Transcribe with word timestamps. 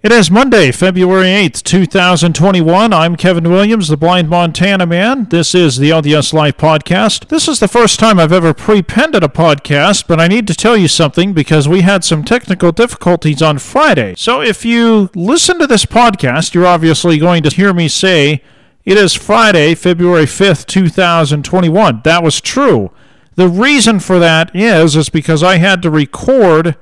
It 0.00 0.12
is 0.12 0.30
Monday, 0.30 0.70
February 0.70 1.26
8th, 1.26 1.64
2021. 1.64 2.92
I'm 2.92 3.16
Kevin 3.16 3.50
Williams, 3.50 3.88
the 3.88 3.96
Blind 3.96 4.28
Montana 4.28 4.86
Man. 4.86 5.24
This 5.24 5.56
is 5.56 5.78
the 5.78 5.90
LDS 5.90 6.32
Life 6.32 6.56
Podcast. 6.56 7.26
This 7.26 7.48
is 7.48 7.58
the 7.58 7.66
first 7.66 7.98
time 7.98 8.20
I've 8.20 8.30
ever 8.30 8.54
pre-pended 8.54 9.24
a 9.24 9.28
podcast, 9.28 10.06
but 10.06 10.20
I 10.20 10.28
need 10.28 10.46
to 10.46 10.54
tell 10.54 10.76
you 10.76 10.86
something 10.86 11.32
because 11.32 11.68
we 11.68 11.80
had 11.80 12.04
some 12.04 12.22
technical 12.22 12.70
difficulties 12.70 13.42
on 13.42 13.58
Friday. 13.58 14.14
So 14.16 14.40
if 14.40 14.64
you 14.64 15.10
listen 15.16 15.58
to 15.58 15.66
this 15.66 15.84
podcast, 15.84 16.54
you're 16.54 16.64
obviously 16.64 17.18
going 17.18 17.42
to 17.42 17.50
hear 17.50 17.74
me 17.74 17.88
say 17.88 18.44
it 18.84 18.96
is 18.96 19.14
Friday, 19.14 19.74
February 19.74 20.26
5th, 20.26 20.66
2021. 20.66 22.02
That 22.04 22.22
was 22.22 22.40
true. 22.40 22.92
The 23.34 23.48
reason 23.48 23.98
for 23.98 24.20
that 24.20 24.54
is 24.54 24.94
is 24.94 25.08
because 25.08 25.42
I 25.42 25.56
had 25.56 25.82
to 25.82 25.90
record 25.90 26.76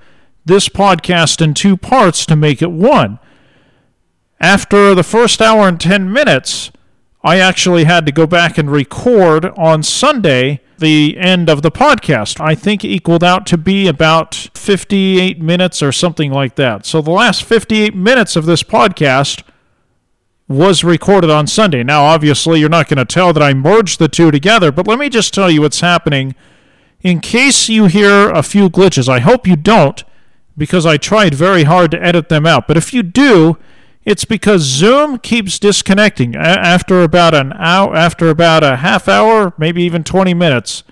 this 0.47 0.69
podcast 0.69 1.43
in 1.43 1.53
two 1.53 1.77
parts 1.77 2.25
to 2.25 2.37
make 2.37 2.63
it 2.63 2.71
one. 2.71 3.19
After 4.41 4.95
the 4.95 5.03
first 5.03 5.43
hour 5.43 5.69
and 5.69 5.81
10 5.81 6.11
minutes, 6.11 6.71
I 7.23 7.39
actually 7.39 7.85
had 7.85 8.07
to 8.07 8.13
go 8.13 8.27
back 8.27 8.57
and 8.57 8.71
record 8.71 9.47
on 9.57 9.83
Sunday 9.83 10.61
the 10.79 11.17
end 11.19 11.51
of 11.51 11.63
the 11.63 11.73
podcast. 11.73 12.41
I 12.41 12.55
think 12.55 12.85
it 12.85 12.89
equaled 12.89 13.25
out 13.25 13.47
to 13.47 13.59
be 13.59 13.89
about 13.89 14.35
58 14.55 15.41
minutes 15.41 15.83
or 15.83 15.91
something 15.91 16.31
like 16.31 16.55
that. 16.55 16.87
So 16.87 17.03
the 17.03 17.11
last 17.11 17.43
58 17.43 17.97
minutes 17.97 18.37
of 18.37 18.47
this 18.47 18.63
podcast 18.63 19.43
was 20.49 20.85
recorded 20.85 21.31
on 21.31 21.49
Sunday. 21.49 21.83
Now, 21.83 22.05
obviously, 22.05 22.61
you're 22.61 22.69
not 22.69 22.89
going 22.89 22.99
to 22.99 23.05
tell 23.05 23.33
that 23.33 23.43
I 23.43 23.53
merged 23.53 23.99
the 23.99 24.07
two 24.07 24.31
together, 24.31 24.71
but 24.71 24.87
let 24.87 25.01
me 25.01 25.09
just 25.09 25.35
tell 25.35 25.51
you 25.51 25.63
what's 25.63 25.81
happening. 25.81 26.37
In 27.01 27.21
case 27.21 27.69
you 27.69 27.87
hear 27.87 28.31
a 28.31 28.45
few 28.45 28.71
glitches, 28.71 29.09
I 29.09 29.19
hope 29.19 29.47
you 29.47 29.57
don't 29.57 30.05
because 30.57 30.87
I 30.87 30.97
tried 30.97 31.35
very 31.35 31.65
hard 31.65 31.91
to 31.93 32.03
edit 32.03 32.29
them 32.29 32.47
out. 32.47 32.67
But 32.67 32.77
if 32.77 32.93
you 32.93 33.03
do, 33.03 33.59
it's 34.05 34.25
because 34.25 34.63
Zoom 34.63 35.19
keeps 35.19 35.59
disconnecting 35.59 36.37
after 36.37 37.03
about 37.03 37.35
an 37.35 37.53
hour, 37.55 37.95
after 37.95 38.31
about 38.31 38.63
a 38.63 38.77
half 38.77 39.09
hour, 39.09 39.53
maybe 39.59 39.83
even 39.83 40.05
20 40.05 40.33
minutes. 40.33 40.85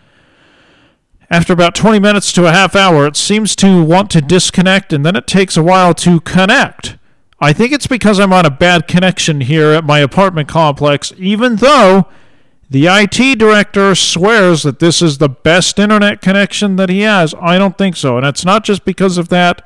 After 1.30 1.52
about 1.52 1.74
20 1.74 2.00
minutes 2.00 2.32
to 2.32 2.46
a 2.46 2.52
half 2.52 2.76
hour, 2.76 3.06
it 3.06 3.16
seems 3.16 3.56
to 3.56 3.82
want 3.82 4.10
to 4.10 4.20
disconnect 4.20 4.92
and 4.92 5.06
then 5.06 5.16
it 5.16 5.26
takes 5.26 5.56
a 5.56 5.62
while 5.62 5.94
to 5.94 6.20
connect. 6.20 6.98
I 7.40 7.52
think 7.52 7.72
it's 7.72 7.86
because 7.86 8.20
I'm 8.20 8.32
on 8.32 8.46
a 8.46 8.50
bad 8.50 8.88
connection 8.88 9.40
here 9.40 9.70
at 9.72 9.84
my 9.84 9.98
apartment 10.00 10.48
complex, 10.48 11.12
even 11.16 11.56
though 11.56 12.08
the 12.74 12.88
IT 12.88 13.38
director 13.38 13.94
swears 13.94 14.64
that 14.64 14.80
this 14.80 15.00
is 15.00 15.18
the 15.18 15.28
best 15.28 15.78
internet 15.78 16.20
connection 16.20 16.74
that 16.74 16.88
he 16.88 17.02
has. 17.02 17.32
I 17.40 17.56
don't 17.56 17.78
think 17.78 17.94
so. 17.94 18.16
And 18.16 18.26
it's 18.26 18.44
not 18.44 18.64
just 18.64 18.84
because 18.84 19.16
of 19.16 19.28
that, 19.28 19.64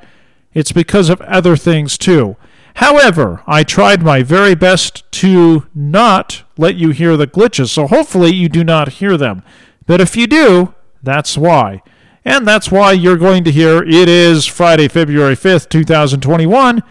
it's 0.53 0.71
because 0.71 1.09
of 1.09 1.19
other 1.21 1.57
things 1.57 1.97
too. 1.97 2.37
However, 2.75 3.41
I 3.47 3.63
tried 3.63 4.03
my 4.03 4.21
very 4.21 4.53
best 4.53 5.11
to 5.13 5.65
not 5.73 6.43
let 6.55 6.75
you 6.75 6.91
hear 6.91 7.17
the 7.17 7.25
glitches, 7.25 7.69
so 7.69 7.87
hopefully 7.87 8.31
you 8.31 8.47
do 8.47 8.63
not 8.63 8.89
hear 8.99 9.17
them. 9.17 9.41
But 9.87 10.01
if 10.01 10.15
you 10.15 10.27
do, 10.27 10.75
that's 11.01 11.35
why. 11.35 11.81
And 12.23 12.47
that's 12.47 12.69
why 12.69 12.91
you're 12.91 13.17
going 13.17 13.43
to 13.45 13.51
hear 13.51 13.81
it 13.81 14.07
is 14.07 14.45
Friday, 14.45 14.87
February 14.87 15.35
5th, 15.35 15.69
2021, 15.69 16.83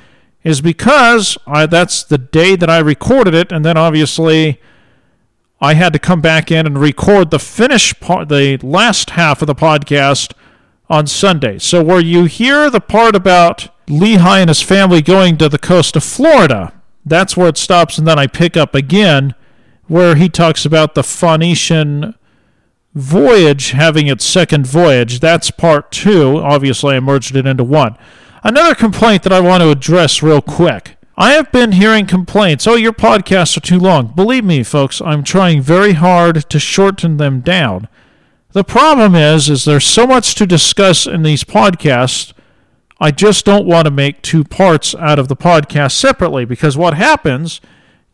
is 0.43 0.61
because 0.61 1.39
I, 1.47 1.67
that's 1.67 2.03
the 2.03 2.19
day 2.19 2.57
that 2.57 2.69
I 2.69 2.79
recorded 2.79 3.35
it, 3.35 3.53
and 3.53 3.65
then 3.65 3.77
obviously 3.77 4.61
I 5.61 5.75
had 5.75 5.93
to 5.93 5.99
come 5.99 6.21
back 6.21 6.51
in 6.51 6.67
and 6.67 6.79
record 6.79 7.31
the 7.31 7.39
finish 7.39 7.99
part, 7.99 8.29
the 8.29 8.59
last 8.63 9.11
half 9.11 9.43
of 9.43 9.47
the 9.47 9.55
podcast 9.55 10.33
on 10.89 11.07
Sunday. 11.07 11.59
So 11.59 11.83
where 11.83 12.01
you 12.01 12.25
hear 12.25 12.71
the 12.71 12.81
part 12.81 13.17
about 13.17 13.69
Lehi 13.89 14.41
and 14.41 14.51
his 14.51 14.63
family 14.63 15.03
going 15.03 15.37
to 15.39 15.49
the 15.49 15.59
coast 15.59 15.97
of 15.97 16.05
Florida, 16.05 16.73
that's 17.05 17.37
where 17.37 17.49
it 17.49 17.57
stops, 17.57 17.99
and 17.99 18.07
then 18.07 18.19
I 18.19 18.27
pick 18.27 18.57
up 18.57 18.75
again 18.75 19.35
where 19.87 20.15
he 20.15 20.29
talks 20.29 20.65
about 20.65 20.95
the 20.95 21.03
Phoenician 21.03 22.15
voyage 22.95 23.71
having 23.71 24.07
its 24.07 24.25
second 24.25 24.67
voyage. 24.67 25.21
That's 25.21 25.51
part 25.51 25.91
two. 25.91 26.39
Obviously, 26.39 26.97
I 26.97 27.01
merged 27.01 27.35
it 27.35 27.47
into 27.47 27.65
one. 27.65 27.97
Another 28.45 28.75
complaint 28.75 29.23
that 29.25 29.33
I 29.33 29.41
want 29.41 29.63
to 29.63 29.71
address 29.71 30.23
real 30.23 30.43
quick. 30.43 30.98
I 31.21 31.33
have 31.33 31.51
been 31.51 31.73
hearing 31.73 32.07
complaints, 32.07 32.65
oh, 32.69 32.77
your 32.77 32.93
podcasts 32.93 33.57
are 33.57 33.61
too 33.61 33.81
long. 33.81 34.07
Believe 34.15 34.45
me, 34.45 34.63
folks, 34.63 35.03
I'm 35.05 35.25
trying 35.25 35.61
very 35.61 35.95
hard 35.95 36.49
to 36.49 36.61
shorten 36.61 37.17
them 37.17 37.41
down. 37.41 37.89
The 38.53 38.63
problem 38.63 39.17
is, 39.17 39.51
is 39.51 39.65
there's 39.65 39.85
so 39.85 40.07
much 40.07 40.37
to 40.37 40.47
discuss 40.47 41.09
in 41.09 41.25
these 41.25 41.43
podcasts. 41.43 42.33
I 43.01 43.11
just 43.11 43.45
don't 43.45 43.67
want 43.67 43.87
to 43.87 43.91
make 43.91 44.23
two 44.23 44.45
parts 44.45 44.95
out 44.95 45.19
of 45.19 45.27
the 45.27 45.35
podcast 45.35 45.97
separately 45.97 46.45
because 46.45 46.77
what 46.77 46.95
happens 46.95 47.61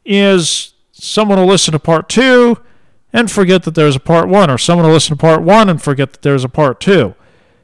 is 0.06 0.72
someone 0.90 1.38
will 1.38 1.46
listen 1.46 1.72
to 1.72 1.78
part 1.78 2.08
two 2.08 2.56
and 3.12 3.30
forget 3.30 3.64
that 3.64 3.74
there's 3.74 3.96
a 3.96 4.00
part 4.00 4.30
one, 4.30 4.50
or 4.50 4.56
someone 4.56 4.86
will 4.86 4.94
listen 4.94 5.14
to 5.14 5.20
part 5.20 5.42
one 5.42 5.68
and 5.68 5.82
forget 5.82 6.12
that 6.14 6.22
there's 6.22 6.42
a 6.42 6.48
part 6.48 6.80
two. 6.80 7.14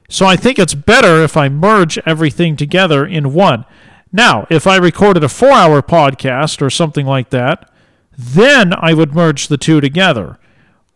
So 0.06 0.26
I 0.26 0.36
think 0.36 0.58
it's 0.58 0.74
better 0.74 1.22
if 1.22 1.34
I 1.34 1.48
merge 1.48 1.98
everything 2.04 2.56
together 2.56 3.06
in 3.06 3.32
one. 3.32 3.64
Now, 4.12 4.46
if 4.50 4.66
I 4.66 4.76
recorded 4.76 5.22
a 5.22 5.28
four 5.28 5.52
hour 5.52 5.82
podcast 5.82 6.60
or 6.60 6.70
something 6.70 7.06
like 7.06 7.30
that, 7.30 7.70
then 8.18 8.72
I 8.76 8.92
would 8.92 9.14
merge 9.14 9.48
the 9.48 9.56
two 9.56 9.80
together. 9.80 10.38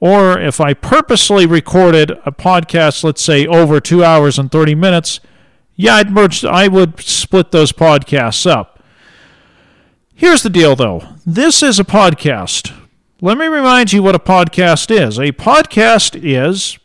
Or 0.00 0.38
if 0.38 0.60
I 0.60 0.75
purposely 0.75 1.47
recorded 1.47 2.10
a 2.26 2.32
podcast, 2.32 3.04
let's 3.04 3.22
say 3.22 3.47
over 3.47 3.80
two 3.80 4.04
hours 4.04 4.38
and 4.38 4.50
30 4.50 4.75
minutes, 4.75 5.20
yeah, 5.76 5.94
I'd 5.97 6.10
merge, 6.10 6.44
I 6.44 6.69
would 6.69 7.00
split 7.00 7.52
those 7.52 7.72
podcasts 7.72 8.48
up. 8.48 8.82
Here's 10.14 10.42
the 10.42 10.50
deal 10.50 10.76
though 10.76 11.02
this 11.26 11.62
is 11.62 11.81
a 11.81 11.84
podcast. 11.84 12.72
Let 13.20 13.38
me 13.38 13.46
remind 13.46 13.92
you 13.92 14.02
what 14.02 14.14
a 14.14 14.20
podcast 14.20 14.91
is. 14.91 15.19
A 15.19 15.32
podcast 15.32 16.20
is 16.22 16.78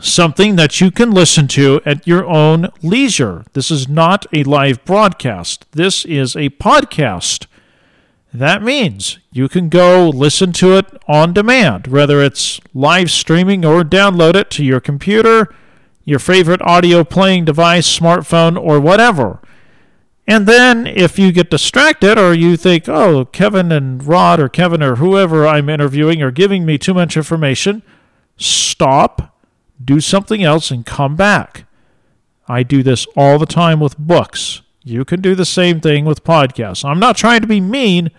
something 0.00 0.56
that 0.56 0.80
you 0.80 0.90
can 0.90 1.10
listen 1.10 1.48
to 1.48 1.80
at 1.84 2.06
your 2.06 2.26
own 2.26 2.68
leisure. 2.82 3.44
This 3.52 3.70
is 3.70 3.88
not 3.88 4.26
a 4.32 4.44
live 4.44 4.84
broadcast, 4.84 5.66
this 5.72 6.04
is 6.04 6.36
a 6.36 6.50
podcast. 6.50 7.46
That 8.32 8.62
means 8.62 9.18
you 9.32 9.48
can 9.48 9.68
go 9.68 10.10
listen 10.10 10.52
to 10.54 10.76
it 10.76 10.86
on 11.08 11.32
demand, 11.32 11.86
whether 11.86 12.22
it's 12.22 12.60
live 12.74 13.10
streaming 13.10 13.64
or 13.64 13.82
download 13.82 14.34
it 14.34 14.50
to 14.50 14.64
your 14.64 14.80
computer, 14.80 15.54
your 16.04 16.18
favorite 16.18 16.60
audio 16.62 17.04
playing 17.04 17.46
device, 17.46 17.98
smartphone, 17.98 18.60
or 18.60 18.80
whatever. 18.80 19.40
And 20.26 20.46
then 20.46 20.86
if 20.86 21.18
you 21.18 21.32
get 21.32 21.48
distracted 21.50 22.18
or 22.18 22.34
you 22.34 22.58
think, 22.58 22.86
oh, 22.86 23.24
Kevin 23.24 23.72
and 23.72 24.06
Rod 24.06 24.38
or 24.40 24.50
Kevin 24.50 24.82
or 24.82 24.96
whoever 24.96 25.46
I'm 25.46 25.70
interviewing 25.70 26.22
are 26.22 26.30
giving 26.30 26.66
me 26.66 26.76
too 26.76 26.92
much 26.92 27.16
information, 27.16 27.82
stop 28.36 29.37
do 29.82 30.00
something 30.00 30.42
else, 30.42 30.70
and 30.70 30.84
come 30.84 31.16
back. 31.16 31.64
I 32.48 32.62
do 32.62 32.82
this 32.82 33.06
all 33.16 33.38
the 33.38 33.46
time 33.46 33.80
with 33.80 33.98
books. 33.98 34.62
You 34.82 35.04
can 35.04 35.20
do 35.20 35.34
the 35.34 35.44
same 35.44 35.80
thing 35.80 36.04
with 36.04 36.24
podcasts. 36.24 36.84
I'm 36.84 36.98
not 36.98 37.16
trying 37.16 37.42
to 37.42 37.46
be 37.46 37.60
mean. 37.60 38.10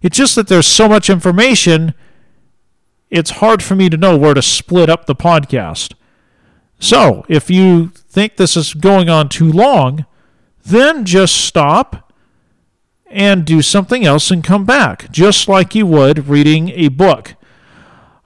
It's 0.00 0.16
just 0.16 0.34
that 0.36 0.48
there's 0.48 0.66
so 0.66 0.88
much 0.88 1.10
information, 1.10 1.94
it's 3.10 3.30
hard 3.30 3.62
for 3.62 3.74
me 3.74 3.88
to 3.88 3.96
know 3.96 4.16
where 4.16 4.34
to 4.34 4.42
split 4.42 4.90
up 4.90 5.06
the 5.06 5.14
podcast. 5.14 5.94
So, 6.78 7.24
if 7.28 7.48
you 7.48 7.88
think 7.88 8.36
this 8.36 8.56
is 8.56 8.74
going 8.74 9.08
on 9.08 9.28
too 9.28 9.50
long, 9.50 10.04
then 10.64 11.04
just 11.04 11.36
stop 11.36 12.12
and 13.06 13.44
do 13.44 13.62
something 13.62 14.04
else 14.04 14.30
and 14.30 14.42
come 14.42 14.64
back, 14.64 15.10
just 15.10 15.48
like 15.48 15.74
you 15.74 15.86
would 15.86 16.28
reading 16.28 16.70
a 16.70 16.88
book. 16.88 17.34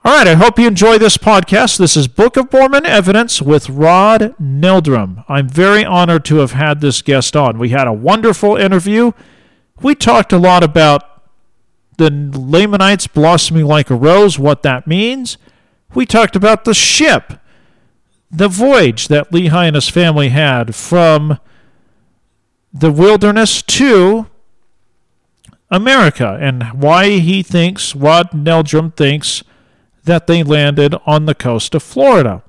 All 0.09 0.15
right, 0.15 0.27
I 0.27 0.37
hope 0.37 0.59
you 0.59 0.67
enjoy 0.67 0.97
this 0.97 1.19
podcast. 1.19 1.77
This 1.77 1.95
is 1.95 2.09
Book 2.09 2.39
of 2.39 2.51
Mormon 2.51 2.87
Evidence 2.87 3.43
with 3.43 3.69
Rod 3.69 4.35
Meldrum. 4.39 5.23
I'm 5.29 5.51
very 5.51 5.85
honored 5.85 6.25
to 6.25 6.37
have 6.37 6.53
had 6.53 6.81
this 6.81 7.03
guest 7.03 7.37
on. 7.37 7.59
We 7.59 7.69
had 7.69 7.87
a 7.87 7.93
wonderful 7.93 8.57
interview. 8.57 9.13
We 9.83 9.95
talked 9.95 10.33
a 10.33 10.39
lot 10.39 10.65
about 10.65 11.03
the 11.99 12.09
Lamanites 12.11 13.07
blossoming 13.07 13.67
like 13.67 13.91
a 13.91 13.95
rose, 13.95 14.39
what 14.39 14.63
that 14.63 14.87
means. 14.87 15.37
We 15.95 16.07
talked 16.07 16.35
about 16.35 16.65
the 16.65 16.73
ship, 16.73 17.35
the 18.31 18.49
voyage 18.49 19.09
that 19.09 19.31
Lehi 19.31 19.67
and 19.67 19.75
his 19.75 19.91
family 19.91 20.31
had 20.31 20.75
from 20.75 21.39
the 22.73 22.91
wilderness 22.91 23.61
to 23.61 24.27
America 25.71 26.39
and 26.41 26.63
why 26.73 27.19
he 27.19 27.43
thinks, 27.43 27.95
Rod 27.95 28.33
Meldrum 28.33 28.93
thinks, 28.93 29.43
that 30.09 30.27
they 30.27 30.43
landed 30.43 30.95
on 31.07 31.27
the 31.27 31.35
coast 31.35 31.75
of 31.75 31.83
Florida. 31.83 32.43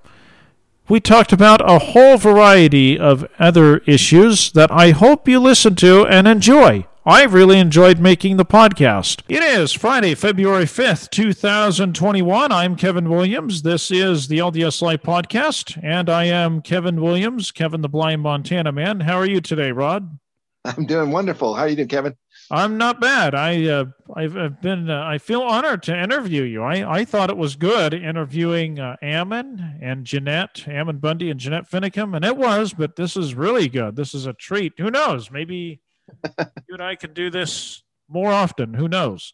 We 0.88 1.00
talked 1.00 1.33
about 1.33 1.61
a 1.69 1.77
whole 1.77 2.17
variety 2.17 2.97
of 2.97 3.27
other 3.38 3.79
issues 3.79 4.51
that 4.53 4.71
I 4.71 4.91
hope 4.91 5.27
you 5.27 5.39
listen 5.39 5.75
to 5.75 6.07
and 6.07 6.25
enjoy. 6.25 6.88
I 7.06 7.25
really 7.25 7.59
enjoyed 7.59 8.00
making 8.00 8.38
the 8.38 8.45
podcast. 8.45 9.23
It 9.27 9.44
is 9.44 9.73
Friday, 9.73 10.15
February 10.15 10.63
5th, 10.63 11.09
2021. 11.09 12.51
I'm 12.51 12.77
Kevin 12.77 13.09
Williams. 13.09 13.61
This 13.61 13.91
is 13.91 14.29
the 14.29 14.38
LDS 14.38 14.81
Life 14.81 15.03
Podcast, 15.03 15.77
and 15.83 16.09
I 16.09 16.25
am 16.25 16.61
Kevin 16.61 17.01
Williams, 17.01 17.51
Kevin 17.51 17.81
the 17.81 17.89
Blind 17.89 18.21
Montana 18.21 18.71
Man. 18.71 19.01
How 19.01 19.17
are 19.17 19.27
you 19.27 19.41
today, 19.41 19.73
Rod? 19.73 20.17
I'm 20.63 20.85
doing 20.85 21.11
wonderful. 21.11 21.56
How 21.56 21.63
are 21.63 21.67
you 21.67 21.75
doing, 21.75 21.89
Kevin? 21.89 22.15
I'm 22.51 22.78
not 22.78 23.00
bad. 23.00 23.36
I 23.36 23.68
uh, 23.68 23.86
I've, 24.16 24.36
I've, 24.36 24.62
been 24.62 24.90
uh, 24.90 25.04
I 25.06 25.19
feel 25.19 25.42
honored 25.42 25.84
to 25.84 25.98
interview 25.98 26.42
you. 26.44 26.63
I, 26.63 27.00
I 27.00 27.06
thought 27.06 27.30
it 27.30 27.38
was 27.38 27.56
good 27.56 27.94
interviewing 27.94 28.80
uh, 28.80 28.96
Ammon 29.04 29.78
and 29.81 30.04
Jeanette 30.04 30.68
Ammon 30.68 30.98
Bundy 30.98 31.30
and 31.30 31.40
Jeanette 31.40 31.69
Finicum, 31.69 32.16
and 32.16 32.25
it 32.25 32.36
was. 32.36 32.74
But 32.74 32.96
this 32.96 33.16
is 33.16 33.36
really 33.36 33.69
good. 33.69 33.96
This 33.96 34.16
is 34.16 34.25
a 34.25 34.34
treat. 34.34 34.74
Who 34.78 34.90
knows? 34.90 35.30
Maybe 35.30 35.81
you 36.40 36.46
and 36.69 36.81
I 36.81 36.96
can 36.96 37.13
do 37.13 37.30
this 37.30 37.84
more 38.07 38.31
often. 38.31 38.74
Who 38.74 38.88
knows? 38.88 39.31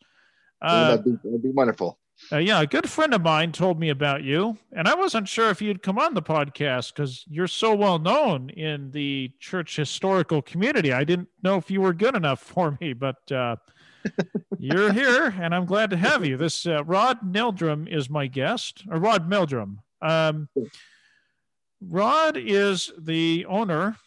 Uh, 0.61 0.97
that'd, 0.97 1.05
be, 1.05 1.17
that'd 1.23 1.43
be 1.43 1.51
wonderful. 1.51 1.97
Uh, 2.31 2.37
yeah, 2.37 2.61
a 2.61 2.65
good 2.65 2.89
friend 2.89 3.13
of 3.13 3.21
mine 3.21 3.51
told 3.51 3.79
me 3.79 3.89
about 3.89 4.23
you, 4.23 4.57
and 4.71 4.87
I 4.87 4.95
wasn't 4.95 5.27
sure 5.27 5.49
if 5.49 5.61
you'd 5.61 5.83
come 5.83 5.99
on 5.99 6.15
the 6.15 6.21
podcast 6.21 6.93
because 6.93 7.23
you're 7.27 7.47
so 7.47 7.75
well 7.75 7.99
known 7.99 8.49
in 8.49 8.89
the 8.91 9.31
church 9.39 9.75
historical 9.75 10.41
community. 10.41 10.91
I 10.91 11.03
didn't 11.03 11.29
know 11.43 11.57
if 11.57 11.69
you 11.69 11.81
were 11.81 11.93
good 11.93 12.15
enough 12.15 12.39
for 12.53 12.77
me, 12.81 12.93
but 12.93 13.31
uh, 13.31 13.57
you're 14.57 14.91
here, 14.91 15.35
and 15.39 15.53
I'm 15.53 15.65
glad 15.65 15.91
to 15.91 15.97
have 15.97 16.25
you. 16.25 16.35
This 16.35 16.65
uh, 16.65 16.83
Rod 16.83 17.19
Meldrum 17.21 17.87
is 17.87 18.09
my 18.09 18.25
guest, 18.25 18.83
or 18.89 18.97
Rod 18.97 19.29
Meldrum. 19.29 19.81
Um, 20.01 20.49
Rod 21.81 22.37
is 22.37 22.91
the 22.97 23.45
owner 23.47 23.97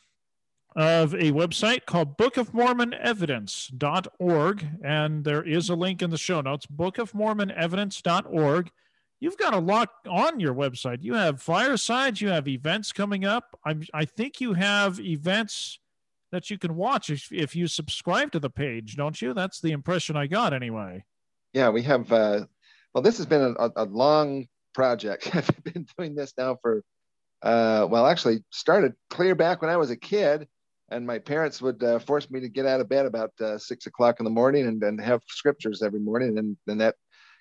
of 0.78 1.12
a 1.14 1.32
website 1.32 1.84
called 1.86 2.16
bookofmormonevidence.org. 2.16 4.68
And 4.84 5.24
there 5.24 5.42
is 5.42 5.68
a 5.68 5.74
link 5.74 6.02
in 6.02 6.10
the 6.10 6.16
show 6.16 6.40
notes, 6.40 6.66
bookofmormonevidence.org. 6.66 8.70
You've 9.18 9.36
got 9.36 9.54
a 9.54 9.58
lot 9.58 9.88
on 10.08 10.38
your 10.38 10.54
website. 10.54 11.02
You 11.02 11.14
have 11.14 11.42
firesides, 11.42 12.20
you 12.20 12.28
have 12.28 12.46
events 12.46 12.92
coming 12.92 13.24
up. 13.24 13.58
I'm, 13.66 13.82
I 13.92 14.04
think 14.04 14.40
you 14.40 14.52
have 14.52 15.00
events 15.00 15.80
that 16.30 16.48
you 16.48 16.58
can 16.58 16.76
watch 16.76 17.10
if, 17.10 17.32
if 17.32 17.56
you 17.56 17.66
subscribe 17.66 18.30
to 18.30 18.38
the 18.38 18.50
page, 18.50 18.94
don't 18.94 19.20
you? 19.20 19.34
That's 19.34 19.60
the 19.60 19.72
impression 19.72 20.16
I 20.16 20.28
got 20.28 20.54
anyway. 20.54 21.04
Yeah, 21.54 21.70
we 21.70 21.82
have. 21.82 22.12
Uh, 22.12 22.44
well, 22.94 23.02
this 23.02 23.16
has 23.16 23.26
been 23.26 23.56
a, 23.58 23.70
a 23.74 23.86
long 23.86 24.46
project. 24.74 25.28
I've 25.34 25.50
been 25.64 25.88
doing 25.98 26.14
this 26.14 26.34
now 26.38 26.56
for, 26.62 26.84
uh, 27.42 27.88
well, 27.90 28.06
actually 28.06 28.44
started 28.50 28.92
clear 29.10 29.34
back 29.34 29.60
when 29.60 29.72
I 29.72 29.76
was 29.76 29.90
a 29.90 29.96
kid 29.96 30.46
and 30.90 31.06
my 31.06 31.18
parents 31.18 31.60
would 31.60 31.82
uh, 31.82 31.98
force 31.98 32.30
me 32.30 32.40
to 32.40 32.48
get 32.48 32.66
out 32.66 32.80
of 32.80 32.88
bed 32.88 33.06
about 33.06 33.32
uh, 33.40 33.58
six 33.58 33.86
o'clock 33.86 34.20
in 34.20 34.24
the 34.24 34.30
morning 34.30 34.66
and, 34.66 34.82
and 34.82 35.00
have 35.00 35.22
scriptures 35.28 35.82
every 35.82 36.00
morning. 36.00 36.56
And 36.66 36.80
that 36.80 36.94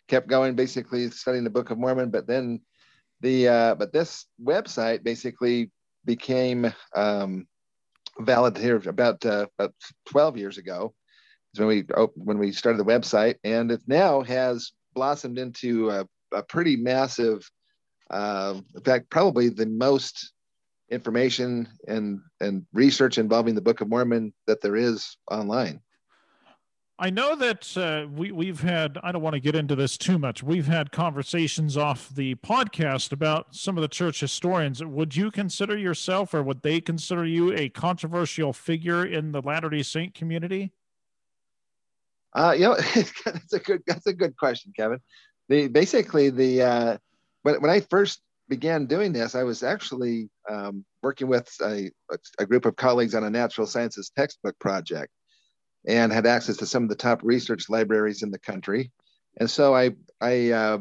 kept 0.07 0.27
going 0.27 0.55
basically 0.55 1.09
studying 1.11 1.43
the 1.43 1.49
book 1.49 1.69
of 1.69 1.77
mormon. 1.77 2.09
But 2.09 2.27
then 2.27 2.61
the 3.21 3.47
uh, 3.47 3.75
but 3.75 3.93
this 3.93 4.25
website 4.43 5.03
basically 5.03 5.71
became 6.05 6.73
um, 6.95 7.47
valid 8.19 8.57
here 8.57 8.81
about 8.85 9.25
uh, 9.25 9.47
about 9.57 9.73
12 10.09 10.37
years 10.37 10.57
ago 10.57 10.93
is 11.53 11.59
when 11.59 11.69
we 11.69 11.85
when 12.15 12.37
we 12.37 12.51
started 12.51 12.79
the 12.79 12.91
website. 12.91 13.35
And 13.43 13.71
it 13.71 13.81
now 13.87 14.21
has 14.21 14.73
blossomed 14.93 15.39
into 15.39 15.89
a, 15.89 16.05
a 16.33 16.43
pretty 16.43 16.75
massive 16.75 17.49
uh, 18.09 18.55
in 18.75 18.83
fact 18.83 19.09
probably 19.09 19.49
the 19.49 19.65
most 19.65 20.33
information 20.89 21.67
and 21.87 22.21
and 22.39 22.65
research 22.73 23.17
involving 23.17 23.55
the 23.55 23.61
Book 23.61 23.81
of 23.81 23.89
Mormon 23.89 24.33
that 24.45 24.61
there 24.61 24.75
is 24.75 25.17
online. 25.29 25.81
I 26.99 27.11
know 27.11 27.35
that 27.35 27.77
uh, 27.77 28.07
we 28.11 28.31
we've 28.31 28.61
had. 28.61 28.97
I 29.03 29.11
don't 29.11 29.21
want 29.21 29.35
to 29.35 29.39
get 29.39 29.55
into 29.55 29.75
this 29.75 29.97
too 29.97 30.17
much. 30.17 30.41
We've 30.41 30.65
had 30.65 30.91
conversations 30.91 31.77
off 31.77 32.09
the 32.09 32.33
podcast 32.35 33.11
about 33.11 33.55
some 33.55 33.77
of 33.77 33.83
the 33.83 33.87
church 33.87 34.19
historians. 34.19 34.83
Would 34.83 35.15
you 35.15 35.29
consider 35.29 35.77
yourself, 35.77 36.33
or 36.33 36.41
would 36.41 36.63
they 36.63 36.81
consider 36.81 37.23
you, 37.23 37.53
a 37.53 37.69
controversial 37.69 38.51
figure 38.51 39.05
in 39.05 39.31
the 39.31 39.41
Latter 39.41 39.69
Day 39.69 39.83
Saint 39.83 40.15
community? 40.15 40.71
Uh, 42.33 42.55
you 42.57 42.63
know, 42.63 42.75
that's 43.25 43.53
a 43.53 43.59
good 43.59 43.83
that's 43.85 44.07
a 44.07 44.13
good 44.13 44.35
question, 44.35 44.73
Kevin. 44.75 44.99
The 45.49 45.67
basically 45.67 46.31
the 46.31 46.61
uh, 46.63 46.97
when 47.43 47.61
when 47.61 47.69
I 47.69 47.81
first 47.81 48.21
began 48.49 48.85
doing 48.85 49.11
this, 49.11 49.35
I 49.35 49.43
was 49.43 49.63
actually 49.63 50.29
um, 50.49 50.85
working 51.01 51.27
with 51.27 51.49
a, 51.61 51.91
a, 52.39 52.45
group 52.45 52.65
of 52.65 52.75
colleagues 52.75 53.15
on 53.15 53.23
a 53.23 53.29
natural 53.29 53.67
sciences 53.67 54.11
textbook 54.15 54.57
project 54.59 55.11
and 55.87 56.11
had 56.11 56.25
access 56.25 56.57
to 56.57 56.65
some 56.65 56.83
of 56.83 56.89
the 56.89 56.95
top 56.95 57.21
research 57.23 57.69
libraries 57.69 58.23
in 58.23 58.31
the 58.31 58.39
country. 58.39 58.91
And 59.39 59.49
so 59.49 59.75
I, 59.75 59.91
I 60.21 60.51
uh, 60.51 60.79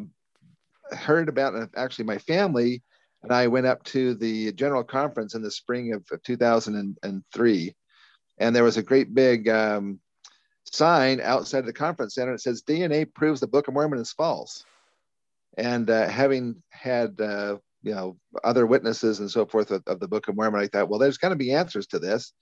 heard 0.92 1.28
about 1.28 1.54
uh, 1.54 1.66
actually 1.76 2.06
my 2.06 2.18
family 2.18 2.82
and 3.22 3.32
I 3.32 3.48
went 3.48 3.66
up 3.66 3.82
to 3.84 4.14
the 4.14 4.52
general 4.52 4.84
conference 4.84 5.34
in 5.34 5.42
the 5.42 5.50
spring 5.50 5.92
of 5.92 6.04
2003. 6.22 7.74
And 8.38 8.56
there 8.56 8.64
was 8.64 8.76
a 8.76 8.82
great 8.82 9.14
big 9.14 9.48
um, 9.48 9.98
sign 10.64 11.20
outside 11.20 11.66
the 11.66 11.72
conference 11.72 12.14
center. 12.14 12.34
It 12.34 12.40
says 12.40 12.62
DNA 12.62 13.12
proves 13.12 13.40
the 13.40 13.48
Book 13.48 13.68
of 13.68 13.74
Mormon 13.74 13.98
is 13.98 14.12
false 14.12 14.64
and 15.56 15.88
uh, 15.88 16.08
having 16.08 16.62
had 16.70 17.20
uh, 17.20 17.56
you 17.82 17.94
know 17.94 18.16
other 18.44 18.66
witnesses 18.66 19.20
and 19.20 19.30
so 19.30 19.46
forth 19.46 19.70
of, 19.70 19.82
of, 19.86 20.00
the 20.00 20.08
Book 20.08 20.28
of 20.28 20.36
Mormon, 20.36 20.60
I 20.60 20.66
thought, 20.66 20.88
well, 20.88 20.98
there's 20.98 21.18
going 21.18 21.32
to 21.32 21.36
be 21.36 21.52
answers 21.52 21.86
to 21.88 21.98
this, 21.98 22.32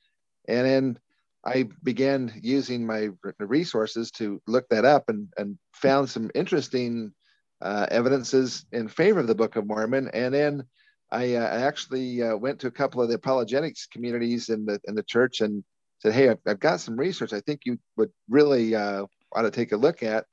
and 0.49 0.67
then 0.67 0.99
I 1.45 1.69
began 1.83 2.33
using 2.43 2.87
my 2.87 3.11
resources 3.39 4.11
to 4.13 4.41
look 4.47 4.69
that 4.71 4.85
up 4.85 5.09
and 5.09 5.29
and 5.37 5.59
found 5.73 6.11
some 6.11 6.31
interesting 6.35 7.13
uh, 7.61 7.87
evidences 7.91 8.67
in 8.73 8.89
favor 8.89 9.21
of 9.21 9.27
the 9.27 9.35
Book 9.35 9.57
of 9.57 9.67
Mormon, 9.67 10.09
and 10.13 10.35
then. 10.35 10.65
I, 11.13 11.35
uh, 11.35 11.47
actually 11.47 12.23
uh, 12.23 12.35
went 12.35 12.59
to 12.61 12.67
a 12.67 12.73
couple 12.73 13.01
of 13.01 13.09
the 13.09 13.15
apologetics 13.15 13.87
communities 13.87 14.49
in 14.49 14.65
the 14.65 14.81
in 14.89 14.97
the 14.97 15.03
church 15.05 15.43
and 15.43 15.63
said, 16.01 16.13
"Hey, 16.13 16.29
I've, 16.29 16.39
I've 16.45 16.59
got 16.59 16.81
some 16.81 16.97
research. 16.97 17.33
I 17.33 17.41
think 17.41 17.61
you 17.67 17.79
would 17.97 18.11
really 18.29 18.75
uh, 18.75 19.07
ought 19.33 19.43
to 19.43 19.51
take 19.53 19.71
a 19.71 19.77
look 19.77 20.03
at." 20.03 20.25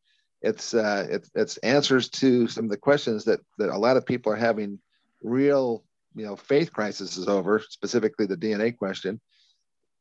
It's 0.41 0.73
uh, 0.73 1.07
it's 1.09 1.29
it's 1.35 1.57
answers 1.57 2.09
to 2.09 2.47
some 2.47 2.65
of 2.65 2.71
the 2.71 2.77
questions 2.77 3.25
that 3.25 3.39
that 3.57 3.69
a 3.69 3.77
lot 3.77 3.97
of 3.97 4.05
people 4.05 4.31
are 4.31 4.37
having 4.37 4.79
real 5.21 5.83
you 6.15 6.25
know 6.25 6.35
faith 6.35 6.73
crises 6.73 7.27
over, 7.27 7.59
specifically 7.59 8.25
the 8.25 8.37
DNA 8.37 8.75
question, 8.75 9.21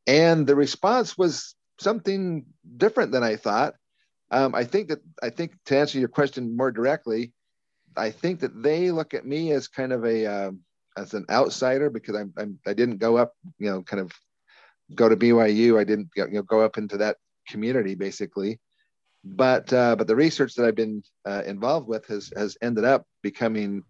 and 0.06 0.46
the 0.46 0.56
response 0.56 1.18
was 1.18 1.54
something 1.78 2.46
different 2.76 3.12
than 3.12 3.22
I 3.22 3.36
thought. 3.36 3.74
Um, 4.30 4.54
I 4.54 4.64
think 4.64 4.88
that 4.88 5.00
I 5.22 5.30
think 5.30 5.52
to 5.66 5.76
answer 5.76 5.98
your 5.98 6.08
question 6.08 6.56
more 6.56 6.70
directly, 6.70 7.32
I 7.96 8.10
think 8.10 8.40
that 8.40 8.62
they 8.62 8.90
look 8.90 9.12
at 9.12 9.26
me 9.26 9.52
as 9.52 9.68
kind 9.68 9.92
of 9.92 10.06
a 10.06 10.26
uh, 10.26 10.50
as 10.96 11.12
an 11.12 11.26
outsider 11.28 11.90
because 11.90 12.16
I'm, 12.16 12.32
I'm 12.38 12.58
I 12.66 12.72
didn't 12.72 12.98
go 12.98 13.18
up 13.18 13.34
you 13.58 13.70
know 13.70 13.82
kind 13.82 14.00
of 14.00 14.12
go 14.94 15.06
to 15.06 15.16
BYU. 15.16 15.78
I 15.78 15.84
didn't 15.84 16.08
you 16.16 16.28
know 16.28 16.42
go 16.42 16.62
up 16.62 16.78
into 16.78 16.96
that 16.96 17.18
community 17.46 17.94
basically 17.94 18.58
but 19.24 19.72
uh, 19.72 19.96
but 19.96 20.06
the 20.06 20.16
research 20.16 20.54
that 20.54 20.66
I've 20.66 20.74
been 20.74 21.02
uh, 21.26 21.42
involved 21.46 21.88
with 21.88 22.06
has 22.06 22.32
has 22.36 22.56
ended 22.62 22.84
up 22.84 23.06
becoming 23.22 23.84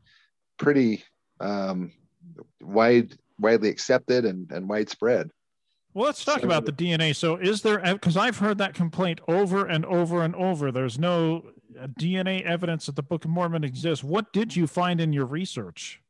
pretty 0.58 1.04
um, 1.40 1.92
wide 2.60 3.16
widely 3.38 3.68
accepted 3.68 4.24
and, 4.24 4.50
and 4.50 4.68
widespread. 4.68 5.30
Well, 5.92 6.06
let's 6.06 6.24
talk 6.24 6.40
so, 6.40 6.46
about 6.46 6.66
the 6.66 6.72
DNA. 6.72 7.16
So, 7.16 7.36
is 7.36 7.62
there 7.62 7.80
because 7.80 8.16
I've 8.16 8.38
heard 8.38 8.58
that 8.58 8.74
complaint 8.74 9.20
over 9.26 9.66
and 9.66 9.84
over 9.86 10.22
and 10.22 10.34
over. 10.36 10.70
There's 10.70 10.98
no 10.98 11.50
uh, 11.78 11.88
DNA 11.98 12.42
evidence 12.42 12.86
that 12.86 12.96
the 12.96 13.02
Book 13.02 13.24
of 13.24 13.30
Mormon 13.30 13.64
exists. 13.64 14.04
What 14.04 14.32
did 14.32 14.54
you 14.54 14.66
find 14.66 15.00
in 15.00 15.12
your 15.12 15.26
research? 15.26 16.00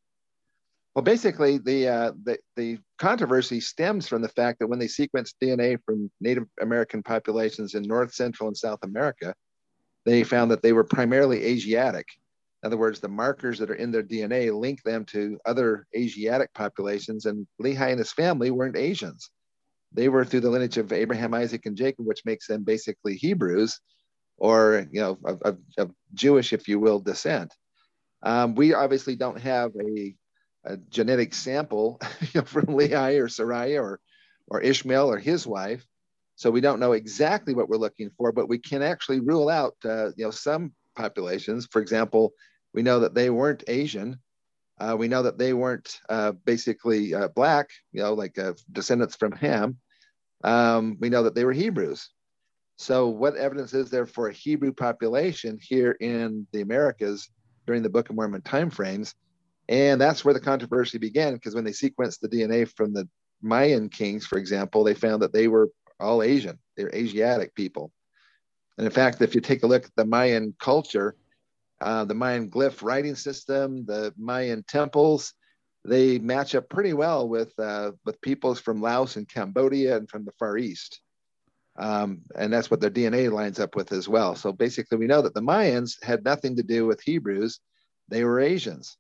Well, 0.95 1.05
basically, 1.05 1.59
the, 1.59 1.89
uh, 1.89 2.13
the, 2.25 2.39
the 2.57 2.79
controversy 2.99 3.61
stems 3.61 4.09
from 4.09 4.23
the 4.23 4.29
fact 4.29 4.59
that 4.59 4.67
when 4.67 4.81
they 4.81 4.87
sequenced 4.87 5.35
DNA 5.43 5.79
from 5.85 6.11
Native 6.21 6.47
American 6.61 7.03
populations 7.03 7.75
in 7.75 7.83
North, 7.83 8.13
Central, 8.13 8.49
and 8.49 8.57
South 8.57 8.81
America, 8.83 9.35
they 10.05 10.25
found 10.25 10.51
that 10.51 10.63
they 10.63 10.73
were 10.73 10.85
primarily 10.85 11.45
Asiatic. 11.45 12.07
In 12.63 12.67
other 12.67 12.77
words, 12.77 12.99
the 12.99 13.09
markers 13.09 13.59
that 13.59 13.71
are 13.71 13.75
in 13.75 13.93
their 13.93 14.03
DNA 14.03 14.53
link 14.53 14.83
them 14.83 15.05
to 15.07 15.39
other 15.47 15.87
Asiatic 15.97 16.53
populations, 16.55 17.25
and 17.25 17.47
Lehi 17.63 17.91
and 17.91 17.99
his 17.99 18.13
family 18.13 18.51
weren't 18.51 18.77
Asians. 18.77 19.31
They 19.93 20.09
were 20.09 20.25
through 20.25 20.41
the 20.41 20.51
lineage 20.51 20.77
of 20.77 20.93
Abraham, 20.93 21.35
Isaac, 21.35 21.67
and 21.67 21.77
Jacob, 21.77 22.07
which 22.07 22.25
makes 22.25 22.47
them 22.47 22.65
basically 22.65 23.15
Hebrews, 23.15 23.81
or 24.39 24.87
you 24.91 25.01
know, 25.01 25.19
of, 25.25 25.41
of, 25.43 25.59
of 25.79 25.93
Jewish, 26.15 26.53
if 26.53 26.69
you 26.69 26.81
will, 26.81 26.99
descent. 27.01 27.55
Um, 28.23 28.55
we 28.55 28.75
obviously 28.75 29.17
don't 29.17 29.41
have 29.41 29.73
a 29.81 30.15
a 30.65 30.77
genetic 30.77 31.35
sample 31.35 31.99
from 32.45 32.67
Lehi 32.67 33.19
or 33.19 33.27
Sariah 33.27 33.83
or, 33.83 34.01
or 34.49 34.61
Ishmael 34.61 35.11
or 35.11 35.19
his 35.19 35.47
wife. 35.47 35.85
So 36.37 36.51
we 36.51 36.61
don't 36.61 36.81
know 36.81 36.93
exactly 36.93 37.55
what 37.55 37.69
we're 37.69 37.77
looking 37.77 38.11
for, 38.17 38.33
but 38.33 38.49
we 38.49 38.59
can 38.59 38.83
actually 38.83 39.21
rule 39.21 39.49
out, 39.49 39.75
uh, 39.85 40.07
you 40.17 40.25
know, 40.25 40.31
some 40.31 40.73
populations. 40.97 41.69
For 41.71 41.83
example, 41.83 42.33
we 42.73 42.83
know 42.83 43.01
that 43.01 43.15
they 43.15 43.31
weren't 43.31 43.65
Asian. 43.69 44.19
Uh, 44.79 44.97
we 44.99 45.09
know 45.09 45.23
that 45.23 45.37
they 45.37 45.53
weren't 45.53 46.01
uh, 46.09 46.33
basically 46.33 47.15
uh, 47.15 47.29
black, 47.29 47.69
you 47.93 48.03
know, 48.03 48.15
like 48.15 48.39
uh, 48.39 48.55
descendants 48.73 49.17
from 49.17 49.33
Ham. 49.33 49.79
Um, 50.43 50.97
we 50.99 51.11
know 51.11 51.25
that 51.25 51.35
they 51.35 51.45
were 51.45 51.53
Hebrews. 51.53 52.09
So, 52.79 53.09
what 53.09 53.37
evidence 53.37 53.75
is 53.75 53.91
there 53.91 54.07
for 54.07 54.29
a 54.29 54.33
Hebrew 54.33 54.73
population 54.73 55.59
here 55.61 55.93
in 56.01 56.47
the 56.53 56.63
Americas 56.63 57.29
during 57.67 57.83
the 57.83 57.91
Book 57.91 58.09
of 58.09 58.17
Mormon 58.17 58.41
timeframes? 58.41 59.13
And 59.71 60.01
that's 60.01 60.25
where 60.25 60.35
the 60.35 60.41
controversy 60.41 60.99
began 60.99 61.35
because 61.35 61.55
when 61.55 61.63
they 61.63 61.71
sequenced 61.71 62.19
the 62.19 62.29
DNA 62.29 62.69
from 62.69 62.93
the 62.93 63.09
Mayan 63.41 63.89
kings, 63.89 64.27
for 64.27 64.37
example, 64.37 64.83
they 64.83 64.95
found 64.95 65.23
that 65.23 65.33
they 65.33 65.47
were 65.47 65.71
all 66.01 66.23
Asian. 66.25 66.59
They're 66.77 66.95
Asiatic 66.95 67.55
people. 67.55 67.93
And 68.77 68.85
in 68.85 68.93
fact, 68.93 69.23
if 69.23 69.33
you 69.33 69.41
take 69.41 69.63
a 69.63 69.69
look 69.69 69.85
at 69.85 69.95
the 69.95 70.05
Mayan 70.05 70.57
culture, 70.59 71.15
uh, 71.81 72.05
the 72.05 72.15
Mayan 72.15 72.51
glyph 72.51 72.83
writing 72.83 73.15
system, 73.15 73.87
the 73.87 74.13
Mayan 74.19 74.65
temples, 74.67 75.35
they 75.85 76.19
match 76.19 76.57
up 76.57 76.69
pretty 76.69 76.93
well 76.93 77.29
with 77.29 77.57
uh, 77.59 77.93
with 78.05 78.21
peoples 78.21 78.59
from 78.59 78.83
Laos 78.83 79.17
and 79.17 79.29
Cambodia 79.29 79.97
and 79.97 80.11
from 80.11 80.25
the 80.25 80.33
Far 80.33 80.59
East. 80.59 81.01
Um, 81.79 82.23
and 82.37 82.53
that's 82.53 82.71
what 82.71 82.81
their 82.81 82.91
DNA 82.91 83.31
lines 83.31 83.61
up 83.61 83.77
with 83.77 83.93
as 83.93 84.09
well. 84.09 84.35
So 84.35 84.53
basically, 84.53 84.99
we 84.99 85.07
know 85.07 85.23
that 85.23 85.33
the 85.33 85.41
Mayans 85.41 86.03
had 86.03 86.25
nothing 86.25 86.57
to 86.57 86.63
do 86.63 86.87
with 86.87 87.01
Hebrews; 87.01 87.61
they 88.09 88.25
were 88.25 88.41
Asians. 88.41 88.99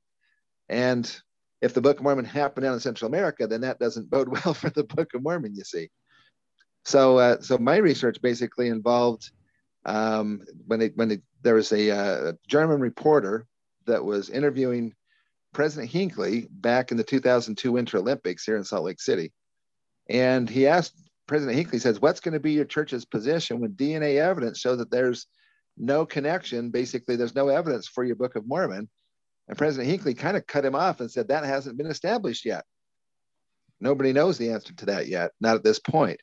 And 0.70 1.12
if 1.60 1.74
the 1.74 1.80
Book 1.80 1.98
of 1.98 2.04
Mormon 2.04 2.24
happened 2.24 2.64
down 2.64 2.74
in 2.74 2.80
Central 2.80 3.08
America, 3.08 3.46
then 3.46 3.60
that 3.62 3.80
doesn't 3.80 4.08
bode 4.08 4.28
well 4.44 4.54
for 4.54 4.70
the 4.70 4.84
Book 4.84 5.12
of 5.12 5.22
Mormon, 5.22 5.54
you 5.54 5.64
see. 5.64 5.90
So, 6.86 7.18
uh, 7.18 7.40
so 7.42 7.58
my 7.58 7.76
research 7.76 8.22
basically 8.22 8.68
involved 8.68 9.30
um, 9.84 10.40
when 10.66 10.80
it, 10.80 10.96
when 10.96 11.10
it, 11.10 11.22
there 11.42 11.54
was 11.54 11.72
a 11.72 11.90
uh, 11.90 12.32
German 12.46 12.80
reporter 12.80 13.46
that 13.86 14.04
was 14.04 14.30
interviewing 14.30 14.94
President 15.52 15.90
Hinckley 15.90 16.46
back 16.50 16.92
in 16.92 16.96
the 16.96 17.04
2002 17.04 17.72
Winter 17.72 17.98
Olympics 17.98 18.44
here 18.44 18.56
in 18.56 18.64
Salt 18.64 18.84
Lake 18.84 19.00
City, 19.00 19.32
and 20.08 20.48
he 20.48 20.66
asked 20.66 20.94
President 21.26 21.56
Hinckley 21.56 21.80
says, 21.80 22.00
"What's 22.00 22.20
going 22.20 22.34
to 22.34 22.40
be 22.40 22.52
your 22.52 22.64
church's 22.64 23.04
position 23.04 23.58
when 23.58 23.72
DNA 23.72 24.16
evidence 24.16 24.58
shows 24.58 24.78
that 24.78 24.90
there's 24.90 25.26
no 25.76 26.06
connection? 26.06 26.70
Basically, 26.70 27.16
there's 27.16 27.34
no 27.34 27.48
evidence 27.48 27.88
for 27.88 28.04
your 28.04 28.16
Book 28.16 28.36
of 28.36 28.46
Mormon." 28.46 28.88
And 29.50 29.58
President 29.58 29.90
Hinckley 29.90 30.14
kind 30.14 30.36
of 30.36 30.46
cut 30.46 30.64
him 30.64 30.76
off 30.76 31.00
and 31.00 31.10
said, 31.10 31.26
"That 31.26 31.44
hasn't 31.44 31.76
been 31.76 31.88
established 31.88 32.44
yet. 32.44 32.64
Nobody 33.80 34.12
knows 34.12 34.38
the 34.38 34.52
answer 34.52 34.72
to 34.74 34.86
that 34.86 35.08
yet, 35.08 35.32
not 35.40 35.56
at 35.56 35.64
this 35.64 35.80
point." 35.80 36.20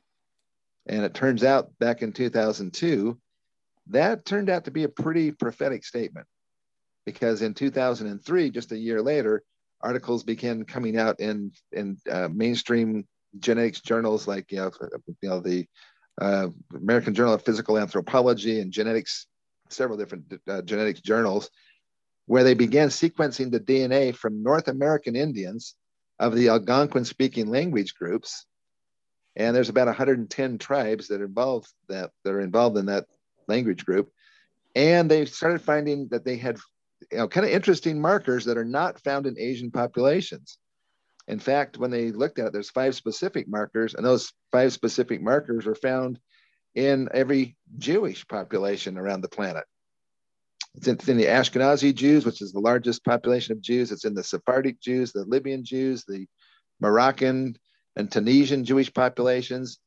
And 0.86 1.04
it 1.04 1.14
turns 1.14 1.44
out 1.44 1.78
back 1.78 2.02
in 2.02 2.14
2002, 2.14 3.20
that 3.88 4.24
turned 4.24 4.50
out 4.50 4.64
to 4.64 4.72
be 4.72 4.86
a 4.86 4.90
pretty 4.90 5.32
prophetic 5.32 5.84
statement 5.84 6.26
because 7.06 7.42
in 7.42 7.54
2003, 7.54 8.50
just 8.50 8.72
a 8.72 8.78
year 8.78 9.02
later, 9.02 9.44
articles 9.82 10.24
began 10.24 10.64
coming 10.64 10.98
out 10.98 11.20
in, 11.20 11.52
in 11.74 11.98
uh, 12.10 12.30
mainstream 12.32 13.06
genetics 13.40 13.82
journals 13.82 14.26
like 14.26 14.54
you 14.54 14.60
know, 14.60 14.72
you 15.22 15.30
know 15.30 15.42
the 15.42 15.68
uh, 16.22 16.48
American 16.74 17.14
Journal 17.14 17.34
of 17.34 17.44
Physical 17.44 17.78
Anthropology 17.78 18.62
and 18.62 18.72
genetics, 18.72 19.28
several 19.68 19.98
different 19.98 20.34
uh, 20.48 20.62
genetics 20.62 21.02
journals, 21.02 21.50
where 22.28 22.44
they 22.44 22.54
began 22.54 22.90
sequencing 22.90 23.52
the 23.52 23.60
DNA 23.60 24.16
from 24.16 24.44
North 24.44 24.68
American 24.68 25.16
Indians 25.16 25.76
of 26.20 26.36
the 26.36 26.50
Algonquin 26.50 27.06
speaking 27.06 27.48
language 27.50 27.96
groups. 27.96 28.46
And 29.36 29.56
there's 29.56 29.70
about 29.70 29.88
110 29.88 30.58
tribes 30.58 31.08
that 31.08 31.22
are 31.22 31.26
involved 31.26 31.72
that, 31.90 32.12
that 32.24 32.34
are 32.34 32.42
involved 32.42 32.78
in 32.78 32.88
that 32.88 33.06
language 33.48 33.86
group. 33.86 34.12
And 34.76 35.10
they 35.10 35.26
started 35.26 35.62
finding 35.62 36.10
that 36.10 36.26
they 36.26 36.38
had 36.38 36.58
you 37.12 37.18
know 37.20 37.28
kind 37.28 37.46
of 37.46 37.52
interesting 37.52 38.02
markers 38.02 38.46
that 38.46 38.58
are 38.58 38.66
not 38.66 39.00
found 39.00 39.26
in 39.26 39.40
asian 39.40 39.72
populations. 39.72 40.58
In 41.28 41.40
fact 41.40 41.78
when 41.78 41.92
they 41.92 42.12
looked 42.12 42.40
at 42.40 42.48
it 42.48 42.54
there's 42.54 42.70
five 42.70 42.96
specific 42.96 43.48
markers 43.48 43.94
and 43.94 44.06
those 44.06 44.34
five 44.52 44.74
specific 44.74 45.22
markers 45.22 45.68
are 45.68 45.76
found 45.76 46.20
in 46.76 47.08
every 47.14 47.56
jewish 47.78 48.28
population 48.28 48.98
around 48.98 49.22
the 49.22 49.30
planet 49.30 49.66
it's 50.78 50.88
in, 50.88 50.96
it's 50.96 51.10
in 51.10 51.18
the 51.18 51.26
ashkenazi 51.26 51.94
jews 51.94 52.26
which 52.26 52.42
is 52.42 52.52
the 52.52 52.60
largest 52.60 53.04
population 53.04 53.52
of 53.52 53.62
jews 53.62 53.92
it's 53.92 54.06
in 54.06 54.14
the 54.14 54.24
sephardic 54.24 54.80
jews 54.80 55.12
the 55.12 55.26
libyan 55.26 55.64
jews 55.66 56.06
the 56.06 56.26
moroccan 56.80 57.56
and 57.98 58.12
Tunisian 58.12 58.64
Jewish 58.64 58.94
populations, 58.94 59.80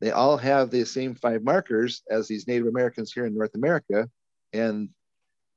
they 0.00 0.10
all 0.10 0.38
have 0.38 0.70
the 0.70 0.84
same 0.84 1.14
five 1.14 1.44
markers 1.44 2.02
as 2.10 2.26
these 2.26 2.48
Native 2.48 2.66
Americans 2.66 3.12
here 3.12 3.26
in 3.26 3.34
North 3.34 3.54
America. 3.54 4.08
And 4.52 4.88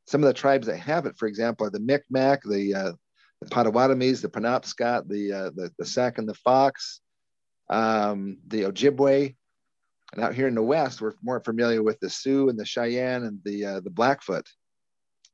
some 0.08 0.22
of 0.22 0.28
the 0.28 0.34
tribes 0.34 0.68
that 0.68 0.78
have 0.78 1.06
it, 1.06 1.16
for 1.18 1.28
example, 1.28 1.66
are 1.66 1.70
the 1.70 1.80
Micmac, 1.80 2.42
the, 2.44 2.76
uh, 2.76 2.92
the 3.42 3.50
Potawatomis, 3.50 4.22
the 4.22 4.30
Penobscot, 4.30 5.08
the, 5.08 5.32
uh, 5.32 5.50
the, 5.56 5.72
the 5.80 5.86
Sac 5.86 6.18
and 6.18 6.28
the 6.28 6.34
Fox, 6.34 7.00
um, 7.70 8.38
the 8.48 8.64
Ojibwe. 8.64 9.36
And 10.14 10.24
out 10.24 10.36
here 10.36 10.50
in 10.50 10.56
the 10.56 10.62
West, 10.62 11.00
we're 11.00 11.14
more 11.24 11.40
familiar 11.40 11.82
with 11.82 12.00
the 12.02 12.10
Sioux 12.10 12.50
and 12.50 12.60
the 12.60 12.66
Cheyenne 12.66 13.24
and 13.24 13.40
the, 13.46 13.66
uh, 13.66 13.80
the 13.80 13.90
Blackfoot 13.90 14.46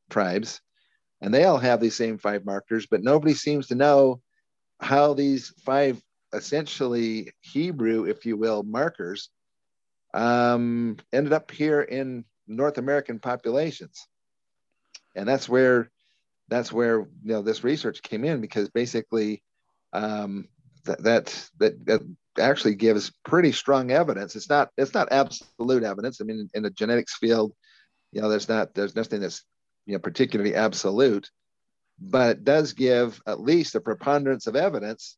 tribes. 0.10 0.62
And 1.22 1.34
they 1.34 1.46
all 1.46 1.58
have 1.58 1.80
these 1.80 1.96
same 1.96 2.18
five 2.18 2.46
markers, 2.46 2.86
but 2.86 3.04
nobody 3.04 3.34
seems 3.34 3.68
to 3.68 3.76
know 3.76 4.22
how 4.80 5.14
these 5.14 5.54
five 5.66 6.02
essentially 6.34 7.32
Hebrew, 7.42 8.06
if 8.06 8.26
you 8.26 8.38
will, 8.38 8.64
markers 8.64 9.30
um, 10.14 10.98
ended 11.12 11.34
up 11.34 11.52
here 11.52 11.82
in 11.82 12.26
North 12.48 12.78
American 12.78 13.20
populations, 13.20 14.08
and 15.16 15.28
that's 15.28 15.50
where 15.50 15.90
that's 16.50 16.72
where 16.72 17.00
you 17.00 17.34
know 17.34 17.42
this 17.42 17.64
research 17.64 18.02
came 18.02 18.24
in 18.24 18.40
because 18.40 18.70
basically 18.70 19.44
um, 19.94 20.48
that, 20.86 21.04
that 21.04 21.50
that 21.60 21.86
that 21.86 22.02
actually 22.40 22.76
gives 22.76 23.12
pretty 23.26 23.52
strong 23.52 23.92
evidence. 23.92 24.36
It's 24.36 24.50
not 24.50 24.70
it's 24.78 24.94
not 24.94 25.12
absolute 25.12 25.84
evidence. 25.84 26.22
I 26.22 26.24
mean, 26.24 26.50
in 26.54 26.64
the 26.64 26.70
genetics 26.70 27.16
field, 27.18 27.54
you 28.12 28.22
know, 28.22 28.30
there's 28.30 28.50
not 28.50 28.74
there's 28.74 28.96
nothing 28.96 29.22
that's 29.22 29.44
you 29.88 29.94
know 29.94 30.00
particularly 30.00 30.54
absolute, 30.54 31.32
but 32.00 32.30
it 32.30 32.44
does 32.44 32.74
give 32.74 33.20
at 33.26 33.40
least 33.40 33.74
a 33.74 33.82
preponderance 33.82 34.46
of 34.46 34.56
evidence 34.56 35.18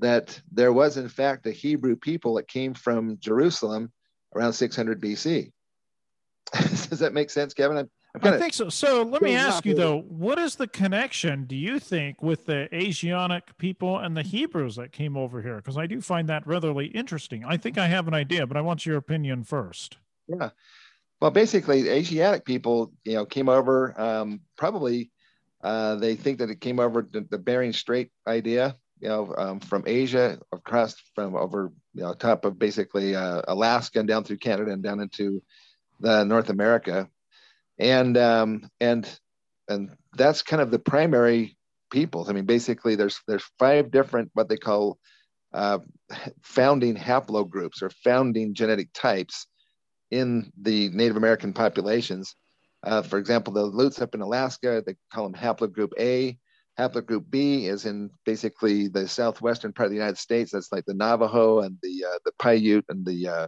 that 0.00 0.40
there 0.50 0.72
was, 0.72 0.96
in 0.96 1.08
fact, 1.08 1.46
a 1.46 1.52
Hebrew 1.52 1.94
people 1.94 2.34
that 2.34 2.48
came 2.48 2.74
from 2.74 3.18
Jerusalem 3.20 3.92
around 4.34 4.52
600 4.54 5.00
BC. 5.00 5.52
Does 6.52 7.00
that 7.00 7.12
make 7.12 7.30
sense, 7.30 7.52
Kevin? 7.52 7.76
I'm, 7.76 7.90
I'm 8.22 8.34
i 8.34 8.38
think 8.38 8.54
so. 8.54 8.68
So 8.68 9.02
let 9.02 9.20
me 9.20 9.34
ask 9.34 9.66
you 9.66 9.74
though, 9.74 10.00
what 10.00 10.38
is 10.38 10.56
the 10.56 10.66
connection, 10.66 11.44
do 11.44 11.56
you 11.56 11.78
think, 11.78 12.22
with 12.22 12.46
the 12.46 12.74
Asiatic 12.74 13.58
people 13.58 13.98
and 13.98 14.16
the 14.16 14.22
Hebrews 14.22 14.76
that 14.76 14.92
came 14.92 15.16
over 15.16 15.42
here? 15.42 15.56
Because 15.56 15.76
I 15.76 15.86
do 15.86 16.00
find 16.00 16.28
that 16.28 16.46
rather 16.46 16.78
interesting. 16.80 17.44
I 17.44 17.56
think 17.58 17.76
I 17.76 17.88
have 17.88 18.08
an 18.08 18.14
idea, 18.14 18.46
but 18.46 18.56
I 18.56 18.60
want 18.62 18.86
your 18.86 18.96
opinion 18.96 19.44
first. 19.44 19.98
Yeah. 20.26 20.50
Well, 21.20 21.30
basically, 21.32 21.88
Asiatic 21.88 22.44
people, 22.44 22.92
you 23.04 23.14
know, 23.14 23.26
came 23.26 23.48
over. 23.48 23.98
Um, 24.00 24.40
probably, 24.56 25.10
uh, 25.62 25.96
they 25.96 26.14
think 26.14 26.38
that 26.38 26.50
it 26.50 26.60
came 26.60 26.78
over 26.78 27.02
the, 27.02 27.26
the 27.28 27.38
Bering 27.38 27.72
Strait 27.72 28.10
idea, 28.26 28.76
you 29.00 29.08
know, 29.08 29.34
um, 29.36 29.60
from 29.60 29.82
Asia 29.86 30.38
across 30.52 30.94
from 31.14 31.34
over, 31.34 31.72
you 31.94 32.02
know, 32.02 32.14
top 32.14 32.44
of 32.44 32.58
basically 32.58 33.16
uh, 33.16 33.42
Alaska 33.48 33.98
and 33.98 34.08
down 34.08 34.22
through 34.22 34.38
Canada 34.38 34.70
and 34.70 34.82
down 34.82 35.00
into 35.00 35.42
the 35.98 36.22
North 36.24 36.50
America, 36.50 37.08
and 37.78 38.16
um, 38.16 38.70
and 38.80 39.08
and 39.68 39.90
that's 40.16 40.42
kind 40.42 40.62
of 40.62 40.70
the 40.70 40.78
primary 40.78 41.56
peoples. 41.90 42.30
I 42.30 42.32
mean, 42.32 42.46
basically, 42.46 42.94
there's 42.94 43.20
there's 43.26 43.44
five 43.58 43.90
different 43.90 44.30
what 44.34 44.48
they 44.48 44.56
call 44.56 44.98
uh, 45.52 45.78
founding 46.42 46.94
haplogroups 46.94 47.82
or 47.82 47.90
founding 47.90 48.54
genetic 48.54 48.90
types 48.94 49.47
in 50.10 50.52
the 50.60 50.88
Native 50.90 51.16
American 51.16 51.52
populations. 51.52 52.34
Uh, 52.82 53.02
for 53.02 53.18
example, 53.18 53.52
the 53.52 53.70
Aleuts 53.70 54.00
up 54.00 54.14
in 54.14 54.20
Alaska, 54.20 54.82
they 54.86 54.94
call 55.12 55.28
them 55.28 55.40
haplogroup 55.40 55.92
A. 55.98 56.38
Haplogroup 56.78 57.24
B 57.28 57.66
is 57.66 57.86
in 57.86 58.08
basically 58.24 58.86
the 58.86 59.08
southwestern 59.08 59.72
part 59.72 59.86
of 59.86 59.90
the 59.90 59.96
United 59.96 60.18
States. 60.18 60.52
That's 60.52 60.70
like 60.70 60.84
the 60.86 60.94
Navajo 60.94 61.60
and 61.60 61.76
the 61.82 62.04
uh, 62.04 62.18
the 62.24 62.32
Paiute 62.38 62.84
and 62.88 63.04
the 63.04 63.28
uh, 63.28 63.46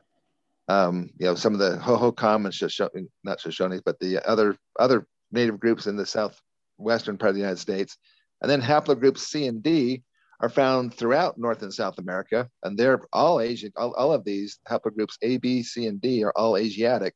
um, 0.68 1.10
you 1.18 1.26
know 1.26 1.36
some 1.36 1.52
of 1.52 1.60
the 1.60 1.76
Hohokam 1.78 2.44
and 2.44 2.52
Shoshone, 2.52 3.08
not 3.22 3.40
Shoshone, 3.40 3.80
but 3.84 4.00
the 4.00 4.18
other 4.28 4.56
other 4.80 5.06
native 5.30 5.60
groups 5.60 5.86
in 5.86 5.96
the 5.96 6.06
southwestern 6.06 7.18
part 7.18 7.30
of 7.30 7.34
the 7.36 7.40
United 7.40 7.60
States. 7.60 7.96
And 8.42 8.50
then 8.50 8.60
haplogroups 8.60 9.18
C 9.18 9.46
and 9.46 9.62
D 9.62 10.02
are 10.40 10.48
found 10.48 10.94
throughout 10.94 11.38
North 11.38 11.62
and 11.62 11.72
South 11.72 11.98
America, 11.98 12.48
and 12.62 12.78
they're 12.78 13.02
all 13.12 13.40
Asian. 13.40 13.72
All, 13.76 13.92
all 13.94 14.12
of 14.12 14.24
these 14.24 14.58
haplogroups 14.68 15.16
A, 15.22 15.36
B, 15.36 15.62
C, 15.62 15.86
and 15.86 16.00
D 16.00 16.24
are 16.24 16.32
all 16.34 16.56
Asiatic. 16.56 17.14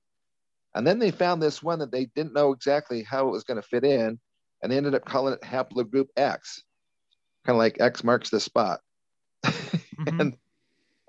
And 0.75 0.87
then 0.87 0.99
they 0.99 1.11
found 1.11 1.43
this 1.43 1.63
one 1.63 1.79
that 1.79 1.93
they 1.93 2.07
didn't 2.15 2.35
know 2.35 2.53
exactly 2.53 3.03
how 3.03 3.29
it 3.29 3.33
was 3.33 3.45
going 3.45 3.61
to 3.61 3.67
fit 3.67 3.85
in 3.85 4.19
and 4.65 4.73
they 4.73 4.79
ended 4.79 4.95
up 4.95 5.05
calling 5.05 5.35
it 5.35 5.43
haplogroup 5.43 6.09
X, 6.17 6.63
kind 7.45 7.55
of 7.55 7.59
like 7.59 7.81
X 7.81 8.03
marks 8.03 8.31
the 8.31 8.41
spot. 8.41 8.81
mm-hmm. 9.45 10.21
and 10.21 10.37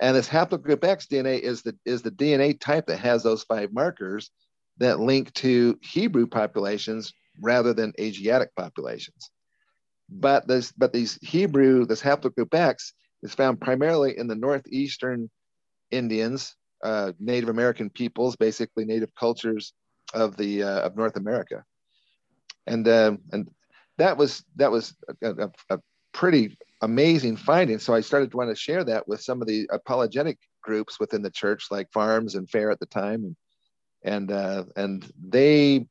and 0.01 0.15
this 0.15 0.27
haplogroup 0.27 0.84
X 0.84 1.07
DNA 1.07 1.39
is 1.39 1.62
the 1.62 1.74
is 1.86 2.01
the 2.01 2.12
DNA 2.12 2.60
type 2.60 2.88
that 2.88 3.00
has 3.00 3.24
those 3.24 3.43
five 3.43 3.72
markers 3.72 4.29
that 4.77 5.00
link 5.00 5.34
to 5.36 5.79
Hebrew 5.81 6.27
populations 6.27 7.13
rather 7.41 7.74
than 7.74 7.93
Asiatic 7.98 8.53
populations. 8.57 9.31
But 10.10 10.48
this 10.48 10.72
but 10.72 10.94
these 10.94 11.18
Hebrew 11.22 11.86
this 11.86 12.02
haplogroup 12.02 12.54
X 12.54 12.94
is 13.24 13.34
found 13.34 13.60
primarily 13.60 14.18
in 14.18 14.28
the 14.28 14.36
northeastern 14.36 15.30
Indians, 15.92 16.56
uh, 16.84 17.14
Native 17.20 17.50
American 17.50 17.90
peoples, 17.90 18.36
basically 18.36 18.86
native 18.86 19.14
cultures 19.16 19.74
of 20.14 20.38
the 20.38 20.64
uh, 20.64 20.82
of 20.82 20.96
North 20.96 21.16
America 21.16 21.64
and 22.68 22.88
uh, 22.88 23.16
and 23.32 23.50
that 23.98 24.18
was 24.18 24.44
that 24.56 24.72
was 24.72 24.96
a, 25.22 25.32
a, 25.32 25.52
a, 25.70 25.80
pretty 26.14 26.58
amazing 26.82 27.36
finding. 27.36 27.78
So 27.78 27.94
I 27.94 28.02
started 28.02 28.32
to 28.32 28.38
want 28.38 28.50
to 28.50 28.56
share 28.56 28.84
that 28.86 29.08
with 29.08 29.22
some 29.22 29.42
of 29.42 29.48
the 29.48 29.70
apologetic 29.72 30.38
groups 30.62 31.00
within 31.00 31.22
the 31.22 31.30
church, 31.30 31.66
like 31.72 31.92
Farms 31.92 32.36
and 32.36 32.50
Fair 32.50 32.72
at 32.72 32.80
the 32.80 32.86
time, 32.86 33.24
and 33.24 33.36
and 34.04 34.32
uh, 34.32 34.64
and 34.76 35.10
they 35.22 35.88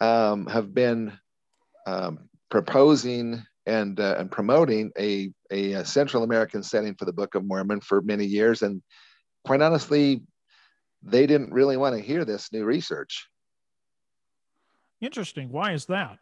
um, 0.00 0.46
have 0.46 0.74
been 0.74 1.18
um, 1.86 2.28
proposing 2.50 3.42
and 3.66 3.98
uh, 3.98 4.16
and 4.18 4.30
promoting 4.30 4.92
a, 4.98 5.30
a 5.50 5.84
Central 5.84 6.22
American 6.22 6.62
setting 6.62 6.94
for 6.94 7.04
the 7.04 7.12
Book 7.12 7.34
of 7.34 7.44
Mormon 7.44 7.80
for 7.80 8.00
many 8.00 8.24
years, 8.24 8.62
and 8.62 8.82
quite 9.44 9.62
honestly, 9.62 10.22
they 11.02 11.26
didn't 11.26 11.52
really 11.52 11.76
want 11.76 11.96
to 11.96 12.02
hear 12.02 12.24
this 12.24 12.52
new 12.52 12.64
research. 12.64 13.28
Interesting. 15.00 15.50
Why 15.50 15.72
is 15.72 15.86
that? 15.86 16.18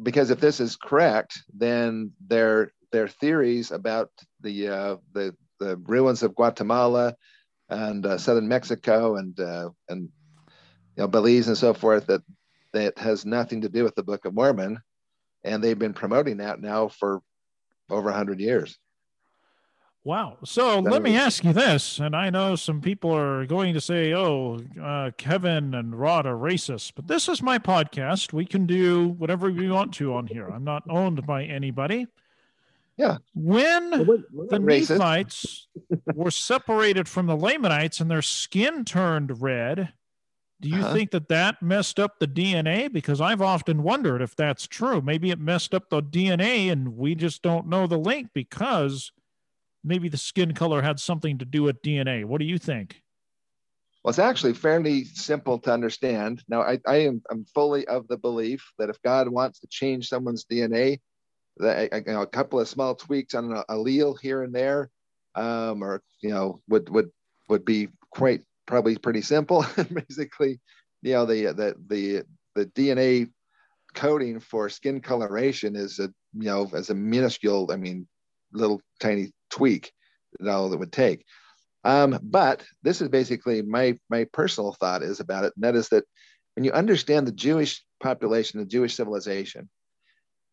Because 0.00 0.30
if 0.30 0.40
this 0.40 0.60
is 0.60 0.76
correct, 0.76 1.42
then 1.52 2.12
their 2.26 2.72
their 2.92 3.08
theories 3.08 3.70
about 3.70 4.10
the 4.40 4.68
uh, 4.68 4.96
the 5.12 5.34
the 5.58 5.76
ruins 5.76 6.22
of 6.22 6.34
Guatemala 6.34 7.14
and 7.68 8.06
uh, 8.06 8.16
southern 8.18 8.48
Mexico 8.48 9.16
and 9.16 9.38
uh, 9.40 9.70
and 9.88 10.08
you 10.96 11.02
know 11.02 11.08
Belize 11.08 11.48
and 11.48 11.58
so 11.58 11.74
forth 11.74 12.06
that 12.06 12.22
that 12.72 12.98
has 12.98 13.24
nothing 13.24 13.62
to 13.62 13.68
do 13.68 13.84
with 13.84 13.94
the 13.94 14.02
Book 14.02 14.24
of 14.24 14.34
Mormon, 14.34 14.78
and 15.44 15.62
they've 15.62 15.78
been 15.78 15.94
promoting 15.94 16.38
that 16.38 16.60
now 16.60 16.88
for 16.88 17.22
over 17.90 18.10
hundred 18.12 18.40
years. 18.40 18.78
Wow. 20.04 20.38
So 20.44 20.78
let 20.78 21.02
me 21.02 21.16
ask 21.16 21.44
you 21.44 21.52
this, 21.52 21.98
and 21.98 22.16
I 22.16 22.30
know 22.30 22.56
some 22.56 22.80
people 22.80 23.14
are 23.14 23.44
going 23.44 23.74
to 23.74 23.80
say, 23.80 24.14
"Oh, 24.14 24.58
uh, 24.80 25.10
Kevin 25.18 25.74
and 25.74 25.98
Rod 25.98 26.24
are 26.24 26.36
racist," 26.36 26.92
but 26.94 27.08
this 27.08 27.28
is 27.28 27.42
my 27.42 27.58
podcast. 27.58 28.32
We 28.32 28.46
can 28.46 28.64
do 28.64 29.08
whatever 29.08 29.50
we 29.50 29.68
want 29.68 29.92
to 29.94 30.14
on 30.14 30.26
here. 30.26 30.48
I'm 30.48 30.64
not 30.64 30.84
owned 30.88 31.26
by 31.26 31.44
anybody. 31.44 32.06
Yeah. 32.96 33.18
When 33.34 34.06
we're, 34.06 34.24
we're 34.32 34.46
the 34.48 34.58
Nephites 34.58 35.68
were 36.14 36.30
separated 36.30 37.08
from 37.08 37.26
the 37.26 37.36
Lamanites 37.36 38.00
and 38.00 38.10
their 38.10 38.22
skin 38.22 38.84
turned 38.84 39.40
red, 39.40 39.92
do 40.60 40.68
you 40.68 40.80
uh-huh. 40.80 40.92
think 40.92 41.10
that 41.12 41.28
that 41.28 41.62
messed 41.62 42.00
up 42.00 42.18
the 42.18 42.26
DNA? 42.26 42.92
Because 42.92 43.20
I've 43.20 43.42
often 43.42 43.82
wondered 43.82 44.20
if 44.20 44.34
that's 44.34 44.66
true. 44.66 45.00
Maybe 45.00 45.30
it 45.30 45.38
messed 45.38 45.72
up 45.72 45.88
the 45.88 46.02
DNA 46.02 46.70
and 46.72 46.96
we 46.96 47.14
just 47.14 47.42
don't 47.42 47.68
know 47.68 47.86
the 47.86 47.98
link 47.98 48.30
because 48.34 49.12
maybe 49.84 50.08
the 50.08 50.16
skin 50.16 50.54
color 50.54 50.82
had 50.82 50.98
something 50.98 51.38
to 51.38 51.44
do 51.44 51.62
with 51.62 51.82
DNA. 51.82 52.24
What 52.24 52.40
do 52.40 52.44
you 52.44 52.58
think? 52.58 53.02
Well, 54.02 54.10
it's 54.10 54.18
actually 54.18 54.54
fairly 54.54 55.04
simple 55.04 55.58
to 55.60 55.72
understand. 55.72 56.42
Now, 56.48 56.62
I, 56.62 56.78
I 56.86 56.96
am 56.96 57.22
I'm 57.30 57.44
fully 57.44 57.86
of 57.86 58.08
the 58.08 58.16
belief 58.16 58.64
that 58.78 58.90
if 58.90 59.00
God 59.02 59.28
wants 59.28 59.60
to 59.60 59.66
change 59.68 60.08
someone's 60.08 60.44
DNA, 60.44 61.00
that 61.58 61.92
you 62.06 62.12
know, 62.12 62.22
a 62.22 62.26
couple 62.26 62.60
of 62.60 62.68
small 62.68 62.94
tweaks 62.94 63.34
on 63.34 63.52
an 63.52 63.62
allele 63.68 64.18
here 64.20 64.42
and 64.42 64.54
there, 64.54 64.90
um, 65.34 65.82
or 65.82 66.02
you 66.20 66.30
know, 66.30 66.60
would 66.68 66.88
would 66.88 67.10
would 67.48 67.64
be 67.64 67.88
quite 68.10 68.42
probably 68.68 68.96
pretty 68.96 69.22
simple. 69.22 69.66
Basically, 70.08 70.60
you 71.02 71.14
know, 71.14 71.26
the 71.26 71.46
the 71.46 71.74
the 71.88 72.22
the 72.54 72.66
DNA 72.66 73.30
coding 73.94 74.38
for 74.38 74.68
skin 74.68 75.00
coloration 75.00 75.74
is 75.74 75.98
a 75.98 76.12
you 76.34 76.44
know 76.44 76.70
as 76.72 76.90
a 76.90 76.94
minuscule, 76.94 77.70
I 77.72 77.76
mean, 77.76 78.06
little 78.52 78.80
tiny 79.00 79.32
tweak 79.50 79.92
that 80.38 80.48
all 80.48 80.72
it 80.72 80.78
would 80.78 80.92
take. 80.92 81.24
Um, 81.84 82.18
but 82.22 82.62
this 82.82 83.00
is 83.00 83.08
basically 83.08 83.62
my 83.62 83.98
my 84.08 84.24
personal 84.32 84.74
thought 84.74 85.02
is 85.02 85.18
about 85.18 85.44
it, 85.44 85.54
and 85.56 85.64
that 85.64 85.74
is 85.74 85.88
that 85.88 86.04
when 86.54 86.64
you 86.64 86.72
understand 86.72 87.26
the 87.26 87.32
Jewish 87.32 87.82
population, 88.00 88.60
the 88.60 88.66
Jewish 88.66 88.94
civilization, 88.94 89.68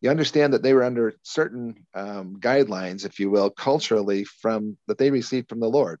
you 0.00 0.10
understand 0.10 0.54
that 0.54 0.62
they 0.62 0.72
were 0.72 0.84
under 0.84 1.14
certain 1.22 1.86
um, 1.94 2.36
guidelines, 2.38 3.04
if 3.04 3.18
you 3.18 3.28
will, 3.28 3.50
culturally 3.50 4.24
from 4.24 4.78
that 4.86 4.98
they 4.98 5.10
received 5.10 5.48
from 5.48 5.60
the 5.60 5.68
Lord. 5.68 5.98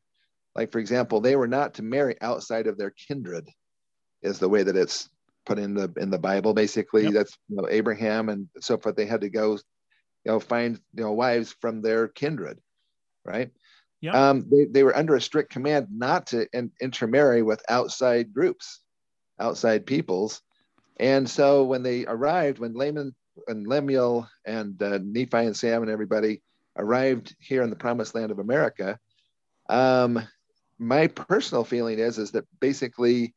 Like, 0.56 0.72
for 0.72 0.78
example, 0.78 1.20
they 1.20 1.36
were 1.36 1.46
not 1.46 1.74
to 1.74 1.82
marry 1.82 2.16
outside 2.22 2.66
of 2.66 2.78
their 2.78 2.90
kindred, 2.90 3.48
is 4.22 4.38
the 4.38 4.48
way 4.48 4.62
that 4.62 4.76
it's 4.76 5.10
put 5.44 5.58
in 5.58 5.74
the 5.74 5.92
in 5.98 6.10
the 6.10 6.18
Bible. 6.18 6.54
Basically, 6.54 7.04
yep. 7.04 7.12
that's 7.12 7.36
you 7.48 7.56
know, 7.56 7.68
Abraham 7.68 8.30
and 8.30 8.48
so 8.60 8.78
forth. 8.78 8.96
They 8.96 9.06
had 9.06 9.20
to 9.20 9.28
go, 9.28 9.52
you 9.52 9.60
know, 10.24 10.40
find 10.40 10.80
you 10.94 11.04
know 11.04 11.12
wives 11.12 11.54
from 11.60 11.82
their 11.82 12.08
kindred, 12.08 12.58
right? 13.24 13.50
Yeah. 14.00 14.30
Um, 14.30 14.46
they, 14.50 14.64
they 14.64 14.82
were 14.82 14.96
under 14.96 15.14
a 15.14 15.20
strict 15.20 15.52
command 15.52 15.88
not 15.90 16.28
to 16.28 16.46
in, 16.52 16.70
intermarry 16.80 17.42
with 17.42 17.62
outside 17.68 18.32
groups, 18.32 18.80
outside 19.38 19.86
peoples. 19.86 20.42
And 20.98 21.28
so 21.28 21.64
when 21.64 21.82
they 21.82 22.06
arrived, 22.06 22.58
when 22.58 22.74
Laman 22.74 23.14
and 23.46 23.66
Lemuel 23.66 24.28
and 24.46 24.82
uh, 24.82 24.98
Nephi 25.02 25.36
and 25.38 25.56
Sam 25.56 25.82
and 25.82 25.90
everybody 25.90 26.42
arrived 26.76 27.34
here 27.38 27.62
in 27.62 27.70
the 27.70 27.76
promised 27.76 28.14
land 28.14 28.30
of 28.30 28.38
America, 28.38 28.98
um, 29.68 30.26
my 30.78 31.06
personal 31.06 31.64
feeling 31.64 31.98
is 31.98 32.18
is 32.18 32.32
that 32.32 32.44
basically 32.60 33.34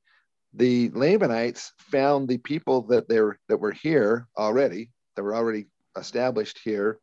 the 0.53 0.89
Lamanites 0.89 1.73
found 1.77 2.27
the 2.27 2.37
people 2.37 2.81
that 2.87 3.07
they 3.07 3.21
were 3.21 3.37
that 3.47 3.59
were 3.59 3.71
here 3.71 4.27
already, 4.37 4.91
that 5.15 5.23
were 5.23 5.35
already 5.35 5.67
established 5.97 6.59
here 6.63 6.99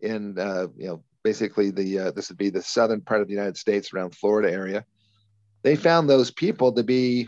in 0.00 0.38
uh, 0.38 0.68
you 0.76 0.86
know 0.86 1.04
basically 1.22 1.70
the 1.70 1.98
uh, 1.98 2.10
this 2.12 2.28
would 2.28 2.38
be 2.38 2.50
the 2.50 2.62
southern 2.62 3.00
part 3.00 3.20
of 3.20 3.26
the 3.26 3.34
United 3.34 3.56
States 3.56 3.92
around 3.92 4.14
Florida 4.14 4.52
area. 4.52 4.84
They 5.62 5.76
found 5.76 6.08
those 6.08 6.30
people 6.30 6.72
to 6.72 6.84
be 6.84 7.26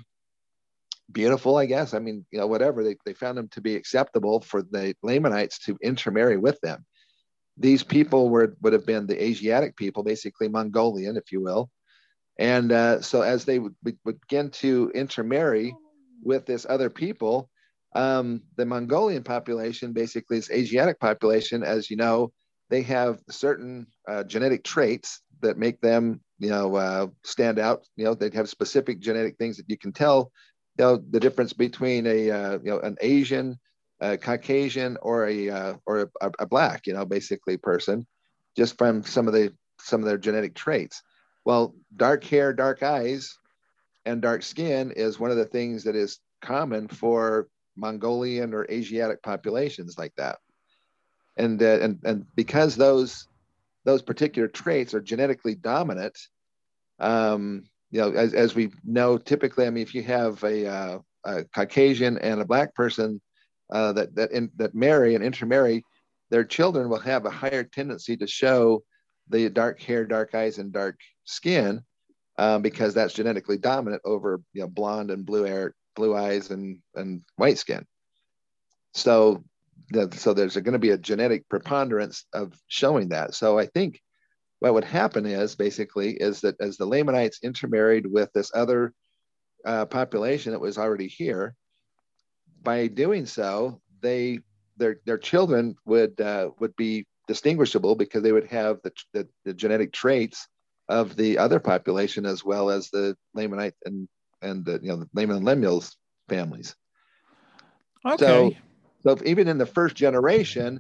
beautiful, 1.11 1.57
I 1.57 1.67
guess. 1.67 1.95
I 1.95 1.99
mean, 1.99 2.25
you 2.31 2.39
know, 2.39 2.47
whatever. 2.47 2.85
They, 2.85 2.97
they 3.05 3.15
found 3.15 3.39
them 3.39 3.49
to 3.49 3.61
be 3.61 3.75
acceptable 3.75 4.41
for 4.41 4.63
the 4.63 4.95
Lamanites 5.03 5.59
to 5.61 5.79
intermarry 5.83 6.37
with 6.37 6.61
them. 6.61 6.85
These 7.57 7.83
people 7.83 8.29
were 8.29 8.55
would 8.61 8.75
have 8.75 8.87
been 8.87 9.07
the 9.07 9.23
Asiatic 9.23 9.77
people, 9.77 10.03
basically 10.03 10.49
Mongolian, 10.49 11.17
if 11.17 11.33
you 11.33 11.41
will. 11.41 11.71
And 12.39 12.73
uh, 12.73 13.01
so 13.01 13.23
as 13.23 13.45
they 13.45 13.59
would, 13.59 13.75
begin 13.83 14.51
to 14.51 14.91
intermarry 14.95 15.75
with 16.23 16.47
this 16.47 16.67
other 16.69 16.91
people, 16.91 17.49
um, 17.95 18.43
the 18.57 18.67
Mongolian 18.67 19.23
population, 19.23 19.93
basically 19.93 20.37
this 20.37 20.51
Asiatic 20.51 21.01
population, 21.01 21.63
as 21.63 21.91
you 21.91 21.97
know, 21.97 22.33
they 22.69 22.83
have 22.83 23.21
certain 23.31 23.87
uh, 24.09 24.25
genetic 24.25 24.65
traits 24.65 25.23
that 25.41 25.57
make 25.57 25.81
them, 25.81 26.21
you 26.39 26.51
know, 26.51 26.75
uh, 26.75 27.07
stand 27.25 27.59
out. 27.59 27.87
You 27.97 28.05
know, 28.05 28.15
they 28.15 28.31
have 28.31 28.49
specific 28.49 29.01
genetic 29.01 29.39
things 29.39 29.57
that 29.57 29.69
you 29.69 29.79
can 29.79 29.93
tell 29.93 30.31
you 30.79 30.85
know 30.85 30.97
the 31.11 31.21
difference 31.21 31.53
between 31.53 32.07
a 32.07 32.31
uh, 32.31 32.59
you 32.63 32.71
know 32.71 32.81
an 32.81 32.97
Asian, 33.01 33.59
Caucasian, 34.01 34.99
or 35.01 35.27
a 35.27 35.49
uh, 35.49 35.75
or 35.87 36.11
a, 36.21 36.31
a, 36.39 36.47
black, 36.47 36.87
you 36.87 36.93
know, 36.93 37.05
basically 37.05 37.57
person, 37.57 38.07
just 38.57 38.77
from 38.77 39.03
some 39.05 39.27
of 39.27 39.33
the 39.33 39.55
some 39.81 40.01
of 40.01 40.07
their 40.07 40.19
genetic 40.19 40.55
traits. 40.55 41.03
Well, 41.47 41.77
dark 41.95 42.25
hair, 42.25 42.53
dark 42.53 42.83
eyes, 42.83 43.39
and 44.05 44.21
dark 44.21 44.43
skin 44.43 44.91
is 44.91 45.21
one 45.21 45.31
of 45.31 45.37
the 45.37 45.45
things 45.45 45.85
that 45.85 45.95
is 45.95 46.19
common 46.43 46.89
for 46.89 47.47
Mongolian 47.77 48.53
or 48.53 48.67
Asiatic 48.69 49.23
populations 49.23 49.97
like 49.97 50.13
that. 50.17 50.39
And 51.37 51.63
uh, 51.63 51.79
and 51.81 52.01
and 52.05 52.27
because 52.35 52.75
those 52.75 53.29
those 53.85 54.03
particular 54.03 54.49
traits 54.49 54.93
are 54.93 55.01
genetically 55.01 55.55
dominant, 55.55 56.19
um, 56.99 57.63
you 57.93 58.01
know, 58.01 58.11
as, 58.11 58.35
as 58.35 58.57
we 58.57 58.73
know, 58.85 59.17
typically, 59.17 59.67
I 59.67 59.71
mean, 59.71 59.85
if 59.85 59.95
you 59.95 60.03
have 60.03 60.43
a, 60.43 60.67
uh, 60.67 60.99
a 61.25 61.45
Caucasian 61.55 62.19
and 62.19 62.41
a 62.41 62.45
black 62.45 62.75
person 62.75 63.21
uh, 63.71 63.93
that 63.93 64.17
that 64.17 64.33
in, 64.33 64.51
that 64.57 64.75
marry 64.75 65.15
and 65.15 65.23
intermarry, 65.23 65.85
their 66.29 66.45
children 66.45 66.89
will 66.89 66.99
have 66.99 67.25
a 67.25 67.31
higher 67.31 67.63
tendency 67.63 68.17
to 68.17 68.27
show 68.27 68.83
the 69.29 69.49
dark 69.51 69.81
hair, 69.81 70.05
dark 70.05 70.35
eyes, 70.35 70.59
and 70.59 70.73
dark 70.73 70.99
skin 71.25 71.83
um, 72.39 72.63
because 72.63 72.95
that's 72.95 73.15
genetically 73.15 73.59
dominant 73.59 74.03
over 74.05 74.41
you 74.53 74.63
know 74.63 74.69
blonde 74.69 75.11
and 75.11 75.27
blue 75.27 75.45
hair, 75.45 75.75
blue 75.95 76.17
eyes, 76.17 76.51
and 76.51 76.79
and 76.95 77.23
white 77.37 77.59
skin. 77.59 77.85
So, 78.95 79.45
so 80.13 80.33
there's 80.33 80.57
going 80.57 80.73
to 80.73 80.79
be 80.79 80.91
a 80.91 80.99
genetic 80.99 81.49
preponderance 81.49 82.25
of 82.33 82.55
showing 82.67 83.11
that. 83.11 83.35
So 83.35 83.59
I 83.59 83.67
think 83.67 84.01
what 84.59 84.73
would 84.73 84.85
happen 84.85 85.27
is 85.27 85.55
basically 85.55 86.13
is 86.13 86.41
that 86.41 86.57
as 86.61 86.79
the 86.79 86.87
Lamanites 86.87 87.41
intermarried 87.43 88.07
with 88.07 88.33
this 88.33 88.51
other 88.55 88.95
uh, 89.67 89.85
population 89.85 90.53
that 90.53 90.61
was 90.61 90.79
already 90.79 91.09
here, 91.09 91.55
by 92.63 92.87
doing 92.87 93.27
so, 93.27 93.81
they 94.01 94.41
their 94.77 95.01
their 95.05 95.19
children 95.19 95.77
would 95.85 96.21
uh, 96.21 96.51
would 96.59 96.75
be 96.77 97.07
distinguishable 97.27 97.95
because 97.95 98.23
they 98.23 98.33
would 98.33 98.47
have 98.47 98.79
the, 98.83 98.93
the, 99.13 99.29
the, 99.45 99.55
genetic 99.55 99.93
traits 99.93 100.47
of 100.89 101.17
the 101.17 101.39
other 101.39 101.59
population 101.59 102.25
as 102.25 102.45
well 102.45 102.71
as 102.71 102.91
the 102.91 103.17
Lamanite 103.37 103.73
and 103.85 104.09
and 104.43 104.65
the 104.65 104.79
you 104.83 104.89
know 104.89 104.97
the 104.97 105.09
Laman 105.15 105.37
and 105.37 105.45
Lemuel's 105.45 105.97
families. 106.29 106.77
Okay. 108.05 108.25
So, 108.25 108.53
so 109.05 109.25
even 109.25 109.49
in 109.49 109.59
the 109.59 109.67
first 109.67 109.97
generation, 109.97 110.79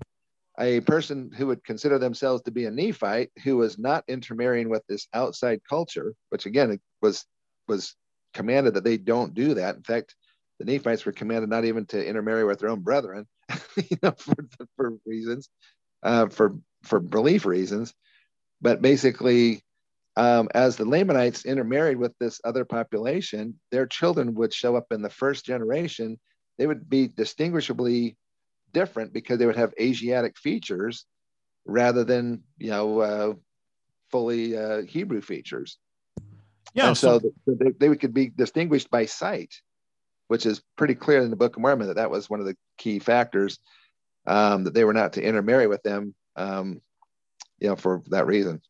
a 0.59 0.81
person 0.81 1.31
who 1.37 1.49
would 1.49 1.65
consider 1.65 1.99
themselves 1.99 2.43
to 2.43 2.51
be 2.51 2.65
a 2.67 2.71
Nephite 2.71 3.31
who 3.43 3.57
was 3.57 3.79
not 3.79 4.05
intermarrying 4.09 4.69
with 4.69 4.83
this 4.89 5.09
outside 5.13 5.61
culture, 5.69 6.15
which 6.31 6.47
again 6.47 6.79
was 7.03 7.25
was 7.69 7.95
commanded 8.33 8.75
that 8.75 8.85
they 8.85 8.97
don't 8.97 9.35
do 9.35 9.55
that. 9.55 9.77
In 9.77 9.83
fact, 9.83 10.15
the 10.59 10.65
Nephites 10.65 11.05
were 11.05 11.13
commanded 11.13 11.51
not 11.51 11.65
even 11.65 11.87
to 11.87 12.07
intermarry 12.07 12.45
with 12.45 12.61
their 12.61 12.69
own 12.69 12.81
brethren, 12.81 13.27
you 13.77 13.97
know, 14.03 14.13
for, 14.13 14.35
for 14.77 14.93
reasons, 15.05 15.49
uh, 16.07 16.29
for 16.29 16.57
for 16.85 17.01
belief 17.01 17.45
reasons. 17.45 17.93
But 18.63 18.81
basically, 18.81 19.63
um, 20.17 20.49
as 20.55 20.77
the 20.77 20.87
Lamanites 20.87 21.45
intermarried 21.45 21.99
with 21.99 22.17
this 22.19 22.41
other 22.45 22.65
population, 22.65 23.59
their 23.71 23.87
children 23.87 24.35
would 24.35 24.55
show 24.55 24.77
up 24.77 24.87
in 24.91 25.03
the 25.03 25.11
first 25.11 25.45
generation. 25.45 26.19
They 26.57 26.67
would 26.67 26.89
be 26.89 27.09
distinguishably 27.09 28.17
different 28.73 29.13
because 29.13 29.39
they 29.39 29.47
would 29.47 29.57
have 29.57 29.75
Asiatic 29.79 30.39
features 30.39 31.05
rather 31.67 32.05
than 32.05 32.45
you 32.57 32.71
know 32.71 33.01
uh, 33.01 33.35
fully 34.11 34.57
uh, 34.57 34.83
Hebrew 34.83 35.21
features. 35.21 35.77
Yeah, 36.73 36.89
and 36.89 36.97
so, 36.97 37.21
so 37.21 37.57
they, 37.59 37.71
they 37.71 37.95
could 37.97 38.15
be 38.15 38.29
distinguished 38.29 38.91
by 38.91 39.07
sight, 39.07 39.55
which 40.29 40.47
is 40.47 40.63
pretty 40.77 40.95
clear 40.95 41.21
in 41.21 41.31
the 41.31 41.37
Book 41.37 41.57
of 41.57 41.63
Mormon 41.63 41.89
that 41.89 41.97
that 41.97 42.11
was 42.11 42.31
one 42.31 42.41
of 42.41 42.47
the 42.47 42.57
key 42.79 42.99
factors 42.99 43.59
um, 44.27 44.65
that 44.65 44.75
they 44.75 44.85
were 44.85 44.93
not 44.93 45.15
to 45.15 45.23
intermarry 45.23 45.67
with 45.67 45.83
them, 45.83 46.15
um, 46.37 46.81
you 47.59 47.69
know, 47.69 47.77
for 47.77 48.03
that 48.09 48.27
reason. 48.27 48.61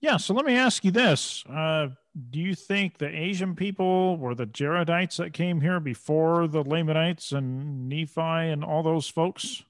Yeah. 0.00 0.18
So 0.18 0.34
let 0.34 0.44
me 0.44 0.56
ask 0.56 0.84
you 0.84 0.90
this: 0.90 1.44
uh, 1.46 1.88
Do 2.30 2.40
you 2.40 2.54
think 2.54 2.98
the 2.98 3.08
Asian 3.08 3.54
people 3.54 4.16
were 4.18 4.34
the 4.34 4.46
Jaredites 4.46 5.16
that 5.16 5.32
came 5.32 5.60
here 5.60 5.80
before 5.80 6.46
the 6.46 6.62
Lamanites 6.62 7.32
and 7.32 7.88
Nephi 7.88 8.20
and 8.20 8.64
all 8.64 8.82
those 8.82 9.08
folks? 9.08 9.62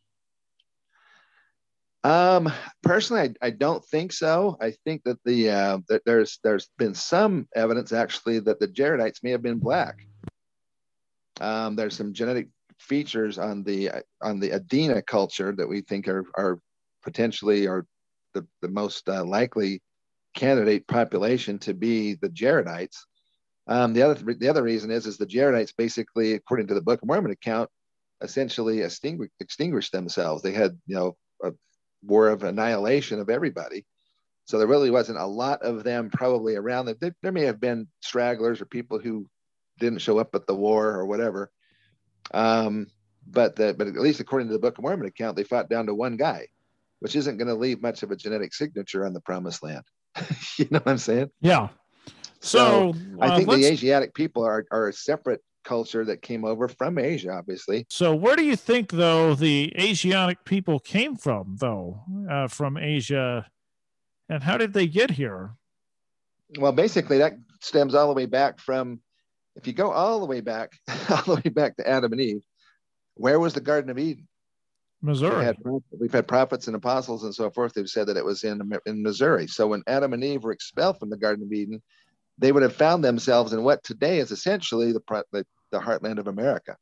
Um, 2.07 2.53
personally, 2.85 3.35
I, 3.43 3.47
I, 3.49 3.51
don't 3.51 3.85
think 3.85 4.13
so. 4.13 4.57
I 4.61 4.75
think 4.85 5.03
that 5.05 5.19
the 5.25 5.51
uh, 5.51 5.79
that 5.89 6.03
there's 6.05 6.39
there's 6.45 6.69
been 6.79 6.95
some 6.95 7.49
evidence 7.57 7.93
actually 7.93 8.39
that 8.41 8.61
the 8.61 8.69
Jaredites 8.69 9.25
may 9.25 9.31
have 9.31 9.43
been 9.43 9.59
black. 9.59 10.07
Um, 11.41 11.75
there's 11.75 11.97
some 11.97 12.13
genetic 12.13 12.47
features 12.79 13.39
on 13.39 13.63
the 13.63 13.91
on 14.23 14.41
the 14.41 14.51
Adena 14.51 15.05
culture 15.05 15.55
that 15.57 15.69
we 15.69 15.81
think 15.81 16.09
are 16.09 16.25
are 16.37 16.59
potentially 17.03 17.67
are 17.67 17.87
the, 18.35 18.47
the 18.63 18.69
most 18.69 19.09
uh, 19.09 19.25
likely 19.25 19.83
candidate 20.35 20.87
population 20.87 21.59
to 21.61 21.75
be 21.75 22.15
the 22.15 22.29
Jaredites. 22.29 22.99
Um, 23.67 23.93
the 23.93 24.03
other 24.03 24.35
the 24.35 24.49
other 24.49 24.63
reason 24.63 24.91
is 24.91 25.07
is 25.07 25.17
the 25.17 25.27
Jaredites 25.27 25.73
basically, 25.77 26.35
according 26.35 26.69
to 26.69 26.75
the 26.75 26.83
Book 26.83 27.03
of 27.03 27.09
Mormon 27.09 27.33
account, 27.33 27.69
essentially 28.21 28.83
extinguished, 28.83 29.33
extinguished 29.41 29.93
themselves. 29.93 30.43
They 30.43 30.53
had 30.53 30.79
you 30.87 30.95
know 30.95 31.17
a 31.43 31.53
war 32.03 32.29
of 32.29 32.45
annihilation 32.45 33.19
of 33.19 33.31
everybody. 33.31 33.85
So 34.45 34.59
there 34.59 34.69
really 34.69 34.93
wasn't 34.93 35.19
a 35.19 35.27
lot 35.27 35.63
of 35.63 35.83
them 35.83 36.09
probably 36.09 36.55
around. 36.55 36.87
There, 36.87 37.17
there 37.21 37.33
may 37.33 37.43
have 37.43 37.61
been 37.61 37.89
stragglers 38.01 38.61
or 38.61 38.67
people 38.67 39.01
who 39.01 39.29
didn't 39.81 39.99
show 39.99 40.19
up 40.19 40.35
at 40.37 40.47
the 40.47 40.55
war 40.55 40.93
or 40.93 41.05
whatever. 41.05 41.51
Um, 42.33 42.89
but 43.27 43.57
the, 43.57 43.75
but 43.77 43.89
at 43.89 43.95
least 43.95 44.21
according 44.21 44.49
to 44.49 44.55
the 44.55 44.61
Book 44.61 44.79
of 44.79 44.83
Mormon 44.83 45.07
account, 45.07 45.37
they 45.37 45.45
fought 45.45 45.69
down 45.69 45.87
to 45.87 45.95
one 45.95 46.17
guy, 46.17 46.47
which 47.01 47.17
isn't 47.17 47.37
going 47.37 47.49
to 47.49 47.55
leave 47.55 47.83
much 47.83 48.03
of 48.03 48.11
a 48.11 48.17
genetic 48.17 48.55
signature 48.55 49.05
on 49.05 49.13
the 49.13 49.21
Promised 49.21 49.63
Land. 49.63 49.85
you 50.59 50.67
know 50.71 50.79
what 50.79 50.89
I'm 50.89 50.99
saying? 50.99 51.31
Yeah. 51.41 51.69
So, 52.41 52.93
so 52.93 52.99
uh, 53.21 53.25
I 53.27 53.37
think 53.37 53.51
the 53.51 53.65
Asiatic 53.67 54.15
people 54.15 54.45
are, 54.45 54.65
are 54.71 54.89
a 54.89 54.93
separate 54.93 55.43
culture 55.65 56.05
that 56.05 56.23
came 56.23 56.45
over 56.45 56.69
from 56.69 56.97
Asia, 56.99 57.33
obviously. 57.33 57.87
So 57.91 58.15
where 58.15 58.37
do 58.37 58.45
you 58.45 58.57
think, 58.57 58.93
though, 58.93 59.35
the 59.35 59.75
Asiatic 59.79 60.45
people 60.45 60.79
came 60.79 61.17
from, 61.17 61.57
though, 61.59 62.01
uh, 62.31 62.49
from 62.49 62.77
Asia, 62.77 63.47
and 64.29 64.43
how 64.43 64.57
did 64.57 64.73
they 64.73 64.87
get 64.87 65.11
here? 65.11 65.57
Well, 66.59 66.73
basically, 66.73 67.19
that 67.19 67.35
stems 67.61 67.95
all 67.95 68.09
the 68.09 68.15
way 68.15 68.27
back 68.27 68.61
from, 68.61 69.01
if 69.57 69.67
you 69.67 69.73
go 69.73 69.91
all 69.91 70.21
the 70.21 70.27
way 70.27 70.41
back, 70.41 70.73
all 71.11 71.23
the 71.23 71.43
way 71.45 71.51
back 71.51 71.77
to 71.77 71.89
Adam 71.89 72.13
and 72.13 72.21
Eve, 72.21 72.43
where 73.15 73.41
was 73.41 73.55
the 73.55 73.61
Garden 73.61 73.91
of 73.91 73.99
Eden? 73.99 74.29
Missouri. 75.03 75.39
We 75.39 75.45
had, 75.45 75.57
we've 76.01 76.13
had 76.13 76.29
prophets 76.29 76.67
and 76.67 76.77
apostles 76.77 77.25
and 77.25 77.35
so 77.35 77.51
forth 77.51 77.75
who've 77.75 77.89
said 77.89 78.09
that 78.09 78.17
it 78.17 78.25
was 78.25 78.45
in, 78.45 78.73
in 78.87 79.03
Missouri. 79.03 79.47
So 79.47 79.69
when 79.69 79.83
Adam 79.87 80.13
and 80.13 80.25
Eve 80.25 80.45
were 80.45 80.53
expelled 80.53 80.99
from 80.99 81.11
the 81.11 81.17
Garden 81.17 81.45
of 81.45 81.53
Eden, 81.53 81.83
they 82.39 82.53
would 82.53 82.63
have 82.63 82.75
found 82.75 83.05
themselves 83.05 83.53
in 83.53 83.63
what 83.63 83.83
today 83.83 84.19
is 84.19 84.31
essentially 84.31 84.93
the, 84.93 85.25
the, 85.33 85.47
the 85.71 85.81
heartland 85.81 86.19
of 86.19 86.27
America, 86.27 86.77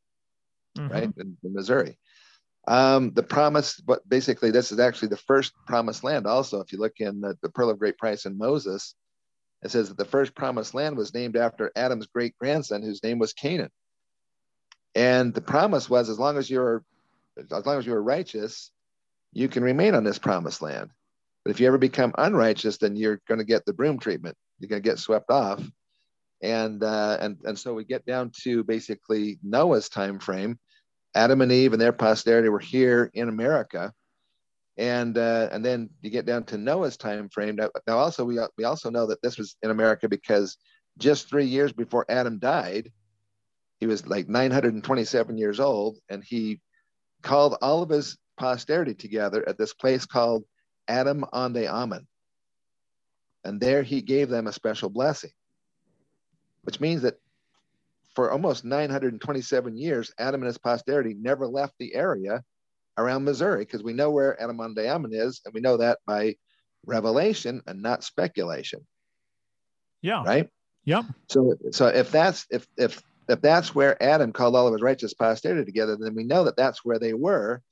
mm-hmm. 0.76 0.92
right, 0.92 1.12
in, 1.16 1.36
in 1.42 1.54
Missouri. 1.54 1.98
Um, 2.66 3.12
the 3.12 3.22
promise, 3.22 3.78
but 3.78 4.08
basically, 4.08 4.50
this 4.50 4.72
is 4.72 4.80
actually 4.80 5.08
the 5.08 5.16
first 5.18 5.52
promised 5.66 6.02
land. 6.02 6.26
Also, 6.26 6.60
if 6.60 6.72
you 6.72 6.78
look 6.78 6.98
in 6.98 7.20
the, 7.20 7.36
the 7.42 7.50
Pearl 7.50 7.70
of 7.70 7.78
Great 7.78 7.98
Price 7.98 8.24
in 8.24 8.38
Moses, 8.38 8.94
it 9.64 9.70
says 9.70 9.88
that 9.88 9.96
the 9.96 10.04
first 10.04 10.34
promised 10.34 10.74
land 10.74 10.96
was 10.96 11.14
named 11.14 11.36
after 11.36 11.72
Adam's 11.74 12.06
great 12.06 12.36
grandson, 12.38 12.82
whose 12.82 13.02
name 13.02 13.18
was 13.18 13.32
Canaan. 13.32 13.70
And 14.94 15.32
the 15.32 15.40
promise 15.40 15.88
was, 15.88 16.10
as 16.10 16.18
long 16.18 16.36
as 16.36 16.48
you're 16.48 16.84
as 17.50 17.66
long 17.66 17.78
as 17.78 17.86
you're 17.86 18.00
righteous, 18.00 18.70
you 19.32 19.48
can 19.48 19.64
remain 19.64 19.94
on 19.94 20.04
this 20.04 20.18
promised 20.18 20.62
land. 20.62 20.90
But 21.44 21.50
if 21.50 21.58
you 21.58 21.66
ever 21.66 21.78
become 21.78 22.14
unrighteous, 22.16 22.76
then 22.76 22.94
you're 22.94 23.20
going 23.26 23.38
to 23.38 23.44
get 23.44 23.64
the 23.64 23.72
broom 23.72 23.98
treatment. 23.98 24.36
You're 24.60 24.68
going 24.68 24.82
to 24.82 24.88
get 24.88 25.00
swept 25.00 25.30
off. 25.30 25.62
And 26.42 26.82
uh, 26.84 27.16
and 27.20 27.38
and 27.44 27.58
so 27.58 27.72
we 27.72 27.84
get 27.84 28.04
down 28.04 28.32
to 28.42 28.64
basically 28.64 29.38
Noah's 29.42 29.88
time 29.88 30.18
frame. 30.18 30.58
Adam 31.14 31.40
and 31.40 31.50
Eve 31.50 31.72
and 31.72 31.80
their 31.80 31.92
posterity 31.92 32.50
were 32.50 32.58
here 32.58 33.10
in 33.14 33.28
America, 33.28 33.92
and 34.76 35.16
uh, 35.16 35.48
and 35.52 35.64
then 35.64 35.90
you 36.02 36.10
get 36.10 36.26
down 36.26 36.44
to 36.44 36.58
Noah's 36.58 36.96
time 36.96 37.28
frame. 37.28 37.56
Now, 37.56 37.70
now 37.86 37.98
also 37.98 38.24
we 38.24 38.38
we 38.58 38.64
also 38.64 38.90
know 38.90 39.06
that 39.06 39.22
this 39.22 39.38
was 39.38 39.56
in 39.62 39.70
America 39.70 40.08
because 40.08 40.56
just 40.98 41.28
three 41.28 41.46
years 41.46 41.72
before 41.72 42.06
Adam 42.08 42.38
died, 42.38 42.90
he 43.80 43.86
was 43.86 44.06
like 44.06 44.28
927 44.28 45.38
years 45.38 45.60
old, 45.60 45.98
and 46.08 46.22
he 46.24 46.60
called 47.22 47.56
all 47.62 47.82
of 47.82 47.90
his 47.90 48.16
posterity 48.36 48.94
together 48.94 49.48
at 49.48 49.58
this 49.58 49.74
place 49.74 50.06
called 50.06 50.44
Adam-ondi-Ahman. 50.88 52.06
And 53.44 53.60
there 53.60 53.82
he 53.82 54.02
gave 54.02 54.28
them 54.28 54.46
a 54.46 54.52
special 54.52 54.88
blessing, 54.88 55.30
which 56.62 56.80
means 56.80 57.02
that 57.02 57.18
for 58.14 58.30
almost 58.30 58.64
927 58.64 59.76
years, 59.76 60.12
Adam 60.18 60.42
and 60.42 60.46
his 60.46 60.58
posterity 60.58 61.14
never 61.14 61.46
left 61.46 61.74
the 61.78 61.94
area 61.94 62.42
around 62.96 63.24
Missouri 63.24 63.64
because 63.64 63.82
we 63.82 63.92
know 63.92 64.10
where 64.10 64.40
Ahman 64.40 64.74
is, 65.12 65.40
and 65.44 65.54
we 65.54 65.60
know 65.60 65.76
that 65.78 65.98
by 66.06 66.36
revelation 66.86 67.62
and 67.66 67.82
not 67.82 68.04
speculation. 68.04 68.86
Yeah. 70.02 70.22
Right. 70.24 70.48
Yep. 70.84 71.04
So, 71.28 71.56
so 71.72 71.86
if 71.86 72.10
that's 72.10 72.46
if 72.50 72.66
if 72.76 73.02
if 73.28 73.40
that's 73.40 73.74
where 73.74 74.02
Adam 74.02 74.32
called 74.32 74.54
all 74.54 74.66
of 74.66 74.72
his 74.74 74.82
righteous 74.82 75.14
posterity 75.14 75.64
together, 75.64 75.96
then 75.98 76.14
we 76.14 76.24
know 76.24 76.44
that 76.44 76.56
that's 76.56 76.84
where 76.84 76.98
they 76.98 77.14
were 77.14 77.62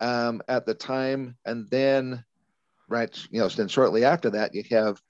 um, 0.00 0.42
at 0.48 0.66
the 0.66 0.74
time. 0.74 1.36
And 1.44 1.70
then, 1.70 2.24
right, 2.88 3.16
you 3.30 3.40
know, 3.40 3.48
then 3.48 3.68
shortly 3.68 4.04
after 4.04 4.30
that, 4.30 4.54
you 4.54 4.62
have 4.70 5.00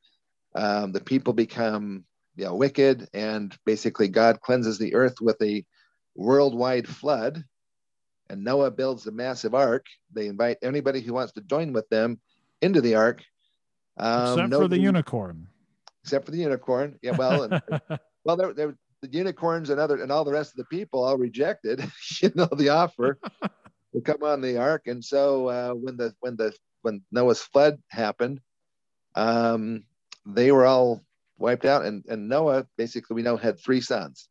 um, 0.54 0.92
the 0.92 1.00
people 1.00 1.32
become, 1.32 2.04
you 2.36 2.44
know, 2.44 2.54
wicked, 2.54 3.08
and 3.12 3.56
basically 3.64 4.08
God 4.08 4.40
cleanses 4.40 4.78
the 4.78 4.94
earth 4.94 5.20
with 5.20 5.40
a 5.42 5.64
worldwide 6.14 6.88
flood. 6.88 7.44
And 8.30 8.42
Noah 8.42 8.70
builds 8.70 9.06
a 9.06 9.12
massive 9.12 9.54
ark. 9.54 9.86
They 10.12 10.26
invite 10.26 10.58
anybody 10.62 11.00
who 11.00 11.12
wants 11.12 11.32
to 11.34 11.42
join 11.42 11.72
with 11.72 11.88
them 11.88 12.18
into 12.62 12.80
the 12.80 12.94
ark. 12.94 13.22
Um, 13.98 14.38
except 14.38 14.54
for 14.54 14.68
the 14.68 14.78
unicorn. 14.78 15.46
Except 16.02 16.24
for 16.24 16.30
the 16.30 16.38
unicorn. 16.38 16.98
Yeah, 17.02 17.12
well, 17.16 17.42
and, 17.44 17.62
well, 18.24 18.36
there, 18.36 18.52
there, 18.54 18.74
the 19.02 19.08
unicorns 19.18 19.70
and 19.70 19.78
other 19.78 20.02
and 20.02 20.10
all 20.10 20.24
the 20.24 20.32
rest 20.32 20.52
of 20.52 20.56
the 20.56 20.64
people 20.64 21.04
all 21.04 21.18
rejected, 21.18 21.84
you 22.22 22.32
know, 22.34 22.48
the 22.56 22.70
offer 22.70 23.18
to 23.94 24.00
come 24.02 24.22
on 24.22 24.40
the 24.40 24.56
ark. 24.56 24.86
And 24.86 25.04
so 25.04 25.48
uh, 25.48 25.72
when 25.72 25.96
the 25.96 26.14
when 26.20 26.36
the 26.36 26.54
when 26.82 27.02
Noah's 27.12 27.40
flood 27.40 27.78
happened, 27.88 28.40
um, 29.14 29.84
they 30.26 30.52
were 30.52 30.66
all 30.66 31.02
wiped 31.38 31.64
out. 31.64 31.84
And, 31.84 32.04
and 32.08 32.28
Noah 32.28 32.66
basically 32.76 33.14
we 33.14 33.22
know 33.22 33.36
had 33.36 33.60
three 33.60 33.80
sons. 33.80 34.28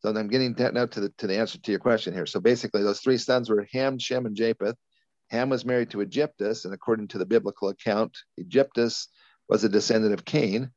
So 0.00 0.10
I'm 0.10 0.28
getting 0.28 0.54
now 0.58 0.86
to 0.86 1.00
the 1.00 1.08
to 1.18 1.26
the 1.26 1.38
answer 1.38 1.58
to 1.58 1.70
your 1.70 1.80
question 1.80 2.12
here. 2.12 2.26
So 2.26 2.40
basically, 2.40 2.82
those 2.82 3.00
three 3.00 3.18
sons 3.18 3.48
were 3.48 3.66
Ham, 3.72 3.98
Shem, 3.98 4.26
and 4.26 4.36
Japheth. 4.36 4.76
Ham 5.30 5.48
was 5.48 5.64
married 5.64 5.90
to 5.90 6.00
Egyptus, 6.00 6.64
and 6.64 6.72
according 6.72 7.08
to 7.08 7.18
the 7.18 7.26
biblical 7.26 7.68
account, 7.68 8.16
Egyptus 8.36 9.08
was 9.48 9.64
a 9.64 9.68
descendant 9.68 10.14
of 10.14 10.24
Cain. 10.24 10.70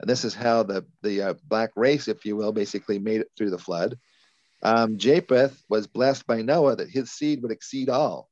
And 0.00 0.08
this 0.08 0.24
is 0.24 0.34
how 0.34 0.62
the, 0.62 0.84
the 1.02 1.22
uh, 1.22 1.34
black 1.44 1.70
race, 1.74 2.06
if 2.08 2.24
you 2.24 2.36
will, 2.36 2.52
basically 2.52 2.98
made 2.98 3.20
it 3.20 3.30
through 3.36 3.50
the 3.50 3.58
flood. 3.58 3.98
Um, 4.62 4.98
Japheth 4.98 5.60
was 5.68 5.86
blessed 5.86 6.26
by 6.26 6.42
Noah 6.42 6.76
that 6.76 6.90
his 6.90 7.10
seed 7.10 7.42
would 7.42 7.52
exceed 7.52 7.88
all. 7.88 8.28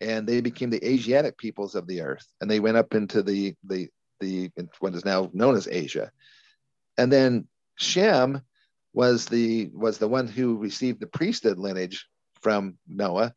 And 0.00 0.26
they 0.26 0.40
became 0.40 0.70
the 0.70 0.84
Asiatic 0.84 1.36
peoples 1.36 1.74
of 1.74 1.88
the 1.88 2.02
earth. 2.02 2.26
And 2.40 2.48
they 2.48 2.60
went 2.60 2.76
up 2.76 2.94
into 2.94 3.22
the, 3.22 3.56
the, 3.64 3.88
the 4.20 4.50
what 4.78 4.94
is 4.94 5.04
now 5.04 5.30
known 5.32 5.56
as 5.56 5.66
Asia. 5.66 6.12
And 6.96 7.12
then 7.12 7.48
Shem 7.76 8.42
was 8.92 9.26
the 9.26 9.70
was 9.72 9.98
the 9.98 10.08
one 10.08 10.26
who 10.26 10.56
received 10.56 11.00
the 11.00 11.06
priesthood 11.06 11.58
lineage 11.58 12.06
from 12.40 12.78
Noah. 12.86 13.34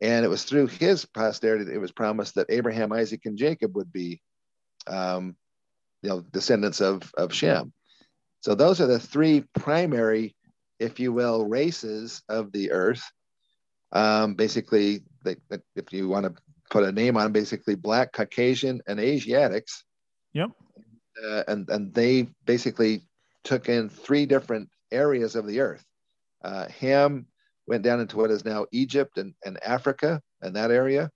And 0.00 0.24
it 0.24 0.28
was 0.28 0.44
through 0.44 0.66
his 0.66 1.06
posterity 1.06 1.64
that 1.64 1.74
it 1.74 1.80
was 1.80 1.92
promised 1.92 2.34
that 2.34 2.50
Abraham, 2.50 2.92
Isaac, 2.92 3.22
and 3.24 3.38
Jacob 3.38 3.76
would 3.76 3.92
be 3.92 4.20
um, 4.86 5.36
you 6.02 6.10
know 6.10 6.20
descendants 6.20 6.80
of 6.80 7.12
of 7.16 7.32
Shem. 7.32 7.72
So 8.40 8.54
those 8.54 8.80
are 8.80 8.86
the 8.86 9.00
three 9.00 9.44
primary, 9.54 10.36
if 10.78 11.00
you 11.00 11.12
will, 11.12 11.46
races 11.46 12.22
of 12.28 12.52
the 12.52 12.70
earth. 12.72 13.02
Um, 13.92 14.34
basically, 14.34 15.02
they, 15.24 15.36
if 15.74 15.92
you 15.92 16.08
want 16.08 16.26
to 16.26 16.42
put 16.70 16.84
a 16.84 16.92
name 16.92 17.16
on, 17.16 17.32
basically 17.32 17.74
black, 17.74 18.12
Caucasian, 18.12 18.82
and 18.86 19.00
Asiatics. 19.00 19.84
Yep. 20.34 20.50
uh, 21.24 21.42
and 21.48 21.68
and 21.70 21.94
they 21.94 22.28
basically 22.44 23.02
took 23.42 23.68
in 23.68 23.88
three 23.88 24.26
different 24.26 24.68
areas 24.90 25.36
of 25.36 25.46
the 25.46 25.60
earth. 25.60 25.84
Uh, 26.44 26.68
Ham 26.80 27.26
went 27.66 27.82
down 27.82 28.00
into 28.00 28.16
what 28.16 28.30
is 28.30 28.44
now 28.44 28.66
Egypt 28.72 29.18
and, 29.18 29.34
and 29.44 29.62
Africa 29.62 30.20
and 30.40 30.56
that 30.56 30.70
area. 30.70 31.10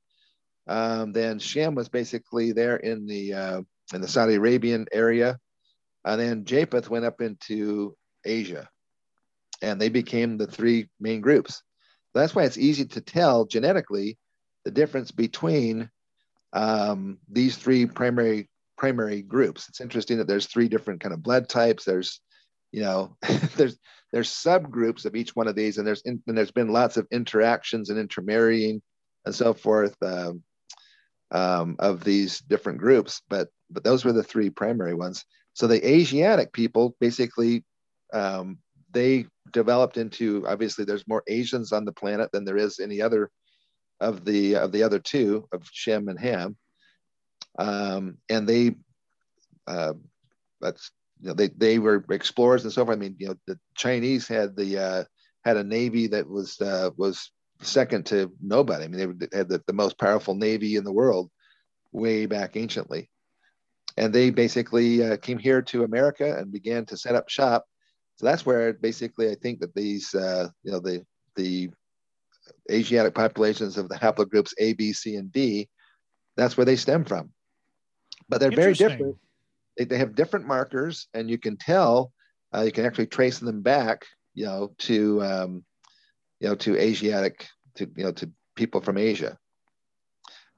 Um, 0.67 1.13
then 1.13 1.39
Shem 1.39 1.75
was 1.75 1.89
basically 1.89 2.53
there 2.53 2.77
in 2.77 3.07
the 3.07 3.35
uh, 3.35 3.63
in 3.93 4.01
the 4.01 4.09
Saudi 4.09 4.35
Arabian 4.35 4.87
area, 4.93 5.39
and 6.05 6.21
then 6.21 6.45
Japheth 6.45 6.89
went 6.89 7.05
up 7.05 7.21
into 7.21 7.97
Asia, 8.25 8.69
and 9.63 9.81
they 9.81 9.89
became 9.89 10.37
the 10.37 10.47
three 10.47 10.89
main 11.01 11.21
groups. 11.21 11.63
That's 12.15 12.35
why 12.35 12.45
it's 12.45 12.59
easy 12.59 12.85
to 12.87 13.01
tell 13.01 13.47
genetically 13.47 14.19
the 14.65 14.71
difference 14.71 15.11
between 15.11 15.91
um, 16.53 17.19
these 17.29 17.57
three 17.57 17.87
primary 17.87 18.49
primary 18.77 19.23
groups. 19.23 19.69
It's 19.69 19.81
interesting 19.81 20.19
that 20.19 20.27
there's 20.27 20.47
three 20.47 20.69
different 20.69 21.01
kind 21.01 21.13
of 21.13 21.23
blood 21.23 21.49
types. 21.49 21.85
There's, 21.85 22.21
you 22.73 22.83
know, 22.83 23.17
there's 23.57 23.79
there's 24.13 24.31
subgroups 24.31 25.05
of 25.05 25.15
each 25.15 25.37
one 25.37 25.49
of 25.49 25.55
these, 25.55 25.79
and 25.79 25.87
there's 25.87 26.03
in, 26.03 26.23
and 26.27 26.37
there's 26.37 26.51
been 26.51 26.73
lots 26.73 26.97
of 26.97 27.07
interactions 27.11 27.91
and 27.91 27.99
intermarrying 27.99 28.83
and 29.25 29.35
so 29.35 29.55
forth 29.55 29.95
um, 30.03 30.43
um, 31.31 31.77
of 31.79 32.03
these 32.03 32.41
different 32.41 32.79
groups. 32.79 33.23
But 33.29 33.49
but 33.71 33.85
those 33.85 34.05
were 34.05 34.13
the 34.13 34.23
three 34.23 34.51
primary 34.51 34.95
ones. 34.95 35.25
So 35.53 35.67
the 35.67 35.87
Asiatic 35.87 36.53
people 36.53 36.97
basically 37.01 37.65
um, 38.13 38.59
they 38.93 39.27
developed 39.53 39.97
into 39.97 40.45
obviously 40.47 40.85
there's 40.85 41.09
more 41.09 41.23
Asians 41.29 41.73
on 41.73 41.85
the 41.85 41.93
planet 41.93 42.31
than 42.33 42.45
there 42.45 42.57
is 42.57 42.81
any 42.81 43.01
other 43.01 43.31
of 44.01 44.25
the 44.25 44.57
of 44.57 44.73
the 44.73 44.83
other 44.83 44.99
two 44.99 45.49
of 45.53 45.69
Shem 45.73 46.09
and 46.09 46.19
Ham, 46.19 46.57
um, 47.59 48.19
and 48.29 48.49
they 48.49 48.75
uh, 49.67 49.95
that's 50.61 50.91
you 51.21 51.29
know, 51.29 51.35
they 51.35 51.49
they 51.49 51.79
were 51.79 52.05
explorers 52.11 52.65
and 52.65 52.73
so 52.73 52.85
forth. 52.85 52.97
I 52.97 53.01
mean, 53.01 53.17
you 53.19 53.29
know, 53.29 53.35
the 53.47 53.59
Chinese 53.77 54.27
had 54.27 54.57
the 54.57 54.79
uh, 54.79 55.05
had 55.45 55.57
a 55.57 55.65
navy 55.65 56.07
that 56.09 56.29
was 56.29 56.61
uh, 56.61 56.91
was 56.97 57.31
second 57.63 58.07
to 58.07 58.33
nobody. 58.43 58.85
I 58.85 58.89
mean, 58.89 59.19
they 59.19 59.37
had 59.37 59.49
the, 59.49 59.63
the 59.67 59.73
most 59.73 59.99
powerful 59.99 60.35
navy 60.35 60.77
in 60.77 60.85
the 60.85 60.93
world 60.93 61.31
way 61.93 62.27
back 62.27 62.57
anciently, 62.57 63.11
and 63.97 64.13
they 64.13 64.31
basically 64.31 65.05
uh, 65.05 65.17
came 65.19 65.39
here 65.39 65.63
to 65.63 65.85
America 65.85 66.37
and 66.39 66.53
began 66.53 66.87
to 66.87 66.97
set 66.97 67.15
up 67.15 67.29
shop. 67.29 67.65
So 68.17 68.27
that's 68.27 68.45
where 68.45 68.73
basically 68.73 69.31
I 69.31 69.35
think 69.35 69.61
that 69.61 69.75
these 69.75 70.15
uh, 70.15 70.49
you 70.63 70.73
know 70.73 70.81
the 70.81 71.05
the 71.37 71.71
Asiatic 72.71 73.15
populations 73.15 73.77
of 73.77 73.89
the 73.89 73.97
haplogroups 73.97 74.53
A, 74.59 74.73
B, 74.73 74.93
C, 74.93 75.17
and 75.17 75.31
D, 75.33 75.69
that's 76.37 76.57
where 76.57 76.65
they 76.65 76.77
stem 76.77 77.05
from. 77.05 77.31
But 78.29 78.41
they're 78.41 78.51
very 78.51 78.75
different. 78.75 79.17
They, 79.77 79.85
they 79.85 79.99
have 79.99 80.15
different 80.15 80.47
markers, 80.47 81.09
and 81.15 81.31
you 81.31 81.39
can 81.39 81.57
tell, 81.57 82.13
uh, 82.55 82.63
you 82.63 82.73
can 82.73 82.85
actually 82.85 83.07
trace 83.07 83.39
them 83.39 83.63
back, 83.63 84.05
you 84.35 84.47
know, 84.47 84.73
to, 84.79 85.23
um, 85.23 85.65
you 86.41 86.49
know, 86.49 86.55
to 86.57 86.79
Asiatic, 86.79 87.49
to, 87.77 87.89
you 87.97 88.05
know, 88.05 88.13
to 88.13 88.31
people 88.57 88.81
from 88.81 88.99
Asia. 88.99 89.39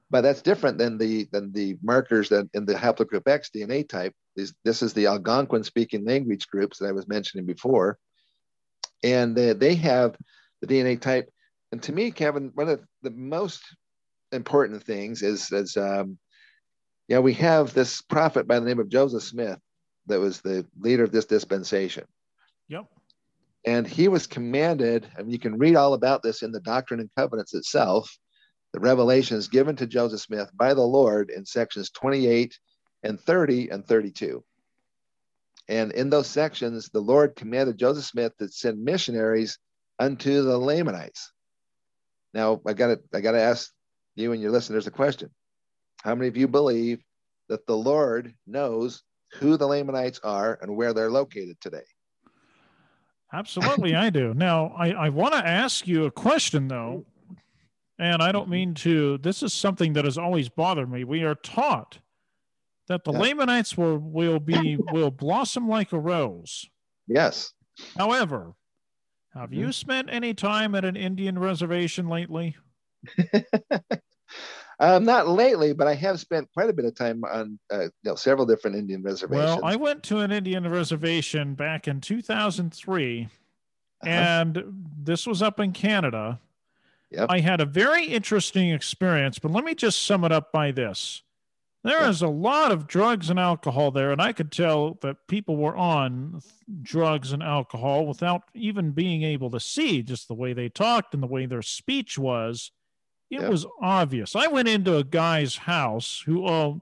But 0.09 0.21
that's 0.21 0.41
different 0.41 0.77
than 0.77 0.97
the 0.97 1.27
than 1.31 1.51
the 1.51 1.75
markers 1.81 2.29
that 2.29 2.47
in 2.53 2.65
the 2.65 2.75
haplogroup 2.75 3.27
X 3.27 3.49
DNA 3.55 3.87
type. 3.87 4.13
This, 4.35 4.53
this 4.63 4.83
is 4.83 4.93
the 4.93 5.07
Algonquin 5.07 5.63
speaking 5.63 6.05
language 6.05 6.47
groups 6.47 6.77
that 6.77 6.87
I 6.87 6.91
was 6.91 7.07
mentioning 7.07 7.45
before. 7.45 7.97
And 9.03 9.37
uh, 9.37 9.53
they 9.55 9.75
have 9.75 10.15
the 10.61 10.67
DNA 10.67 10.99
type 10.99 11.29
and 11.73 11.81
to 11.81 11.91
me, 11.91 12.11
Kevin, 12.11 12.51
one 12.53 12.69
of 12.69 12.81
the 13.01 13.09
most 13.09 13.63
important 14.31 14.83
things 14.83 15.23
is, 15.23 15.51
is 15.51 15.75
um, 15.75 16.19
yeah, 17.13 17.19
we 17.19 17.33
have 17.35 17.75
this 17.75 18.01
prophet 18.01 18.47
by 18.47 18.59
the 18.59 18.65
name 18.65 18.79
of 18.79 18.89
Joseph 18.89 19.21
Smith 19.21 19.59
that 20.07 20.19
was 20.19 20.41
the 20.41 20.65
leader 20.79 21.03
of 21.03 21.11
this 21.11 21.25
dispensation. 21.25 22.05
Yep. 22.69 22.87
And 23.67 23.85
he 23.85 24.07
was 24.07 24.25
commanded, 24.25 25.07
and 25.15 25.31
you 25.31 25.37
can 25.37 25.59
read 25.59 25.75
all 25.75 25.93
about 25.93 26.23
this 26.23 26.41
in 26.41 26.51
the 26.51 26.59
Doctrine 26.59 26.99
and 26.99 27.11
Covenants 27.15 27.53
itself, 27.53 28.17
the 28.71 28.79
revelations 28.79 29.47
given 29.47 29.75
to 29.75 29.85
Joseph 29.85 30.21
Smith 30.21 30.49
by 30.55 30.73
the 30.73 30.81
Lord 30.81 31.29
in 31.29 31.45
sections 31.45 31.91
28 31.91 32.57
and 33.03 33.19
30 33.19 33.69
and 33.69 33.85
32. 33.85 34.43
And 35.67 35.91
in 35.91 36.09
those 36.09 36.25
sections, 36.25 36.89
the 36.89 36.99
Lord 36.99 37.35
commanded 37.35 37.77
Joseph 37.77 38.05
Smith 38.05 38.35
to 38.39 38.47
send 38.47 38.83
missionaries 38.83 39.59
unto 39.99 40.41
the 40.41 40.57
Lamanites. 40.57 41.31
Now 42.33 42.59
I 42.65 42.73
got 42.73 42.87
to 42.87 42.99
I 43.13 43.21
got 43.21 43.33
to 43.33 43.39
ask 43.39 43.71
you 44.15 44.31
and 44.31 44.41
your 44.41 44.49
listeners 44.49 44.87
a 44.87 44.91
question. 44.91 45.29
How 46.03 46.13
many 46.15 46.27
of 46.27 46.35
you 46.35 46.47
believe 46.47 47.01
that 47.47 47.65
the 47.65 47.77
Lord 47.77 48.33
knows 48.45 49.03
who 49.33 49.55
the 49.55 49.65
Lamanites 49.65 50.19
are 50.23 50.59
and 50.61 50.75
where 50.75 50.93
they're 50.93 51.09
located 51.09 51.59
today? 51.61 51.83
Absolutely, 53.31 53.95
I 53.95 54.09
do. 54.09 54.33
Now, 54.35 54.75
I, 54.77 54.89
I 54.91 55.09
want 55.09 55.33
to 55.33 55.45
ask 55.45 55.87
you 55.87 56.05
a 56.05 56.11
question, 56.11 56.67
though, 56.67 57.05
and 57.97 58.21
I 58.21 58.31
don't 58.33 58.49
mean 58.49 58.73
to. 58.75 59.17
This 59.19 59.41
is 59.41 59.53
something 59.53 59.93
that 59.93 60.03
has 60.03 60.17
always 60.17 60.49
bothered 60.49 60.91
me. 60.91 61.05
We 61.05 61.23
are 61.23 61.35
taught 61.35 61.99
that 62.89 63.05
the 63.05 63.13
yeah. 63.13 63.19
Lamanites 63.19 63.77
will 63.77 63.97
will 63.97 64.39
be 64.39 64.77
will 64.91 65.11
blossom 65.11 65.69
like 65.69 65.93
a 65.93 65.99
rose. 65.99 66.67
Yes. 67.07 67.53
However, 67.97 68.53
have 69.33 69.51
mm-hmm. 69.51 69.59
you 69.59 69.71
spent 69.71 70.09
any 70.11 70.33
time 70.33 70.75
at 70.75 70.83
an 70.83 70.97
Indian 70.97 71.39
reservation 71.39 72.09
lately? 72.09 72.57
um, 74.83 75.05
not 75.05 75.29
lately, 75.29 75.71
but 75.71 75.87
I 75.87 75.93
have 75.95 76.19
spent 76.19 76.49
quite 76.53 76.69
a 76.69 76.73
bit 76.73 76.83
of 76.83 76.93
time 76.93 77.23
on 77.23 77.57
uh, 77.71 77.83
you 77.83 77.89
know, 78.03 78.15
several 78.15 78.45
different 78.45 78.75
Indian 78.75 79.01
reservations. 79.01 79.61
Well, 79.61 79.63
I 79.63 79.77
went 79.77 80.03
to 80.03 80.19
an 80.19 80.31
Indian 80.31 80.67
reservation 80.69 81.55
back 81.55 81.87
in 81.87 82.01
2003, 82.01 83.21
uh-huh. 83.23 84.09
and 84.09 84.63
this 85.01 85.25
was 85.25 85.41
up 85.41 85.61
in 85.61 85.71
Canada. 85.71 86.37
Yep. 87.11 87.27
I 87.29 87.39
had 87.39 87.61
a 87.61 87.65
very 87.65 88.05
interesting 88.05 88.71
experience, 88.71 89.39
but 89.39 89.51
let 89.51 89.63
me 89.63 89.73
just 89.73 90.03
sum 90.03 90.25
it 90.25 90.33
up 90.33 90.51
by 90.51 90.71
this. 90.71 91.21
There 91.85 92.01
yeah. 92.01 92.09
is 92.09 92.21
a 92.21 92.27
lot 92.27 92.73
of 92.73 92.85
drugs 92.85 93.29
and 93.29 93.39
alcohol 93.39 93.91
there, 93.91 94.11
and 94.11 94.21
I 94.21 94.33
could 94.33 94.51
tell 94.51 94.97
that 95.01 95.27
people 95.27 95.55
were 95.55 95.77
on 95.77 96.41
drugs 96.81 97.31
and 97.31 97.41
alcohol 97.41 98.05
without 98.05 98.43
even 98.53 98.91
being 98.91 99.23
able 99.23 99.49
to 99.51 99.61
see 99.61 100.01
just 100.01 100.27
the 100.27 100.33
way 100.33 100.51
they 100.51 100.67
talked 100.67 101.13
and 101.13 101.23
the 101.23 101.27
way 101.27 101.45
their 101.45 101.61
speech 101.61 102.17
was. 102.17 102.71
It 103.33 103.41
yeah. 103.41 103.49
was 103.49 103.65
obvious. 103.81 104.35
I 104.35 104.47
went 104.47 104.67
into 104.67 104.97
a 104.97 105.03
guy's 105.03 105.57
house 105.57 106.23
who, 106.25 106.45
uh, 106.45 106.73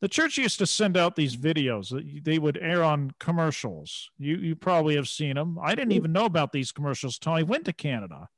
the 0.00 0.08
church 0.08 0.38
used 0.38 0.58
to 0.58 0.66
send 0.66 0.96
out 0.96 1.16
these 1.16 1.36
videos 1.36 1.90
that 1.90 2.24
they 2.24 2.38
would 2.38 2.56
air 2.58 2.84
on 2.84 3.12
commercials. 3.18 4.10
You 4.18 4.36
you 4.36 4.54
probably 4.54 4.94
have 4.94 5.08
seen 5.08 5.34
them. 5.34 5.58
I 5.60 5.74
didn't 5.74 5.92
even 5.92 6.12
know 6.12 6.24
about 6.24 6.52
these 6.52 6.70
commercials 6.70 7.18
till 7.18 7.32
I 7.32 7.42
went 7.42 7.64
to 7.64 7.72
Canada. 7.72 8.28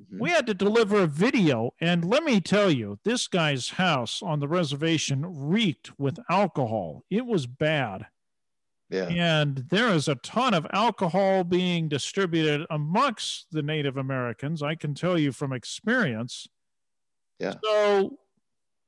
Mm-hmm. 0.00 0.18
We 0.18 0.30
had 0.30 0.46
to 0.46 0.54
deliver 0.54 1.02
a 1.02 1.06
video, 1.06 1.74
and 1.80 2.04
let 2.04 2.24
me 2.24 2.40
tell 2.40 2.70
you, 2.70 2.98
this 3.04 3.28
guy's 3.28 3.68
house 3.68 4.22
on 4.22 4.40
the 4.40 4.48
reservation 4.48 5.24
reeked 5.26 5.98
with 5.98 6.18
alcohol. 6.30 7.04
It 7.10 7.26
was 7.26 7.46
bad. 7.46 8.06
Yeah. 8.88 9.08
And 9.08 9.64
there 9.70 9.88
is 9.88 10.08
a 10.08 10.16
ton 10.16 10.52
of 10.52 10.66
alcohol 10.72 11.44
being 11.44 11.88
distributed 11.88 12.66
amongst 12.68 13.46
the 13.50 13.62
Native 13.62 13.96
Americans. 13.96 14.62
I 14.62 14.74
can 14.74 14.94
tell 14.94 15.18
you 15.18 15.32
from 15.32 15.52
experience. 15.52 16.46
Yeah. 17.42 17.54
So 17.64 18.18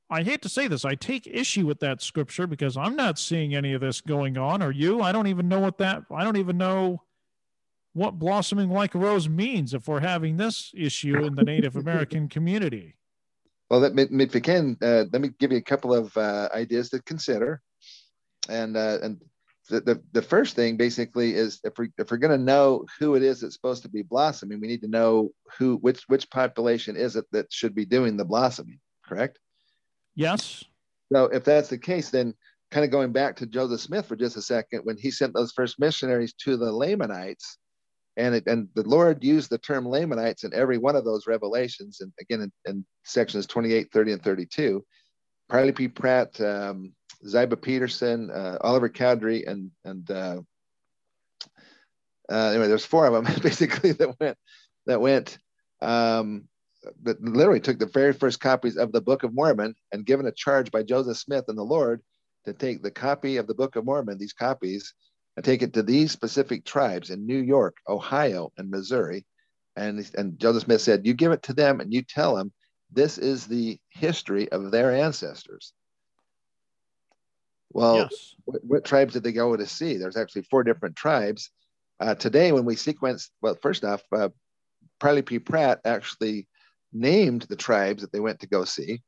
I 0.09 0.23
hate 0.23 0.41
to 0.43 0.49
say 0.49 0.67
this. 0.67 0.85
I 0.85 0.95
take 0.95 1.27
issue 1.27 1.65
with 1.65 1.79
that 1.81 2.01
scripture 2.01 2.47
because 2.47 2.77
I'm 2.77 2.95
not 2.95 3.19
seeing 3.19 3.53
any 3.53 3.73
of 3.73 3.81
this 3.81 3.99
going 3.99 4.37
on. 4.37 4.61
Are 4.61 4.71
you? 4.71 5.01
I 5.01 5.11
don't 5.11 5.27
even 5.27 5.49
know 5.49 5.59
what 5.59 5.77
that, 5.79 6.03
I 6.09 6.23
don't 6.23 6.37
even 6.37 6.57
know 6.57 7.03
what 7.93 8.17
blossoming 8.17 8.69
like 8.69 8.95
a 8.95 8.97
rose 8.97 9.27
means 9.27 9.73
if 9.73 9.87
we're 9.87 9.99
having 9.99 10.37
this 10.37 10.71
issue 10.75 11.17
in 11.17 11.35
the 11.35 11.43
Native 11.43 11.75
American 11.75 12.29
community. 12.29 12.95
Well, 13.69 13.81
that, 13.81 13.93
if 13.97 14.35
you 14.35 14.41
can, 14.41 14.77
uh, 14.81 15.05
let 15.11 15.21
me 15.21 15.31
give 15.39 15.51
you 15.51 15.57
a 15.57 15.61
couple 15.61 15.93
of 15.93 16.15
uh, 16.15 16.47
ideas 16.53 16.89
to 16.91 17.01
consider. 17.01 17.61
And 18.47 18.77
uh, 18.77 18.99
and 19.01 19.19
the, 19.69 19.81
the, 19.81 20.01
the 20.11 20.21
first 20.21 20.55
thing 20.55 20.77
basically 20.77 21.33
is 21.33 21.59
if 21.63 21.77
we 21.77 21.89
if 21.97 22.11
we're 22.11 22.17
going 22.17 22.37
to 22.37 22.43
know 22.43 22.85
who 22.99 23.15
it 23.15 23.23
is 23.23 23.41
that's 23.41 23.55
supposed 23.55 23.83
to 23.83 23.89
be 23.89 24.03
blossoming, 24.03 24.59
we 24.59 24.67
need 24.67 24.81
to 24.81 24.87
know 24.87 25.31
who 25.57 25.77
which 25.77 26.03
which 26.07 26.29
population 26.29 26.95
is 26.95 27.15
it 27.15 27.25
that 27.31 27.51
should 27.51 27.73
be 27.73 27.85
doing 27.85 28.17
the 28.17 28.25
blossoming. 28.25 28.79
Correct? 29.05 29.39
Yes. 30.15 30.63
So 31.11 31.25
if 31.25 31.43
that's 31.43 31.69
the 31.69 31.77
case, 31.77 32.09
then 32.09 32.33
kind 32.71 32.83
of 32.83 32.91
going 32.91 33.11
back 33.11 33.35
to 33.37 33.45
Joseph 33.45 33.81
Smith 33.81 34.05
for 34.05 34.15
just 34.15 34.37
a 34.37 34.41
second, 34.41 34.81
when 34.83 34.97
he 34.97 35.11
sent 35.11 35.33
those 35.33 35.51
first 35.51 35.79
missionaries 35.79 36.33
to 36.33 36.57
the 36.57 36.71
Lamanites, 36.71 37.57
and 38.17 38.35
it, 38.35 38.47
and 38.47 38.67
the 38.75 38.87
Lord 38.87 39.23
used 39.23 39.49
the 39.49 39.57
term 39.57 39.87
Lamanites 39.87 40.43
in 40.43 40.53
every 40.53 40.77
one 40.77 40.95
of 40.95 41.05
those 41.05 41.27
revelations, 41.27 42.01
and 42.01 42.11
again 42.19 42.41
in, 42.41 42.51
in 42.65 42.85
sections 43.03 43.45
28, 43.45 43.91
30, 43.91 44.11
and 44.13 44.23
32. 44.23 44.85
Parley 45.49 45.71
P. 45.71 45.87
Pratt, 45.87 46.39
um, 46.41 46.93
Ziba 47.27 47.57
Peterson, 47.57 48.29
uh, 48.31 48.57
Oliver 48.61 48.89
Cowdery, 48.89 49.45
and 49.45 49.71
and 49.83 50.09
uh, 50.11 50.41
uh, 52.31 52.49
anyway, 52.49 52.67
there's 52.67 52.85
four 52.85 53.05
of 53.05 53.13
them 53.13 53.33
basically 53.41 53.91
that 53.93 54.19
went 54.19 54.37
that 54.85 55.01
went 55.01 55.37
um, 55.81 56.47
that 57.03 57.21
literally 57.21 57.59
took 57.59 57.79
the 57.79 57.85
very 57.85 58.13
first 58.13 58.39
copies 58.39 58.77
of 58.77 58.91
the 58.91 59.01
Book 59.01 59.23
of 59.23 59.33
Mormon 59.33 59.75
and 59.91 60.05
given 60.05 60.27
a 60.27 60.31
charge 60.31 60.71
by 60.71 60.83
Joseph 60.83 61.17
Smith 61.17 61.45
and 61.47 61.57
the 61.57 61.63
Lord 61.63 62.01
to 62.45 62.53
take 62.53 62.83
the 62.83 62.91
copy 62.91 63.37
of 63.37 63.47
the 63.47 63.55
Book 63.55 63.75
of 63.75 63.85
Mormon, 63.85 64.17
these 64.17 64.33
copies, 64.33 64.93
and 65.35 65.43
take 65.43 65.61
it 65.61 65.73
to 65.73 65.83
these 65.83 66.11
specific 66.11 66.63
tribes 66.63 67.09
in 67.09 67.25
New 67.25 67.39
York, 67.39 67.77
Ohio, 67.87 68.51
and 68.57 68.69
Missouri. 68.69 69.25
And, 69.75 70.09
and 70.15 70.39
Joseph 70.39 70.63
Smith 70.63 70.81
said, 70.81 71.05
You 71.05 71.13
give 71.13 71.31
it 71.31 71.43
to 71.43 71.53
them 71.53 71.81
and 71.81 71.93
you 71.93 72.01
tell 72.01 72.35
them 72.35 72.53
this 72.91 73.17
is 73.17 73.45
the 73.45 73.79
history 73.89 74.49
of 74.51 74.71
their 74.71 74.91
ancestors. 74.91 75.73
Well, 77.71 77.97
yes. 77.97 78.35
what, 78.45 78.63
what, 78.63 78.85
tribes 78.85 79.13
did 79.13 79.23
they 79.23 79.31
go 79.31 79.55
to 79.55 79.65
see? 79.65 79.97
There's 79.97 80.17
actually 80.17 80.43
four 80.43 80.63
different 80.63 80.95
tribes. 80.95 81.49
Uh, 81.99 82.15
today, 82.15 82.51
when 82.51 82.65
we 82.65 82.75
sequence, 82.75 83.31
well, 83.41 83.57
first 83.61 83.83
off, 83.83 84.03
uh, 84.11 84.29
Parley 84.99 85.21
P. 85.21 85.39
Pratt 85.39 85.81
actually 85.85 86.47
named 86.93 87.43
the 87.43 87.55
tribes 87.55 88.01
that 88.01 88.11
they 88.11 88.19
went 88.19 88.39
to 88.41 88.47
go 88.47 88.63
see. 88.65 89.01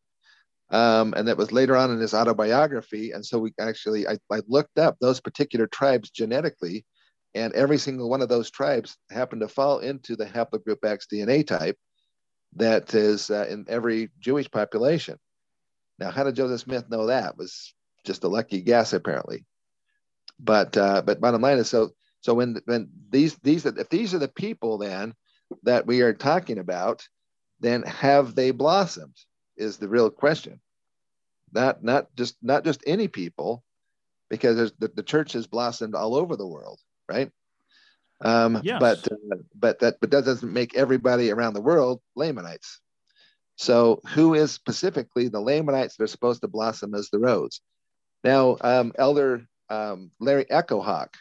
Um, 0.70 1.14
and 1.16 1.28
that 1.28 1.38
was 1.38 1.54
later 1.54 1.78
on 1.78 1.92
in 1.92 2.00
his 2.00 2.14
autobiography. 2.14 3.12
And 3.12 3.26
so 3.26 3.40
we 3.40 3.54
actually, 3.60 4.08
I, 4.08 4.18
I 4.32 4.42
looked 4.48 4.78
up 4.78 4.98
those 5.00 5.22
particular 5.22 5.68
tribes 5.68 6.10
genetically, 6.10 6.86
and 7.34 7.54
every 7.54 7.78
single 7.78 8.10
one 8.10 8.22
of 8.22 8.30
those 8.30 8.52
tribes 8.52 8.98
happened 9.10 9.42
to 9.42 9.48
fall 9.48 9.80
into 9.80 10.16
the 10.16 10.26
haplogroup 10.26 10.84
X 10.84 11.08
DNA 11.12 11.48
type 11.48 11.78
that 12.56 12.94
is 12.94 13.30
uh, 13.30 13.46
in 13.50 13.66
every 13.70 14.10
Jewish 14.20 14.50
population. 14.50 15.18
Now, 16.00 16.12
how 16.12 16.24
did 16.24 16.36
Joseph 16.36 16.62
Smith 16.62 16.90
know 16.90 17.08
that? 17.08 17.38
Was 17.38 17.74
just 18.08 18.24
a 18.24 18.28
lucky 18.28 18.62
guess, 18.62 18.94
apparently. 18.94 19.46
But 20.40 20.76
uh, 20.78 21.02
but 21.04 21.22
bottom 21.22 21.42
line 21.42 21.60
is 21.60 21.70
so 21.70 21.92
so 22.22 22.34
when 22.34 22.62
when 22.66 22.90
these 23.10 23.36
these 23.44 23.66
if 23.66 23.90
these 23.90 24.14
are 24.14 24.20
the 24.20 24.28
people 24.28 24.80
then 24.80 25.14
that 25.64 25.86
we 25.86 26.02
are 26.02 26.14
talking 26.14 26.58
about, 26.58 27.08
then 27.60 27.84
have 27.84 28.34
they 28.34 28.52
blossomed? 28.52 29.18
Is 29.56 29.78
the 29.78 29.90
real 29.90 30.10
question. 30.10 30.60
Not 31.52 31.84
not 31.84 32.16
just 32.16 32.38
not 32.42 32.64
just 32.64 32.84
any 32.86 33.08
people, 33.08 33.64
because 34.30 34.72
the, 34.80 34.92
the 34.94 35.04
church 35.04 35.34
has 35.34 35.48
blossomed 35.48 35.96
all 35.96 36.16
over 36.16 36.36
the 36.36 36.48
world, 36.48 36.80
right? 37.10 37.32
Um, 38.22 38.62
yes. 38.64 38.80
But 38.80 39.08
uh, 39.12 39.38
but 39.56 39.80
that 39.80 40.00
but 40.00 40.12
that 40.12 40.26
doesn't 40.26 40.54
make 40.54 40.76
everybody 40.76 41.32
around 41.32 41.54
the 41.54 41.62
world 41.62 42.02
Lamanites. 42.16 42.80
So 43.56 44.02
who 44.14 44.36
is 44.36 44.52
specifically 44.52 45.30
the 45.30 45.42
Lamanites 45.42 45.98
that 45.98 46.04
are 46.04 46.08
supposed 46.08 46.42
to 46.42 46.48
blossom 46.48 46.94
as 46.94 47.10
the 47.10 47.20
rose? 47.20 47.62
Now, 48.24 48.58
um, 48.62 48.94
Elder 48.98 49.46
um, 49.70 50.12
Larry 50.20 50.46
Echohawk, 50.46 51.14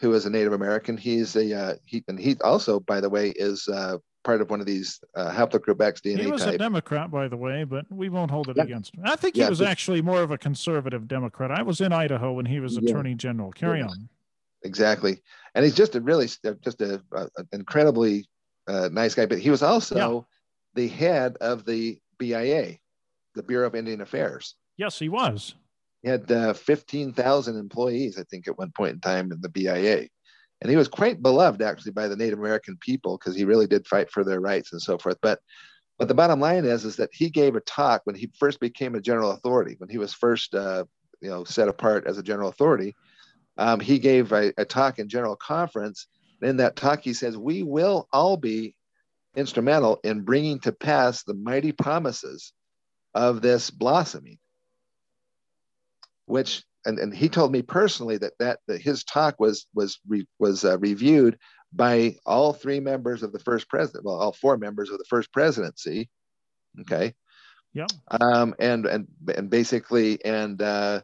who 0.00 0.12
is 0.14 0.26
a 0.26 0.30
Native 0.30 0.52
American, 0.52 0.96
he's 0.96 1.36
a 1.36 1.54
uh, 1.54 1.74
he 1.84 2.04
and 2.08 2.18
he 2.18 2.36
also, 2.42 2.80
by 2.80 3.00
the 3.00 3.08
way, 3.08 3.30
is 3.30 3.68
uh, 3.68 3.98
part 4.24 4.40
of 4.40 4.50
one 4.50 4.60
of 4.60 4.66
these 4.66 5.00
uh, 5.14 5.30
haplogroup 5.30 5.80
X 5.80 6.00
DNA. 6.00 6.20
He 6.20 6.30
was 6.30 6.44
type. 6.44 6.54
a 6.54 6.58
Democrat, 6.58 7.10
by 7.10 7.28
the 7.28 7.36
way, 7.36 7.64
but 7.64 7.86
we 7.90 8.08
won't 8.08 8.30
hold 8.30 8.48
it 8.48 8.56
yeah. 8.56 8.64
against 8.64 8.94
him. 8.94 9.02
I 9.04 9.16
think 9.16 9.36
he 9.36 9.42
yeah, 9.42 9.48
was 9.48 9.62
actually 9.62 10.02
more 10.02 10.22
of 10.22 10.30
a 10.30 10.38
conservative 10.38 11.08
Democrat. 11.08 11.50
I 11.50 11.62
was 11.62 11.80
in 11.80 11.92
Idaho 11.92 12.32
when 12.32 12.46
he 12.46 12.60
was 12.60 12.76
Attorney. 12.76 13.14
General. 13.14 13.52
Carry 13.52 13.82
on 13.82 14.08
exactly. 14.66 15.22
And 15.54 15.64
he's 15.64 15.74
just 15.74 15.94
a 15.94 16.00
really 16.00 16.26
just 16.26 16.80
a, 16.82 17.02
a 17.12 17.28
an 17.38 17.48
incredibly 17.52 18.28
uh, 18.66 18.90
nice 18.92 19.14
guy. 19.14 19.24
But 19.24 19.38
he 19.38 19.48
was 19.48 19.62
also 19.62 19.96
yeah. 19.96 20.20
the 20.82 20.88
head 20.88 21.36
of 21.40 21.64
the 21.64 21.98
BIA, 22.18 22.78
the 23.34 23.42
Bureau 23.42 23.66
of 23.66 23.74
Indian 23.74 24.02
Affairs. 24.02 24.56
Yes, 24.76 24.98
he 24.98 25.08
was. 25.08 25.54
He 26.06 26.10
had 26.10 26.30
uh, 26.30 26.52
fifteen 26.54 27.12
thousand 27.12 27.58
employees, 27.58 28.16
I 28.16 28.22
think, 28.22 28.46
at 28.46 28.56
one 28.56 28.70
point 28.70 28.92
in 28.92 29.00
time 29.00 29.32
in 29.32 29.40
the 29.40 29.48
BIA. 29.48 30.06
And 30.60 30.70
he 30.70 30.76
was 30.76 30.86
quite 30.86 31.20
beloved 31.20 31.60
actually 31.60 31.92
by 31.92 32.06
the 32.06 32.16
Native 32.16 32.38
American 32.38 32.78
people 32.80 33.18
because 33.18 33.34
he 33.34 33.44
really 33.44 33.66
did 33.66 33.88
fight 33.88 34.10
for 34.10 34.22
their 34.22 34.40
rights 34.40 34.72
and 34.72 34.80
so 34.80 34.98
forth. 34.98 35.18
But 35.20 35.40
but 35.98 36.06
the 36.06 36.14
bottom 36.14 36.38
line 36.38 36.64
is 36.64 36.84
is 36.84 36.96
that 36.96 37.10
he 37.12 37.28
gave 37.28 37.56
a 37.56 37.60
talk 37.60 38.02
when 38.04 38.14
he 38.14 38.30
first 38.38 38.60
became 38.60 38.94
a 38.94 39.00
general 39.00 39.32
authority, 39.32 39.74
when 39.78 39.88
he 39.90 39.98
was 39.98 40.14
first 40.14 40.54
uh, 40.54 40.84
you 41.20 41.28
know 41.28 41.42
set 41.42 41.68
apart 41.68 42.06
as 42.06 42.18
a 42.18 42.22
general 42.22 42.50
authority 42.50 42.94
um, 43.58 43.80
he 43.80 43.98
gave 43.98 44.32
a, 44.32 44.52
a, 44.58 44.64
talk 44.64 44.98
in 44.98 45.08
general 45.08 45.36
conference. 45.36 46.06
In 46.42 46.58
that 46.58 46.76
talk, 46.76 47.02
he 47.02 47.14
says, 47.14 47.36
We 47.36 47.62
will 47.62 48.08
all 48.12 48.36
be 48.36 48.76
instrumental 49.34 50.00
in 50.04 50.22
bringing 50.22 50.60
to 50.60 50.72
pass 50.72 51.22
the 51.22 51.34
mighty 51.34 51.72
promises 51.72 52.52
of 53.14 53.40
this 53.40 53.70
blossoming. 53.70 54.38
Which, 56.26 56.64
and, 56.84 56.98
and 56.98 57.14
he 57.14 57.28
told 57.28 57.52
me 57.52 57.62
personally 57.62 58.18
that, 58.18 58.34
that, 58.38 58.60
that 58.68 58.82
his 58.82 59.04
talk 59.04 59.40
was, 59.40 59.66
was, 59.74 59.98
re, 60.06 60.26
was 60.38 60.64
uh, 60.64 60.78
reviewed 60.78 61.38
by 61.72 62.16
all 62.24 62.52
three 62.52 62.80
members 62.80 63.22
of 63.22 63.32
the 63.32 63.40
first 63.40 63.68
president, 63.68 64.04
well, 64.04 64.16
all 64.16 64.32
four 64.32 64.56
members 64.56 64.90
of 64.90 64.98
the 64.98 65.04
first 65.08 65.32
presidency. 65.32 66.08
Okay. 66.80 67.14
Yeah. 67.72 67.86
Um, 68.10 68.54
and, 68.58 68.86
and, 68.86 69.06
and 69.34 69.50
basically, 69.50 70.24
and, 70.24 70.60
uh, 70.60 71.00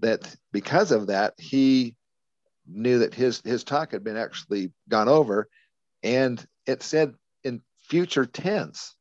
that 0.00 0.34
because 0.50 0.92
of 0.92 1.08
that, 1.08 1.34
he 1.36 1.94
knew 2.66 3.00
that 3.00 3.14
his 3.14 3.42
his 3.44 3.64
talk 3.64 3.92
had 3.92 4.02
been 4.02 4.16
actually 4.16 4.72
gone 4.88 5.08
over, 5.08 5.48
and 6.02 6.44
it 6.66 6.82
said 6.82 7.14
in 7.44 7.60
future 7.82 8.24
tense 8.24 8.96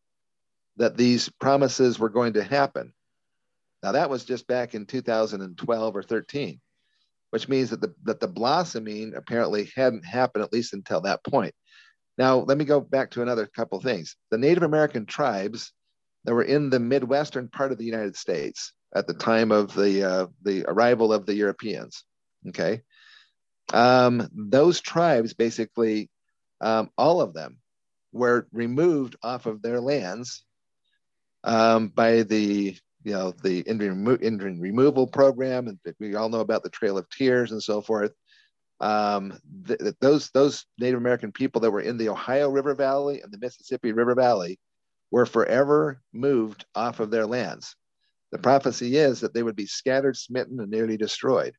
that 0.78 0.98
these 0.98 1.30
promises 1.40 2.00
were 2.00 2.10
going 2.10 2.34
to 2.34 2.44
happen. 2.44 2.94
Now 3.82 3.94
that 3.94 4.10
was 4.10 4.26
just 4.26 4.48
back 4.48 4.76
in 4.76 4.86
2012 4.86 5.96
or 5.96 6.04
13, 6.04 6.60
which 7.30 7.48
means 7.48 7.70
that 7.70 7.82
the 7.82 7.94
that 8.04 8.20
the 8.20 8.28
blossoming 8.28 9.14
apparently 9.16 9.72
hadn't 9.76 10.06
happened 10.06 10.44
at 10.44 10.54
least 10.54 10.74
until 10.74 11.02
that 11.02 11.24
point. 11.24 11.54
Now 12.18 12.38
let 12.38 12.58
me 12.58 12.66
go 12.66 12.82
back 12.82 13.12
to 13.12 13.22
another 13.22 13.48
couple 13.48 13.80
things. 13.80 14.16
The 14.32 14.38
Native 14.38 14.64
American 14.64 15.06
tribes 15.06 15.72
that 16.26 16.34
were 16.34 16.44
in 16.44 16.70
the 16.70 16.80
midwestern 16.80 17.48
part 17.48 17.72
of 17.72 17.78
the 17.78 17.86
United 17.86 18.16
States 18.16 18.74
at 18.94 19.08
the 19.08 19.14
time 19.14 19.52
of 19.52 19.74
the 19.74 20.04
uh, 20.04 20.28
the 20.44 20.66
arrival 20.68 21.14
of 21.14 21.26
the 21.26 21.36
Europeans. 21.36 22.04
Okay, 22.50 22.82
um, 23.74 24.28
those 24.34 24.82
tribes 24.82 25.34
basically, 25.34 26.10
um, 26.62 26.90
all 26.98 27.22
of 27.22 27.34
them, 27.34 27.58
were 28.12 28.48
removed 28.52 29.16
off 29.24 29.46
of 29.46 29.62
their 29.62 29.80
lands 29.80 30.44
um, 31.44 31.88
by 31.88 32.24
the 32.24 32.76
you 33.10 33.16
know 33.16 33.32
the 33.42 33.62
Indian, 33.62 34.06
Indian 34.22 34.60
removal 34.60 35.08
program, 35.08 35.68
and 35.68 35.80
we 36.00 36.14
all 36.14 36.30
know 36.30 36.42
about 36.42 36.62
the 36.62 36.70
Trail 36.70 36.96
of 36.96 37.10
Tears 37.10 37.52
and 37.52 37.62
so 37.62 37.82
forth. 37.82 38.12
Um, 38.80 39.40
th- 39.68 39.80
those 40.00 40.30
those 40.30 40.68
Native 40.78 41.00
American 41.00 41.32
people 41.32 41.60
that 41.62 41.72
were 41.72 41.82
in 41.82 41.98
the 41.98 42.10
Ohio 42.10 42.50
River 42.50 42.76
Valley 42.76 43.22
and 43.22 43.32
the 43.32 43.40
Mississippi 43.40 43.94
River 43.94 44.14
Valley 44.14 44.60
were 45.10 45.26
forever 45.26 46.04
moved 46.14 46.66
off 46.76 47.00
of 47.00 47.10
their 47.10 47.26
lands. 47.26 47.76
The 48.32 48.38
prophecy 48.38 48.96
is 48.96 49.22
that 49.22 49.34
they 49.34 49.42
would 49.42 49.56
be 49.56 49.66
scattered, 49.66 50.16
smitten, 50.16 50.60
and 50.60 50.70
nearly 50.70 50.96
destroyed. 50.96 51.56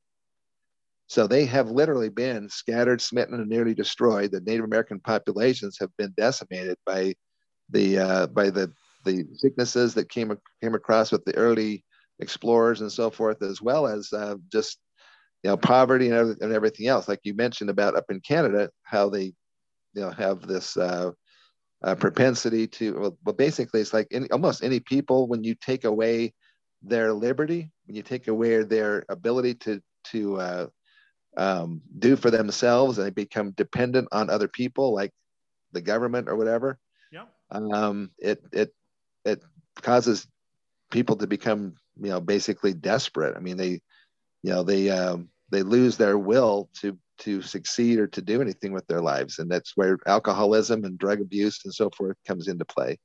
So 1.08 1.26
they 1.26 1.46
have 1.46 1.68
literally 1.68 2.10
been 2.10 2.48
scattered, 2.48 3.00
smitten, 3.00 3.34
and 3.34 3.48
nearly 3.48 3.74
destroyed. 3.74 4.30
The 4.30 4.40
Native 4.40 4.66
American 4.66 5.00
populations 5.00 5.78
have 5.80 5.90
been 5.98 6.14
decimated 6.16 6.78
by 6.86 7.14
the 7.70 7.98
uh, 7.98 8.26
by 8.28 8.50
the 8.50 8.72
the 9.04 9.24
sicknesses 9.34 9.94
that 9.94 10.08
came 10.08 10.36
came 10.62 10.74
across 10.74 11.12
with 11.12 11.24
the 11.24 11.36
early 11.36 11.84
explorers 12.20 12.80
and 12.80 12.92
so 12.92 13.10
forth, 13.10 13.42
as 13.42 13.60
well 13.62 13.86
as 13.86 14.12
uh, 14.12 14.36
just 14.50 14.78
you 15.42 15.50
know 15.50 15.56
poverty 15.56 16.10
and, 16.10 16.40
and 16.40 16.52
everything 16.52 16.86
else. 16.86 17.08
Like 17.08 17.20
you 17.22 17.34
mentioned 17.34 17.70
about 17.70 17.96
up 17.96 18.10
in 18.10 18.20
Canada, 18.20 18.70
how 18.82 19.08
they 19.08 19.32
you 19.94 20.02
know 20.02 20.10
have 20.10 20.46
this 20.46 20.76
uh, 20.76 21.10
uh, 21.82 21.94
propensity 21.94 22.66
to 22.66 22.98
well, 22.98 23.18
well, 23.24 23.34
basically 23.34 23.80
it's 23.80 23.94
like 23.94 24.08
any, 24.10 24.30
almost 24.30 24.62
any 24.62 24.80
people 24.80 25.26
when 25.28 25.44
you 25.44 25.54
take 25.54 25.84
away 25.84 26.34
their 26.82 27.12
liberty, 27.12 27.70
when 27.86 27.96
you 27.96 28.02
take 28.02 28.28
away 28.28 28.62
their 28.62 29.04
ability 29.08 29.54
to 29.54 29.82
to 30.04 30.40
uh, 30.40 30.66
um, 31.36 31.80
do 31.98 32.16
for 32.16 32.30
themselves, 32.30 32.98
and 32.98 33.06
they 33.06 33.10
become 33.10 33.52
dependent 33.52 34.08
on 34.12 34.30
other 34.30 34.48
people, 34.48 34.94
like 34.94 35.12
the 35.72 35.80
government 35.80 36.28
or 36.28 36.36
whatever. 36.36 36.78
Yeah. 37.12 37.24
Um, 37.50 38.10
it 38.18 38.42
it 38.52 38.74
it 39.24 39.42
causes 39.82 40.26
people 40.90 41.16
to 41.16 41.26
become 41.26 41.74
you 42.00 42.10
know 42.10 42.20
basically 42.20 42.74
desperate. 42.74 43.36
I 43.36 43.40
mean 43.40 43.56
they 43.56 43.80
you 44.42 44.52
know 44.52 44.62
they 44.62 44.90
um, 44.90 45.28
they 45.50 45.62
lose 45.62 45.96
their 45.96 46.18
will 46.18 46.70
to 46.80 46.98
to 47.18 47.42
succeed 47.42 47.98
or 47.98 48.06
to 48.06 48.22
do 48.22 48.40
anything 48.40 48.72
with 48.72 48.86
their 48.86 49.00
lives, 49.02 49.38
and 49.38 49.50
that's 49.50 49.76
where 49.76 49.98
alcoholism 50.06 50.84
and 50.84 50.98
drug 50.98 51.20
abuse 51.20 51.60
and 51.64 51.74
so 51.74 51.90
forth 51.90 52.16
comes 52.26 52.48
into 52.48 52.64
play 52.64 52.98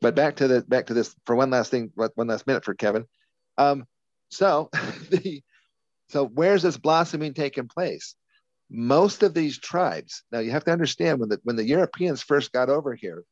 but 0.00 0.14
back 0.14 0.36
to 0.36 0.48
the 0.48 0.62
back 0.62 0.86
to 0.86 0.94
this 0.94 1.14
for 1.24 1.36
one 1.36 1.50
last 1.50 1.70
thing, 1.70 1.90
one 1.94 2.26
last 2.28 2.46
minute 2.46 2.64
for 2.64 2.74
Kevin. 2.74 3.06
Um, 3.58 3.86
so 4.30 4.70
the 5.10 5.42
so 6.08 6.26
where's 6.26 6.62
this 6.62 6.76
blossoming 6.76 7.34
taking 7.34 7.68
place? 7.68 8.14
Most 8.70 9.22
of 9.22 9.34
these 9.34 9.58
tribes. 9.58 10.22
Now 10.32 10.40
you 10.40 10.50
have 10.50 10.64
to 10.64 10.72
understand 10.72 11.20
when 11.20 11.28
the 11.28 11.40
when 11.44 11.56
the 11.56 11.64
Europeans 11.64 12.22
first 12.22 12.52
got 12.52 12.68
over 12.68 12.94
here, 12.94 13.24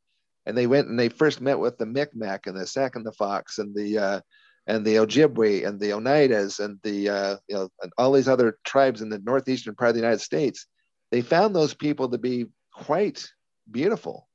and 0.47 0.57
they 0.57 0.67
went 0.67 0.89
and 0.89 0.99
they 0.99 1.09
first 1.09 1.41
met 1.41 1.59
with 1.59 1.79
the 1.79 1.87
Micmac 1.87 2.47
and 2.47 2.57
the 2.57 2.67
Sac 2.67 2.97
and 2.97 3.07
the 3.07 3.13
Fox 3.13 3.59
and 3.59 3.75
the 3.75 3.99
uh, 3.99 4.21
and 4.67 4.85
the 4.85 4.97
Ojibwe 4.97 5.67
and 5.67 5.81
the 5.81 5.91
Oneidas 5.91 6.61
and 6.61 6.79
the 6.83 7.09
uh, 7.09 7.37
you 7.49 7.57
know 7.57 7.69
and 7.83 7.93
all 7.99 8.13
these 8.13 8.29
other 8.29 8.59
tribes 8.65 9.03
in 9.03 9.09
the 9.09 9.19
northeastern 9.19 9.75
part 9.75 9.91
of 9.91 9.95
the 9.95 10.01
United 10.01 10.21
States. 10.21 10.67
They 11.11 11.21
found 11.21 11.55
those 11.55 11.75
people 11.75 12.09
to 12.09 12.19
be 12.19 12.47
quite 12.73 13.29
beautiful 13.71 14.29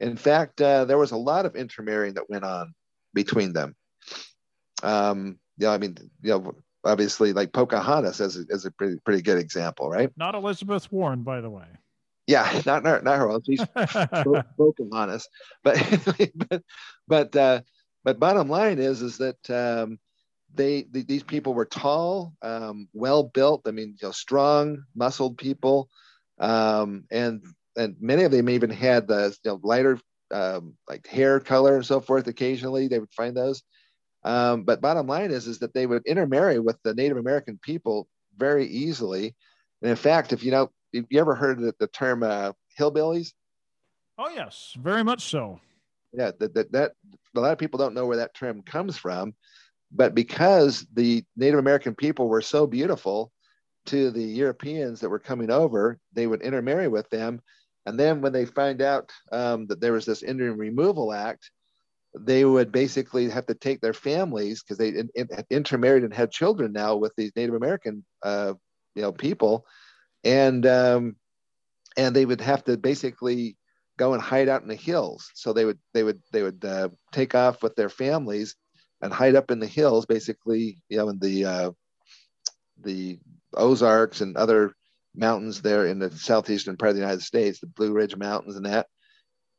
in 0.00 0.16
fact, 0.16 0.60
uh, 0.60 0.84
there 0.84 0.98
was 0.98 1.10
a 1.10 1.16
lot 1.16 1.46
of 1.46 1.56
intermarrying 1.56 2.14
that 2.14 2.30
went 2.30 2.44
on 2.44 2.74
between 3.14 3.52
them. 3.52 3.74
Um, 4.82 5.38
you 5.56 5.66
know, 5.66 5.72
I 5.72 5.78
mean, 5.78 5.96
you 6.22 6.30
know, 6.30 6.54
obviously 6.84 7.32
like 7.32 7.52
Pocahontas 7.52 8.20
is, 8.20 8.38
a, 8.38 8.44
as 8.52 8.64
a 8.64 8.70
pretty, 8.70 8.98
pretty 9.04 9.22
good 9.22 9.38
example, 9.38 9.90
right? 9.90 10.10
Not 10.16 10.36
Elizabeth 10.36 10.90
Warren, 10.92 11.22
by 11.22 11.40
the 11.40 11.50
way. 11.50 11.66
Yeah, 12.28 12.62
not 12.66 12.84
not, 12.84 13.04
not 13.04 13.18
her. 13.18 13.40
She's 13.46 13.64
Pocahontas, 14.58 15.28
but 15.64 15.78
but 16.50 16.62
but 17.08 17.36
uh, 17.36 17.62
but 18.04 18.20
bottom 18.20 18.50
line 18.50 18.78
is 18.78 19.02
is 19.02 19.18
that 19.18 19.50
um, 19.50 19.98
they, 20.54 20.84
these 20.92 21.22
people 21.22 21.54
were 21.54 21.64
tall, 21.64 22.34
um, 22.42 22.88
well 22.92 23.22
built. 23.22 23.62
I 23.66 23.70
mean, 23.70 23.96
you 24.00 24.08
know, 24.08 24.12
strong, 24.12 24.84
muscled 24.94 25.38
people, 25.38 25.88
um, 26.38 27.04
and 27.10 27.42
and 27.78 27.96
many 27.98 28.24
of 28.24 28.32
them 28.32 28.50
even 28.50 28.70
had 28.70 29.08
the 29.08 29.34
you 29.44 29.52
know, 29.52 29.60
lighter 29.62 29.98
um, 30.30 30.74
like 30.86 31.06
hair 31.06 31.40
color 31.40 31.76
and 31.76 31.86
so 31.86 31.98
forth. 32.00 32.26
Occasionally, 32.28 32.88
they 32.88 32.98
would 32.98 33.12
find 33.14 33.34
those. 33.34 33.62
Um, 34.24 34.64
but 34.64 34.82
bottom 34.82 35.06
line 35.06 35.30
is 35.30 35.46
is 35.46 35.60
that 35.60 35.72
they 35.74 35.86
would 35.86 36.06
intermarry 36.06 36.58
with 36.58 36.76
the 36.82 36.94
Native 36.94 37.16
American 37.16 37.58
people 37.62 38.06
very 38.36 38.66
easily. 38.66 39.34
And 39.80 39.90
in 39.90 39.96
fact, 39.96 40.34
if 40.34 40.42
you 40.44 40.50
know, 40.50 40.70
if 40.92 41.04
you 41.10 41.20
ever 41.20 41.34
heard 41.34 41.58
the, 41.58 41.74
the 41.78 41.86
term 41.88 42.22
uh, 42.22 42.52
hillbillies? 42.78 43.32
Oh 44.18 44.28
yes, 44.28 44.76
very 44.80 45.04
much 45.04 45.30
so. 45.30 45.60
Yeah, 46.12 46.32
that, 46.38 46.54
that 46.54 46.72
that 46.72 46.92
a 47.36 47.40
lot 47.40 47.52
of 47.52 47.58
people 47.58 47.78
don't 47.78 47.94
know 47.94 48.06
where 48.06 48.16
that 48.16 48.34
term 48.34 48.62
comes 48.62 48.96
from 48.96 49.34
but 49.90 50.14
because 50.14 50.86
the 50.92 51.24
Native 51.36 51.58
American 51.58 51.94
people 51.94 52.28
were 52.28 52.42
so 52.42 52.66
beautiful 52.66 53.32
to 53.86 54.10
the 54.10 54.22
Europeans 54.22 55.00
that 55.00 55.08
were 55.08 55.18
coming 55.18 55.50
over, 55.50 55.98
they 56.12 56.26
would 56.26 56.42
intermarry 56.42 56.88
with 56.88 57.08
them. 57.10 57.40
And 57.86 57.98
then 57.98 58.20
when 58.20 58.32
they 58.32 58.44
find 58.44 58.82
out 58.82 59.10
um, 59.32 59.66
that 59.68 59.80
there 59.80 59.92
was 59.92 60.04
this 60.04 60.22
Indian 60.22 60.58
Removal 60.58 61.12
Act, 61.12 61.50
they 62.18 62.44
would 62.44 62.70
basically 62.70 63.30
have 63.30 63.46
to 63.46 63.54
take 63.54 63.80
their 63.80 63.94
families 63.94 64.62
because 64.62 64.76
they 64.76 64.88
in, 64.88 65.08
in, 65.14 65.28
intermarried 65.50 66.04
and 66.04 66.12
had 66.12 66.30
children 66.30 66.72
now 66.72 66.96
with 66.96 67.12
these 67.16 67.32
Native 67.34 67.54
American, 67.54 68.04
uh, 68.22 68.54
you 68.94 69.02
know, 69.02 69.12
people, 69.12 69.64
and 70.24 70.64
um, 70.66 71.16
and 71.96 72.14
they 72.14 72.24
would 72.24 72.40
have 72.40 72.64
to 72.64 72.76
basically 72.76 73.56
go 73.98 74.14
and 74.14 74.22
hide 74.22 74.48
out 74.48 74.62
in 74.62 74.68
the 74.68 74.74
hills. 74.74 75.30
So 75.34 75.52
they 75.52 75.64
would 75.64 75.78
they 75.92 76.02
would 76.02 76.22
they 76.32 76.42
would 76.42 76.64
uh, 76.64 76.88
take 77.12 77.34
off 77.34 77.62
with 77.62 77.74
their 77.74 77.90
families 77.90 78.56
and 79.02 79.12
hide 79.12 79.34
up 79.36 79.50
in 79.50 79.58
the 79.58 79.66
hills, 79.66 80.06
basically, 80.06 80.82
you 80.88 80.96
know, 80.96 81.08
in 81.08 81.18
the 81.18 81.44
uh, 81.44 81.70
the 82.80 83.18
Ozarks 83.54 84.20
and 84.20 84.36
other 84.36 84.74
mountains 85.14 85.60
there 85.62 85.86
in 85.86 85.98
the 85.98 86.10
southeastern 86.10 86.76
part 86.76 86.90
of 86.90 86.96
the 86.96 87.02
United 87.02 87.22
States, 87.22 87.60
the 87.60 87.66
Blue 87.66 87.92
Ridge 87.92 88.16
Mountains 88.16 88.56
and 88.56 88.66
that. 88.66 88.86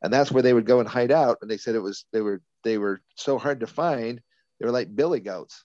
And 0.01 0.14
that's 0.14 0.32
where 0.32 0.43
they 0.43 0.53
would 0.53 0.66
go 0.66 0.80
and 0.80 0.88
hide 0.88 1.12
out. 1.12 1.39
And 1.41 1.51
they 1.51 1.57
said 1.57 1.76
it 1.76 1.80
was 1.80 2.05
they 2.14 2.22
were 2.22 2.41
they 2.64 2.78
were 2.78 3.01
so 3.16 3.38
hard 3.38 3.60
to 3.60 3.68
find. 3.68 4.22
They 4.60 4.66
were 4.66 4.72
like 4.72 4.95
billy 4.95 5.20
goats, 5.20 5.64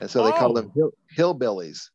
and 0.00 0.10
so 0.10 0.24
they 0.24 0.30
oh. 0.30 0.38
called 0.38 0.56
them 0.56 0.70
hill, 0.74 0.92
hillbillies 1.16 1.90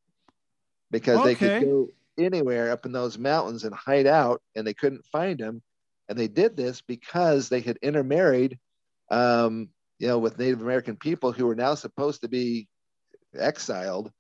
because 0.92 1.20
okay. 1.20 1.28
they 1.28 1.36
could 1.36 1.66
go 1.66 1.90
anywhere 2.18 2.72
up 2.72 2.86
in 2.86 2.92
those 2.92 3.18
mountains 3.18 3.64
and 3.64 3.74
hide 3.74 4.08
out, 4.08 4.42
and 4.56 4.66
they 4.66 4.74
couldn't 4.74 5.06
find 5.06 5.40
them. 5.40 5.62
And 6.08 6.18
they 6.18 6.28
did 6.28 6.58
this 6.58 6.82
because 6.82 7.50
they 7.50 7.62
had 7.62 7.78
intermarried 7.82 8.58
um, 9.12 9.70
you 10.00 10.08
know, 10.08 10.18
with 10.18 10.40
Native 10.40 10.62
American 10.62 10.96
people 10.96 11.32
who 11.32 11.46
were 11.46 11.56
now 11.56 11.76
supposed 11.76 12.22
to 12.22 12.28
be 12.28 12.68
exiled, 13.38 14.12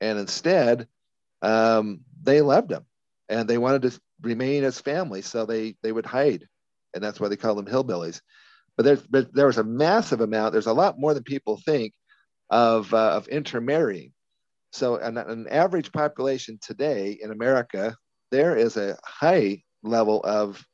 and 0.00 0.18
instead 0.18 0.88
um, 1.42 2.00
they 2.22 2.40
loved 2.40 2.68
them 2.68 2.84
and 3.28 3.48
they 3.48 3.58
wanted 3.58 3.82
to 3.82 4.00
remain 4.22 4.64
as 4.64 4.80
family, 4.80 5.22
so 5.22 5.44
they 5.44 5.76
they 5.82 5.92
would 5.92 6.06
hide, 6.06 6.46
and 6.94 7.02
that's 7.02 7.18
why 7.18 7.28
they 7.28 7.36
call 7.36 7.54
them 7.54 7.66
hillbillies. 7.66 8.20
But 8.76 8.84
there's 8.84 9.02
but 9.06 9.34
there 9.34 9.46
was 9.46 9.58
a 9.58 9.64
massive 9.64 10.20
amount. 10.20 10.52
There's 10.52 10.66
a 10.66 10.72
lot 10.72 10.98
more 10.98 11.12
than 11.12 11.24
people 11.24 11.56
think 11.56 11.92
of 12.50 12.92
uh, 12.94 13.12
of 13.12 13.28
intermarrying. 13.28 14.12
So 14.76 14.96
an, 14.96 15.16
an 15.16 15.48
average 15.48 15.90
population 15.90 16.58
today 16.60 17.18
in 17.20 17.30
America, 17.30 17.96
there 18.30 18.56
is 18.56 18.76
a 18.76 18.98
high 19.04 19.62
level 19.82 20.22
of 20.22 20.64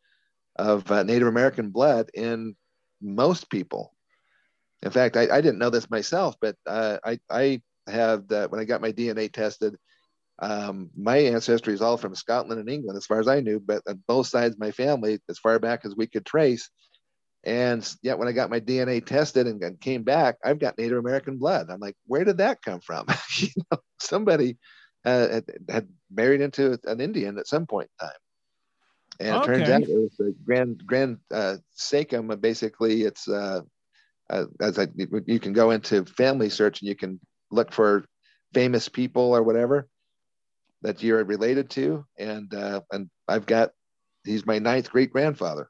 of 0.56 0.90
uh, 0.90 1.02
Native 1.04 1.28
American 1.28 1.70
blood 1.70 2.10
in 2.12 2.56
most 3.00 3.48
people. 3.48 3.94
In 4.82 4.90
fact, 4.90 5.16
I, 5.16 5.22
I 5.22 5.40
didn't 5.40 5.58
know 5.58 5.70
this 5.70 5.88
myself, 5.88 6.34
but 6.40 6.56
uh, 6.66 6.98
I, 7.04 7.20
I 7.30 7.62
have 7.86 8.28
that 8.28 8.50
when 8.50 8.60
I 8.60 8.64
got 8.64 8.82
my 8.82 8.92
DNA 8.92 9.32
tested, 9.32 9.76
um, 10.40 10.90
my 10.96 11.16
ancestry 11.18 11.72
is 11.72 11.80
all 11.80 11.96
from 11.96 12.14
Scotland 12.14 12.60
and 12.60 12.68
England, 12.68 12.98
as 12.98 13.06
far 13.06 13.20
as 13.20 13.28
I 13.28 13.40
knew, 13.40 13.60
but 13.60 13.82
on 13.88 14.02
both 14.08 14.26
sides 14.26 14.54
of 14.54 14.60
my 14.60 14.72
family, 14.72 15.20
as 15.30 15.38
far 15.38 15.58
back 15.58 15.84
as 15.84 15.96
we 15.96 16.06
could 16.06 16.26
trace. 16.26 16.68
And 17.44 17.88
yet, 18.02 18.18
when 18.18 18.28
I 18.28 18.32
got 18.32 18.50
my 18.50 18.60
DNA 18.60 19.04
tested 19.04 19.46
and, 19.46 19.62
and 19.62 19.80
came 19.80 20.04
back, 20.04 20.36
I've 20.44 20.60
got 20.60 20.78
Native 20.78 20.98
American 20.98 21.38
blood. 21.38 21.70
I'm 21.70 21.80
like, 21.80 21.96
where 22.06 22.24
did 22.24 22.38
that 22.38 22.62
come 22.62 22.80
from? 22.80 23.06
you 23.36 23.48
know, 23.70 23.78
somebody 23.98 24.58
uh, 25.04 25.28
had, 25.28 25.44
had, 25.68 25.88
married 26.14 26.40
into 26.40 26.78
an 26.84 27.00
Indian 27.00 27.38
at 27.38 27.48
some 27.48 27.66
point 27.66 27.88
in 28.00 28.06
time. 28.06 28.16
And 29.18 29.36
okay. 29.36 29.42
it 29.42 29.56
turns 29.56 29.70
out 29.70 29.82
it 29.82 29.88
was 29.88 30.20
a 30.20 30.32
grand 30.44 30.82
grand 30.86 31.18
uh, 31.32 31.56
Sachem. 31.72 32.28
Basically, 32.40 33.02
it's 33.02 33.28
uh, 33.28 33.62
uh, 34.30 34.44
as 34.60 34.78
I, 34.78 34.88
you 35.26 35.40
can 35.40 35.52
go 35.52 35.70
into 35.70 36.04
family 36.04 36.48
search 36.48 36.80
and 36.80 36.88
you 36.88 36.94
can 36.94 37.20
look 37.50 37.72
for 37.72 38.04
famous 38.54 38.88
people 38.88 39.34
or 39.34 39.42
whatever 39.42 39.88
that 40.82 41.02
you're 41.02 41.24
related 41.24 41.70
to, 41.70 42.04
and 42.18 42.52
uh, 42.54 42.80
and 42.90 43.10
I've 43.28 43.46
got 43.46 43.72
he's 44.24 44.46
my 44.46 44.58
ninth 44.58 44.90
great 44.90 45.12
grandfather. 45.12 45.68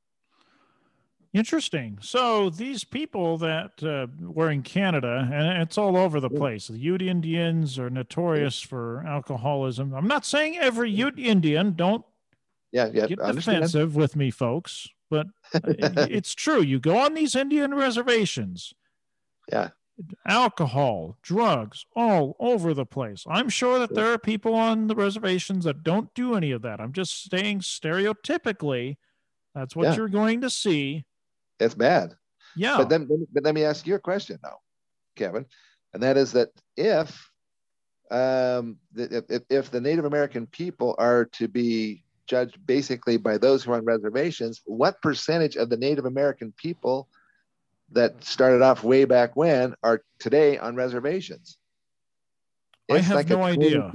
Interesting. 1.33 1.99
So 2.03 2.51
these 2.51 2.85
people 2.85 3.39
that 3.39 3.83
uh, 3.83 4.07
were 4.21 4.51
in 4.51 4.63
Canada, 4.63 5.29
and 5.33 5.63
it's 5.63 5.79
all 5.79 5.97
over 5.97 6.21
the 6.21 6.29
place. 6.29 6.69
The 6.69 6.79
Ute 6.79 7.03
Indians 7.03 7.79
are 7.79 7.89
notorious 7.89 8.61
for 8.61 9.03
alcoholism. 9.07 9.95
I'm 9.95 10.07
not 10.07 10.27
saying 10.27 10.59
every 10.59 10.91
Ute 10.91 11.19
Indian. 11.19 11.73
Don't 11.73 12.05
yeah, 12.71 12.91
yeah, 12.93 13.07
get 13.07 13.19
defensive 13.19 13.97
with 13.97 14.15
me, 14.15 14.31
folks 14.31 14.89
but 15.13 15.27
it's 15.53 16.35
true. 16.35 16.63
You 16.63 16.81
go 16.81 16.97
on 16.97 17.13
these 17.13 17.37
Indian 17.37 17.75
reservations. 17.75 18.73
Yeah. 19.53 19.69
Alcohol, 20.27 21.19
drugs, 21.23 21.85
all 21.95 22.35
over 22.41 22.73
the 22.73 22.87
place. 22.87 23.25
I'm 23.29 23.51
sure 23.51 23.79
that 23.79 23.95
there 23.95 24.11
are 24.11 24.19
people 24.19 24.55
on 24.55 24.87
the 24.87 24.95
reservations 24.95 25.67
that 25.67 25.85
don't 25.85 26.13
do 26.15 26.35
any 26.35 26.51
of 26.51 26.63
that. 26.63 26.81
I'm 26.81 26.95
just 26.95 27.31
saying 27.31 27.61
stereotypically, 27.61 28.97
that's 29.55 29.77
what 29.77 29.89
yeah. 29.89 29.97
you're 29.97 30.09
going 30.09 30.41
to 30.41 30.51
see. 30.51 31.05
It's 31.63 31.75
bad. 31.75 32.15
Yeah. 32.57 32.77
But 32.77 32.89
then, 32.89 33.09
but 33.33 33.45
let 33.45 33.55
me 33.55 33.65
ask 33.65 33.87
you 33.87 33.95
a 33.95 34.01
question 34.01 34.39
now, 34.43 34.59
Kevin, 35.17 35.47
and 35.95 36.03
that 36.03 36.17
is 36.17 36.33
that 36.33 36.51
if 36.77 37.31
um, 38.11 38.77
if, 38.95 39.43
if 39.49 39.71
the 39.71 39.81
Native 39.81 40.05
American 40.05 40.47
people 40.47 40.95
are 40.99 41.25
to 41.25 41.49
be 41.49 42.05
judged 42.27 42.65
basically 42.67 43.17
by 43.17 43.39
those 43.39 43.63
who 43.63 43.73
are 43.73 43.77
on 43.77 43.85
reservations. 43.85 44.63
What 44.65 45.03
percentage 45.03 45.57
of 45.57 45.69
the 45.69 45.77
Native 45.77 46.05
American 46.05 46.53
people 46.57 47.09
that 47.91 48.25
started 48.25 48.63
off 48.63 48.85
way 48.85 49.05
back 49.05 49.37
when 49.37 49.75
are 49.83 50.03
today 50.19 50.59
on 50.59 50.77
reservations? 50.77 51.59
It's 52.89 52.99
I 52.99 53.09
have 53.09 53.17
like 53.17 53.29
no 53.29 53.43
idea. 53.43 53.93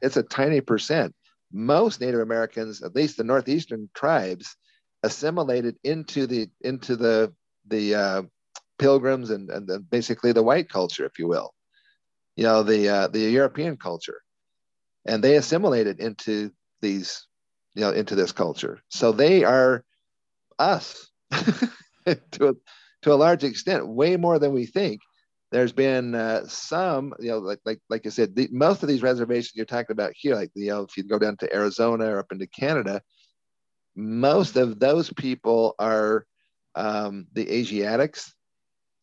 It's 0.00 0.16
a 0.16 0.22
tiny 0.22 0.60
percent. 0.60 1.14
Most 1.52 2.00
Native 2.00 2.20
Americans, 2.20 2.82
at 2.82 2.94
least 2.94 3.16
the 3.16 3.24
northeastern 3.24 3.90
tribes, 3.94 4.56
assimilated 5.02 5.76
into 5.84 6.26
the 6.26 6.48
into 6.60 6.96
the 6.96 7.32
the 7.66 7.94
uh, 7.94 8.22
pilgrims 8.78 9.30
and 9.30 9.50
and 9.50 9.66
the, 9.66 9.80
basically 9.80 10.32
the 10.32 10.42
white 10.42 10.68
culture, 10.68 11.04
if 11.04 11.18
you 11.18 11.26
will, 11.26 11.54
you 12.36 12.44
know 12.44 12.62
the 12.62 12.88
uh, 12.88 13.08
the 13.08 13.20
European 13.20 13.76
culture, 13.76 14.20
and 15.06 15.22
they 15.22 15.36
assimilated 15.36 16.00
into 16.00 16.50
these 16.80 17.26
you 17.74 17.82
know 17.82 17.90
into 17.90 18.14
this 18.14 18.32
culture. 18.32 18.80
So 18.88 19.12
they 19.12 19.44
are 19.44 19.84
us 20.58 21.10
to 21.30 22.48
a, 22.48 22.54
to 23.02 23.12
a 23.12 23.14
large 23.14 23.44
extent 23.44 23.88
way 23.88 24.16
more 24.16 24.38
than 24.38 24.52
we 24.52 24.66
think. 24.66 25.00
There's 25.50 25.72
been 25.72 26.14
uh, 26.14 26.46
some 26.46 27.12
you 27.18 27.28
know 27.28 27.38
like 27.38 27.60
like 27.66 27.78
like 27.90 28.06
i 28.06 28.08
said 28.08 28.34
the, 28.34 28.48
most 28.50 28.82
of 28.82 28.88
these 28.88 29.02
reservations 29.02 29.52
you're 29.54 29.66
talking 29.66 29.92
about 29.92 30.12
here 30.16 30.34
like 30.34 30.50
you 30.54 30.68
know 30.68 30.82
if 30.82 30.96
you 30.96 31.04
go 31.04 31.18
down 31.18 31.36
to 31.38 31.54
arizona 31.54 32.06
or 32.06 32.20
up 32.20 32.32
into 32.32 32.46
canada 32.46 33.02
most 33.94 34.56
of 34.56 34.78
those 34.78 35.12
people 35.12 35.74
are 35.78 36.26
um, 36.74 37.26
the 37.32 37.48
asiatics 37.48 38.34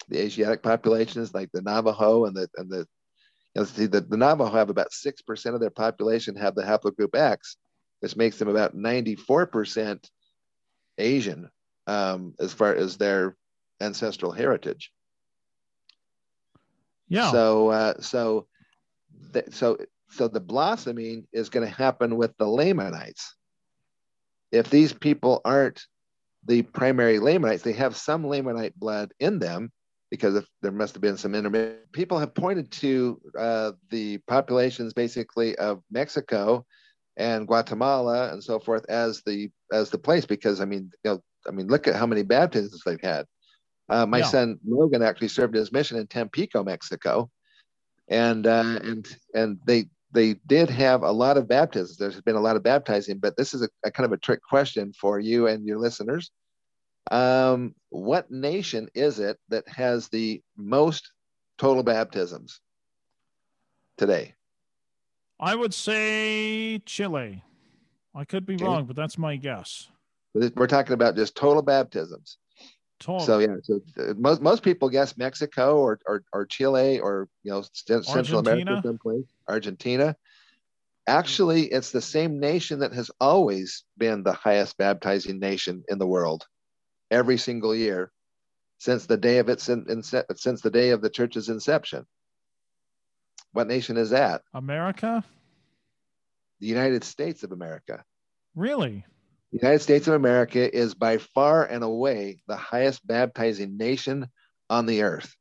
the 0.07 0.19
asiatic 0.19 0.63
populations 0.63 1.33
like 1.33 1.51
the 1.51 1.61
navajo 1.61 2.25
and 2.25 2.35
the 2.35 2.49
and 2.55 2.69
the 2.69 2.87
you 3.55 3.61
know, 3.61 3.63
see 3.63 3.85
the, 3.85 4.01
the 4.01 4.17
navajo 4.17 4.55
have 4.55 4.69
about 4.69 4.91
6% 4.91 5.53
of 5.53 5.59
their 5.59 5.69
population 5.69 6.35
have 6.35 6.55
the 6.55 6.63
haplogroup 6.63 7.15
x 7.15 7.57
which 7.99 8.15
makes 8.15 8.37
them 8.37 8.47
about 8.47 8.75
94% 8.75 10.09
Asian 10.97 11.49
um, 11.87 12.33
as 12.39 12.53
far 12.53 12.73
as 12.73 12.97
their 12.97 13.35
ancestral 13.81 14.31
heritage. 14.31 14.91
Yeah. 17.07 17.31
So, 17.31 17.69
uh, 17.69 18.01
so, 18.01 18.47
th- 19.33 19.51
so, 19.51 19.77
so 20.09 20.27
the 20.27 20.39
blossoming 20.39 21.27
is 21.33 21.49
going 21.49 21.67
to 21.67 21.73
happen 21.73 22.15
with 22.15 22.35
the 22.37 22.47
Lamanites. 22.47 23.35
If 24.51 24.69
these 24.69 24.93
people 24.93 25.41
aren't 25.45 25.81
the 26.45 26.61
primary 26.63 27.19
Lamanites, 27.19 27.63
they 27.63 27.73
have 27.73 27.95
some 27.95 28.23
Lamanite 28.23 28.75
blood 28.75 29.13
in 29.19 29.39
them, 29.39 29.71
because 30.09 30.35
if, 30.35 30.47
there 30.61 30.71
must 30.71 30.93
have 30.93 31.01
been 31.01 31.17
some 31.17 31.35
intermittent. 31.35 31.91
People 31.91 32.17
have 32.17 32.33
pointed 32.33 32.71
to 32.71 33.21
uh, 33.37 33.71
the 33.89 34.17
populations 34.19 34.93
basically 34.93 35.55
of 35.57 35.81
Mexico 35.91 36.65
and 37.17 37.47
Guatemala 37.47 38.31
and 38.31 38.43
so 38.43 38.59
forth 38.59 38.85
as 38.89 39.21
the 39.25 39.51
as 39.71 39.89
the 39.89 39.97
place 39.97 40.25
because 40.25 40.61
I 40.61 40.65
mean 40.65 40.89
you 41.03 41.11
know 41.11 41.23
I 41.47 41.51
mean 41.51 41.67
look 41.67 41.87
at 41.87 41.95
how 41.95 42.07
many 42.07 42.23
baptisms 42.23 42.81
they've 42.85 42.99
had. 43.01 43.25
Uh, 43.89 44.05
my 44.05 44.19
yeah. 44.19 44.25
son 44.25 44.59
Logan 44.65 45.03
actually 45.03 45.27
served 45.27 45.55
his 45.55 45.71
mission 45.71 45.97
in 45.97 46.07
Tampico, 46.07 46.63
Mexico, 46.63 47.29
and 48.07 48.47
uh, 48.47 48.79
and 48.81 49.07
and 49.33 49.59
they 49.65 49.85
they 50.11 50.35
did 50.47 50.69
have 50.69 51.03
a 51.03 51.11
lot 51.11 51.37
of 51.37 51.47
baptisms. 51.47 51.97
There's 51.97 52.21
been 52.21 52.35
a 52.35 52.41
lot 52.41 52.55
of 52.55 52.63
baptizing, 52.63 53.19
but 53.19 53.37
this 53.37 53.53
is 53.53 53.61
a, 53.61 53.69
a 53.85 53.91
kind 53.91 54.05
of 54.05 54.11
a 54.11 54.17
trick 54.17 54.41
question 54.41 54.93
for 54.93 55.19
you 55.19 55.47
and 55.47 55.65
your 55.65 55.77
listeners. 55.77 56.31
Um, 57.11 57.75
what 57.89 58.29
nation 58.29 58.89
is 58.93 59.19
it 59.19 59.37
that 59.49 59.67
has 59.67 60.09
the 60.09 60.41
most 60.57 61.11
total 61.57 61.83
baptisms 61.83 62.59
today? 63.97 64.35
I 65.39 65.55
would 65.55 65.73
say 65.73 66.79
Chile. 66.85 67.43
I 68.13 68.25
could 68.25 68.45
be 68.45 68.55
okay. 68.55 68.65
wrong, 68.65 68.85
but 68.85 68.95
that's 68.95 69.17
my 69.17 69.35
guess. 69.35 69.89
We're 70.33 70.67
talking 70.67 70.93
about 70.93 71.15
just 71.15 71.35
total 71.35 71.61
baptisms. 71.61 72.37
Total. 72.99 73.25
So 73.25 73.39
yeah, 73.39 73.55
so 73.63 73.79
uh, 73.97 74.13
most 74.17 74.41
most 74.41 74.61
people 74.61 74.89
guess 74.89 75.17
Mexico 75.17 75.77
or 75.77 75.99
or, 76.05 76.23
or 76.33 76.45
Chile 76.45 76.99
or 76.99 77.29
you 77.43 77.51
know 77.51 77.63
Central 78.03 78.39
America 78.39 78.79
someplace, 78.83 79.25
Argentina. 79.47 80.15
Actually, 81.07 81.63
it's 81.63 81.91
the 81.91 82.01
same 82.01 82.39
nation 82.39 82.79
that 82.79 82.93
has 82.93 83.09
always 83.19 83.83
been 83.97 84.21
the 84.21 84.33
highest 84.33 84.77
baptizing 84.77 85.39
nation 85.39 85.83
in 85.87 85.97
the 85.97 86.05
world 86.05 86.45
every 87.09 87.37
single 87.37 87.73
year 87.73 88.11
since 88.77 89.05
the 89.05 89.17
day 89.17 89.39
of 89.39 89.49
its 89.49 89.69
in, 89.69 89.85
in, 89.89 90.03
since 90.03 90.61
the 90.61 90.69
day 90.69 90.89
of 90.91 91.01
the 91.01 91.09
church's 91.09 91.49
inception. 91.49 92.05
What 93.53 93.67
nation 93.67 93.97
is 93.97 94.11
that? 94.11 94.41
America. 94.53 95.23
The 96.59 96.67
United 96.67 97.03
States 97.03 97.43
of 97.43 97.51
America. 97.51 98.03
Really? 98.55 99.05
The 99.51 99.59
United 99.61 99.79
States 99.79 100.07
of 100.07 100.13
America 100.13 100.75
is 100.75 100.93
by 100.93 101.17
far 101.17 101.65
and 101.65 101.83
away 101.83 102.41
the 102.47 102.55
highest 102.55 103.05
baptizing 103.05 103.77
nation 103.77 104.27
on 104.69 104.85
the 104.85 105.01
earth. 105.01 105.35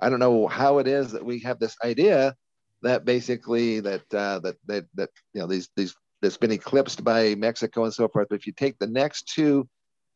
I 0.00 0.08
don't 0.08 0.20
know 0.20 0.46
how 0.46 0.78
it 0.78 0.88
is 0.88 1.12
that 1.12 1.24
we 1.24 1.40
have 1.40 1.58
this 1.58 1.76
idea 1.84 2.34
that 2.80 3.04
basically 3.04 3.80
that 3.80 4.02
uh, 4.14 4.38
that 4.40 4.56
that 4.66 4.86
that 4.94 5.10
you 5.34 5.40
know 5.40 5.46
these 5.46 5.68
these 5.76 5.94
that's 6.22 6.38
been 6.38 6.50
eclipsed 6.50 7.04
by 7.04 7.34
Mexico 7.34 7.84
and 7.84 7.92
so 7.92 8.08
forth. 8.08 8.28
But 8.30 8.36
if 8.36 8.46
you 8.46 8.52
take 8.52 8.78
the 8.78 8.86
next 8.86 9.28
two 9.28 9.68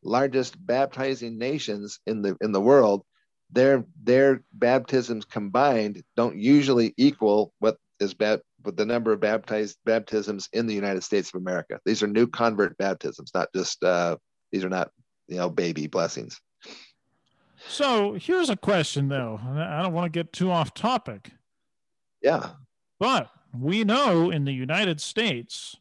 largest 0.03 0.55
baptizing 0.65 1.37
nations 1.37 1.99
in 2.07 2.23
the 2.23 2.35
in 2.41 2.51
the 2.51 2.61
world, 2.61 3.03
their 3.51 3.85
their 4.01 4.43
baptisms 4.51 5.25
combined 5.25 6.03
don't 6.15 6.37
usually 6.37 6.93
equal 6.97 7.53
what 7.59 7.77
is 7.99 8.13
bad 8.13 8.41
with 8.67 8.75
the 8.75 8.85
number 8.85 9.13
of 9.13 9.21
baptized 9.21 9.77
baptisms 9.85 10.49
in 10.51 10.67
the 10.67 10.73
United 10.73 11.01
States 11.01 11.29
of 11.33 11.39
America. 11.39 11.79
These 11.85 12.03
are 12.03 12.07
new 12.07 12.27
convert 12.27 12.77
baptisms, 12.77 13.31
not 13.33 13.47
just 13.55 13.81
uh, 13.81 14.17
these 14.51 14.65
are 14.65 14.69
not 14.69 14.91
you 15.29 15.37
know 15.37 15.49
baby 15.49 15.87
blessings. 15.87 16.39
So 17.65 18.13
here's 18.13 18.49
a 18.49 18.57
question 18.57 19.07
though. 19.07 19.39
I 19.41 19.81
don't 19.81 19.93
want 19.93 20.11
to 20.11 20.19
get 20.19 20.33
too 20.33 20.51
off 20.51 20.73
topic. 20.73 21.31
Yeah. 22.21 22.49
But 22.99 23.29
we 23.57 23.85
know 23.85 24.29
in 24.31 24.43
the 24.43 24.51
United 24.51 24.99
States 24.99 25.77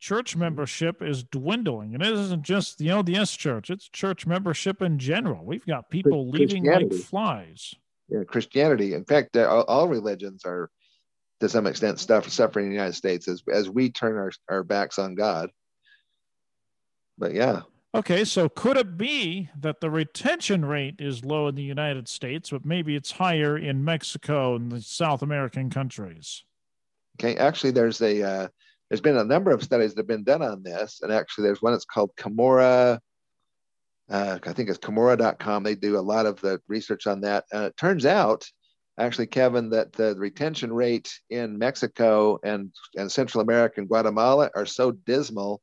church 0.00 0.34
membership 0.34 1.00
is 1.00 1.22
dwindling. 1.22 1.94
And 1.94 2.02
it 2.02 2.12
isn't 2.12 2.42
just 2.42 2.78
the 2.78 2.88
LDS 2.88 3.38
church, 3.38 3.70
it's 3.70 3.88
church 3.88 4.26
membership 4.26 4.82
in 4.82 4.98
general. 4.98 5.44
We've 5.44 5.64
got 5.64 5.88
people 5.88 6.28
leaving 6.28 6.64
like 6.64 6.92
flies. 6.92 7.76
Yeah, 8.08 8.24
Christianity. 8.24 8.94
In 8.94 9.04
fact, 9.04 9.36
all, 9.36 9.86
religions 9.86 10.42
are 10.44 10.68
to 11.42 11.48
some 11.48 11.66
extent 11.66 11.98
stuff, 11.98 12.28
suffering 12.28 12.66
in 12.66 12.70
the 12.70 12.76
United 12.76 12.94
States 12.94 13.26
as, 13.26 13.42
as 13.52 13.68
we 13.68 13.90
turn 13.90 14.16
our, 14.16 14.30
our 14.48 14.62
backs 14.62 14.96
on 14.96 15.16
God. 15.16 15.50
But 17.18 17.34
yeah. 17.34 17.62
Okay, 17.94 18.24
so 18.24 18.48
could 18.48 18.76
it 18.76 18.96
be 18.96 19.50
that 19.60 19.80
the 19.80 19.90
retention 19.90 20.64
rate 20.64 20.94
is 21.00 21.24
low 21.24 21.48
in 21.48 21.56
the 21.56 21.64
United 21.64 22.06
States, 22.06 22.50
but 22.50 22.64
maybe 22.64 22.94
it's 22.94 23.10
higher 23.10 23.58
in 23.58 23.84
Mexico 23.84 24.54
and 24.54 24.70
the 24.70 24.80
South 24.80 25.20
American 25.20 25.68
countries? 25.68 26.44
Okay, 27.20 27.36
actually, 27.36 27.72
there's 27.72 28.00
a 28.00 28.22
uh, 28.22 28.48
there's 28.88 29.00
been 29.00 29.16
a 29.16 29.24
number 29.24 29.50
of 29.50 29.64
studies 29.64 29.94
that 29.94 30.00
have 30.00 30.06
been 30.06 30.22
done 30.22 30.42
on 30.42 30.62
this. 30.62 31.00
And 31.02 31.12
actually, 31.12 31.44
there's 31.44 31.60
one 31.60 31.72
that's 31.72 31.84
called 31.84 32.14
Cumorah. 32.16 33.00
Uh, 34.08 34.38
I 34.46 34.52
think 34.52 34.70
it's 34.70 34.78
Cumorah.com. 34.78 35.64
They 35.64 35.74
do 35.74 35.98
a 35.98 36.00
lot 36.00 36.24
of 36.24 36.40
the 36.40 36.60
research 36.68 37.08
on 37.08 37.20
that. 37.22 37.44
And 37.52 37.64
it 37.64 37.76
turns 37.76 38.06
out, 38.06 38.46
actually, 38.98 39.26
Kevin, 39.26 39.70
that 39.70 39.92
the 39.92 40.14
retention 40.16 40.72
rate 40.72 41.12
in 41.30 41.58
Mexico 41.58 42.38
and, 42.44 42.72
and 42.96 43.10
Central 43.10 43.42
America 43.42 43.74
and 43.78 43.88
Guatemala 43.88 44.50
are 44.54 44.66
so 44.66 44.92
dismal. 44.92 45.60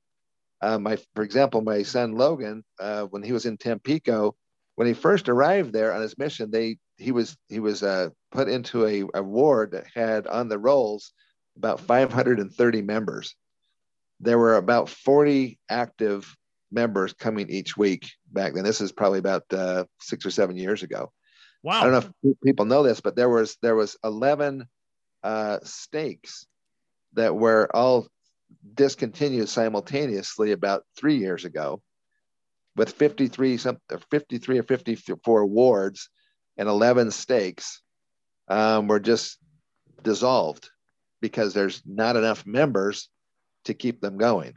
Uh, 0.61 0.77
my, 0.77 0.97
for 1.15 1.23
example, 1.23 1.61
my 1.61 1.83
son 1.83 2.13
Logan, 2.13 2.63
uh, 2.79 3.03
when 3.03 3.23
he 3.23 3.31
was 3.31 3.45
in 3.45 3.57
Tampico, 3.57 4.35
when 4.75 4.87
he 4.87 4.93
first 4.93 5.29
arrived 5.29 5.73
there 5.73 5.93
on 5.93 6.01
his 6.01 6.17
mission, 6.17 6.51
they 6.51 6.77
he 6.97 7.11
was 7.11 7.35
he 7.47 7.59
was 7.59 7.83
uh, 7.83 8.09
put 8.31 8.47
into 8.47 8.85
a, 8.85 9.03
a 9.13 9.23
ward 9.23 9.71
that 9.71 9.85
had 9.93 10.27
on 10.27 10.47
the 10.47 10.57
rolls 10.57 11.13
about 11.57 11.81
530 11.81 12.81
members. 12.81 13.35
There 14.21 14.37
were 14.37 14.55
about 14.55 14.89
40 14.89 15.59
active 15.69 16.33
members 16.71 17.13
coming 17.13 17.49
each 17.49 17.75
week 17.75 18.09
back 18.31 18.53
then. 18.53 18.63
This 18.63 18.81
is 18.81 18.91
probably 18.91 19.19
about 19.19 19.43
uh, 19.51 19.85
six 19.99 20.25
or 20.25 20.31
seven 20.31 20.55
years 20.55 20.83
ago. 20.83 21.11
Wow! 21.63 21.81
I 21.81 21.83
don't 21.83 21.91
know 21.91 22.13
if 22.23 22.41
people 22.43 22.65
know 22.65 22.83
this, 22.83 23.01
but 23.01 23.15
there 23.15 23.29
was 23.29 23.57
there 23.61 23.75
was 23.75 23.97
11 24.03 24.65
uh, 25.23 25.59
stakes 25.63 26.47
that 27.13 27.35
were 27.35 27.69
all 27.75 28.07
discontinued 28.73 29.49
simultaneously 29.49 30.51
about 30.51 30.83
three 30.97 31.17
years 31.17 31.45
ago, 31.45 31.81
with 32.75 32.91
53 32.91 33.57
some 33.57 33.77
53 34.11 34.59
or 34.59 34.63
54 34.63 35.45
wards 35.45 36.09
and 36.57 36.69
11 36.69 37.11
stakes 37.11 37.81
um, 38.47 38.87
were 38.87 38.99
just 38.99 39.37
dissolved 40.03 40.69
because 41.21 41.53
there's 41.53 41.81
not 41.85 42.15
enough 42.15 42.45
members 42.45 43.09
to 43.65 43.73
keep 43.73 43.99
them 44.01 44.17
going. 44.17 44.53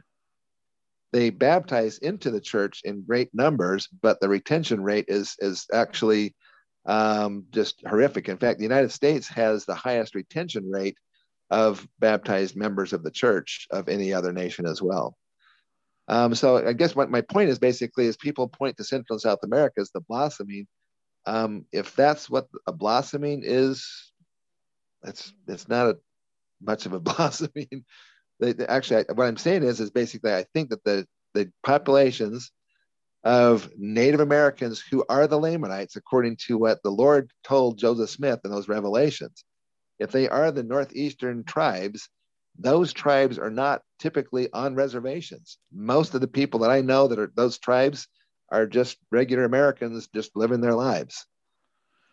They 1.11 1.29
baptize 1.29 1.97
into 1.99 2.31
the 2.31 2.41
church 2.41 2.81
in 2.83 3.03
great 3.03 3.29
numbers, 3.33 3.87
but 4.01 4.19
the 4.19 4.29
retention 4.29 4.81
rate 4.81 5.05
is 5.09 5.35
is 5.39 5.67
actually 5.73 6.33
um, 6.85 7.45
just 7.51 7.81
horrific. 7.87 8.29
In 8.29 8.37
fact, 8.37 8.59
the 8.59 8.65
United 8.65 8.91
States 8.91 9.27
has 9.29 9.65
the 9.65 9.75
highest 9.75 10.15
retention 10.15 10.69
rate 10.69 10.97
of 11.49 11.87
baptized 11.99 12.55
members 12.55 12.93
of 12.93 13.03
the 13.03 13.11
church 13.11 13.67
of 13.71 13.89
any 13.89 14.13
other 14.13 14.33
nation 14.33 14.65
as 14.65 14.81
well. 14.81 15.15
Um, 16.07 16.35
so 16.35 16.65
I 16.65 16.73
guess 16.73 16.95
what 16.95 17.09
my 17.09 17.21
point 17.21 17.49
is 17.49 17.59
basically 17.59 18.05
is 18.05 18.17
people 18.17 18.47
point 18.47 18.77
to 18.77 18.83
Central 18.83 19.15
and 19.15 19.21
South 19.21 19.39
America 19.43 19.79
as 19.79 19.91
the 19.91 20.01
blossoming. 20.01 20.67
Um, 21.25 21.65
if 21.71 21.95
that's 21.95 22.29
what 22.29 22.47
a 22.67 22.73
blossoming 22.73 23.41
is, 23.43 24.11
it's 25.03 25.33
it's 25.47 25.69
not 25.69 25.87
a 25.87 25.97
much 26.61 26.85
of 26.85 26.93
a 26.93 26.99
blossoming. 26.99 27.85
They, 28.39 28.53
they, 28.53 28.65
actually, 28.65 29.05
what 29.13 29.27
I'm 29.27 29.37
saying 29.37 29.63
is, 29.63 29.79
is 29.79 29.91
basically, 29.91 30.33
I 30.33 30.45
think 30.53 30.71
that 30.71 30.83
the 30.83 31.07
the 31.33 31.51
populations 31.65 32.51
of 33.23 33.69
Native 33.77 34.19
Americans 34.19 34.81
who 34.81 35.05
are 35.07 35.27
the 35.27 35.39
Lamanites, 35.39 35.95
according 35.95 36.37
to 36.47 36.57
what 36.57 36.83
the 36.83 36.91
Lord 36.91 37.31
told 37.43 37.77
Joseph 37.77 38.09
Smith 38.09 38.41
in 38.43 38.51
those 38.51 38.67
revelations, 38.67 39.45
if 39.99 40.11
they 40.11 40.27
are 40.27 40.51
the 40.51 40.63
northeastern 40.63 41.43
tribes, 41.45 42.09
those 42.59 42.91
tribes 42.93 43.39
are 43.39 43.49
not 43.49 43.81
typically 43.99 44.51
on 44.51 44.75
reservations. 44.75 45.57
Most 45.71 46.13
of 46.13 46.21
the 46.21 46.27
people 46.27 46.59
that 46.61 46.69
I 46.69 46.81
know 46.81 47.07
that 47.07 47.19
are 47.19 47.31
those 47.35 47.57
tribes 47.57 48.07
are 48.49 48.67
just 48.67 48.97
regular 49.11 49.45
Americans, 49.45 50.07
just 50.13 50.35
living 50.35 50.61
their 50.61 50.75
lives. 50.75 51.25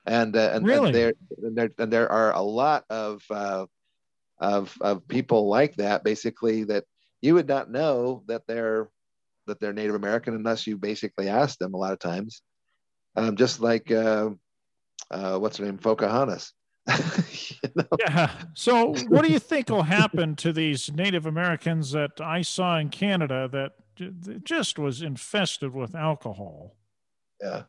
And 0.07 0.35
uh, 0.37 0.51
and, 0.55 0.65
really? 0.65 0.87
and, 0.87 0.95
there, 0.95 1.13
and, 1.43 1.57
there, 1.57 1.71
and 1.79 1.93
there 1.93 2.11
are 2.11 2.33
a 2.33 2.41
lot 2.41 2.85
of 2.89 3.23
uh, 3.31 3.67
of 4.39 4.75
of 4.81 5.07
people 5.09 5.49
like 5.49 5.77
that 5.77 6.05
basically 6.05 6.65
that 6.65 6.85
you 7.21 7.35
would 7.35 7.49
not 7.49 7.71
know 7.71 8.23
that 8.27 8.47
they're 8.47 8.89
that 9.51 9.61
they're 9.61 9.73
Native 9.73 9.95
American 9.95 10.35
unless 10.35 10.67
you 10.67 10.79
basically 10.79 11.29
ask 11.29 11.59
them 11.59 11.75
a 11.75 11.77
lot 11.77 11.93
of 11.93 11.99
times. 11.99 12.43
Um, 13.17 13.37
just 13.37 13.61
like 13.61 13.91
uh, 13.91 14.31
uh, 15.11 15.39
what's 15.39 15.57
her 15.59 15.65
name, 15.65 15.79
Pocahontas. 15.79 16.53
you 16.89 17.71
know? 17.75 17.85
Yeah. 17.99 18.31
So, 18.55 18.95
what 19.09 19.25
do 19.25 19.33
you 19.33 19.39
think 19.39 19.69
will 19.69 19.83
happen 19.83 20.37
to 20.37 20.53
these 20.53 20.93
Native 20.93 21.27
Americans 21.27 21.91
that 21.93 22.21
I 22.21 22.43
saw 22.43 22.79
in 22.79 22.89
Canada 22.89 23.49
that 23.53 24.45
just 24.45 24.79
was 24.79 25.03
infested 25.03 25.75
with 25.75 25.95
alcohol? 25.95 26.77
Yeah. 27.41 27.65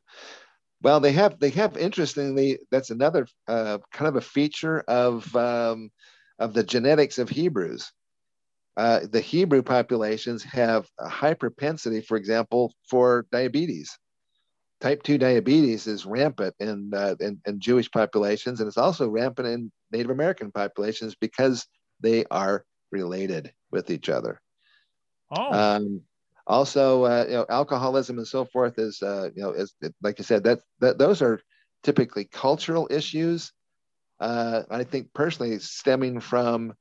Well, 0.84 1.00
they 1.00 1.12
have 1.12 1.40
they 1.40 1.50
have 1.52 1.78
interestingly. 1.78 2.60
That's 2.72 2.90
another 2.90 3.28
uh, 3.48 3.80
kind 3.92 4.08
of 4.08 4.16
a 4.16 4.22
feature 4.22 4.80
of 4.88 5.36
um, 5.36 5.92
of 6.40 6.54
the 6.54 6.64
genetics 6.64 7.18
of 7.18 7.30
Hebrews. 7.30 7.92
Uh, 8.78 9.02
the 9.10 9.20
Hebrew 9.20 9.62
populations 9.62 10.44
have 10.44 10.88
a 11.00 11.10
high 11.10 11.34
propensity, 11.34 12.02
for 12.02 12.18
example, 12.18 12.74
for 12.88 13.26
diabetes. 13.32 13.98
type 14.80 15.04
2 15.04 15.18
diabetes 15.18 15.88
is 15.88 16.06
rampant 16.06 16.56
in, 16.60 16.92
uh, 16.94 17.16
in, 17.20 17.40
in 17.46 17.60
Jewish 17.60 17.92
populations, 17.92 18.60
and 18.60 18.68
it's 18.68 18.78
also 18.78 19.08
rampant 19.10 19.48
in 19.48 19.72
Native 19.92 20.10
American 20.10 20.52
populations 20.52 21.16
because 21.16 21.68
they 22.00 22.26
are 22.32 22.66
related 22.92 23.54
with 23.72 23.92
each 23.92 24.10
other. 24.10 24.42
Oh. 25.30 25.54
Um, 25.54 26.02
also, 26.48 27.04
uh, 27.04 27.26
you 27.28 27.36
know, 27.36 27.46
alcoholism 27.50 28.18
and 28.18 28.28
so 28.28 28.46
forth 28.46 28.80
is, 28.80 29.02
uh, 29.04 29.30
you 29.36 29.44
know, 29.44 29.52
is 29.52 29.76
like 30.02 30.18
you 30.18 30.24
said, 30.24 30.44
that, 30.46 30.60
that 30.80 30.98
those 30.98 31.22
are 31.22 31.40
typically 31.84 32.26
cultural 32.26 32.88
issues. 32.90 33.54
Uh, 34.20 34.64
I 34.70 34.84
think 34.84 35.14
personally 35.14 35.60
stemming 35.60 36.20
from 36.20 36.74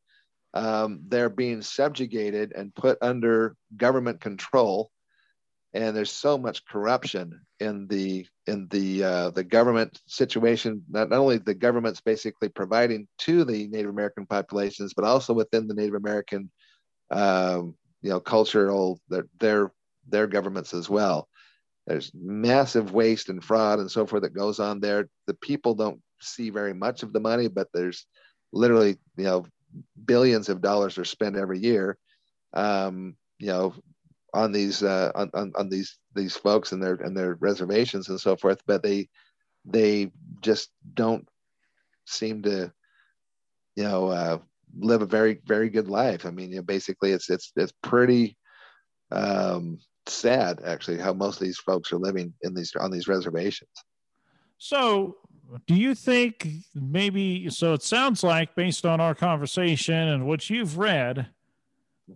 um, 0.54 1.00
they're 1.08 1.30
being 1.30 1.62
subjugated 1.62 2.52
and 2.56 2.74
put 2.74 2.98
under 3.00 3.56
government 3.76 4.20
control 4.20 4.90
and 5.72 5.96
there's 5.96 6.10
so 6.10 6.36
much 6.36 6.64
corruption 6.66 7.40
in 7.60 7.86
the 7.86 8.26
in 8.46 8.66
the 8.68 9.04
uh, 9.04 9.30
the 9.30 9.44
government 9.44 10.00
situation. 10.06 10.82
Not, 10.88 11.12
only 11.12 11.38
the 11.38 11.54
government's 11.54 12.00
basically 12.00 12.48
providing 12.48 13.06
to 13.18 13.44
the 13.44 13.68
Native 13.68 13.90
American 13.90 14.26
populations, 14.26 14.94
but 14.94 15.04
also 15.04 15.32
within 15.32 15.68
the 15.68 15.74
Native 15.74 15.94
American, 15.94 16.50
um, 17.10 17.76
you 18.02 18.10
know, 18.10 18.20
cultural 18.20 19.00
their 19.08 19.26
their 19.38 19.72
their 20.08 20.26
governments 20.26 20.74
as 20.74 20.90
well. 20.90 21.28
There's 21.86 22.10
massive 22.14 22.92
waste 22.92 23.28
and 23.28 23.42
fraud 23.42 23.78
and 23.78 23.90
so 23.90 24.06
forth 24.06 24.22
that 24.22 24.34
goes 24.34 24.58
on 24.58 24.80
there. 24.80 25.08
The 25.26 25.34
people 25.34 25.74
don't 25.74 26.00
see 26.20 26.50
very 26.50 26.74
much 26.74 27.02
of 27.02 27.12
the 27.12 27.20
money, 27.20 27.48
but 27.48 27.68
there's 27.72 28.06
literally 28.52 28.98
you 29.16 29.24
know 29.24 29.46
billions 30.04 30.48
of 30.48 30.60
dollars 30.62 30.98
are 30.98 31.04
spent 31.04 31.36
every 31.36 31.58
year. 31.58 31.98
Um, 32.54 33.16
you 33.38 33.48
know, 33.48 33.74
on 34.34 34.52
these 34.52 34.82
uh, 34.82 35.12
on, 35.14 35.30
on, 35.34 35.52
on 35.56 35.68
these 35.68 35.98
these 36.14 36.36
folks 36.36 36.72
and 36.72 36.82
their 36.82 36.94
and 36.94 37.16
their 37.16 37.34
reservations 37.34 38.08
and 38.08 38.20
so 38.20 38.36
forth, 38.36 38.60
but 38.66 38.82
they 38.82 39.08
they 39.64 40.10
just 40.40 40.70
don't 40.94 41.28
seem 42.06 42.42
to 42.42 42.72
you 43.76 43.84
know 43.84 44.08
uh, 44.08 44.38
live 44.78 45.02
a 45.02 45.06
very 45.06 45.40
very 45.44 45.70
good 45.70 45.88
life. 45.88 46.26
I 46.26 46.30
mean, 46.30 46.50
you 46.50 46.56
know, 46.56 46.62
basically 46.62 47.12
it's 47.12 47.30
it's 47.30 47.52
it's 47.56 47.72
pretty 47.82 48.36
um, 49.10 49.78
sad 50.06 50.60
actually 50.64 50.98
how 50.98 51.12
most 51.12 51.40
of 51.40 51.46
these 51.46 51.58
folks 51.58 51.92
are 51.92 51.98
living 51.98 52.32
in 52.42 52.54
these 52.54 52.72
on 52.78 52.90
these 52.90 53.08
reservations. 53.08 53.70
So, 54.58 55.16
do 55.66 55.74
you 55.74 55.94
think 55.94 56.48
maybe 56.74 57.48
so? 57.50 57.72
It 57.74 57.82
sounds 57.82 58.22
like 58.22 58.54
based 58.54 58.86
on 58.86 59.00
our 59.00 59.14
conversation 59.14 59.94
and 59.94 60.26
what 60.26 60.48
you've 60.50 60.78
read 60.78 61.28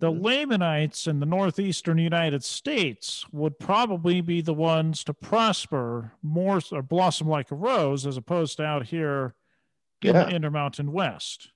the 0.00 0.10
mm-hmm. 0.10 0.24
Lamanites 0.24 1.06
in 1.06 1.20
the 1.20 1.26
northeastern 1.26 1.98
United 1.98 2.42
States 2.42 3.24
would 3.32 3.58
probably 3.58 4.20
be 4.20 4.40
the 4.40 4.54
ones 4.54 5.04
to 5.04 5.14
prosper 5.14 6.12
more 6.22 6.60
or 6.72 6.82
blossom 6.82 7.28
like 7.28 7.50
a 7.50 7.54
rose 7.54 8.06
as 8.06 8.16
opposed 8.16 8.56
to 8.56 8.64
out 8.64 8.86
here 8.86 9.34
in 10.02 10.14
yeah. 10.14 10.24
the 10.24 10.30
Intermountain 10.30 10.92
West. 10.92 11.50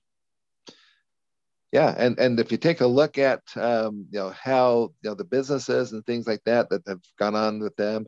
Yeah, 1.71 1.93
and 1.97 2.17
and 2.17 2.39
if 2.39 2.51
you 2.51 2.57
take 2.57 2.81
a 2.81 2.87
look 2.87 3.17
at 3.19 3.41
um, 3.55 4.07
you 4.09 4.19
know 4.19 4.29
how 4.29 4.91
you 5.01 5.09
know 5.09 5.15
the 5.15 5.23
businesses 5.23 5.91
and 5.91 6.03
things 6.05 6.25
like 6.25 6.43
that 6.45 6.69
that 6.69 6.81
have 6.87 7.01
gone 7.19 7.35
on 7.35 7.59
with 7.59 7.75
them. 7.75 8.07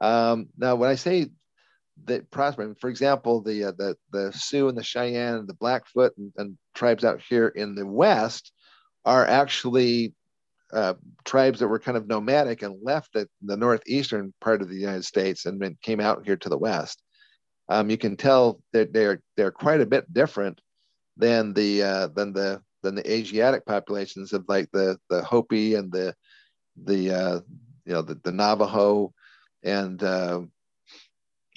Um, 0.00 0.48
now, 0.56 0.76
when 0.76 0.88
I 0.88 0.94
say 0.94 1.28
that 2.04 2.30
prosper, 2.30 2.74
for 2.80 2.90
example, 2.90 3.40
the 3.40 3.64
uh, 3.64 3.72
the 3.78 3.96
the 4.10 4.32
Sioux 4.32 4.68
and 4.68 4.76
the 4.76 4.82
Cheyenne 4.82 5.36
and 5.36 5.48
the 5.48 5.54
Blackfoot 5.54 6.16
and, 6.16 6.32
and 6.36 6.58
tribes 6.74 7.04
out 7.04 7.20
here 7.20 7.48
in 7.48 7.74
the 7.74 7.86
West 7.86 8.52
are 9.04 9.26
actually 9.26 10.14
uh, 10.72 10.94
tribes 11.24 11.60
that 11.60 11.68
were 11.68 11.78
kind 11.78 11.96
of 11.96 12.08
nomadic 12.08 12.62
and 12.62 12.76
left 12.82 13.12
the, 13.12 13.28
the 13.42 13.56
northeastern 13.56 14.34
part 14.40 14.60
of 14.60 14.68
the 14.68 14.76
United 14.76 15.04
States 15.04 15.46
and 15.46 15.80
came 15.82 16.00
out 16.00 16.24
here 16.24 16.36
to 16.36 16.48
the 16.48 16.58
west. 16.58 17.02
Um, 17.68 17.88
you 17.90 17.96
can 17.96 18.16
tell 18.16 18.60
that 18.72 18.92
they're 18.92 19.22
they're 19.36 19.52
quite 19.52 19.80
a 19.80 19.86
bit 19.86 20.12
different 20.12 20.60
than 21.16 21.54
the 21.54 21.82
uh, 21.82 22.06
than 22.08 22.32
the 22.32 22.60
than 22.82 22.94
the 22.94 23.10
Asiatic 23.10 23.64
populations 23.64 24.32
of 24.32 24.44
like 24.48 24.68
the 24.72 24.98
the 25.08 25.22
Hopi 25.22 25.74
and 25.74 25.90
the 25.90 26.14
the 26.82 27.10
uh, 27.10 27.40
you 27.86 27.92
know 27.92 28.02
the, 28.02 28.20
the 28.22 28.32
Navajo 28.32 29.12
and 29.62 30.02
uh, 30.02 30.40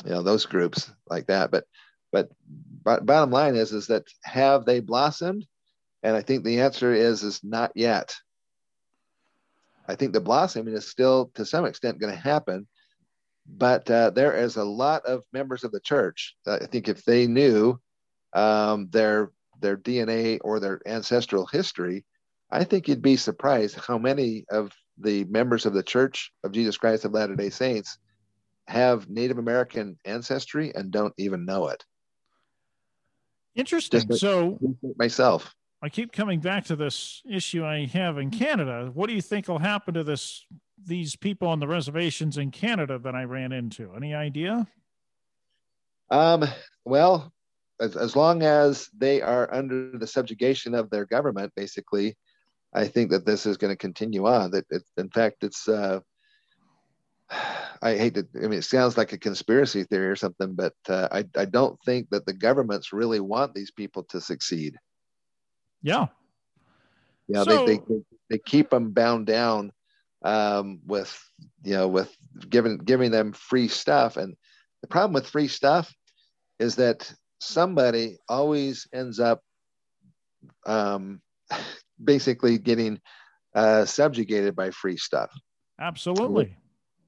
you 0.05 0.11
know 0.11 0.23
those 0.23 0.45
groups 0.45 0.91
like 1.09 1.27
that. 1.27 1.51
But 1.51 1.65
but 2.11 2.29
bottom 3.05 3.31
line 3.31 3.55
is 3.55 3.73
is 3.73 3.87
that 3.87 4.05
have 4.23 4.65
they 4.65 4.79
blossomed? 4.79 5.45
And 6.03 6.15
I 6.15 6.21
think 6.21 6.43
the 6.43 6.61
answer 6.61 6.93
is 6.93 7.23
is 7.23 7.43
not 7.43 7.71
yet. 7.75 8.15
I 9.87 9.95
think 9.95 10.13
the 10.13 10.21
blossoming 10.21 10.73
is 10.73 10.89
still 10.89 11.31
to 11.35 11.45
some 11.45 11.65
extent 11.65 11.99
going 11.99 12.13
to 12.13 12.19
happen, 12.19 12.67
but 13.45 13.89
uh, 13.89 14.09
there 14.11 14.33
is 14.33 14.57
a 14.57 14.63
lot 14.63 15.05
of 15.05 15.23
members 15.31 15.63
of 15.63 15.71
the 15.71 15.79
church. 15.79 16.35
I 16.45 16.65
think 16.65 16.87
if 16.87 17.03
they 17.05 17.27
knew 17.27 17.79
um, 18.33 18.89
their 18.91 19.31
their 19.59 19.77
DNA 19.77 20.39
or 20.41 20.59
their 20.59 20.81
ancestral 20.85 21.45
history, 21.45 22.05
I 22.51 22.63
think 22.63 22.87
you'd 22.87 23.01
be 23.01 23.17
surprised 23.17 23.77
how 23.77 23.97
many 23.97 24.45
of 24.49 24.71
the 24.97 25.25
members 25.25 25.65
of 25.65 25.73
the 25.73 25.83
Church 25.83 26.31
of 26.43 26.51
Jesus 26.51 26.77
Christ 26.77 27.05
of 27.05 27.13
Latter 27.13 27.35
Day 27.35 27.49
Saints 27.49 27.97
have 28.67 29.09
Native 29.09 29.37
American 29.37 29.97
ancestry 30.05 30.73
and 30.75 30.91
don't 30.91 31.13
even 31.17 31.45
know 31.45 31.67
it. 31.69 31.83
Interesting. 33.55 34.07
Just 34.07 34.21
so 34.21 34.59
myself. 34.97 35.53
I 35.81 35.89
keep 35.89 36.11
coming 36.11 36.39
back 36.39 36.65
to 36.65 36.75
this 36.75 37.21
issue 37.29 37.65
I 37.65 37.85
have 37.87 38.17
in 38.17 38.31
Canada. 38.31 38.91
What 38.93 39.07
do 39.07 39.15
you 39.15 39.21
think 39.21 39.47
will 39.47 39.59
happen 39.59 39.93
to 39.93 40.03
this 40.03 40.45
these 40.85 41.15
people 41.15 41.47
on 41.47 41.59
the 41.59 41.67
reservations 41.67 42.37
in 42.37 42.51
Canada 42.51 42.99
that 42.99 43.15
I 43.15 43.23
ran 43.23 43.51
into? 43.51 43.93
Any 43.95 44.13
idea? 44.13 44.67
Um, 46.09 46.45
well, 46.85 47.31
as, 47.79 47.95
as 47.95 48.15
long 48.15 48.43
as 48.43 48.89
they 48.97 49.21
are 49.21 49.53
under 49.53 49.97
the 49.97 50.07
subjugation 50.07 50.73
of 50.73 50.89
their 50.89 51.05
government, 51.05 51.51
basically, 51.55 52.15
I 52.73 52.87
think 52.87 53.11
that 53.11 53.25
this 53.25 53.45
is 53.45 53.57
going 53.57 53.73
to 53.73 53.77
continue 53.77 54.25
on. 54.27 54.51
That 54.51 54.65
it, 54.69 54.83
in 54.97 55.09
fact, 55.09 55.43
it's 55.43 55.67
uh, 55.67 55.99
I 57.29 57.95
hate 57.95 58.15
to. 58.15 58.27
I 58.35 58.47
mean, 58.47 58.59
it 58.59 58.63
sounds 58.63 58.97
like 58.97 59.13
a 59.13 59.17
conspiracy 59.17 59.83
theory 59.83 60.07
or 60.07 60.15
something, 60.15 60.55
but 60.55 60.73
uh, 60.89 61.07
I 61.11 61.25
I 61.35 61.45
don't 61.45 61.77
think 61.85 62.09
that 62.09 62.25
the 62.25 62.33
governments 62.33 62.93
really 62.93 63.19
want 63.19 63.53
these 63.53 63.71
people 63.71 64.03
to 64.09 64.21
succeed. 64.21 64.75
Yeah. 65.81 66.07
Yeah, 67.27 67.43
so, 67.43 67.65
they, 67.65 67.77
they, 67.77 68.01
they 68.29 68.37
keep 68.37 68.69
them 68.69 68.91
bound 68.91 69.25
down 69.25 69.73
um, 70.23 70.79
with 70.85 71.21
you 71.63 71.73
know 71.73 71.87
with 71.87 72.15
giving 72.49 72.77
giving 72.77 73.11
them 73.11 73.33
free 73.33 73.67
stuff, 73.67 74.15
and 74.17 74.35
the 74.81 74.87
problem 74.87 75.13
with 75.13 75.27
free 75.27 75.49
stuff 75.49 75.93
is 76.59 76.75
that 76.77 77.13
somebody 77.39 78.17
always 78.29 78.87
ends 78.93 79.19
up 79.19 79.41
um, 80.65 81.21
basically 82.03 82.57
getting 82.57 82.99
uh, 83.53 83.83
subjugated 83.83 84.55
by 84.55 84.71
free 84.71 84.97
stuff. 84.97 85.31
Absolutely 85.79 86.55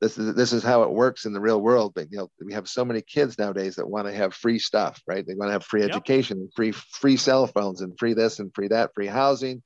this 0.02 0.18
is 0.18 0.34
this 0.36 0.54
is 0.54 0.64
how 0.64 0.84
it 0.84 0.92
works 0.92 1.26
in 1.26 1.34
the 1.34 1.42
real 1.42 1.62
world. 1.62 1.94
But 1.94 2.12
you 2.12 2.18
know, 2.18 2.32
we 2.44 2.54
have 2.54 2.70
so 2.70 2.86
many 2.86 3.02
kids 3.02 3.38
nowadays 3.38 3.76
that 3.76 3.90
want 3.90 4.08
to 4.08 4.14
have 4.14 4.34
free 4.34 4.60
stuff, 4.60 5.02
right? 5.08 5.26
They 5.26 5.36
want 5.36 5.50
to 5.50 5.54
have 5.54 5.66
free 5.66 5.82
yep. 5.82 5.90
education, 5.90 6.50
free 6.56 6.72
free 6.72 7.18
cell 7.18 7.48
phones, 7.48 7.82
and 7.82 7.98
free 8.00 8.14
this 8.14 8.40
and 8.40 8.54
free 8.54 8.70
that, 8.70 8.92
free 8.96 9.08
housing, 9.08 9.62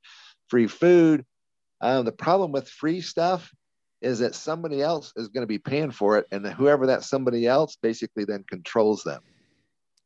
free 0.50 0.68
food. 0.68 1.26
Um, 1.82 2.06
the 2.06 2.12
problem 2.12 2.52
with 2.52 2.68
free 2.68 3.02
stuff 3.02 3.52
is 4.02 4.20
that 4.20 4.36
somebody 4.36 4.82
else 4.82 5.14
is 5.16 5.28
going 5.28 5.44
to 5.44 5.48
be 5.48 5.60
paying 5.60 5.92
for 5.92 6.18
it, 6.18 6.28
and 6.32 6.46
whoever 6.48 6.88
that 6.88 7.04
somebody 7.04 7.46
else 7.46 7.78
basically 7.82 8.26
then 8.26 8.44
controls 8.50 9.04
them. 9.04 9.22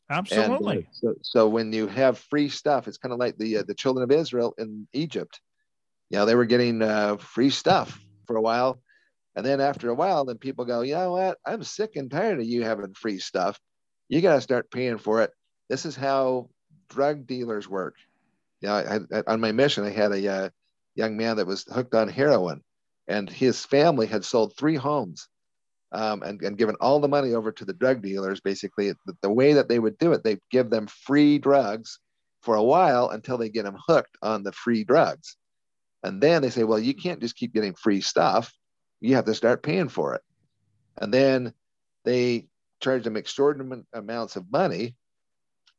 Absolutely. 0.09 0.78
And, 0.78 0.86
uh, 0.86 0.89
so, 0.91 1.13
so 1.21 1.49
when 1.49 1.71
you 1.71 1.88
have 1.88 2.17
free 2.17 2.49
stuff, 2.49 2.88
it's 2.88 2.97
kind 2.97 3.13
of 3.13 3.19
like 3.19 3.38
the 3.38 3.57
uh, 3.59 3.63
the 3.65 3.75
children 3.75 4.03
of 4.03 4.11
Israel 4.11 4.53
in 4.57 4.88
Egypt. 4.91 5.39
You 6.09 6.17
know, 6.17 6.25
they 6.25 6.36
were 6.36 6.45
getting 6.45 6.82
uh, 6.82 7.15
free 7.17 7.49
stuff 7.49 7.97
for 8.25 8.36
a 8.36 8.41
while 8.41 8.80
and 9.38 9.45
then 9.45 9.61
after 9.61 9.89
a 9.89 9.93
while, 9.93 10.25
then 10.25 10.39
people 10.39 10.65
go, 10.65 10.81
you 10.81 10.95
know 10.95 11.11
what? 11.11 11.38
I'm 11.45 11.63
sick 11.63 11.95
and 11.95 12.09
tired 12.09 12.39
of 12.39 12.47
you 12.47 12.63
having 12.63 12.95
free 12.95 13.19
stuff. 13.19 13.59
You 14.09 14.19
got 14.19 14.33
to 14.33 14.41
start 14.41 14.71
paying 14.71 14.97
for 14.97 15.21
it. 15.21 15.31
This 15.69 15.85
is 15.85 15.95
how 15.95 16.49
drug 16.89 17.27
dealers 17.27 17.69
work. 17.69 17.93
You 18.61 18.69
know, 18.69 19.05
on 19.27 19.39
my 19.39 19.51
mission, 19.51 19.85
I 19.85 19.91
had 19.91 20.11
a 20.11 20.27
uh, 20.27 20.49
young 20.95 21.17
man 21.17 21.38
that 21.38 21.45
was 21.45 21.65
hooked 21.71 21.93
on 21.93 22.09
heroin, 22.09 22.63
and 23.07 23.29
his 23.29 23.63
family 23.63 24.07
had 24.07 24.25
sold 24.25 24.57
three 24.57 24.75
homes 24.75 25.27
um, 25.91 26.23
and, 26.23 26.41
and 26.41 26.57
given 26.57 26.75
all 26.81 26.99
the 26.99 27.07
money 27.07 27.35
over 27.35 27.51
to 27.51 27.65
the 27.65 27.73
drug 27.73 28.01
dealers. 28.01 28.39
Basically, 28.39 28.91
the, 29.05 29.17
the 29.21 29.31
way 29.31 29.53
that 29.53 29.69
they 29.69 29.77
would 29.77 29.99
do 29.99 30.13
it, 30.13 30.23
they'd 30.23 30.41
give 30.49 30.71
them 30.71 30.88
free 30.88 31.38
drugs 31.38 31.99
for 32.41 32.55
a 32.55 32.63
while 32.63 33.09
until 33.09 33.38
they 33.38 33.49
get 33.49 33.65
them 33.65 33.77
hooked 33.88 34.17
on 34.23 34.41
the 34.41 34.51
free 34.51 34.83
drugs. 34.83 35.38
And 36.01 36.23
then 36.23 36.41
they 36.41 36.49
say, 36.49 36.63
well, 36.63 36.79
you 36.79 36.95
can't 36.95 37.21
just 37.21 37.35
keep 37.35 37.53
getting 37.53 37.75
free 37.75 38.01
stuff 38.01 38.51
you 38.99 39.15
have 39.15 39.25
to 39.25 39.35
start 39.35 39.63
paying 39.63 39.89
for 39.89 40.15
it. 40.15 40.21
And 40.97 41.13
then 41.13 41.53
they 42.05 42.47
charge 42.81 43.03
them 43.03 43.17
extraordinary 43.17 43.83
amounts 43.93 44.35
of 44.35 44.51
money, 44.51 44.95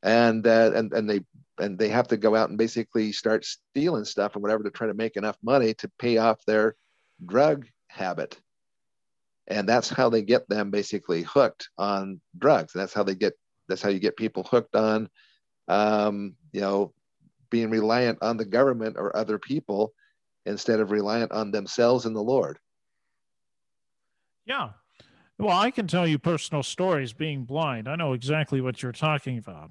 and 0.03 0.47
uh, 0.47 0.73
and 0.75 0.93
and 0.93 1.09
they 1.11 1.21
and 1.61 1.79
they 1.79 1.89
have 1.89 2.09
to 2.09 2.17
go 2.17 2.37
out 2.37 2.51
and 2.51 2.59
basically 2.59 3.13
start 3.13 3.45
stealing 3.45 4.05
stuff 4.05 4.37
or 4.37 4.41
whatever 4.41 4.63
to 4.65 4.71
try 4.71 4.87
to 4.87 4.95
make 4.95 5.17
enough 5.17 5.37
money 5.43 5.75
to 5.75 5.91
pay 5.99 6.19
off 6.19 6.45
their 6.45 6.77
drug 7.27 7.67
habit. 7.89 8.41
and 9.49 9.69
that's 9.69 9.89
how 9.89 10.09
they 10.09 10.23
get 10.23 10.49
them 10.49 10.71
basically 10.71 11.23
hooked 11.23 11.71
on 11.79 12.21
drugs. 12.37 12.73
That's 12.73 12.95
how 12.95 13.03
they 13.03 13.15
get. 13.15 13.35
That's 13.69 13.83
how 13.83 13.91
you 13.91 13.99
get 13.99 14.17
people 14.17 14.45
hooked 14.45 14.77
on, 14.77 15.09
um, 15.69 16.35
you 16.53 16.61
know, 16.61 16.93
being 17.51 17.71
reliant 17.71 18.19
on 18.23 18.37
the 18.37 18.45
government 18.45 18.97
or 18.99 19.17
other 19.17 19.39
people 19.39 19.93
instead 20.47 20.81
of 20.81 20.91
reliant 20.91 21.33
on 21.33 21.51
themselves 21.51 22.07
and 22.07 22.17
the 22.17 22.23
Lord. 22.23 22.59
Yeah. 24.49 24.71
Well, 25.39 25.57
I 25.57 25.71
can 25.71 25.87
tell 25.87 26.07
you 26.07 26.19
personal 26.19 26.63
stories 26.63 27.13
being 27.13 27.45
blind. 27.45 27.87
I 27.87 27.95
know 27.95 28.13
exactly 28.13 28.61
what 28.61 28.83
you're 28.83 28.91
talking 28.93 29.39
about. 29.39 29.71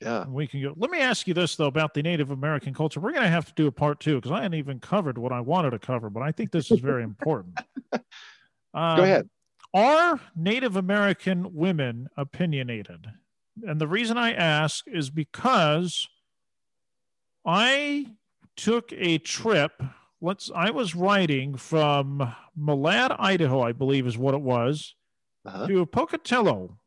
Yeah. 0.00 0.26
We 0.26 0.46
can 0.46 0.60
go. 0.60 0.74
Let 0.76 0.90
me 0.90 0.98
ask 0.98 1.26
you 1.28 1.32
this, 1.32 1.56
though, 1.56 1.66
about 1.66 1.94
the 1.94 2.02
Native 2.02 2.30
American 2.30 2.74
culture. 2.74 3.00
We're 3.00 3.12
going 3.12 3.22
to 3.22 3.30
have 3.30 3.46
to 3.46 3.54
do 3.54 3.68
a 3.68 3.72
part 3.72 4.00
two 4.00 4.16
because 4.16 4.32
I 4.32 4.42
hadn't 4.42 4.58
even 4.58 4.80
covered 4.80 5.16
what 5.16 5.32
I 5.32 5.40
wanted 5.40 5.70
to 5.70 5.78
cover, 5.78 6.10
but 6.10 6.22
I 6.22 6.32
think 6.32 6.50
this 6.50 6.70
is 6.70 6.80
very 6.80 7.04
important. 7.04 7.58
Um, 7.92 8.00
go 8.96 9.02
ahead. 9.04 9.30
Are 9.74 10.20
Native 10.36 10.76
American 10.76 11.54
women 11.54 12.08
opinionated? 12.16 13.06
And 13.62 13.80
the 13.80 13.86
reason 13.86 14.18
I 14.18 14.32
ask 14.32 14.84
is 14.86 15.08
because 15.08 16.08
I 17.46 18.06
took 18.56 18.92
a 18.92 19.18
trip. 19.18 19.82
Let's. 20.22 20.50
I 20.54 20.70
was 20.70 20.94
riding 20.94 21.56
from 21.56 22.34
Malad, 22.58 23.16
Idaho, 23.18 23.60
I 23.60 23.72
believe 23.72 24.06
is 24.06 24.16
what 24.16 24.34
it 24.34 24.40
was, 24.40 24.94
uh-huh. 25.44 25.66
to 25.66 25.84
Pocatello. 25.84 26.78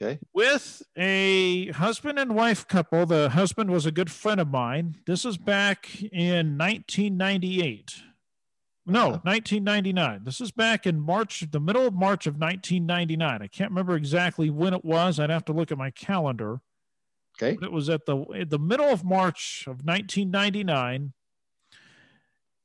Okay. 0.00 0.18
With 0.32 0.82
a 0.96 1.68
husband 1.72 2.18
and 2.18 2.34
wife 2.34 2.66
couple. 2.66 3.06
The 3.06 3.30
husband 3.30 3.70
was 3.70 3.86
a 3.86 3.92
good 3.92 4.10
friend 4.10 4.40
of 4.40 4.48
mine. 4.48 4.96
This 5.06 5.24
is 5.24 5.36
back 5.36 6.02
in 6.02 6.58
1998. 6.58 7.94
No, 8.86 9.00
uh-huh. 9.00 9.20
1999. 9.22 10.22
This 10.24 10.40
is 10.40 10.50
back 10.50 10.86
in 10.86 11.00
March, 11.00 11.44
the 11.50 11.60
middle 11.60 11.86
of 11.86 11.94
March 11.94 12.26
of 12.26 12.34
1999. 12.34 13.42
I 13.42 13.46
can't 13.46 13.70
remember 13.70 13.94
exactly 13.94 14.50
when 14.50 14.74
it 14.74 14.84
was. 14.84 15.20
I'd 15.20 15.30
have 15.30 15.44
to 15.44 15.52
look 15.52 15.70
at 15.70 15.78
my 15.78 15.90
calendar. 15.90 16.60
Okay. 17.40 17.56
But 17.56 17.66
it 17.66 17.72
was 17.72 17.88
at 17.88 18.06
the 18.06 18.24
at 18.34 18.50
the 18.50 18.58
middle 18.58 18.88
of 18.88 19.04
March 19.04 19.64
of 19.66 19.84
1999. 19.84 21.12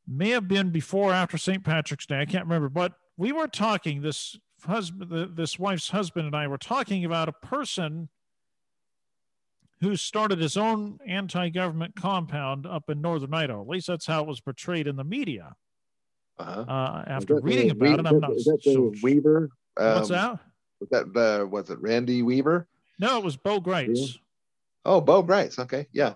May 0.08 0.30
have 0.30 0.48
been 0.48 0.70
before 0.70 1.12
or 1.12 1.14
after 1.14 1.38
St. 1.38 1.64
Patrick's 1.64 2.06
Day. 2.06 2.20
I 2.20 2.26
can't 2.26 2.46
remember, 2.46 2.70
but 2.70 2.94
we 3.18 3.32
were 3.32 3.48
talking. 3.48 4.02
This 4.02 4.38
husband, 4.66 5.36
this 5.36 5.58
wife's 5.58 5.90
husband, 5.90 6.26
and 6.26 6.36
I 6.36 6.48
were 6.48 6.58
talking 6.58 7.06
about 7.06 7.30
a 7.30 7.34
person 7.34 8.10
who 9.82 9.96
started 9.96 10.40
his 10.40 10.56
own 10.56 10.98
anti-government 11.06 11.96
compound 11.96 12.66
up 12.66 12.90
in 12.90 13.02
northern 13.02 13.34
Idaho. 13.34 13.62
At 13.62 13.68
least 13.68 13.88
that's 13.88 14.06
how 14.06 14.22
it 14.22 14.28
was 14.28 14.40
portrayed 14.40 14.88
in 14.88 14.96
the 14.96 15.04
media. 15.04 15.56
Uh-huh. 16.40 16.62
Uh, 16.62 17.04
after 17.08 17.40
reading 17.42 17.70
about 17.70 17.82
Weaver, 17.82 18.02
it, 18.02 18.08
I'm 18.08 18.20
not. 18.20 18.32
Is 18.34 18.46
that 18.46 18.64
so, 18.64 18.94
Weaver? 19.04 19.50
Um, 19.78 19.96
what's 19.96 20.10
that? 20.10 20.40
Was 20.80 20.90
that 20.90 21.42
uh, 21.42 21.46
was 21.46 21.70
it 21.70 21.80
Randy 21.80 22.24
Weaver? 22.24 22.68
No, 23.00 23.18
it 23.18 23.24
was 23.24 23.38
Bo 23.38 23.60
Gritz. 23.60 24.18
Oh, 24.86 25.00
Bo 25.00 25.22
Gritz. 25.22 25.60
Okay, 25.60 25.88
yeah. 25.92 26.16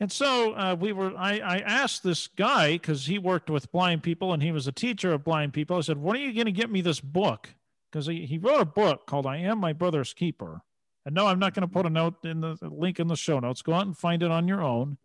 And 0.00 0.10
so 0.10 0.54
uh, 0.54 0.74
we 0.80 0.92
were. 0.92 1.12
I, 1.16 1.38
I 1.38 1.58
asked 1.58 2.02
this 2.02 2.26
guy 2.26 2.72
because 2.72 3.04
he 3.04 3.18
worked 3.18 3.50
with 3.50 3.70
blind 3.70 4.02
people 4.02 4.32
and 4.32 4.42
he 4.42 4.50
was 4.50 4.66
a 4.66 4.72
teacher 4.72 5.12
of 5.12 5.24
blind 5.24 5.52
people. 5.52 5.76
I 5.76 5.82
said, 5.82 5.98
"When 5.98 6.16
are 6.16 6.20
you 6.20 6.32
going 6.32 6.46
to 6.46 6.52
get 6.52 6.70
me 6.70 6.80
this 6.80 7.00
book?" 7.00 7.50
Because 7.90 8.06
he, 8.06 8.24
he 8.24 8.38
wrote 8.38 8.62
a 8.62 8.64
book 8.66 9.06
called 9.06 9.26
"I 9.26 9.36
Am 9.36 9.58
My 9.58 9.74
Brother's 9.74 10.14
Keeper." 10.14 10.62
And 11.04 11.14
no, 11.14 11.26
I'm 11.26 11.38
not 11.38 11.54
going 11.54 11.68
to 11.68 11.72
put 11.72 11.86
a 11.86 11.90
note 11.90 12.24
in 12.24 12.40
the 12.40 12.56
link 12.62 12.98
in 12.98 13.08
the 13.08 13.16
show 13.16 13.40
notes. 13.40 13.60
Go 13.62 13.74
out 13.74 13.86
and 13.86 13.96
find 13.96 14.22
it 14.22 14.30
on 14.30 14.48
your 14.48 14.62
own. 14.62 14.96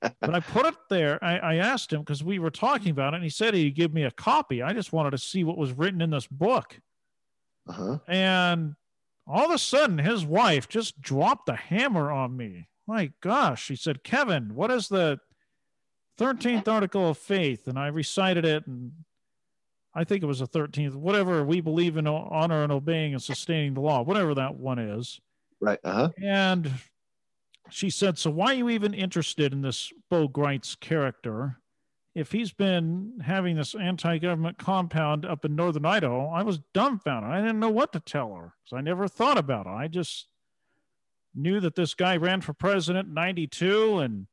but 0.00 0.34
I 0.34 0.40
put 0.40 0.66
it 0.66 0.74
there. 0.88 1.22
I, 1.22 1.36
I 1.36 1.54
asked 1.56 1.92
him 1.92 2.00
because 2.00 2.24
we 2.24 2.38
were 2.38 2.50
talking 2.50 2.90
about 2.90 3.12
it, 3.12 3.16
and 3.16 3.24
he 3.24 3.30
said 3.30 3.52
he'd 3.52 3.74
give 3.74 3.92
me 3.92 4.04
a 4.04 4.10
copy. 4.10 4.62
I 4.62 4.72
just 4.72 4.92
wanted 4.92 5.10
to 5.10 5.18
see 5.18 5.44
what 5.44 5.58
was 5.58 5.72
written 5.72 6.00
in 6.00 6.10
this 6.10 6.26
book. 6.26 6.80
Uh-huh. 7.68 7.98
And 8.08 8.74
all 9.26 9.46
of 9.46 9.50
a 9.50 9.58
sudden 9.58 9.98
his 9.98 10.24
wife 10.24 10.68
just 10.68 11.00
dropped 11.00 11.46
the 11.46 11.56
hammer 11.56 12.10
on 12.10 12.36
me. 12.36 12.68
My 12.86 13.12
gosh, 13.20 13.62
she 13.62 13.76
said, 13.76 14.04
Kevin, 14.04 14.54
what 14.54 14.70
is 14.70 14.88
the 14.88 15.18
13th 16.18 16.68
article 16.68 17.08
of 17.08 17.18
faith? 17.18 17.66
And 17.66 17.78
I 17.78 17.86
recited 17.88 18.44
it, 18.44 18.66
and 18.66 18.92
I 19.94 20.04
think 20.04 20.22
it 20.22 20.26
was 20.26 20.40
the 20.40 20.48
13th, 20.48 20.94
whatever 20.94 21.44
we 21.44 21.60
believe 21.60 21.96
in 21.96 22.06
honor 22.06 22.62
and 22.62 22.72
obeying 22.72 23.14
and 23.14 23.22
sustaining 23.22 23.74
the 23.74 23.80
law, 23.80 24.02
whatever 24.02 24.34
that 24.34 24.56
one 24.56 24.78
is. 24.78 25.20
Right. 25.60 25.78
Uh-huh. 25.82 26.10
And 26.22 26.70
she 27.70 27.88
said, 27.88 28.18
So 28.18 28.30
why 28.30 28.52
are 28.52 28.54
you 28.54 28.68
even 28.68 28.92
interested 28.92 29.52
in 29.52 29.62
this 29.62 29.92
Bo 30.10 30.28
Gritz 30.28 30.78
character? 30.78 31.58
if 32.14 32.30
he's 32.30 32.52
been 32.52 33.20
having 33.24 33.56
this 33.56 33.74
anti-government 33.74 34.56
compound 34.58 35.26
up 35.26 35.44
in 35.44 35.56
northern 35.56 35.84
Idaho, 35.84 36.28
I 36.28 36.42
was 36.42 36.60
dumbfounded. 36.72 37.30
I 37.30 37.40
didn't 37.40 37.58
know 37.58 37.70
what 37.70 37.92
to 37.92 38.00
tell 38.00 38.34
her 38.34 38.54
because 38.62 38.78
I 38.78 38.80
never 38.80 39.08
thought 39.08 39.36
about 39.36 39.66
it. 39.66 39.70
I 39.70 39.88
just 39.88 40.28
knew 41.34 41.60
that 41.60 41.74
this 41.74 41.94
guy 41.94 42.16
ran 42.16 42.40
for 42.40 42.52
president 42.52 43.08
in 43.08 43.14
92 43.14 43.98
and 43.98 44.26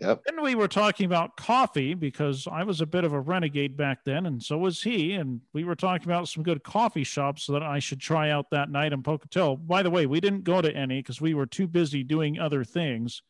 Yep. 0.00 0.22
Then 0.26 0.42
we 0.42 0.54
were 0.54 0.68
talking 0.68 1.06
about 1.06 1.36
coffee 1.36 1.94
because 1.94 2.46
I 2.50 2.62
was 2.62 2.80
a 2.80 2.86
bit 2.86 3.02
of 3.02 3.12
a 3.12 3.20
renegade 3.20 3.76
back 3.76 4.04
then, 4.04 4.26
and 4.26 4.40
so 4.40 4.56
was 4.56 4.80
he. 4.80 5.14
And 5.14 5.40
we 5.52 5.64
were 5.64 5.74
talking 5.74 6.06
about 6.06 6.28
some 6.28 6.44
good 6.44 6.62
coffee 6.62 7.02
shops 7.02 7.46
that 7.46 7.64
I 7.64 7.80
should 7.80 8.00
try 8.00 8.30
out 8.30 8.50
that 8.50 8.70
night 8.70 8.92
in 8.92 9.02
Pocatello. 9.02 9.56
By 9.56 9.82
the 9.82 9.90
way, 9.90 10.06
we 10.06 10.20
didn't 10.20 10.44
go 10.44 10.62
to 10.62 10.72
any 10.72 11.00
because 11.00 11.20
we 11.20 11.34
were 11.34 11.46
too 11.46 11.66
busy 11.66 12.04
doing 12.04 12.38
other 12.38 12.62
things. 12.62 13.22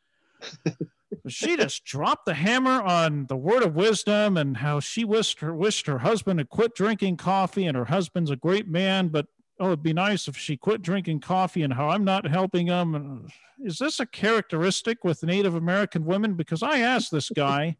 she 1.26 1.56
just 1.56 1.84
dropped 1.84 2.26
the 2.26 2.34
hammer 2.34 2.82
on 2.82 3.26
the 3.28 3.36
word 3.36 3.62
of 3.62 3.74
wisdom 3.74 4.36
and 4.36 4.58
how 4.58 4.78
she 4.78 5.04
wished 5.04 5.40
her 5.40 5.54
wished 5.54 5.86
her 5.86 5.98
husband 5.98 6.38
to 6.38 6.44
quit 6.44 6.74
drinking 6.74 7.16
coffee 7.16 7.66
and 7.66 7.76
her 7.76 7.86
husband's 7.86 8.30
a 8.30 8.36
great 8.36 8.68
man 8.68 9.08
but 9.08 9.26
oh 9.60 9.66
it'd 9.66 9.82
be 9.82 9.92
nice 9.92 10.28
if 10.28 10.36
she 10.36 10.56
quit 10.56 10.82
drinking 10.82 11.20
coffee 11.20 11.62
and 11.62 11.72
how 11.72 11.88
i'm 11.88 12.04
not 12.04 12.26
helping 12.26 12.66
him 12.66 13.26
is 13.62 13.78
this 13.78 14.00
a 14.00 14.06
characteristic 14.06 15.04
with 15.04 15.22
native 15.22 15.54
american 15.54 16.04
women? 16.04 16.34
Because 16.34 16.62
i 16.62 16.78
asked 16.78 17.10
this 17.10 17.30
guy 17.30 17.76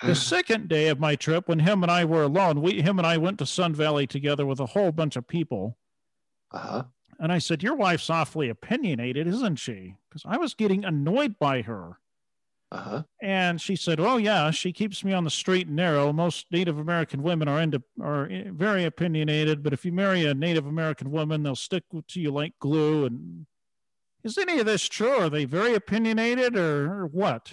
the 0.00 0.14
second 0.14 0.68
day 0.68 0.88
of 0.88 1.00
my 1.00 1.16
trip 1.16 1.48
when 1.48 1.60
him 1.60 1.82
and 1.82 1.90
i 1.90 2.04
were 2.04 2.24
alone. 2.24 2.60
We 2.60 2.82
him 2.82 2.98
and 2.98 3.06
i 3.06 3.16
went 3.16 3.38
to 3.38 3.46
sun 3.46 3.74
valley 3.74 4.06
together 4.06 4.46
with 4.46 4.60
a 4.60 4.66
whole 4.66 4.92
bunch 4.92 5.16
of 5.16 5.26
people. 5.26 5.78
Uh-huh. 6.52 6.84
and 7.18 7.32
i 7.32 7.38
said 7.38 7.64
your 7.64 7.74
wife's 7.74 8.08
awfully 8.08 8.48
opinionated 8.48 9.26
isn't 9.26 9.56
she? 9.56 9.96
Because 10.08 10.22
i 10.26 10.36
was 10.36 10.54
getting 10.54 10.84
annoyed 10.84 11.38
by 11.38 11.62
her 11.62 11.98
uh-huh. 12.74 13.02
And 13.22 13.60
she 13.60 13.76
said, 13.76 14.00
"Oh 14.00 14.16
yeah, 14.16 14.50
she 14.50 14.72
keeps 14.72 15.04
me 15.04 15.12
on 15.12 15.22
the 15.22 15.30
straight 15.30 15.68
and 15.68 15.76
narrow. 15.76 16.12
Most 16.12 16.46
Native 16.50 16.78
American 16.78 17.22
women 17.22 17.46
are 17.46 17.60
into 17.60 17.80
are 18.02 18.28
very 18.50 18.84
opinionated, 18.84 19.62
but 19.62 19.72
if 19.72 19.84
you 19.84 19.92
marry 19.92 20.24
a 20.24 20.34
Native 20.34 20.66
American 20.66 21.12
woman, 21.12 21.44
they'll 21.44 21.54
stick 21.54 21.84
to 21.92 22.20
you 22.20 22.32
like 22.32 22.54
glue." 22.58 23.06
And 23.06 23.46
is 24.24 24.38
any 24.38 24.58
of 24.58 24.66
this 24.66 24.88
true? 24.88 25.20
Are 25.20 25.30
they 25.30 25.44
very 25.44 25.74
opinionated, 25.74 26.56
or, 26.56 27.02
or 27.02 27.06
what? 27.06 27.52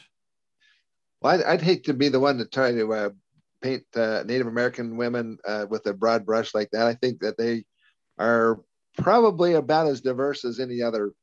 Well, 1.22 1.36
I'd, 1.39 1.43
I'd, 1.43 1.61
hate 1.61 1.84
to 1.84 1.93
be 1.93 2.09
the 2.09 2.19
one 2.19 2.39
to 2.39 2.45
try 2.47 2.72
to 2.72 2.91
uh, 2.91 3.09
paint 3.61 3.84
uh, 3.95 4.24
Native 4.26 4.47
American 4.47 4.97
women 4.97 5.38
uh, 5.47 5.67
with 5.69 5.86
a 5.86 5.93
broad 5.93 6.26
brush 6.26 6.55
like 6.55 6.72
that. 6.72 6.88
I 6.88 6.95
think 6.95 7.19
that 7.19 7.38
they 7.38 7.65
are 8.17 8.59
probably 8.97 9.53
about 9.53 9.86
as 9.86 10.01
diverse 10.01 10.45
as 10.45 10.59
any 10.59 10.82
other 10.82 11.13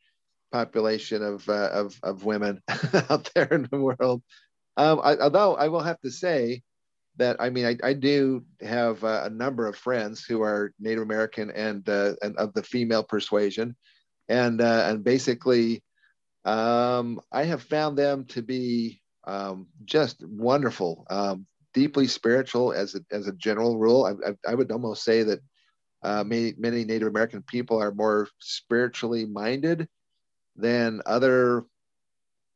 population 0.51 1.23
of 1.23 1.49
uh, 1.49 1.71
of, 1.73 1.99
of 2.03 2.25
women 2.25 2.63
out 3.11 3.31
there 3.35 3.49
in 3.53 3.69
the 3.71 3.79
world. 3.79 4.23
Um, 4.77 5.01
I, 5.03 5.17
although 5.17 5.57
I 5.57 5.69
will 5.69 5.83
have 5.83 6.01
to 6.01 6.11
say 6.11 6.63
that 7.17 7.37
I 7.41 7.51
mean 7.51 7.67
I, 7.67 7.77
I 7.83 7.93
do 7.93 8.45
have 8.61 9.03
uh, 9.03 9.23
a 9.25 9.31
number 9.31 9.67
of 9.67 9.77
friends 9.77 10.25
who 10.25 10.43
are 10.43 10.73
Native 10.79 11.03
American 11.03 11.51
and 11.51 11.89
uh, 11.89 12.15
and 12.23 12.37
of 12.37 12.55
the 12.55 12.63
female 12.63 13.03
persuasion, 13.03 13.77
and 14.29 14.61
uh, 14.61 14.85
and 14.87 15.05
basically 15.05 15.83
um, 16.45 17.21
I 17.33 17.45
have 17.45 17.63
found 17.63 17.99
them 17.99 18.25
to 18.27 18.43
be 18.43 19.01
um, 19.25 19.67
just 19.85 20.25
wonderful, 20.27 21.05
um, 21.11 21.47
deeply 21.75 22.07
spiritual 22.07 22.73
as 22.73 22.95
a, 22.95 23.01
as 23.15 23.29
a 23.29 23.33
general 23.35 23.79
rule. 23.79 24.05
I, 24.05 24.31
I, 24.31 24.53
I 24.53 24.55
would 24.55 24.73
almost 24.73 25.05
say 25.05 25.23
that 25.25 25.41
uh, 26.03 26.25
many, 26.25 26.55
many 26.57 26.85
Native 26.85 27.09
American 27.09 27.43
people 27.43 27.81
are 27.83 27.93
more 27.93 28.29
spiritually 28.39 29.27
minded 29.27 29.89
than 30.59 31.01
other 31.07 31.65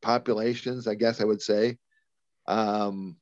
populations, 0.02 0.86
I 0.86 0.94
guess 0.94 1.20
I 1.20 1.24
would 1.24 1.40
say. 1.40 1.78
Um, 2.46 3.16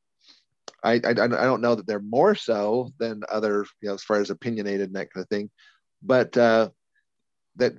I, 0.83 0.95
I, 0.95 1.11
I 1.11 1.15
don't 1.15 1.61
know 1.61 1.75
that 1.75 1.87
they're 1.87 2.01
more 2.01 2.35
so 2.35 2.91
than 2.99 3.23
other, 3.29 3.67
you 3.83 3.89
know, 3.89 3.95
as 3.95 4.03
far 4.03 4.19
as 4.21 4.31
opinionated 4.31 4.89
and 4.89 4.97
that 4.97 5.13
kind 5.13 5.23
of 5.23 5.29
thing, 5.29 5.51
but 6.03 6.37
uh, 6.37 6.71
that 7.57 7.75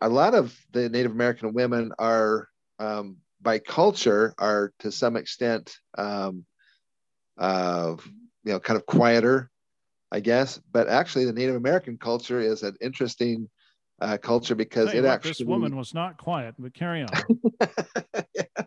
a 0.00 0.08
lot 0.08 0.34
of 0.34 0.56
the 0.72 0.88
Native 0.88 1.10
American 1.10 1.52
women 1.52 1.92
are, 1.98 2.48
um, 2.78 3.16
by 3.42 3.58
culture, 3.58 4.34
are 4.38 4.72
to 4.78 4.92
some 4.92 5.16
extent, 5.16 5.76
um, 5.98 6.44
uh, 7.38 7.96
you 8.44 8.52
know, 8.52 8.60
kind 8.60 8.78
of 8.78 8.86
quieter, 8.86 9.50
I 10.12 10.20
guess. 10.20 10.60
But 10.72 10.88
actually, 10.88 11.24
the 11.24 11.32
Native 11.32 11.56
American 11.56 11.98
culture 11.98 12.40
is 12.40 12.62
an 12.62 12.76
interesting 12.80 13.48
uh, 14.00 14.18
culture 14.18 14.54
because 14.54 14.92
it 14.92 15.02
what, 15.02 15.10
actually 15.10 15.30
this 15.30 15.42
woman 15.42 15.76
was 15.76 15.94
not 15.94 16.18
quiet 16.18 16.54
but 16.58 16.74
carry 16.74 17.02
on 17.02 17.08
yeah. 18.34 18.64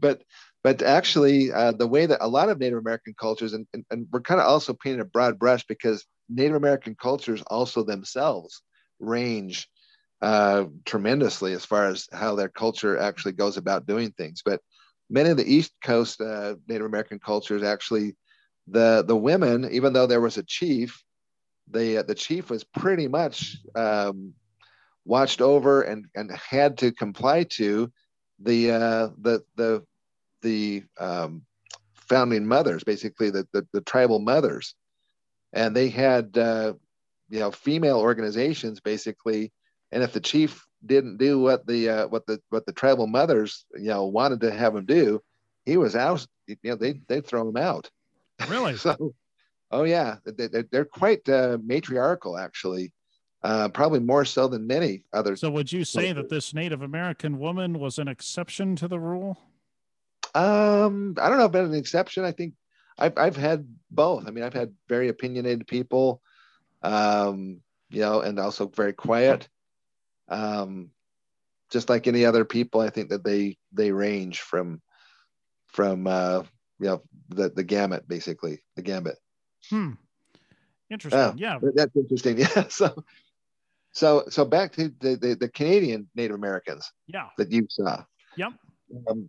but 0.00 0.22
but 0.64 0.82
actually, 0.82 1.52
uh, 1.52 1.72
the 1.72 1.86
way 1.86 2.06
that 2.06 2.18
a 2.20 2.28
lot 2.28 2.48
of 2.48 2.58
Native 2.58 2.78
American 2.78 3.14
cultures, 3.18 3.52
and, 3.52 3.66
and, 3.72 3.84
and 3.90 4.06
we're 4.10 4.20
kind 4.20 4.40
of 4.40 4.46
also 4.46 4.74
painting 4.74 5.00
a 5.00 5.04
broad 5.04 5.38
brush 5.38 5.64
because 5.66 6.04
Native 6.28 6.56
American 6.56 6.94
cultures 6.94 7.42
also 7.46 7.84
themselves 7.84 8.62
range 8.98 9.68
uh, 10.20 10.64
tremendously 10.84 11.52
as 11.52 11.64
far 11.64 11.86
as 11.86 12.08
how 12.12 12.34
their 12.34 12.48
culture 12.48 12.98
actually 12.98 13.32
goes 13.32 13.56
about 13.56 13.86
doing 13.86 14.10
things. 14.10 14.42
But 14.44 14.60
many 15.08 15.30
of 15.30 15.36
the 15.36 15.50
East 15.50 15.72
Coast 15.82 16.20
uh, 16.20 16.56
Native 16.66 16.86
American 16.86 17.20
cultures 17.20 17.62
actually, 17.62 18.16
the 18.66 19.04
the 19.06 19.16
women, 19.16 19.68
even 19.70 19.92
though 19.92 20.06
there 20.06 20.20
was 20.20 20.38
a 20.38 20.42
chief, 20.42 21.02
the 21.70 22.04
the 22.06 22.16
chief 22.16 22.50
was 22.50 22.64
pretty 22.64 23.06
much 23.06 23.56
um, 23.76 24.34
watched 25.08 25.40
over 25.40 25.82
and 25.82 26.06
and 26.14 26.30
had 26.30 26.78
to 26.78 26.92
comply 26.92 27.42
to 27.44 27.90
the 28.38 28.70
uh, 28.70 29.08
the 29.18 29.42
the 29.56 29.84
the 30.42 30.84
um, 31.00 31.42
founding 31.94 32.46
mothers, 32.46 32.84
basically 32.84 33.30
the, 33.30 33.46
the, 33.52 33.66
the 33.72 33.80
tribal 33.80 34.20
mothers, 34.20 34.74
and 35.52 35.74
they 35.74 35.88
had 35.88 36.36
uh, 36.36 36.74
you 37.30 37.40
know 37.40 37.50
female 37.50 37.98
organizations 37.98 38.80
basically, 38.80 39.50
and 39.90 40.02
if 40.02 40.12
the 40.12 40.20
chief 40.20 40.66
didn't 40.84 41.16
do 41.16 41.40
what 41.40 41.66
the 41.66 41.88
uh, 41.88 42.08
what 42.08 42.26
the 42.26 42.40
what 42.50 42.66
the 42.66 42.72
tribal 42.72 43.06
mothers 43.06 43.64
you 43.74 43.88
know 43.88 44.04
wanted 44.04 44.40
to 44.42 44.52
have 44.52 44.76
him 44.76 44.84
do, 44.84 45.20
he 45.64 45.76
was 45.76 45.96
out. 45.96 46.24
You 46.46 46.56
know 46.64 46.76
they 46.76 47.00
they'd 47.08 47.26
throw 47.26 47.48
him 47.48 47.56
out. 47.56 47.90
Really? 48.46 48.76
so, 48.86 49.14
oh 49.70 49.84
yeah, 49.84 50.16
they, 50.26 50.48
they're 50.70 50.84
quite 50.84 51.26
uh, 51.28 51.56
matriarchal 51.64 52.38
actually. 52.38 52.92
Uh, 53.42 53.68
probably 53.68 54.00
more 54.00 54.24
so 54.24 54.48
than 54.48 54.66
many 54.66 55.04
others. 55.12 55.40
So, 55.40 55.50
would 55.50 55.70
you 55.70 55.84
say 55.84 56.12
that 56.12 56.28
this 56.28 56.52
Native 56.52 56.82
American 56.82 57.38
woman 57.38 57.78
was 57.78 57.98
an 57.98 58.08
exception 58.08 58.74
to 58.76 58.88
the 58.88 58.98
rule? 58.98 59.38
Um, 60.34 61.14
I 61.20 61.28
don't 61.28 61.38
know 61.38 61.44
about 61.44 61.66
an 61.66 61.74
exception. 61.74 62.24
I 62.24 62.32
think 62.32 62.54
I've 62.98 63.16
I've 63.16 63.36
had 63.36 63.66
both. 63.90 64.26
I 64.26 64.30
mean, 64.30 64.42
I've 64.42 64.54
had 64.54 64.74
very 64.88 65.08
opinionated 65.08 65.68
people, 65.68 66.20
um, 66.82 67.60
you 67.90 68.00
know, 68.00 68.20
and 68.20 68.40
also 68.40 68.66
very 68.66 68.92
quiet. 68.92 69.48
Um, 70.28 70.90
just 71.70 71.88
like 71.88 72.06
any 72.06 72.24
other 72.24 72.44
people, 72.44 72.80
I 72.80 72.90
think 72.90 73.10
that 73.10 73.24
they 73.24 73.56
they 73.72 73.92
range 73.92 74.40
from 74.40 74.82
from 75.68 76.06
uh, 76.06 76.42
you 76.80 76.86
know 76.86 77.02
the 77.28 77.50
the 77.50 77.64
gamut, 77.64 78.08
basically 78.08 78.62
the 78.74 78.82
gambit. 78.82 79.16
Hmm. 79.70 79.92
Interesting. 80.90 81.20
Uh, 81.20 81.34
yeah, 81.36 81.58
that's 81.74 81.94
interesting. 81.94 82.38
Yeah. 82.56 82.68
So 82.68 83.04
so 83.98 84.24
so 84.28 84.44
back 84.44 84.72
to 84.72 84.92
the 85.00 85.16
the, 85.16 85.34
the 85.34 85.48
Canadian 85.48 86.08
Native 86.14 86.36
Americans. 86.36 86.90
Yeah. 87.06 87.28
That 87.36 87.50
you 87.50 87.66
saw. 87.68 88.04
Yep. 88.36 88.52
Um, 89.08 89.28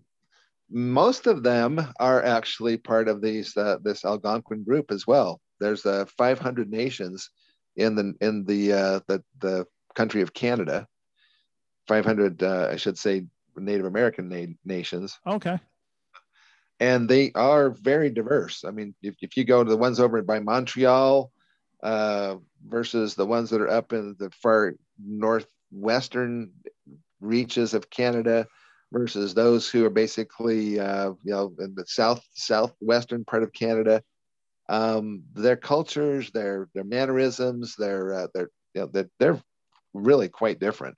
most 0.70 1.26
of 1.26 1.42
them 1.42 1.82
are 2.00 2.24
actually 2.24 2.78
part 2.78 3.08
of 3.08 3.22
these 3.22 3.58
uh, 3.58 3.78
this 3.84 4.06
Algonquin 4.06 4.64
group 4.64 4.92
as 4.92 5.08
well. 5.08 5.42
There's 5.60 5.86
uh, 5.86 6.06
500 6.18 6.70
nations 6.70 7.30
in 7.76 7.96
the 7.96 8.14
in 8.22 8.46
the 8.46 8.74
uh, 8.74 9.00
the 9.08 9.24
the 9.40 9.66
country 9.96 10.22
of 10.22 10.34
Canada. 10.34 10.88
500, 11.88 12.44
uh, 12.44 12.70
I 12.72 12.76
should 12.76 13.00
say, 13.00 13.26
Native 13.58 13.88
American 13.88 14.30
na- 14.30 14.54
nations. 14.64 15.20
Okay. 15.26 15.58
And 16.80 17.10
they 17.10 17.32
are 17.34 17.72
very 17.72 18.12
diverse. 18.12 18.64
I 18.64 18.70
mean, 18.70 18.94
if, 19.02 19.16
if 19.22 19.36
you 19.36 19.44
go 19.44 19.64
to 19.64 19.70
the 19.70 19.76
ones 19.76 20.00
over 20.00 20.22
by 20.22 20.40
Montreal 20.40 21.32
uh, 21.84 22.36
versus 22.68 23.16
the 23.16 23.26
ones 23.26 23.50
that 23.50 23.62
are 23.62 23.70
up 23.70 23.94
in 23.94 24.16
the 24.20 24.30
far 24.32 24.76
northwestern 25.04 26.52
reaches 27.22 27.74
of 27.74 27.90
Canada, 27.90 28.48
versus 28.92 29.34
those 29.34 29.70
who 29.70 29.86
are 29.86 29.92
basically 29.92 30.80
uh, 30.80 31.12
you 31.24 31.32
know 31.32 31.54
in 31.60 31.76
the 31.76 31.86
south 31.86 32.26
southwestern 32.34 33.26
part 33.26 33.44
of 33.44 33.54
Canada. 33.54 34.04
Um, 34.68 35.24
their 35.34 35.56
cultures, 35.56 36.32
their 36.32 36.68
their 36.74 36.84
mannerisms, 36.84 37.76
their 37.76 38.14
uh, 38.14 38.28
their 38.34 38.50
you 38.74 38.82
know 38.82 38.88
they're, 38.88 39.10
they're 39.20 39.42
really 39.94 40.30
quite 40.30 40.60
different. 40.60 40.96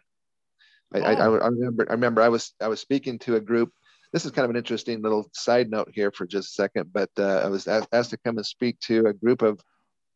I. 0.94 1.00
I, 1.00 1.14
I, 1.14 1.26
I, 1.26 1.48
remember 1.48 1.86
I 1.90 1.94
remember 1.94 2.22
I 2.22 2.30
was 2.30 2.54
I 2.62 2.68
was 2.68 2.82
speaking 2.82 3.20
to 3.20 3.36
a 3.36 3.42
group. 3.42 3.72
This 4.12 4.26
is 4.26 4.32
kind 4.32 4.44
of 4.44 4.50
an 4.50 4.58
interesting 4.58 5.02
little 5.02 5.30
side 5.34 5.70
note 5.70 5.90
here 5.94 6.12
for 6.12 6.26
just 6.26 6.50
a 6.50 6.54
second, 6.54 6.92
but 6.92 7.10
uh, 7.18 7.44
I 7.46 7.48
was 7.48 7.66
asked, 7.66 7.88
asked, 7.94 8.10
to 8.10 8.18
come 8.18 8.36
and 8.36 8.46
speak 8.46 8.78
to 8.82 9.06
a 9.06 9.14
group 9.14 9.42
of 9.42 9.62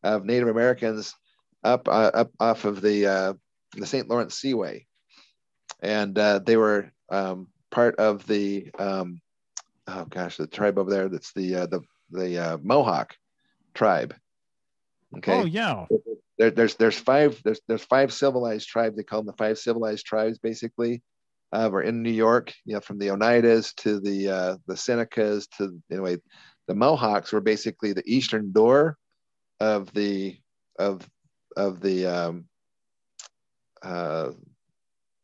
of 0.02 0.24
Native 0.24 0.48
Americans 0.48 1.14
up 1.64 1.88
uh, 1.88 2.10
up 2.14 2.30
off 2.38 2.64
of 2.64 2.80
the 2.80 3.06
uh, 3.06 3.32
the 3.76 3.86
St. 3.86 4.08
Lawrence 4.08 4.38
Seaway, 4.38 4.86
and 5.80 6.16
uh, 6.18 6.38
they 6.38 6.56
were 6.56 6.92
um, 7.10 7.48
part 7.70 7.96
of 7.96 8.26
the 8.26 8.70
um, 8.78 9.20
oh 9.86 10.04
gosh, 10.06 10.36
the 10.36 10.46
tribe 10.46 10.78
over 10.78 10.90
there. 10.90 11.08
That's 11.08 11.32
the 11.32 11.56
uh, 11.56 11.66
the 11.66 11.80
the 12.10 12.38
uh, 12.38 12.58
Mohawk 12.62 13.14
tribe. 13.74 14.14
Okay. 15.18 15.40
Oh 15.40 15.44
yeah. 15.44 15.86
There, 16.38 16.50
there's 16.50 16.74
there's 16.74 16.98
five 16.98 17.40
there's 17.44 17.60
there's 17.66 17.84
five 17.84 18.12
civilized 18.12 18.68
tribes. 18.68 18.96
They 18.96 19.02
call 19.02 19.20
them 19.20 19.26
the 19.26 19.32
five 19.32 19.58
civilized 19.58 20.04
tribes, 20.04 20.38
basically. 20.38 21.02
Uh, 21.52 21.70
we're 21.72 21.82
in 21.82 22.02
New 22.02 22.10
York, 22.10 22.52
you 22.64 22.74
know, 22.74 22.80
from 22.80 22.98
the 22.98 23.06
Oneidas 23.08 23.74
to 23.76 24.00
the 24.00 24.28
uh, 24.28 24.56
the 24.66 24.74
Senecas 24.74 25.48
to 25.58 25.80
anyway, 25.90 26.18
the 26.66 26.74
Mohawks 26.74 27.32
were 27.32 27.40
basically 27.40 27.92
the 27.92 28.02
eastern 28.06 28.52
door 28.52 28.98
of 29.60 29.92
the 29.92 30.38
of 30.78 31.08
of 31.56 31.80
the 31.80 32.06
um, 32.06 32.44
uh, 33.82 34.30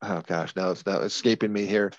oh 0.03 0.23
gosh, 0.27 0.55
now 0.57 0.71
it's 0.71 0.87
now 0.87 1.01
escaping 1.01 1.53
me 1.53 1.67
here 1.67 1.93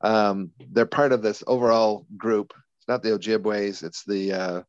um, 0.00 0.50
they're 0.72 0.86
part 0.86 1.12
of 1.12 1.22
this 1.22 1.42
overall 1.46 2.06
group. 2.16 2.52
It's 2.78 2.88
not 2.88 3.02
the 3.02 3.10
Ojibways. 3.10 3.82
It's 3.82 4.04
the 4.04 4.32
uh, 4.32 4.62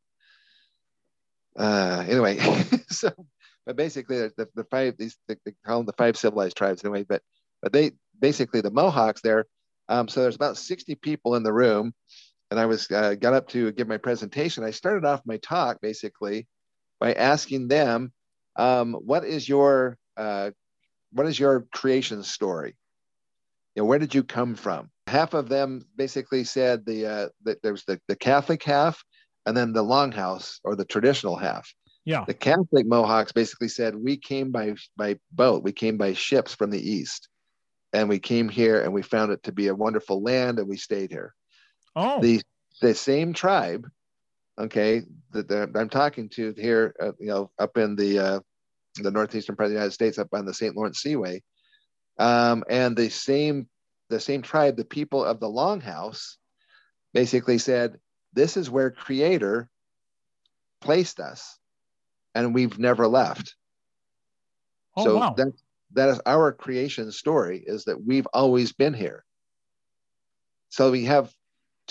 uh, 1.57 2.05
anyway. 2.07 2.38
so, 2.89 3.12
but 3.66 3.76
basically, 3.76 4.18
the, 4.18 4.47
the 4.55 4.66
five 4.66 4.95
these 4.97 5.18
they, 5.28 5.36
they 5.45 5.53
call 5.66 5.80
them 5.80 5.86
the 5.86 5.93
five 5.93 6.18
civilized 6.18 6.57
tribes 6.57 6.84
anyway. 6.84 7.05
But 7.07 7.22
but 7.62 7.72
they 7.72 7.91
basically 8.20 8.62
the 8.62 8.72
Mohawks 8.72 9.22
there. 9.22 9.45
Um, 9.89 10.07
so 10.07 10.22
there's 10.22 10.36
about 10.36 10.57
60 10.57 10.95
people 10.95 11.36
in 11.36 11.43
the 11.43 11.51
room, 11.51 11.93
and 12.49 12.59
I 12.59 12.66
was 12.66 12.89
uh, 12.91 13.16
got 13.16 13.34
up 13.34 13.49
to 13.49 13.72
give 13.72 13.88
my 13.88 13.97
presentation. 13.97 14.64
I 14.64 14.72
started 14.72 15.05
off 15.05 15.22
my 15.26 15.38
talk 15.38 15.80
basically 15.82 16.47
by 17.01 17.11
asking 17.13 17.67
them, 17.67 18.13
um, 18.55 18.93
"What 18.93 19.25
is 19.25 19.49
your 19.49 19.97
uh, 20.15 20.51
what 21.11 21.25
is 21.25 21.37
your 21.37 21.67
creation 21.73 22.23
story? 22.23 22.77
You 23.75 23.81
know, 23.81 23.87
where 23.87 23.99
did 23.99 24.15
you 24.15 24.23
come 24.23 24.55
from?" 24.55 24.89
half 25.11 25.33
of 25.33 25.49
them 25.49 25.85
basically 25.97 26.43
said 26.45 26.85
the 26.85 27.05
uh, 27.05 27.29
that 27.43 27.61
there 27.61 27.73
was 27.73 27.83
the, 27.83 27.99
the 28.07 28.15
Catholic 28.15 28.63
half 28.63 29.03
and 29.45 29.55
then 29.55 29.73
the 29.73 29.83
longhouse 29.83 30.59
or 30.63 30.75
the 30.75 30.85
traditional 30.85 31.35
half. 31.35 31.71
Yeah. 32.05 32.23
The 32.25 32.33
Catholic 32.33 32.87
Mohawks 32.87 33.31
basically 33.31 33.67
said 33.67 33.95
we 33.95 34.17
came 34.17 34.51
by 34.51 34.75
by 34.97 35.17
boat, 35.31 35.63
we 35.63 35.73
came 35.73 35.97
by 35.97 36.13
ships 36.13 36.55
from 36.55 36.71
the 36.71 36.81
east, 36.81 37.27
and 37.93 38.09
we 38.09 38.19
came 38.19 38.49
here 38.49 38.81
and 38.81 38.93
we 38.93 39.01
found 39.01 39.31
it 39.31 39.43
to 39.43 39.51
be 39.51 39.67
a 39.67 39.75
wonderful 39.75 40.23
land 40.23 40.57
and 40.57 40.67
we 40.67 40.77
stayed 40.77 41.11
here. 41.11 41.33
Oh. 41.95 42.21
The 42.21 42.41
the 42.81 42.95
same 42.95 43.33
tribe, 43.33 43.87
okay, 44.62 45.01
that, 45.32 45.47
that 45.47 45.70
I'm 45.76 45.89
talking 45.89 46.30
to 46.30 46.53
here, 46.57 46.95
uh, 46.99 47.12
you 47.20 47.28
know, 47.28 47.51
up 47.59 47.78
in 47.78 47.95
the 47.95 48.20
uh, 48.20 48.39
the 48.95 49.12
northeastern 49.12 49.55
part 49.55 49.66
of 49.66 49.72
the 49.72 49.76
United 49.76 49.93
States, 49.93 50.18
up 50.18 50.30
on 50.34 50.45
the 50.45 50.53
St. 50.53 50.76
Lawrence 50.76 50.99
Seaway, 50.99 51.41
um, 52.18 52.64
and 52.70 52.95
the 52.95 53.09
same 53.09 53.68
the 54.12 54.20
same 54.20 54.43
tribe, 54.43 54.76
the 54.78 54.86
people 54.86 55.24
of 55.24 55.39
the 55.39 55.47
Longhouse, 55.47 56.36
basically 57.14 57.57
said, 57.57 57.97
This 58.34 58.57
is 58.57 58.70
where 58.70 58.91
Creator 58.91 59.70
placed 60.82 61.20
us, 61.20 61.57
and 62.36 62.53
we've 62.53 62.78
never 62.78 63.07
left. 63.07 63.55
Oh, 64.95 65.03
so 65.03 65.18
wow. 65.18 65.34
that, 65.38 65.53
that 65.93 66.09
is 66.09 66.22
our 66.26 66.51
creation 66.51 67.12
story, 67.12 67.64
is 67.66 67.86
that 67.86 68.03
we've 68.03 68.28
always 68.34 68.74
been 68.74 68.93
here. 68.93 69.24
So 70.70 70.91
we 70.91 71.05
have 71.05 71.34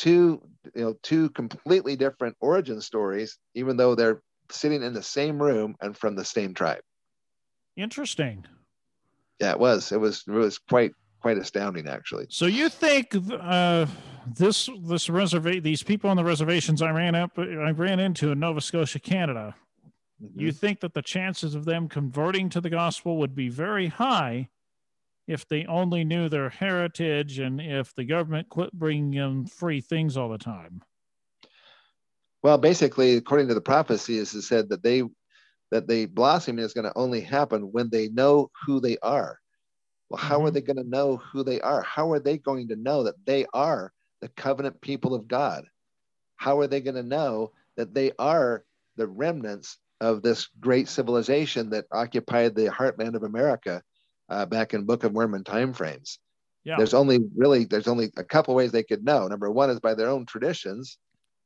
two, 0.00 0.40
you 0.74 0.82
know, 0.82 0.94
two 1.02 1.28
completely 1.30 1.94
different 1.94 2.34
origin 2.40 2.80
stories, 2.80 3.38
even 3.54 3.76
though 3.76 3.94
they're 3.94 4.22
sitting 4.50 4.82
in 4.82 4.94
the 4.94 5.02
same 5.02 5.40
room 5.40 5.76
and 5.82 5.94
from 5.94 6.16
the 6.16 6.24
same 6.24 6.54
tribe. 6.54 6.80
Interesting. 7.76 8.46
Yeah, 9.40 9.52
it 9.52 9.60
was. 9.60 9.92
It 9.92 10.00
was. 10.00 10.24
It 10.26 10.32
was 10.32 10.56
quite 10.56 10.92
quite 11.20 11.36
astounding, 11.36 11.86
actually. 11.86 12.26
So 12.30 12.46
you 12.46 12.70
think 12.70 13.14
uh, 13.14 13.84
this 14.26 14.70
this 14.82 15.10
reservation, 15.10 15.62
these 15.62 15.82
people 15.82 16.08
on 16.08 16.16
the 16.16 16.24
reservations 16.24 16.80
I 16.80 16.90
ran 16.92 17.14
up, 17.14 17.38
I 17.38 17.70
ran 17.70 18.00
into 18.00 18.32
in 18.32 18.40
Nova 18.40 18.62
Scotia, 18.62 19.00
Canada. 19.00 19.54
Mm-hmm. 20.22 20.40
You 20.40 20.52
think 20.52 20.80
that 20.80 20.94
the 20.94 21.02
chances 21.02 21.54
of 21.54 21.66
them 21.66 21.88
converting 21.88 22.48
to 22.50 22.60
the 22.60 22.70
gospel 22.70 23.18
would 23.18 23.34
be 23.34 23.50
very 23.50 23.88
high 23.88 24.48
if 25.30 25.46
they 25.48 25.64
only 25.66 26.04
knew 26.04 26.28
their 26.28 26.50
heritage 26.50 27.38
and 27.38 27.60
if 27.60 27.94
the 27.94 28.04
government 28.04 28.48
quit 28.48 28.72
bringing 28.72 29.12
them 29.12 29.46
free 29.46 29.80
things 29.80 30.16
all 30.16 30.28
the 30.28 30.38
time? 30.38 30.82
Well, 32.42 32.58
basically, 32.58 33.16
according 33.16 33.48
to 33.48 33.54
the 33.54 33.60
prophecy, 33.60 34.18
it 34.18 34.26
said 34.26 34.68
that 34.70 34.82
they 34.82 35.02
that 35.70 35.86
the 35.86 36.06
blossoming 36.06 36.64
is 36.64 36.72
going 36.72 36.86
to 36.86 36.98
only 36.98 37.20
happen 37.20 37.70
when 37.70 37.90
they 37.90 38.08
know 38.08 38.50
who 38.66 38.80
they 38.80 38.98
are. 39.02 39.38
Well, 40.08 40.18
how 40.18 40.38
mm-hmm. 40.38 40.46
are 40.46 40.50
they 40.50 40.62
going 40.62 40.78
to 40.78 40.88
know 40.88 41.16
who 41.16 41.44
they 41.44 41.60
are? 41.60 41.82
How 41.82 42.10
are 42.10 42.18
they 42.18 42.38
going 42.38 42.66
to 42.68 42.76
know 42.76 43.04
that 43.04 43.24
they 43.24 43.46
are 43.54 43.92
the 44.20 44.28
covenant 44.28 44.80
people 44.80 45.14
of 45.14 45.28
God. 45.28 45.64
How 46.36 46.58
are 46.60 46.66
they 46.66 46.80
going 46.80 46.96
to 46.96 47.02
know 47.02 47.52
that 47.76 47.94
they 47.94 48.12
are 48.18 48.64
the 48.96 49.06
remnants 49.06 49.78
of 50.00 50.22
this 50.22 50.48
great 50.60 50.88
civilization 50.88 51.70
that 51.70 51.86
occupied 51.92 52.54
the 52.54 52.66
heartland 52.66 53.14
of 53.14 53.22
America 53.22 53.82
uh, 54.30 54.46
back 54.46 54.72
in 54.74 54.86
Book 54.86 55.04
of 55.04 55.12
Mormon 55.12 55.44
timeframes? 55.44 56.18
Yeah. 56.64 56.76
There's 56.76 56.94
only 56.94 57.20
really 57.36 57.64
there's 57.64 57.88
only 57.88 58.10
a 58.16 58.24
couple 58.24 58.54
ways 58.54 58.72
they 58.72 58.82
could 58.82 59.04
know. 59.04 59.26
Number 59.26 59.50
one 59.50 59.70
is 59.70 59.80
by 59.80 59.94
their 59.94 60.08
own 60.08 60.26
traditions, 60.26 60.98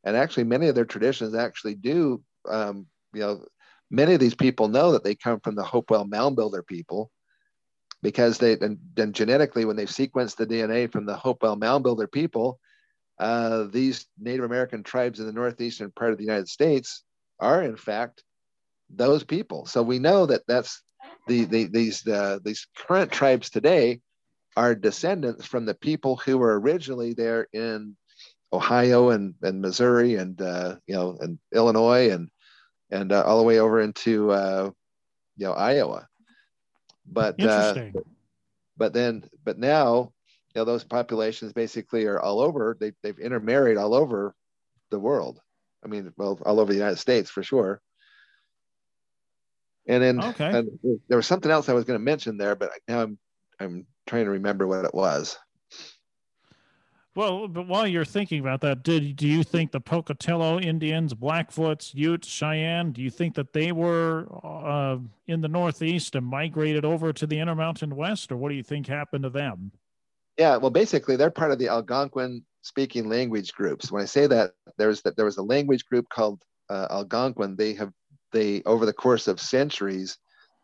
and 0.05 0.17
actually 0.17 0.45
many 0.45 0.69
of 0.69 0.75
their 0.75 0.85
traditions 0.85 1.35
actually 1.35 1.77
do. 1.77 2.23
Um, 2.49 2.87
you 3.13 3.21
know, 3.21 3.45
many 3.91 4.15
of 4.15 4.21
these 4.21 4.35
people 4.35 4.69
know 4.69 4.93
that 4.93 5.05
they 5.05 5.15
come 5.15 5.41
from 5.41 5.55
the 5.55 5.65
Hopewell 5.65 6.05
Mound 6.05 6.37
Builder 6.37 6.63
people 6.63 7.11
because 8.03 8.39
they 8.39 8.53
and, 8.59 8.79
and 8.97 9.15
genetically 9.15 9.65
when 9.65 9.77
they 9.77 9.87
sequenced 9.87 10.37
the 10.37 10.47
DNA 10.47 10.91
from 10.91 11.07
the 11.07 11.17
Hopewell 11.17 11.57
Mound 11.57 11.85
Builder 11.85 12.07
people, 12.07 12.61
uh, 13.19 13.65
these 13.65 14.07
Native 14.19 14.45
American 14.45 14.83
tribes 14.83 15.21
in 15.21 15.27
the 15.27 15.33
northeastern 15.33 15.91
part 15.93 16.13
of 16.13 16.19
the 16.19 16.25
United 16.25 16.49
States 16.49 17.05
are 17.41 17.63
in 17.63 17.77
fact 17.77 18.23
those 18.91 19.25
people. 19.25 19.67
So 19.67 19.83
we 19.83 19.99
know 19.99 20.27
that 20.27 20.43
that's 20.47 20.83
the, 21.27 21.45
the 21.45 21.65
these 21.67 22.07
uh, 22.07 22.39
these 22.45 22.67
current 22.77 23.13
tribes 23.13 23.51
today 23.51 24.01
are 24.57 24.75
descendants 24.75 25.47
from 25.47 25.65
the 25.65 25.75
people 25.75 26.17
who 26.17 26.39
were 26.39 26.59
originally 26.59 27.15
there 27.15 27.49
in 27.53 27.97
Ohio 28.53 29.11
and, 29.11 29.35
and 29.43 29.61
Missouri 29.61 30.15
and 30.15 30.41
uh, 30.41 30.77
you 30.87 30.95
know 30.95 31.17
and 31.21 31.39
Illinois 31.53 32.11
and 32.11 32.31
and 32.91 33.13
uh, 33.13 33.23
all 33.25 33.39
the 33.39 33.45
way 33.45 33.59
over 33.59 33.81
into 33.81 34.31
uh, 34.31 34.71
you 35.37 35.47
know 35.47 35.53
Iowa. 35.53 36.07
But 37.07 37.43
uh, 37.43 37.75
but 38.77 38.93
then 38.93 39.25
but 39.45 39.59
now 39.59 40.13
you 40.55 40.61
know 40.61 40.65
those 40.65 40.85
populations 40.85 41.53
basically 41.53 42.07
are 42.07 42.21
all 42.21 42.41
over. 42.41 42.77
They 42.79 42.93
they've 43.03 43.19
intermarried 43.19 43.77
all 43.77 43.95
over 43.95 44.35
the 44.91 45.01
world. 45.01 45.41
I 45.85 45.89
mean, 45.89 46.13
well, 46.17 46.39
all 46.47 46.61
over 46.61 46.73
the 46.73 46.79
United 46.79 46.99
States 46.99 47.31
for 47.31 47.43
sure. 47.43 47.81
And 49.87 50.03
then 50.03 50.23
okay. 50.23 50.59
and 50.59 50.79
there 51.09 51.17
was 51.17 51.27
something 51.27 51.51
else 51.51 51.69
I 51.69 51.75
was 51.75 51.85
going 51.85 51.99
to 51.99 52.05
mention 52.05 52.37
there, 52.37 52.55
but 52.55 52.71
now 52.89 53.03
I'm 53.03 53.19
I'm 53.61 53.87
trying 54.07 54.25
to 54.25 54.31
remember 54.31 54.67
what 54.67 54.85
it 54.85 54.95
was. 54.95 55.37
Well, 57.17 57.47
but 57.47 57.69
while 57.69 57.87
you're 57.87 58.05
thinking 58.05 58.41
about 58.41 58.61
that, 58.63 58.83
did 58.83 59.15
do 59.15 59.29
you 59.29 59.45
think 59.45 59.71
the 59.71 59.81
Pocatello 59.81 60.59
Indians, 60.59 61.15
Blackfoots, 61.15 61.95
Utes, 61.95 62.27
Cheyenne, 62.27 62.91
do 62.91 63.03
you 63.03 63.11
think 63.11 63.35
that 63.35 63.53
they 63.53 63.71
were 63.71 64.27
uh, 64.43 64.99
in 65.29 65.41
the 65.41 65.49
Northeast 65.49 66.17
and 66.17 66.27
migrated 66.27 66.85
over 66.85 67.13
to 67.13 67.27
the 67.27 67.39
Intermountain 67.39 67.95
West, 67.95 68.33
or 68.33 68.37
what 68.37 68.49
do 68.49 68.57
you 68.57 68.65
think 68.65 68.89
happened 68.89 69.23
to 69.23 69.31
them? 69.31 69.71
Yeah, 70.39 70.57
well, 70.57 70.71
basically, 70.71 71.15
they're 71.15 71.31
part 71.31 71.53
of 71.53 71.61
the 71.61 71.69
Algonquin 71.69 72.43
speaking 72.63 73.09
language 73.09 73.53
groups. 73.53 73.93
When 73.93 74.03
I 74.03 74.07
say 74.07 74.27
that, 74.27 74.53
there's 74.77 75.03
that 75.03 75.15
there 75.15 75.27
was 75.27 75.37
a 75.37 75.43
language 75.43 75.85
group 75.87 76.09
called 76.09 76.43
uh, 76.69 76.89
Algonquin. 76.91 77.55
They 77.55 77.75
have 77.75 77.93
they 78.35 78.63
over 78.67 78.85
the 78.85 78.93
course 78.93 79.29
of 79.29 79.41
centuries, 79.41 80.19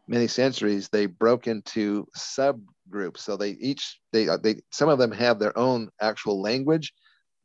many 0.07 0.27
centuries, 0.27 0.89
they 0.89 1.07
broke 1.07 1.47
into 1.47 2.07
subgroups. 2.19 3.19
So 3.19 3.39
they 3.39 3.51
each 3.53 3.99
they 4.13 4.29
uh, 4.29 4.37
they 4.37 4.57
some 4.71 4.91
of 4.91 4.99
them 4.99 5.13
have 5.13 5.39
their 5.39 5.57
own 5.57 5.89
actual 6.03 6.43
language, 6.43 6.93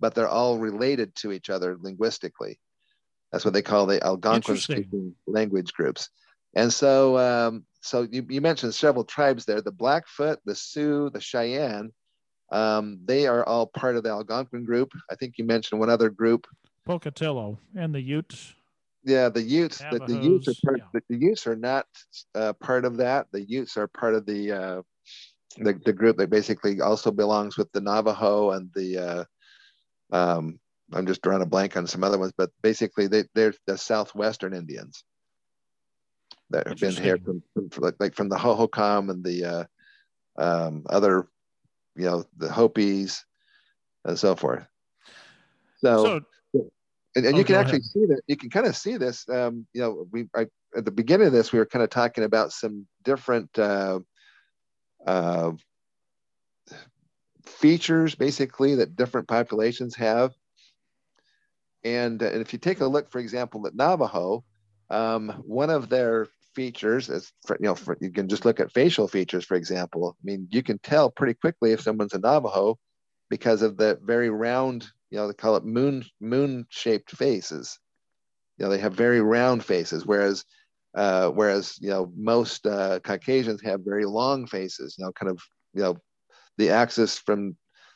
but 0.02 0.14
they're 0.14 0.28
all 0.28 0.58
related 0.58 1.16
to 1.18 1.32
each 1.32 1.50
other 1.50 1.78
linguistically. 1.80 2.60
That's 3.32 3.46
what 3.46 3.54
they 3.54 3.62
call 3.62 3.86
the 3.86 4.04
Algonquin 4.04 4.58
speaking 4.58 5.16
language 5.28 5.72
groups. 5.74 6.10
And 6.56 6.74
so 6.74 7.18
um, 7.18 7.66
so 7.82 8.08
you, 8.12 8.26
you 8.28 8.42
mentioned 8.42 8.74
several 8.74 9.06
tribes 9.06 9.46
there: 9.46 9.62
the 9.62 9.72
Blackfoot, 9.72 10.40
the 10.46 10.56
Sioux, 10.56 11.10
the 11.12 11.22
Cheyenne. 11.22 11.92
Um, 12.52 13.00
they 13.06 13.28
are 13.28 13.44
all 13.46 13.68
part 13.68 13.96
of 13.96 14.04
the 14.04 14.10
Algonquin 14.10 14.66
group. 14.66 14.92
I 15.12 15.16
think 15.16 15.38
you 15.38 15.46
mentioned 15.46 15.80
one 15.80 15.90
other 15.90 16.10
group. 16.10 16.46
Pocatello 16.86 17.60
and 17.76 17.94
the 17.94 18.02
Utes. 18.02 18.55
Yeah, 19.06 19.30
the 19.30 19.42
Utes. 19.42 19.78
The, 19.92 20.00
the 20.00 20.18
Utes 20.18 20.48
are 20.48 20.56
part. 20.66 20.80
Yeah. 20.80 21.00
The, 21.10 21.18
Utes 21.18 21.48
are 21.48 21.56
not 21.56 21.86
uh, 22.34 22.54
part 22.54 22.86
of 22.86 22.98
that. 22.98 23.28
The 23.32 23.44
Utes 23.44 23.78
are 23.78 23.88
part 23.88 24.16
of 24.16 24.26
the 24.26 24.52
uh, 24.52 24.82
the, 25.58 25.80
the 25.86 25.94
group 25.94 26.18
that 26.18 26.30
basically 26.30 26.82
also 26.82 27.12
belongs 27.12 27.56
with 27.56 27.72
the 27.72 27.82
Navajo 27.82 28.52
and 28.52 28.72
the 28.74 28.98
uh, 28.98 29.24
um, 30.12 30.60
I'm 30.92 31.08
just 31.08 31.22
drawing 31.22 31.42
a 31.42 31.48
blank 31.48 31.78
on 31.78 31.88
some 31.88 32.04
other 32.04 32.18
ones, 32.18 32.34
but 32.38 32.52
basically 32.62 33.08
they, 33.08 33.24
they're 33.34 33.54
the 33.68 33.78
southwestern 33.78 34.54
Indians 34.54 35.04
that 36.52 36.68
have 36.68 36.78
been 36.78 36.96
here 36.96 37.18
from, 37.18 37.42
from, 37.54 37.84
like, 37.84 37.96
like 38.00 38.16
from 38.16 38.30
the 38.30 38.36
Hohokam 38.36 39.10
and 39.10 39.24
the 39.24 39.46
uh, 39.46 39.64
um, 40.38 40.84
other, 40.90 41.28
you 41.96 42.06
know, 42.06 42.24
the 42.38 42.52
Hopis 42.52 43.26
and 44.04 44.18
so 44.18 44.36
forth. 44.36 44.66
So, 45.78 46.04
so 46.04 46.22
and, 47.16 47.26
and 47.26 47.36
oh, 47.36 47.38
you 47.38 47.44
can 47.46 47.56
actually 47.56 47.80
ahead. 47.80 47.92
see 47.92 48.06
that 48.08 48.22
you 48.28 48.36
can 48.36 48.50
kind 48.50 48.66
of 48.66 48.76
see 48.76 48.98
this. 48.98 49.28
Um, 49.30 49.66
you 49.74 49.82
know, 49.82 50.08
we 50.12 50.28
I, 50.36 50.48
at 50.76 50.86
the 50.86 50.92
beginning 50.92 51.28
of 51.28 51.34
this 51.34 51.52
we 51.52 51.60
were 51.60 51.66
kind 51.66 51.84
of 51.84 51.90
talking 51.90 52.24
about 52.24 52.52
some 52.52 52.88
different 53.04 53.58
uh, 53.58 54.00
uh, 55.06 55.52
features 57.46 58.16
basically 58.16 58.76
that 58.76 58.96
different 58.96 59.28
populations 59.28 59.96
have. 59.96 60.34
And, 61.84 62.22
and 62.22 62.42
if 62.42 62.52
you 62.52 62.60
take 62.60 62.82
a 62.82 62.88
look, 62.88 63.12
for 63.12 63.20
example, 63.20 63.66
at 63.68 63.76
Navajo, 63.76 64.44
um, 64.90 65.30
one 65.46 65.70
of 65.70 65.88
their 65.88 66.28
features 66.56 67.10
is, 67.10 67.32
for, 67.46 67.58
you 67.60 67.68
know, 67.68 67.76
for, 67.76 67.96
you 68.02 68.12
can 68.12 68.28
just 68.28 68.44
look 68.44 68.60
at 68.60 68.72
facial 68.72 69.08
features, 69.08 69.46
for 69.46 69.56
example. 69.56 70.18
I 70.20 70.22
mean, 70.24 70.48
you 70.50 70.64
can 70.64 70.80
tell 70.80 71.12
pretty 71.12 71.36
quickly 71.36 71.74
if 71.74 71.82
someone's 71.82 72.14
a 72.14 72.20
Navajo 72.20 72.80
because 73.30 73.62
of 73.62 73.78
the 73.78 74.00
very 74.04 74.30
round, 74.30 74.88
you 75.16 75.22
know, 75.22 75.28
they 75.30 75.34
call 75.34 75.56
it 75.56 75.64
moon 75.64 76.04
moon 76.20 76.66
shaped 76.68 77.16
faces. 77.16 77.80
You 78.58 78.66
know, 78.66 78.70
they 78.70 78.80
have 78.80 78.94
very 78.94 79.22
round 79.22 79.64
faces, 79.64 80.06
whereas 80.06 80.44
uh, 80.94 81.30
whereas 81.30 81.78
you 81.80 81.90
know 81.90 82.12
most 82.18 82.68
uh, 82.68 83.00
Caucasians 83.00 83.62
have 83.62 83.80
very 83.86 84.04
long 84.04 84.46
faces. 84.46 84.98
You 84.98 85.06
know, 85.06 85.14
kind 85.14 85.30
of 85.32 85.40
you 85.74 85.84
know 85.84 85.98
the 86.58 86.72
axis 86.72 87.18
from 87.18 87.56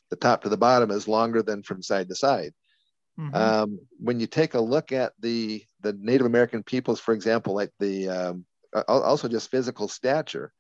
the 0.10 0.16
top 0.16 0.44
to 0.44 0.50
the 0.50 0.56
bottom 0.56 0.92
is 0.92 1.10
longer 1.10 1.44
than 1.44 1.62
from 1.62 1.84
side 1.84 2.08
to 2.08 2.16
side. 2.16 2.54
Mm-hmm. 3.20 3.36
Um, 3.36 3.80
when 4.00 4.22
you 4.22 4.28
take 4.28 4.54
a 4.54 4.62
look 4.62 4.94
at 4.94 5.12
the 5.20 5.62
the 5.82 5.92
Native 6.00 6.26
American 6.26 6.64
peoples, 6.64 7.02
for 7.02 7.14
example, 7.14 7.54
like 7.54 7.72
the 7.80 8.08
um, 8.08 8.46
also 8.88 9.28
just 9.28 9.52
physical 9.52 9.90
stature, 9.90 10.54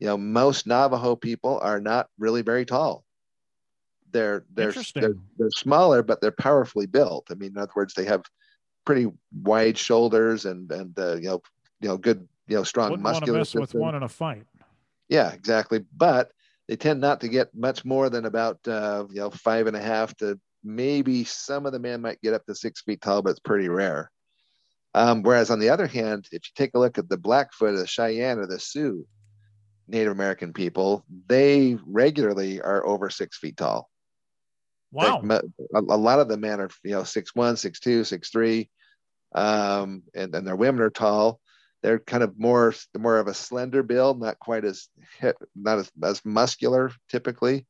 you 0.00 0.06
know, 0.06 0.18
most 0.18 0.66
Navajo 0.66 1.16
people 1.16 1.58
are 1.62 1.80
not 1.80 2.08
really 2.18 2.42
very 2.42 2.66
tall. 2.66 3.06
They're 4.10 4.44
they're 4.54 4.72
they're, 4.94 5.14
they're 5.38 5.50
smaller, 5.50 6.02
but 6.02 6.20
they're 6.20 6.30
powerfully 6.30 6.86
built. 6.86 7.26
I 7.30 7.34
mean, 7.34 7.50
in 7.50 7.58
other 7.58 7.72
words, 7.74 7.94
they 7.94 8.04
have 8.04 8.22
pretty 8.84 9.06
wide 9.42 9.76
shoulders 9.76 10.44
and 10.44 10.70
and 10.72 10.98
uh, 10.98 11.16
you 11.16 11.28
know 11.28 11.42
you 11.80 11.88
know 11.88 11.96
good 11.96 12.26
you 12.46 12.56
know 12.56 12.62
strong 12.62 12.90
Wouldn't 12.90 13.04
muscular 13.04 13.38
want 13.38 13.48
to 13.48 13.58
mess 13.58 13.72
with 13.72 13.80
one 13.80 13.94
in 13.94 14.02
a 14.02 14.08
fight. 14.08 14.46
Yeah, 15.08 15.32
exactly. 15.32 15.84
But 15.96 16.32
they 16.68 16.76
tend 16.76 17.00
not 17.00 17.20
to 17.22 17.28
get 17.28 17.54
much 17.54 17.84
more 17.84 18.10
than 18.10 18.26
about 18.26 18.58
uh, 18.66 19.04
you 19.10 19.20
know 19.20 19.30
five 19.30 19.66
and 19.66 19.76
a 19.76 19.82
half 19.82 20.16
to 20.18 20.38
maybe 20.64 21.24
some 21.24 21.66
of 21.66 21.72
the 21.72 21.78
men 21.78 22.00
might 22.00 22.20
get 22.20 22.34
up 22.34 22.44
to 22.46 22.54
six 22.54 22.82
feet 22.82 23.00
tall, 23.00 23.22
but 23.22 23.30
it's 23.30 23.40
pretty 23.40 23.68
rare. 23.68 24.10
Um, 24.94 25.22
whereas 25.22 25.50
on 25.50 25.60
the 25.60 25.70
other 25.70 25.86
hand, 25.86 26.26
if 26.32 26.42
you 26.46 26.52
take 26.54 26.72
a 26.74 26.78
look 26.78 26.98
at 26.98 27.08
the 27.08 27.16
Blackfoot, 27.16 27.76
the 27.76 27.86
Cheyenne, 27.86 28.38
or 28.38 28.46
the 28.46 28.58
Sioux 28.58 29.06
Native 29.86 30.12
American 30.12 30.52
people, 30.52 31.04
they 31.26 31.76
regularly 31.86 32.60
are 32.60 32.84
over 32.86 33.10
six 33.10 33.38
feet 33.38 33.56
tall. 33.56 33.88
Wow. 34.90 35.22
A, 35.28 35.42
a, 35.74 35.80
lot 35.80 36.20
of 36.20 36.28
the 36.28 36.38
men 36.38 36.60
are, 36.60 36.70
you 36.82 36.92
know, 36.92 37.04
six 37.04 37.34
one, 37.34 37.56
six 37.56 37.78
two, 37.78 38.04
six 38.04 38.30
three, 38.30 38.70
um, 39.34 40.02
and, 40.14 40.34
and 40.34 40.46
their 40.46 40.56
women 40.56 40.80
are 40.80 40.90
tall 40.90 41.40
they're 41.82 41.98
kind 41.98 42.22
of 42.22 42.38
more 42.38 42.74
more 42.96 43.18
of 43.18 43.28
a 43.28 43.34
slender 43.34 43.82
build, 43.82 44.20
not 44.20 44.38
quite 44.38 44.64
as 44.64 44.88
hit, 45.20 45.36
not 45.54 45.78
as, 45.78 45.90
as 46.02 46.24
muscular 46.24 46.90
typically 47.08 47.66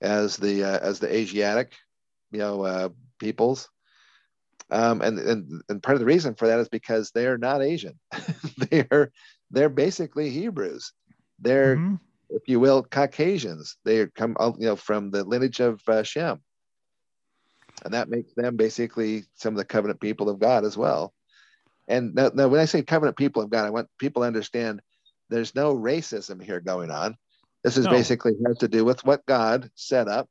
as 0.00 0.36
the 0.36 0.64
uh, 0.64 0.78
as 0.80 1.00
the 1.00 1.14
Asiatic, 1.14 1.72
you 2.30 2.38
know, 2.38 2.62
uh, 2.62 2.88
peoples. 3.18 3.68
Um, 4.70 5.00
and, 5.00 5.18
and 5.18 5.62
and 5.68 5.82
part 5.82 5.94
of 5.94 6.00
the 6.00 6.06
reason 6.06 6.34
for 6.34 6.48
that 6.48 6.58
is 6.58 6.68
because 6.68 7.10
they 7.10 7.26
are 7.26 7.38
not 7.38 7.62
Asian. 7.62 7.98
they're 8.70 9.12
they're 9.50 9.68
basically 9.68 10.30
Hebrews. 10.30 10.92
They're, 11.38 11.76
mm-hmm. 11.76 11.96
If 12.30 12.42
you 12.46 12.60
will, 12.60 12.82
Caucasians. 12.82 13.76
They 13.84 14.06
come, 14.06 14.36
you 14.58 14.66
know, 14.66 14.76
from 14.76 15.10
the 15.10 15.24
lineage 15.24 15.60
of 15.60 15.80
uh, 15.88 16.02
Shem, 16.02 16.40
and 17.84 17.94
that 17.94 18.08
makes 18.08 18.32
them 18.34 18.56
basically 18.56 19.24
some 19.34 19.54
of 19.54 19.58
the 19.58 19.64
covenant 19.64 20.00
people 20.00 20.28
of 20.28 20.38
God 20.38 20.64
as 20.64 20.76
well. 20.76 21.12
And 21.88 22.14
now, 22.14 22.30
now, 22.34 22.48
when 22.48 22.60
I 22.60 22.64
say 22.64 22.82
covenant 22.82 23.16
people 23.16 23.42
of 23.42 23.50
God, 23.50 23.64
I 23.64 23.70
want 23.70 23.88
people 23.98 24.22
to 24.22 24.26
understand 24.26 24.80
there's 25.28 25.54
no 25.54 25.74
racism 25.74 26.42
here 26.42 26.60
going 26.60 26.90
on. 26.90 27.16
This 27.62 27.76
is 27.76 27.84
no. 27.84 27.90
basically 27.90 28.32
has 28.46 28.58
to 28.58 28.68
do 28.68 28.84
with 28.84 29.04
what 29.04 29.26
God 29.26 29.70
set 29.74 30.08
up. 30.08 30.28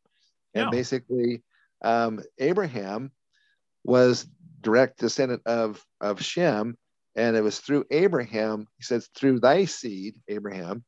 And 0.53 0.71
basically, 0.71 1.43
um, 1.81 2.21
Abraham 2.39 3.11
was 3.83 4.25
direct 4.61 4.99
descendant 4.99 5.41
of, 5.45 5.83
of 5.99 6.21
Shem. 6.21 6.77
And 7.15 7.35
it 7.35 7.41
was 7.41 7.59
through 7.59 7.85
Abraham, 7.91 8.67
he 8.77 8.83
says, 8.83 9.09
through 9.15 9.39
thy 9.39 9.65
seed, 9.65 10.15
Abraham, 10.27 10.83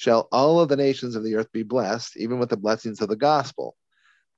shall 0.00 0.28
all 0.32 0.58
of 0.60 0.70
the 0.70 0.78
nations 0.78 1.14
of 1.14 1.22
the 1.22 1.34
earth 1.34 1.52
be 1.52 1.62
blessed, 1.62 2.16
even 2.16 2.38
with 2.38 2.48
the 2.48 2.56
blessings 2.56 3.02
of 3.02 3.10
the 3.10 3.16
gospel. 3.16 3.76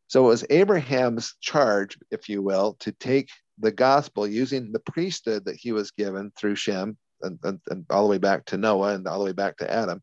So 0.08 0.24
it 0.24 0.28
was 0.28 0.44
Abraham's 0.50 1.36
charge, 1.40 1.96
if 2.10 2.28
you 2.28 2.42
will, 2.42 2.74
to 2.80 2.90
take 2.90 3.30
the 3.60 3.70
gospel 3.70 4.26
using 4.26 4.72
the 4.72 4.80
priesthood 4.80 5.44
that 5.44 5.54
he 5.54 5.70
was 5.70 5.92
given 5.92 6.32
through 6.36 6.56
Shem 6.56 6.96
and, 7.20 7.38
and, 7.44 7.60
and 7.70 7.86
all 7.90 8.02
the 8.02 8.10
way 8.10 8.18
back 8.18 8.44
to 8.46 8.56
Noah 8.56 8.94
and 8.94 9.06
all 9.06 9.20
the 9.20 9.24
way 9.24 9.32
back 9.32 9.58
to 9.58 9.72
Adam. 9.72 10.02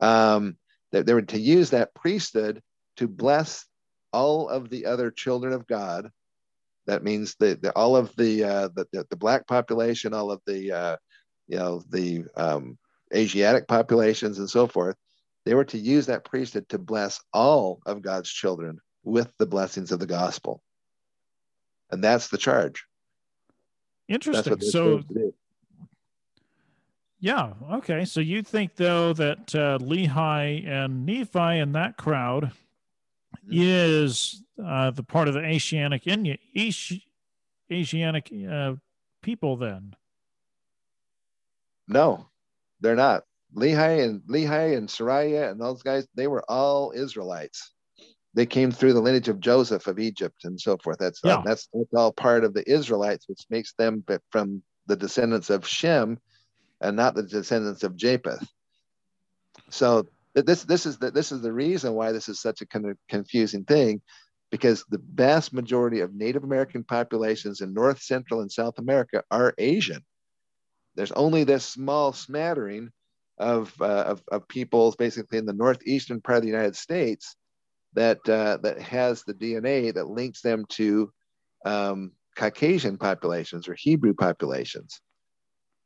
Um, 0.00 0.56
they, 0.92 1.02
they 1.02 1.14
were 1.14 1.22
to 1.22 1.40
use 1.40 1.70
that 1.70 1.92
priesthood 1.92 2.62
to 2.98 3.08
bless 3.08 3.66
all 4.12 4.48
of 4.48 4.70
the 4.70 4.86
other 4.86 5.10
children 5.10 5.52
of 5.52 5.66
God. 5.66 6.12
That 6.86 7.02
means 7.02 7.34
that 7.40 7.60
the, 7.60 7.72
all 7.72 7.96
of 7.96 8.14
the, 8.14 8.44
uh, 8.44 8.68
the, 8.76 9.04
the 9.10 9.16
black 9.16 9.48
population, 9.48 10.14
all 10.14 10.30
of 10.30 10.40
the 10.46 10.70
uh, 10.70 10.96
you 11.48 11.58
know 11.58 11.82
the 11.90 12.26
um, 12.36 12.78
Asiatic 13.14 13.66
populations 13.66 14.38
and 14.38 14.48
so 14.48 14.66
forth. 14.66 14.96
They 15.44 15.54
were 15.54 15.64
to 15.64 15.78
use 15.78 16.06
that 16.06 16.24
priesthood 16.24 16.68
to 16.68 16.78
bless 16.78 17.20
all 17.32 17.80
of 17.86 18.02
God's 18.02 18.30
children 18.30 18.78
with 19.04 19.32
the 19.38 19.46
blessings 19.46 19.90
of 19.90 19.98
the 19.98 20.06
gospel. 20.06 20.62
And 21.90 22.04
that's 22.04 22.28
the 22.28 22.38
charge. 22.38 22.84
Interesting. 24.08 24.60
So, 24.60 25.02
yeah. 27.20 27.54
Okay. 27.72 28.04
So 28.04 28.20
you 28.20 28.42
think, 28.42 28.76
though, 28.76 29.12
that 29.14 29.54
uh, 29.54 29.78
Lehi 29.78 30.66
and 30.66 31.06
Nephi 31.06 31.38
and 31.38 31.74
that 31.74 31.96
crowd 31.96 32.52
mm-hmm. 33.36 33.50
is 33.50 34.42
uh, 34.62 34.90
the 34.90 35.02
part 35.02 35.28
of 35.28 35.34
the 35.34 35.44
Asiatic, 35.44 36.06
Asiatic 37.72 38.32
uh, 38.50 38.74
people 39.22 39.56
then? 39.56 39.94
No, 41.88 42.26
they're 42.80 42.96
not. 42.96 43.24
Lehi 43.54 44.04
and 44.04 44.20
Lehi 44.22 44.76
and 44.76 44.88
Sariah 44.88 45.50
and 45.50 45.60
those 45.60 45.82
guys, 45.82 46.06
they 46.14 46.26
were 46.26 46.44
all 46.48 46.92
Israelites 46.94 47.72
they 48.34 48.46
came 48.46 48.70
through 48.70 48.92
the 48.92 49.00
lineage 49.00 49.28
of 49.28 49.40
Joseph 49.40 49.86
of 49.86 49.98
Egypt 49.98 50.44
and 50.44 50.60
so 50.60 50.76
forth. 50.78 50.98
That's 50.98 51.20
yeah. 51.24 51.42
that's, 51.44 51.68
that's 51.72 51.92
all 51.94 52.12
part 52.12 52.44
of 52.44 52.54
the 52.54 52.68
Israelites, 52.70 53.28
which 53.28 53.44
makes 53.50 53.72
them 53.74 54.04
from 54.30 54.62
the 54.86 54.96
descendants 54.96 55.50
of 55.50 55.66
Shem 55.66 56.18
and 56.80 56.96
not 56.96 57.14
the 57.14 57.22
descendants 57.22 57.82
of 57.82 57.96
Japheth. 57.96 58.46
So 59.70 60.06
this 60.34 60.64
this 60.64 60.86
is 60.86 60.98
the 60.98 61.10
this 61.10 61.32
is 61.32 61.42
the 61.42 61.52
reason 61.52 61.94
why 61.94 62.12
this 62.12 62.28
is 62.28 62.40
such 62.40 62.60
a 62.60 62.66
kind 62.66 62.88
of 62.88 62.96
confusing 63.08 63.64
thing, 63.64 64.00
because 64.50 64.84
the 64.88 65.02
vast 65.12 65.52
majority 65.52 66.00
of 66.00 66.14
Native 66.14 66.44
American 66.44 66.84
populations 66.84 67.60
in 67.60 67.74
North, 67.74 68.00
Central, 68.00 68.40
and 68.40 68.50
South 68.50 68.78
America 68.78 69.24
are 69.30 69.54
Asian. 69.58 70.04
There's 70.94 71.12
only 71.12 71.44
this 71.44 71.64
small 71.64 72.12
smattering 72.12 72.90
of, 73.38 73.74
uh, 73.80 73.84
of, 73.84 74.22
of 74.30 74.48
peoples 74.48 74.96
basically 74.96 75.38
in 75.38 75.46
the 75.46 75.52
northeastern 75.52 76.20
part 76.20 76.38
of 76.38 76.42
the 76.42 76.50
United 76.50 76.76
States 76.76 77.36
that 77.94 78.18
uh, 78.28 78.58
that 78.58 78.80
has 78.80 79.24
the 79.24 79.34
DNA 79.34 79.92
that 79.94 80.08
links 80.08 80.42
them 80.42 80.64
to 80.68 81.12
um, 81.64 82.12
Caucasian 82.36 82.96
populations 82.98 83.68
or 83.68 83.74
Hebrew 83.74 84.14
populations. 84.14 85.00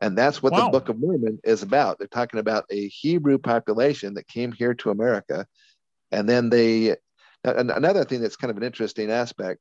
And 0.01 0.19
that's 0.19 0.43
what 0.43 0.53
wow. 0.53 0.67
the 0.67 0.71
Book 0.71 0.89
of 0.89 0.99
Mormon 0.99 1.39
is 1.45 1.63
about. 1.63 1.99
They're 1.99 2.09
talking 2.09 2.41
about 2.41 2.65
a 2.71 2.89
Hebrew 2.89 3.39
population 3.39 4.15
that 4.15 4.29
came 4.29 4.53
here 4.53 4.75
to 4.75 4.91
America. 4.91 5.47
And 6.13 6.29
then 6.29 6.51
they, 6.51 6.97
another 7.43 8.05
thing 8.05 8.21
that's 8.21 8.37
kind 8.37 8.51
of 8.51 8.57
an 8.57 8.65
interesting 8.65 9.11
aspect, 9.11 9.61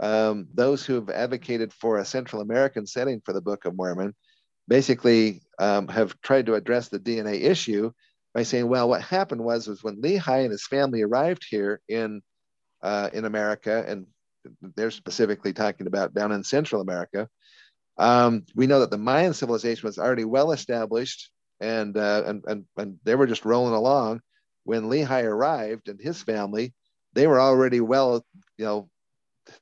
um, 0.00 0.46
those 0.54 0.86
who 0.86 0.94
have 0.94 1.10
advocated 1.10 1.72
for 1.72 1.98
a 1.98 2.04
Central 2.04 2.40
American 2.40 2.86
setting 2.86 3.20
for 3.24 3.32
the 3.32 3.42
Book 3.42 3.64
of 3.64 3.76
Mormon 3.76 4.14
basically 4.68 5.40
um, 5.58 5.88
have 5.88 6.20
tried 6.20 6.46
to 6.46 6.54
address 6.54 6.88
the 6.88 7.00
DNA 7.00 7.42
issue 7.42 7.90
by 8.34 8.42
saying, 8.42 8.68
well, 8.68 8.88
what 8.88 9.02
happened 9.02 9.42
was 9.42 9.66
was 9.66 9.82
when 9.82 10.00
Lehi 10.00 10.42
and 10.42 10.50
his 10.52 10.66
family 10.66 11.02
arrived 11.02 11.46
here 11.48 11.80
in 11.88 12.22
uh, 12.82 13.10
in 13.12 13.24
America, 13.24 13.84
and 13.88 14.06
they're 14.76 14.90
specifically 14.90 15.52
talking 15.52 15.86
about 15.86 16.14
down 16.14 16.30
in 16.30 16.44
Central 16.44 16.80
America. 16.80 17.28
Um, 17.96 18.44
we 18.54 18.68
know 18.68 18.80
that 18.80 18.90
the 18.90 18.98
Mayan 18.98 19.34
civilization 19.34 19.86
was 19.86 19.98
already 19.98 20.24
well 20.24 20.52
established, 20.52 21.30
and, 21.60 21.96
uh, 21.96 22.22
and 22.26 22.44
and 22.46 22.64
and 22.76 22.98
they 23.02 23.16
were 23.16 23.26
just 23.26 23.44
rolling 23.44 23.74
along. 23.74 24.20
When 24.64 24.84
Lehi 24.84 25.24
arrived 25.24 25.88
and 25.88 26.00
his 26.00 26.22
family, 26.22 26.74
they 27.14 27.26
were 27.26 27.40
already 27.40 27.80
well, 27.80 28.24
you 28.58 28.64
know, 28.64 28.88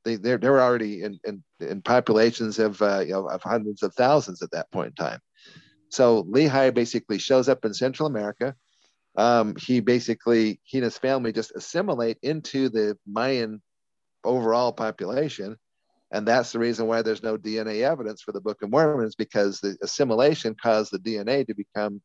they 0.04 0.16
they 0.16 0.36
were 0.48 0.60
already 0.60 1.02
in, 1.02 1.18
in 1.24 1.42
in 1.60 1.82
populations 1.82 2.58
of 2.58 2.80
uh, 2.82 3.00
you 3.00 3.12
know 3.12 3.28
of 3.28 3.42
hundreds 3.42 3.82
of 3.82 3.94
thousands 3.94 4.42
at 4.42 4.50
that 4.52 4.70
point 4.70 4.94
in 4.98 5.04
time. 5.04 5.20
So 5.88 6.24
Lehi 6.24 6.74
basically 6.74 7.18
shows 7.18 7.48
up 7.48 7.64
in 7.64 7.72
Central 7.72 8.08
America 8.08 8.54
um, 9.16 9.54
he 9.56 9.80
basically 9.80 10.60
he 10.64 10.78
and 10.78 10.84
his 10.84 10.98
family 10.98 11.32
just 11.32 11.52
assimilate 11.56 12.18
into 12.22 12.68
the 12.68 12.98
Mayan 13.06 13.62
overall 14.24 14.72
population, 14.72 15.56
and 16.10 16.28
that's 16.28 16.52
the 16.52 16.58
reason 16.58 16.86
why 16.86 17.02
there's 17.02 17.22
no 17.22 17.38
DNA 17.38 17.80
evidence 17.80 18.22
for 18.22 18.32
the 18.32 18.40
Book 18.40 18.62
of 18.62 18.70
Mormon 18.70 19.06
is 19.06 19.14
because 19.14 19.60
the 19.60 19.76
assimilation 19.82 20.54
caused 20.54 20.92
the 20.92 20.98
DNA 20.98 21.46
to 21.46 21.54
become 21.54 22.02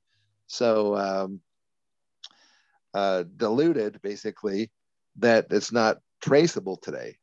so 0.47 0.95
um, 0.95 1.41
uh, 2.93 3.23
diluted, 3.35 4.01
basically, 4.01 4.71
that 5.17 5.47
it's 5.49 5.71
not 5.71 5.97
traceable 6.21 6.77
today. 6.77 7.17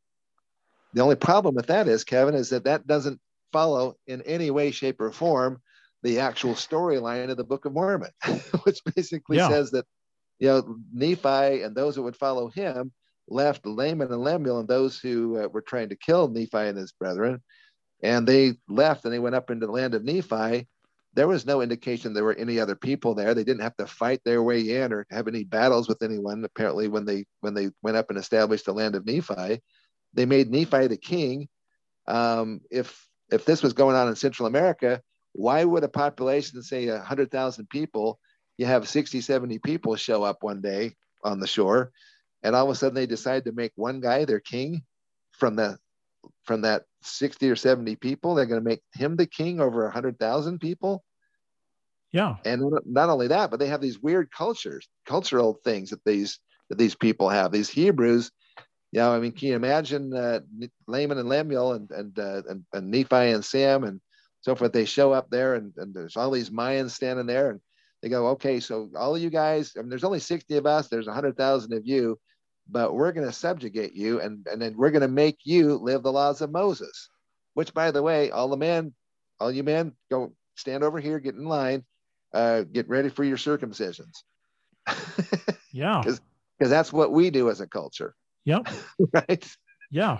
The 0.94 1.02
only 1.02 1.16
problem 1.16 1.54
with 1.54 1.66
that 1.66 1.88
is, 1.88 2.04
Kevin, 2.04 2.34
is 2.34 2.50
that 2.50 2.64
that 2.64 2.86
doesn't 2.86 3.20
follow 3.52 3.96
in 4.06 4.22
any 4.22 4.50
way, 4.50 4.70
shape, 4.70 5.00
or 5.00 5.10
form 5.10 5.60
the 6.02 6.20
actual 6.20 6.54
storyline 6.54 7.30
of 7.30 7.36
the 7.36 7.44
Book 7.44 7.64
of 7.64 7.72
Mormon, 7.72 8.10
which 8.62 8.80
basically 8.96 9.36
yeah. 9.36 9.48
says 9.48 9.70
that 9.72 9.86
you 10.38 10.48
know 10.48 10.76
Nephi 10.92 11.62
and 11.62 11.74
those 11.74 11.96
that 11.96 12.02
would 12.02 12.16
follow 12.16 12.48
him 12.48 12.92
left 13.30 13.66
Laman 13.66 14.12
and 14.12 14.22
Lemuel 14.22 14.60
and 14.60 14.68
those 14.68 14.98
who 14.98 15.38
uh, 15.38 15.48
were 15.48 15.60
trying 15.60 15.90
to 15.90 15.96
kill 15.96 16.28
Nephi 16.28 16.56
and 16.56 16.78
his 16.78 16.92
brethren, 16.92 17.42
and 18.02 18.26
they 18.26 18.54
left 18.68 19.04
and 19.04 19.12
they 19.12 19.18
went 19.18 19.34
up 19.34 19.50
into 19.50 19.66
the 19.66 19.72
land 19.72 19.94
of 19.94 20.04
Nephi. 20.04 20.66
There 21.14 21.28
was 21.28 21.46
no 21.46 21.62
indication 21.62 22.12
there 22.12 22.24
were 22.24 22.34
any 22.34 22.60
other 22.60 22.76
people 22.76 23.14
there. 23.14 23.34
They 23.34 23.44
didn't 23.44 23.62
have 23.62 23.76
to 23.78 23.86
fight 23.86 24.20
their 24.24 24.42
way 24.42 24.60
in 24.82 24.92
or 24.92 25.06
have 25.10 25.26
any 25.26 25.42
battles 25.42 25.88
with 25.88 26.02
anyone. 26.02 26.44
Apparently, 26.44 26.88
when 26.88 27.04
they 27.04 27.24
when 27.40 27.54
they 27.54 27.70
went 27.82 27.96
up 27.96 28.10
and 28.10 28.18
established 28.18 28.66
the 28.66 28.72
land 28.72 28.94
of 28.94 29.04
Nephi, 29.04 29.60
they 30.14 30.26
made 30.26 30.50
Nephi 30.50 30.86
the 30.86 30.96
king. 30.96 31.48
Um, 32.06 32.60
if 32.70 33.06
if 33.30 33.44
this 33.44 33.62
was 33.62 33.72
going 33.72 33.96
on 33.96 34.08
in 34.08 34.16
Central 34.16 34.46
America, 34.46 35.02
why 35.32 35.64
would 35.64 35.84
a 35.84 35.88
population, 35.88 36.62
say 36.62 36.88
100,000 36.88 37.68
people, 37.68 38.18
you 38.56 38.64
have 38.64 38.88
60, 38.88 39.20
70 39.20 39.58
people 39.58 39.94
show 39.96 40.22
up 40.22 40.42
one 40.42 40.62
day 40.62 40.96
on 41.22 41.38
the 41.38 41.46
shore, 41.46 41.92
and 42.42 42.56
all 42.56 42.64
of 42.64 42.70
a 42.70 42.74
sudden 42.74 42.94
they 42.94 43.06
decide 43.06 43.44
to 43.44 43.52
make 43.52 43.72
one 43.76 44.00
guy 44.00 44.24
their 44.24 44.40
king 44.40 44.82
from 45.32 45.56
the 45.56 45.78
from 46.44 46.62
that 46.62 46.84
60 47.02 47.50
or 47.50 47.56
70 47.56 47.96
people? 47.96 48.34
They're 48.34 48.46
going 48.46 48.62
to 48.62 48.68
make 48.68 48.82
him 48.94 49.16
the 49.16 49.26
king 49.26 49.60
over 49.60 49.84
100,000 49.84 50.58
people? 50.58 51.04
Yeah. 52.12 52.36
And 52.44 52.62
not 52.86 53.10
only 53.10 53.28
that, 53.28 53.50
but 53.50 53.60
they 53.60 53.66
have 53.68 53.82
these 53.82 54.00
weird 54.00 54.30
cultures, 54.30 54.88
cultural 55.06 55.60
things 55.62 55.90
that 55.90 56.04
these 56.04 56.40
that 56.70 56.78
these 56.78 56.94
people 56.94 57.28
have. 57.28 57.52
These 57.52 57.70
Hebrews, 57.70 58.30
you 58.92 59.00
know, 59.00 59.12
I 59.12 59.18
mean, 59.18 59.32
can 59.32 59.48
you 59.48 59.56
imagine 59.56 60.14
uh, 60.14 60.40
Laman 60.86 61.18
and 61.18 61.28
Lemuel 61.28 61.72
and 61.72 61.90
and, 61.90 62.18
uh, 62.18 62.42
and 62.48 62.64
and 62.72 62.90
Nephi 62.90 63.30
and 63.30 63.44
Sam 63.44 63.84
and 63.84 64.00
so 64.40 64.54
forth. 64.54 64.72
They 64.72 64.84
show 64.84 65.12
up 65.12 65.30
there, 65.30 65.54
and, 65.54 65.72
and 65.76 65.94
there's 65.94 66.16
all 66.16 66.30
these 66.30 66.50
Mayans 66.50 66.90
standing 66.90 67.26
there, 67.26 67.50
and 67.50 67.60
they 68.02 68.08
go, 68.08 68.28
okay, 68.28 68.60
so 68.60 68.90
all 68.96 69.14
of 69.14 69.22
you 69.22 69.30
guys, 69.30 69.72
I 69.76 69.80
mean, 69.80 69.90
there's 69.90 70.04
only 70.04 70.20
60 70.20 70.56
of 70.56 70.66
us, 70.66 70.88
there's 70.88 71.06
100,000 71.06 71.72
of 71.72 71.86
you, 71.86 72.18
but 72.68 72.94
we're 72.94 73.12
going 73.12 73.26
to 73.26 73.32
subjugate 73.32 73.94
you, 73.94 74.20
and, 74.20 74.46
and 74.50 74.60
then 74.60 74.76
we're 74.76 74.90
going 74.90 75.02
to 75.02 75.08
make 75.08 75.38
you 75.44 75.76
live 75.76 76.02
the 76.02 76.12
laws 76.12 76.40
of 76.40 76.52
Moses, 76.52 77.08
which, 77.54 77.74
by 77.74 77.90
the 77.90 78.02
way, 78.02 78.30
all 78.30 78.48
the 78.48 78.56
men, 78.56 78.94
all 79.40 79.50
you 79.50 79.64
men, 79.64 79.92
go 80.10 80.32
stand 80.54 80.84
over 80.84 81.00
here, 81.00 81.18
get 81.18 81.34
in 81.34 81.44
line, 81.44 81.84
uh, 82.34 82.62
get 82.62 82.88
ready 82.88 83.08
for 83.08 83.24
your 83.24 83.36
circumcisions. 83.36 84.22
yeah. 85.72 86.02
Because 86.02 86.20
that's 86.70 86.92
what 86.92 87.12
we 87.12 87.30
do 87.30 87.50
as 87.50 87.60
a 87.60 87.66
culture. 87.66 88.14
Yep. 88.44 88.68
right. 89.12 89.56
Yeah. 89.90 90.18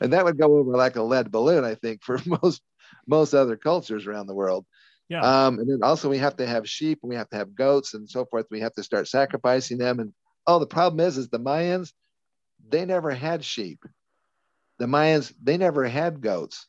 and 0.00 0.12
that 0.12 0.24
would 0.24 0.38
go 0.38 0.58
over 0.58 0.72
like 0.72 0.96
a 0.96 1.02
lead 1.02 1.30
balloon, 1.30 1.64
I 1.64 1.74
think, 1.74 2.02
for 2.02 2.18
most 2.42 2.62
most 3.06 3.34
other 3.34 3.56
cultures 3.56 4.06
around 4.06 4.26
the 4.26 4.34
world. 4.34 4.66
Yeah. 5.08 5.22
Um, 5.22 5.58
and 5.58 5.68
then 5.68 5.80
also 5.82 6.08
we 6.08 6.18
have 6.18 6.36
to 6.36 6.46
have 6.46 6.68
sheep 6.68 7.00
and 7.02 7.10
we 7.10 7.16
have 7.16 7.28
to 7.30 7.36
have 7.36 7.54
goats 7.54 7.94
and 7.94 8.08
so 8.08 8.24
forth. 8.24 8.46
We 8.50 8.60
have 8.60 8.74
to 8.74 8.82
start 8.82 9.08
sacrificing 9.08 9.78
them. 9.78 9.98
And 9.98 10.12
oh, 10.46 10.58
the 10.58 10.66
problem 10.66 11.00
is, 11.00 11.18
is 11.18 11.28
the 11.28 11.40
Mayans, 11.40 11.92
they 12.68 12.84
never 12.84 13.10
had 13.10 13.44
sheep. 13.44 13.84
The 14.78 14.86
Mayans, 14.86 15.32
they 15.42 15.56
never 15.56 15.86
had 15.86 16.20
goats. 16.20 16.66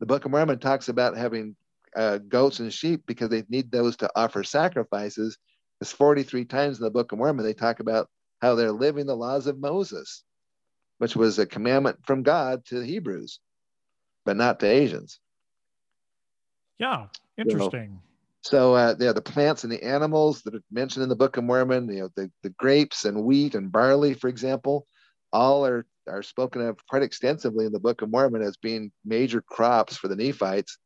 The 0.00 0.06
Book 0.06 0.24
of 0.24 0.30
Mormon 0.30 0.60
talks 0.60 0.88
about 0.88 1.16
having 1.16 1.56
uh, 1.96 2.18
goats 2.18 2.60
and 2.60 2.72
sheep 2.72 3.02
because 3.06 3.30
they 3.30 3.42
need 3.48 3.72
those 3.72 3.96
to 3.96 4.10
offer 4.14 4.44
sacrifices. 4.44 5.36
It's 5.80 5.92
43 5.92 6.44
times 6.44 6.78
in 6.78 6.84
the 6.84 6.90
Book 6.90 7.10
of 7.10 7.18
Mormon 7.18 7.44
they 7.44 7.54
talk 7.54 7.80
about 7.80 8.08
how 8.40 8.54
they're 8.54 8.72
living 8.72 9.06
the 9.06 9.16
laws 9.16 9.46
of 9.46 9.58
Moses, 9.58 10.24
which 10.98 11.16
was 11.16 11.38
a 11.38 11.46
commandment 11.46 11.98
from 12.04 12.22
God 12.22 12.64
to 12.66 12.78
the 12.80 12.86
Hebrews 12.86 13.40
but 14.28 14.36
not 14.36 14.60
to 14.60 14.66
Asians. 14.66 15.20
Yeah, 16.78 17.06
interesting. 17.38 17.98
So, 18.42 18.50
so 18.50 18.74
uh, 18.74 18.94
yeah, 18.98 19.12
the 19.12 19.22
plants 19.22 19.64
and 19.64 19.72
the 19.72 19.82
animals 19.82 20.42
that 20.42 20.54
are 20.54 20.62
mentioned 20.70 21.02
in 21.02 21.08
the 21.08 21.16
Book 21.16 21.38
of 21.38 21.44
Mormon, 21.44 21.88
you 21.88 22.00
know, 22.00 22.10
the, 22.14 22.30
the 22.42 22.50
grapes 22.50 23.06
and 23.06 23.24
wheat 23.24 23.54
and 23.54 23.72
barley, 23.72 24.12
for 24.12 24.28
example, 24.28 24.86
all 25.32 25.64
are 25.64 25.86
are 26.06 26.22
spoken 26.22 26.60
of 26.60 26.78
quite 26.88 27.02
extensively 27.02 27.64
in 27.64 27.72
the 27.72 27.80
Book 27.80 28.02
of 28.02 28.10
Mormon 28.10 28.42
as 28.42 28.58
being 28.58 28.92
major 29.02 29.40
crops 29.40 29.96
for 29.96 30.08
the 30.08 30.16
Nephites, 30.16 30.76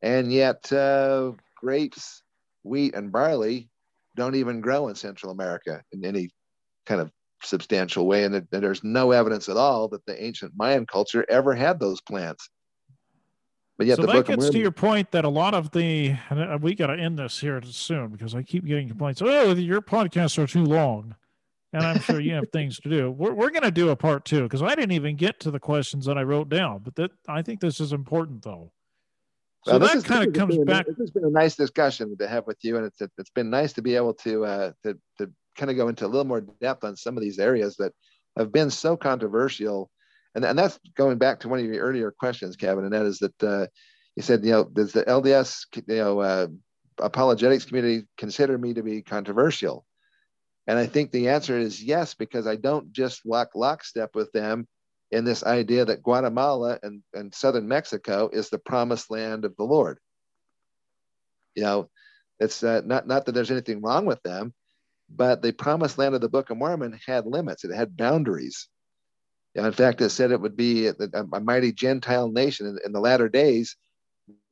and 0.00 0.32
yet 0.32 0.72
uh, 0.72 1.32
grapes, 1.60 2.22
wheat, 2.62 2.94
and 2.94 3.12
barley 3.12 3.68
don't 4.16 4.34
even 4.34 4.62
grow 4.62 4.88
in 4.88 4.94
Central 4.94 5.30
America 5.30 5.82
in 5.92 6.06
any 6.06 6.30
kind 6.88 7.00
of 7.00 7.10
substantial 7.42 8.06
way, 8.06 8.24
and, 8.24 8.34
and 8.34 8.48
there's 8.50 8.82
no 8.82 9.12
evidence 9.12 9.48
at 9.48 9.56
all 9.56 9.88
that 9.88 10.04
the 10.06 10.22
ancient 10.22 10.52
Mayan 10.56 10.86
culture 10.86 11.24
ever 11.28 11.54
had 11.54 11.78
those 11.78 12.00
plants. 12.00 12.48
But 13.76 13.86
yet, 13.86 13.96
so 13.96 14.06
that 14.06 14.26
gets 14.26 14.38
Mormon, 14.38 14.52
to 14.52 14.58
your 14.58 14.72
point 14.72 15.12
that 15.12 15.24
a 15.24 15.28
lot 15.28 15.54
of 15.54 15.70
the 15.70 16.16
uh, 16.30 16.58
we 16.60 16.74
got 16.74 16.88
to 16.88 17.00
end 17.00 17.18
this 17.18 17.38
here 17.38 17.62
soon 17.62 18.08
because 18.08 18.34
I 18.34 18.42
keep 18.42 18.64
getting 18.64 18.88
complaints. 18.88 19.22
Oh, 19.22 19.54
your 19.54 19.80
podcasts 19.80 20.36
are 20.36 20.48
too 20.48 20.64
long 20.64 21.14
and 21.72 21.84
I'm 21.84 22.00
sure 22.00 22.20
you 22.20 22.34
have 22.34 22.48
things 22.50 22.78
to 22.80 22.88
do. 22.88 23.10
We're, 23.18 23.32
we're 23.32 23.50
going 23.50 23.62
to 23.62 23.70
do 23.70 23.90
a 23.90 23.96
part 23.96 24.24
two 24.24 24.42
because 24.44 24.62
I 24.62 24.74
didn't 24.74 24.92
even 24.92 25.16
get 25.16 25.40
to 25.40 25.50
the 25.50 25.60
questions 25.60 26.06
that 26.06 26.16
I 26.16 26.22
wrote 26.22 26.48
down, 26.48 26.80
but 26.84 26.94
that 26.96 27.10
I 27.28 27.42
think 27.42 27.60
this 27.60 27.80
is 27.80 27.92
important 27.92 28.42
though. 28.42 28.72
So 29.64 29.78
well, 29.78 29.80
that 29.80 30.04
kind 30.04 30.26
of 30.26 30.32
comes 30.32 30.56
been, 30.56 30.64
back. 30.64 30.86
This 30.86 30.96
has 30.98 31.10
been 31.10 31.24
a 31.24 31.30
nice 31.30 31.56
discussion 31.56 32.16
to 32.16 32.28
have 32.28 32.46
with 32.46 32.58
you, 32.62 32.76
and 32.76 32.86
it's 32.86 33.02
it's 33.18 33.30
been 33.30 33.50
nice 33.50 33.72
to 33.74 33.82
be 33.82 33.96
able 33.96 34.14
to 34.14 34.44
uh, 34.44 34.72
to 34.84 34.96
to 35.18 35.30
kind 35.58 35.70
of 35.70 35.76
go 35.76 35.88
into 35.88 36.06
a 36.06 36.08
little 36.08 36.24
more 36.24 36.40
depth 36.40 36.84
on 36.84 36.96
some 36.96 37.16
of 37.16 37.22
these 37.22 37.38
areas 37.38 37.76
that 37.76 37.92
have 38.38 38.52
been 38.52 38.70
so 38.70 38.96
controversial, 38.96 39.90
and 40.34 40.44
and 40.44 40.58
that's 40.58 40.78
going 40.96 41.18
back 41.18 41.40
to 41.40 41.48
one 41.48 41.58
of 41.58 41.66
your 41.66 41.82
earlier 41.84 42.10
questions, 42.10 42.56
Kevin, 42.56 42.84
and 42.84 42.94
that 42.94 43.04
is 43.04 43.18
that 43.18 43.42
uh, 43.42 43.66
you 44.16 44.22
said 44.22 44.44
you 44.44 44.52
know 44.52 44.64
does 44.64 44.92
the 44.92 45.04
LDS 45.04 45.66
you 45.74 45.96
know 45.96 46.20
uh, 46.20 46.46
apologetics 46.98 47.66
community 47.66 48.06
consider 48.16 48.56
me 48.56 48.74
to 48.74 48.82
be 48.82 49.02
controversial? 49.02 49.84
And 50.66 50.78
I 50.78 50.86
think 50.86 51.10
the 51.10 51.30
answer 51.30 51.58
is 51.58 51.82
yes, 51.82 52.14
because 52.14 52.46
I 52.46 52.56
don't 52.56 52.92
just 52.92 53.24
walk 53.24 53.50
lockstep 53.54 54.14
with 54.14 54.30
them 54.32 54.68
in 55.10 55.24
this 55.24 55.42
idea 55.42 55.86
that 55.86 56.02
Guatemala 56.02 56.78
and, 56.82 57.02
and 57.14 57.34
southern 57.34 57.66
Mexico 57.66 58.28
is 58.30 58.50
the 58.50 58.58
promised 58.58 59.10
land 59.10 59.46
of 59.46 59.56
the 59.56 59.64
Lord. 59.64 59.98
You 61.54 61.62
know, 61.62 61.90
it's 62.38 62.62
uh, 62.62 62.82
not, 62.84 63.06
not 63.06 63.24
that 63.26 63.32
there's 63.32 63.50
anything 63.50 63.80
wrong 63.80 64.04
with 64.04 64.22
them, 64.22 64.52
but 65.08 65.42
the 65.42 65.52
promised 65.52 65.98
land 65.98 66.14
of 66.14 66.20
the 66.20 66.28
Book 66.28 66.50
of 66.50 66.58
Mormon 66.58 66.98
had 67.06 67.26
limits, 67.26 67.64
it 67.64 67.74
had 67.74 67.96
boundaries. 67.96 68.68
In 69.54 69.72
fact, 69.72 70.00
it 70.00 70.10
said 70.10 70.30
it 70.30 70.40
would 70.40 70.56
be 70.56 70.86
a, 70.86 70.94
a 71.32 71.40
mighty 71.40 71.72
Gentile 71.72 72.30
nation 72.30 72.66
in, 72.66 72.78
in, 72.84 72.92
the 72.92 73.00
latter 73.00 73.28
days. 73.28 73.76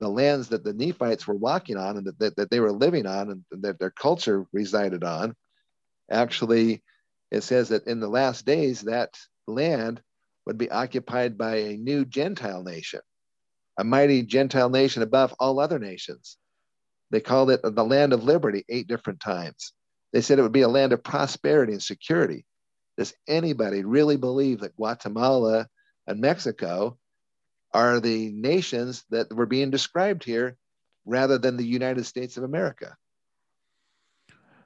The 0.00 0.08
lands 0.08 0.48
that 0.48 0.64
the 0.64 0.72
Nephites 0.72 1.26
were 1.26 1.34
walking 1.34 1.76
on 1.76 1.98
and 1.98 2.06
that, 2.06 2.18
that, 2.18 2.36
that 2.36 2.50
they 2.50 2.60
were 2.60 2.72
living 2.72 3.06
on 3.06 3.30
and 3.30 3.62
that 3.62 3.78
their 3.78 3.90
culture 3.90 4.46
resided 4.52 5.04
on 5.04 5.36
actually 6.10 6.82
it 7.30 7.42
says 7.42 7.70
that 7.70 7.86
in 7.86 8.00
the 8.00 8.08
last 8.08 8.46
days 8.46 8.82
that 8.82 9.10
land 9.46 10.00
would 10.46 10.58
be 10.58 10.70
occupied 10.70 11.36
by 11.36 11.56
a 11.56 11.76
new 11.76 12.04
gentile 12.04 12.62
nation 12.62 13.00
a 13.78 13.84
mighty 13.84 14.22
gentile 14.22 14.70
nation 14.70 15.02
above 15.02 15.34
all 15.38 15.58
other 15.58 15.78
nations 15.78 16.36
they 17.10 17.20
called 17.20 17.50
it 17.50 17.60
the 17.62 17.84
land 17.84 18.12
of 18.12 18.24
liberty 18.24 18.64
eight 18.68 18.86
different 18.86 19.20
times 19.20 19.72
they 20.12 20.20
said 20.20 20.38
it 20.38 20.42
would 20.42 20.52
be 20.52 20.62
a 20.62 20.68
land 20.68 20.92
of 20.92 21.02
prosperity 21.02 21.72
and 21.72 21.82
security 21.82 22.44
does 22.96 23.14
anybody 23.28 23.84
really 23.84 24.16
believe 24.16 24.60
that 24.60 24.76
guatemala 24.76 25.66
and 26.06 26.20
mexico 26.20 26.96
are 27.72 28.00
the 28.00 28.30
nations 28.32 29.04
that 29.10 29.32
were 29.32 29.46
being 29.46 29.70
described 29.70 30.24
here 30.24 30.56
rather 31.04 31.38
than 31.38 31.56
the 31.56 31.66
united 31.66 32.04
states 32.04 32.36
of 32.36 32.44
america 32.44 32.96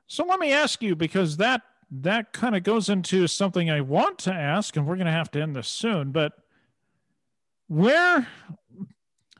so 0.06 0.24
let 0.24 0.40
me 0.40 0.52
ask 0.52 0.82
you 0.82 0.96
because 0.96 1.36
that 1.36 1.62
that 1.90 2.32
kind 2.32 2.56
of 2.56 2.62
goes 2.62 2.88
into 2.88 3.26
something 3.26 3.70
I 3.70 3.80
want 3.80 4.18
to 4.20 4.32
ask, 4.32 4.76
and 4.76 4.86
we're 4.86 4.96
going 4.96 5.06
to 5.06 5.12
have 5.12 5.30
to 5.32 5.42
end 5.42 5.56
this 5.56 5.68
soon. 5.68 6.12
But 6.12 6.32
where? 7.66 8.28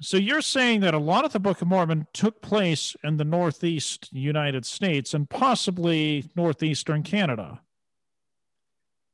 So 0.00 0.16
you're 0.16 0.40
saying 0.40 0.80
that 0.80 0.94
a 0.94 0.98
lot 0.98 1.24
of 1.24 1.32
the 1.32 1.40
Book 1.40 1.60
of 1.60 1.68
Mormon 1.68 2.06
took 2.14 2.40
place 2.40 2.96
in 3.04 3.18
the 3.18 3.24
Northeast 3.24 4.08
United 4.12 4.64
States 4.64 5.12
and 5.12 5.28
possibly 5.28 6.30
northeastern 6.34 7.02
Canada. 7.02 7.60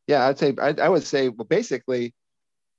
Yeah, 0.06 0.26
I'd 0.26 0.38
say 0.38 0.54
I, 0.60 0.74
I 0.80 0.88
would 0.88 1.02
say 1.02 1.28
well, 1.28 1.46
basically 1.46 2.14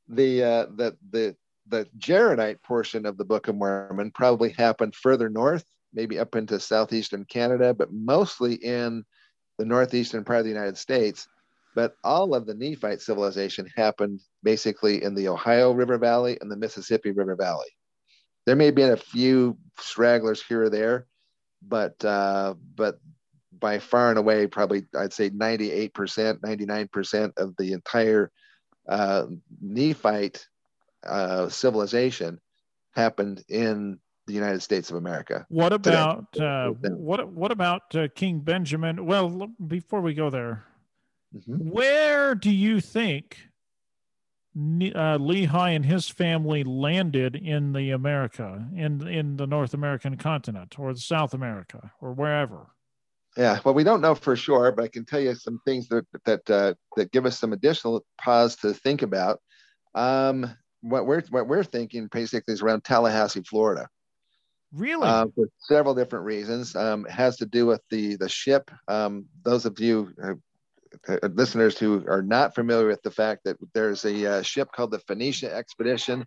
the 0.08 0.44
uh, 0.44 0.66
the 0.76 0.98
the 1.12 1.36
the 1.68 1.88
Jaredite 1.98 2.64
portion 2.64 3.06
of 3.06 3.18
the 3.18 3.26
Book 3.26 3.50
of 3.50 3.56
Mormon 3.56 4.12
probably 4.12 4.52
happened 4.52 4.96
further 4.96 5.30
north 5.30 5.66
maybe 5.94 6.20
up 6.20 6.36
into 6.36 6.60
southeastern 6.60 7.26
Canada, 7.26 7.74
but 7.74 7.92
mostly 7.92 8.54
in 8.56 9.04
the 9.58 9.66
northeastern 9.66 10.24
part 10.24 10.40
of 10.40 10.46
the 10.46 10.52
United 10.52 10.78
States. 10.78 11.28
But 11.76 11.96
all 12.04 12.34
of 12.34 12.46
the 12.46 12.54
Nephite 12.54 13.02
civilization 13.02 13.68
happened 13.76 14.22
basically 14.44 15.04
in 15.04 15.16
the 15.16 15.28
Ohio 15.28 15.72
River 15.72 15.98
Valley 15.98 16.38
and 16.40 16.52
the 16.52 16.58
Mississippi 16.58 17.12
River 17.12 17.36
Valley. 17.36 17.68
There 18.48 18.56
may 18.56 18.68
have 18.68 18.76
been 18.76 18.94
a 18.94 18.98
few 18.98 19.58
stragglers 19.78 20.42
here 20.42 20.64
or 20.64 20.70
there, 20.70 21.06
but 21.62 22.04
uh, 22.06 22.54
but 22.76 22.98
by 23.60 23.78
far 23.78 24.10
and 24.10 24.18
away, 24.18 24.48
probably 24.48 24.86
I'd 24.98 25.12
say 25.12 25.30
98%, 25.30 25.92
99% 25.92 27.38
of 27.38 27.56
the 27.58 27.74
entire 27.74 28.32
uh, 28.88 29.26
Nephite 29.62 30.48
uh, 31.06 31.50
civilization 31.50 32.40
happened 32.92 33.44
in 33.50 34.00
the 34.28 34.34
United 34.34 34.62
States 34.62 34.90
of 34.90 34.96
America. 34.96 35.46
What 35.50 35.74
about 35.74 36.40
uh, 36.40 36.70
what 36.70 37.28
what 37.28 37.52
about 37.52 37.94
uh, 37.96 38.08
King 38.16 38.40
Benjamin? 38.40 39.06
Well, 39.06 39.50
before 39.68 40.00
we 40.00 40.14
go 40.14 40.30
there, 40.30 40.64
mm-hmm. 41.36 41.70
where 41.70 42.34
do 42.34 42.50
you 42.50 42.80
think 42.80 43.50
uh, 44.58 45.18
Lehi 45.20 45.76
and 45.76 45.86
his 45.86 46.10
family 46.10 46.64
landed 46.64 47.36
in 47.36 47.74
the 47.74 47.92
America, 47.92 48.68
in 48.76 49.08
in 49.08 49.38
the 49.38 49.46
North 49.46 49.74
American 49.74 50.18
continent, 50.18 50.80
or 50.80 50.94
the 50.94 51.00
South 51.00 51.34
America, 51.34 51.92
or 52.02 52.14
wherever? 52.14 52.68
Yeah, 53.38 53.60
well, 53.64 53.76
we 53.76 53.84
don't 53.84 54.02
know 54.02 54.16
for 54.16 54.36
sure, 54.36 54.72
but 54.72 54.86
I 54.86 54.88
can 54.88 55.06
tell 55.06 55.20
you 55.20 55.36
some 55.36 55.62
things 55.64 55.88
that 55.90 56.06
that 56.26 56.50
uh, 56.50 56.74
that 56.96 57.12
give 57.12 57.28
us 57.28 57.38
some 57.38 57.54
additional 57.54 58.04
pause 58.20 58.56
to 58.58 58.74
think 58.74 59.04
about. 59.04 59.40
Um, 59.94 60.56
what 60.82 61.06
we're 61.06 61.22
what 61.30 61.48
we're 61.48 61.64
thinking 61.64 62.08
basically 62.12 62.54
is 62.54 62.62
around 62.64 62.84
Tallahassee, 62.84 63.44
Florida. 63.44 63.88
Really? 64.74 65.08
Uh, 65.08 65.28
for 65.36 65.48
several 65.60 65.94
different 65.94 66.26
reasons. 66.26 66.76
Um, 66.76 67.06
it 67.06 67.12
has 67.12 67.38
to 67.38 67.46
do 67.46 67.68
with 67.68 67.82
the 67.92 68.16
the 68.16 68.28
ship. 68.28 68.72
Um, 68.88 69.26
those 69.44 69.66
of 69.66 69.80
you 69.80 70.14
listeners 71.34 71.78
who 71.78 72.06
are 72.08 72.22
not 72.22 72.56
familiar 72.56 72.88
with 72.88 73.02
the 73.02 73.12
fact 73.12 73.44
that 73.46 73.58
there's 73.74 74.06
a 74.06 74.40
uh, 74.40 74.42
ship 74.42 74.70
called 74.72 74.92
the 74.92 75.00
Phoenicia 75.00 75.54
Expedition 75.54 76.26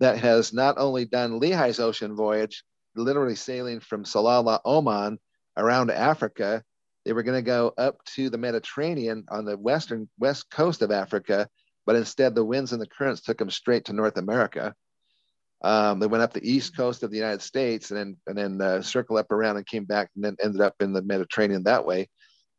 that 0.00 0.18
has 0.18 0.52
not 0.52 0.76
only 0.78 1.04
done 1.04 1.40
Lehi's 1.40 1.80
ocean 1.80 2.14
voyage, 2.14 2.64
literally 2.94 3.34
sailing 3.34 3.80
from 3.80 4.04
Salalah, 4.04 4.60
Oman, 4.64 5.18
around 5.56 5.90
Africa. 5.90 6.62
They 7.04 7.12
were 7.12 7.22
going 7.22 7.38
to 7.38 7.42
go 7.42 7.72
up 7.78 8.04
to 8.16 8.30
the 8.30 8.38
Mediterranean 8.38 9.24
on 9.28 9.44
the 9.44 9.56
western 9.56 10.08
west 10.18 10.50
coast 10.50 10.82
of 10.82 10.90
Africa, 10.90 11.48
but 11.86 11.96
instead 11.96 12.34
the 12.34 12.44
winds 12.44 12.72
and 12.72 12.82
the 12.82 12.86
currents 12.86 13.22
took 13.22 13.38
them 13.38 13.50
straight 13.50 13.86
to 13.86 13.92
North 13.92 14.16
America. 14.16 14.74
Um, 15.62 16.00
they 16.00 16.06
went 16.06 16.22
up 16.22 16.32
the 16.32 16.48
east 16.48 16.76
coast 16.76 17.02
of 17.02 17.10
the 17.10 17.16
United 17.16 17.40
States 17.40 17.90
and 17.90 17.98
then 17.98 18.16
and 18.26 18.36
then 18.36 18.60
uh, 18.60 18.82
circled 18.82 19.18
up 19.18 19.32
around 19.32 19.56
and 19.56 19.66
came 19.66 19.84
back 19.84 20.10
and 20.14 20.22
then 20.22 20.36
ended 20.42 20.60
up 20.60 20.74
in 20.80 20.92
the 20.92 21.02
Mediterranean 21.02 21.62
that 21.62 21.86
way. 21.86 22.08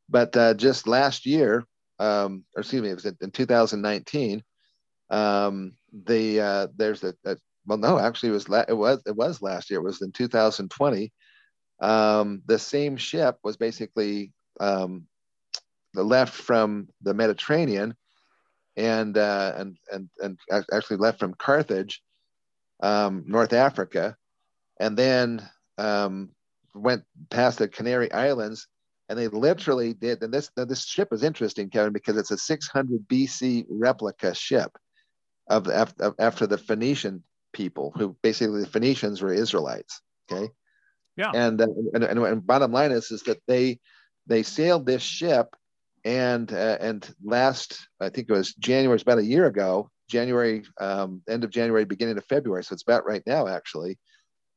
But 0.09 0.35
uh, 0.37 0.53
just 0.53 0.87
last 0.87 1.25
year, 1.25 1.65
um, 1.99 2.43
or 2.55 2.61
excuse 2.61 2.81
me, 2.81 2.89
it 2.89 2.95
was 2.95 3.05
in 3.05 3.31
2019. 3.31 4.43
Um, 5.09 5.73
the 6.05 6.41
uh, 6.41 6.67
there's 6.75 7.03
a, 7.03 7.13
a, 7.25 7.37
well, 7.65 7.77
no, 7.77 7.99
actually, 7.99 8.29
it 8.29 8.33
was 8.33 8.49
la- 8.49 8.65
it 8.67 8.73
was 8.73 9.01
it 9.05 9.15
was 9.15 9.41
last 9.41 9.69
year. 9.69 9.79
It 9.79 9.83
was 9.83 10.01
in 10.01 10.11
2020. 10.11 11.11
Um, 11.79 12.41
the 12.45 12.59
same 12.59 12.97
ship 12.97 13.37
was 13.43 13.57
basically 13.57 14.31
um, 14.59 15.07
left 15.93 16.33
from 16.33 16.87
the 17.01 17.13
Mediterranean 17.13 17.95
and 18.75 19.17
uh, 19.17 19.53
and 19.57 19.77
and 19.91 20.09
and 20.19 20.37
actually 20.71 20.97
left 20.97 21.19
from 21.19 21.33
Carthage 21.33 22.01
um, 22.81 23.23
North 23.27 23.53
Africa, 23.53 24.15
and 24.79 24.95
then 24.95 25.47
um, 25.77 26.29
went 26.73 27.03
past 27.29 27.57
the 27.57 27.67
Canary 27.67 28.11
Islands, 28.11 28.67
and 29.09 29.17
they 29.17 29.27
literally 29.27 29.93
did. 29.93 30.21
And 30.23 30.33
this 30.33 30.49
this 30.55 30.85
ship 30.85 31.09
is 31.11 31.23
interesting, 31.23 31.69
Kevin, 31.69 31.93
because 31.93 32.17
it's 32.17 32.31
a 32.31 32.37
600 32.37 33.07
BC 33.07 33.65
replica 33.69 34.33
ship 34.33 34.77
of, 35.47 35.67
of 35.67 35.93
after 36.19 36.47
the 36.47 36.57
Phoenician 36.57 37.23
people, 37.53 37.93
who 37.95 38.15
basically 38.21 38.61
the 38.61 38.67
Phoenicians 38.67 39.21
were 39.21 39.33
Israelites. 39.33 40.01
Okay. 40.31 40.49
Yeah. 41.15 41.31
And, 41.33 41.59
uh, 41.59 41.67
and, 41.93 42.03
and, 42.03 42.19
and 42.19 42.45
bottom 42.45 42.71
line 42.71 42.91
is 42.91 43.11
is 43.11 43.23
that 43.23 43.41
they 43.47 43.79
they 44.27 44.43
sailed 44.43 44.85
this 44.85 45.01
ship 45.01 45.55
and 46.05 46.51
uh, 46.51 46.77
and 46.79 47.07
last 47.23 47.87
I 47.99 48.09
think 48.09 48.29
it 48.29 48.33
was 48.33 48.53
January, 48.55 48.95
it's 48.95 49.03
about 49.03 49.19
a 49.19 49.25
year 49.25 49.45
ago. 49.45 49.89
January, 50.09 50.63
um, 50.79 51.21
end 51.27 51.43
of 51.43 51.49
January, 51.49 51.83
beginning 51.83 52.17
of 52.17 52.25
February. 52.25 52.63
So 52.63 52.73
it's 52.73 52.83
about 52.83 53.05
right 53.05 53.23
now, 53.27 53.47
actually. 53.47 53.97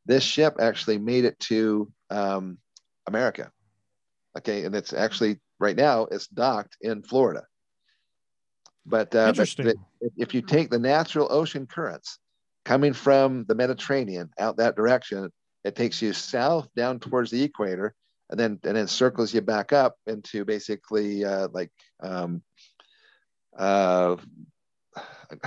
This 0.07 0.23
ship 0.23 0.55
actually 0.61 0.99
made 0.99 1.25
it 1.25 1.39
to 1.41 1.91
um, 2.09 2.59
America. 3.07 3.51
Okay, 4.39 4.65
and 4.65 4.75
it's 4.75 4.93
actually 4.93 5.41
right 5.59 5.77
now 5.77 6.03
it's 6.11 6.29
docked 6.29 6.77
in 6.81 7.03
Florida. 7.03 7.43
But, 8.87 9.15
uh, 9.15 9.33
but 9.59 9.77
if 10.17 10.35
you 10.35 10.43
take 10.43 10.71
the 10.71 10.79
natural 10.79 11.29
ocean 11.31 11.67
currents 11.67 12.19
coming 12.65 12.93
from 12.93 13.45
the 13.47 13.55
Mediterranean 13.55 14.31
out 14.39 14.57
that 14.57 14.75
direction, 14.75 15.31
it 15.65 15.77
takes 15.77 16.01
you 16.01 16.13
south 16.13 16.69
down 16.75 16.99
towards 16.99 17.31
the 17.31 17.43
equator, 17.43 17.95
and 18.31 18.41
then 18.41 18.59
and 18.65 18.77
then 18.77 18.87
circles 18.87 19.35
you 19.35 19.43
back 19.43 19.73
up 19.73 19.97
into 20.07 20.45
basically 20.45 21.25
uh, 21.25 21.49
like 21.53 21.71
um, 22.03 22.43
uh, 23.59 24.17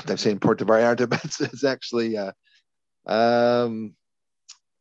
I'm 0.08 0.18
saying 0.18 0.40
Puerto 0.40 0.66
Vallarta, 0.66 1.10
but 1.10 1.24
it's, 1.26 1.42
it's 1.42 1.64
actually 1.64 2.18
uh, 2.18 2.32
um, 3.06 3.96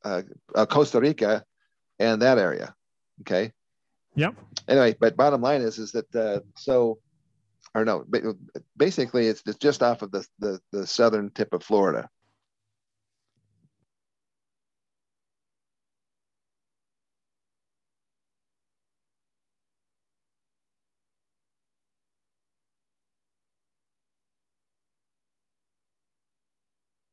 uh, 0.05 0.23
uh, 0.55 0.67
Costa 0.67 1.01
Rica 1.01 1.45
and 1.99 2.23
that 2.23 2.39
area. 2.39 2.75
Okay. 3.23 3.53
Yep. 4.15 4.35
Anyway, 4.69 4.97
but 5.01 5.17
bottom 5.17 5.41
line 5.41 5.63
is 5.63 5.79
is 5.79 5.93
that 5.93 6.15
uh, 6.15 6.41
so 6.57 6.99
or 7.75 7.85
no, 7.85 8.05
basically 8.77 9.29
it's, 9.29 9.43
it's 9.47 9.57
just 9.57 9.83
off 9.83 10.03
of 10.03 10.11
the, 10.11 10.27
the 10.39 10.61
the 10.73 10.87
southern 10.87 11.31
tip 11.31 11.53
of 11.53 11.63
Florida. 11.63 12.09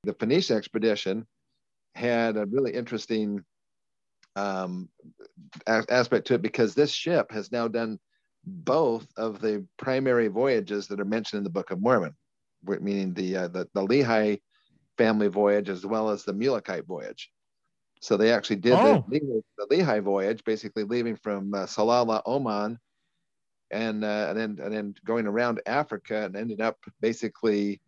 the 0.03 0.13
Phoenicia 0.13 0.55
expedition 0.55 1.27
had 1.95 2.37
a 2.37 2.45
really 2.45 2.73
interesting 2.73 3.43
um, 4.35 4.89
aspect 5.67 6.27
to 6.27 6.35
it 6.35 6.41
because 6.41 6.73
this 6.73 6.91
ship 6.91 7.31
has 7.31 7.51
now 7.51 7.67
done 7.67 7.99
both 8.45 9.07
of 9.17 9.41
the 9.41 9.65
primary 9.77 10.27
voyages 10.27 10.87
that 10.87 10.99
are 10.99 11.05
mentioned 11.05 11.39
in 11.39 11.43
the 11.43 11.49
Book 11.49 11.71
of 11.71 11.81
Mormon, 11.81 12.15
meaning 12.63 13.13
the 13.13 13.35
uh, 13.35 13.47
the, 13.47 13.67
the 13.73 13.85
Lehi 13.85 14.39
family 14.97 15.27
voyage 15.27 15.69
as 15.69 15.85
well 15.85 16.09
as 16.09 16.23
the 16.23 16.33
Mulekite 16.33 16.85
voyage. 16.85 17.31
So 18.01 18.15
they 18.15 18.31
actually 18.31 18.57
did 18.57 18.73
oh. 18.73 19.05
the, 19.09 19.41
the 19.57 19.75
Lehi 19.75 20.01
voyage, 20.01 20.43
basically 20.43 20.83
leaving 20.83 21.17
from 21.17 21.53
uh, 21.53 21.65
Salalah, 21.65 22.21
Oman, 22.25 22.79
and 23.71 24.03
uh, 24.03 24.27
and 24.29 24.37
then 24.37 24.59
and 24.63 24.73
then 24.73 24.95
going 25.05 25.27
around 25.27 25.61
Africa 25.65 26.23
and 26.25 26.35
ended 26.35 26.61
up 26.61 26.77
basically 27.01 27.81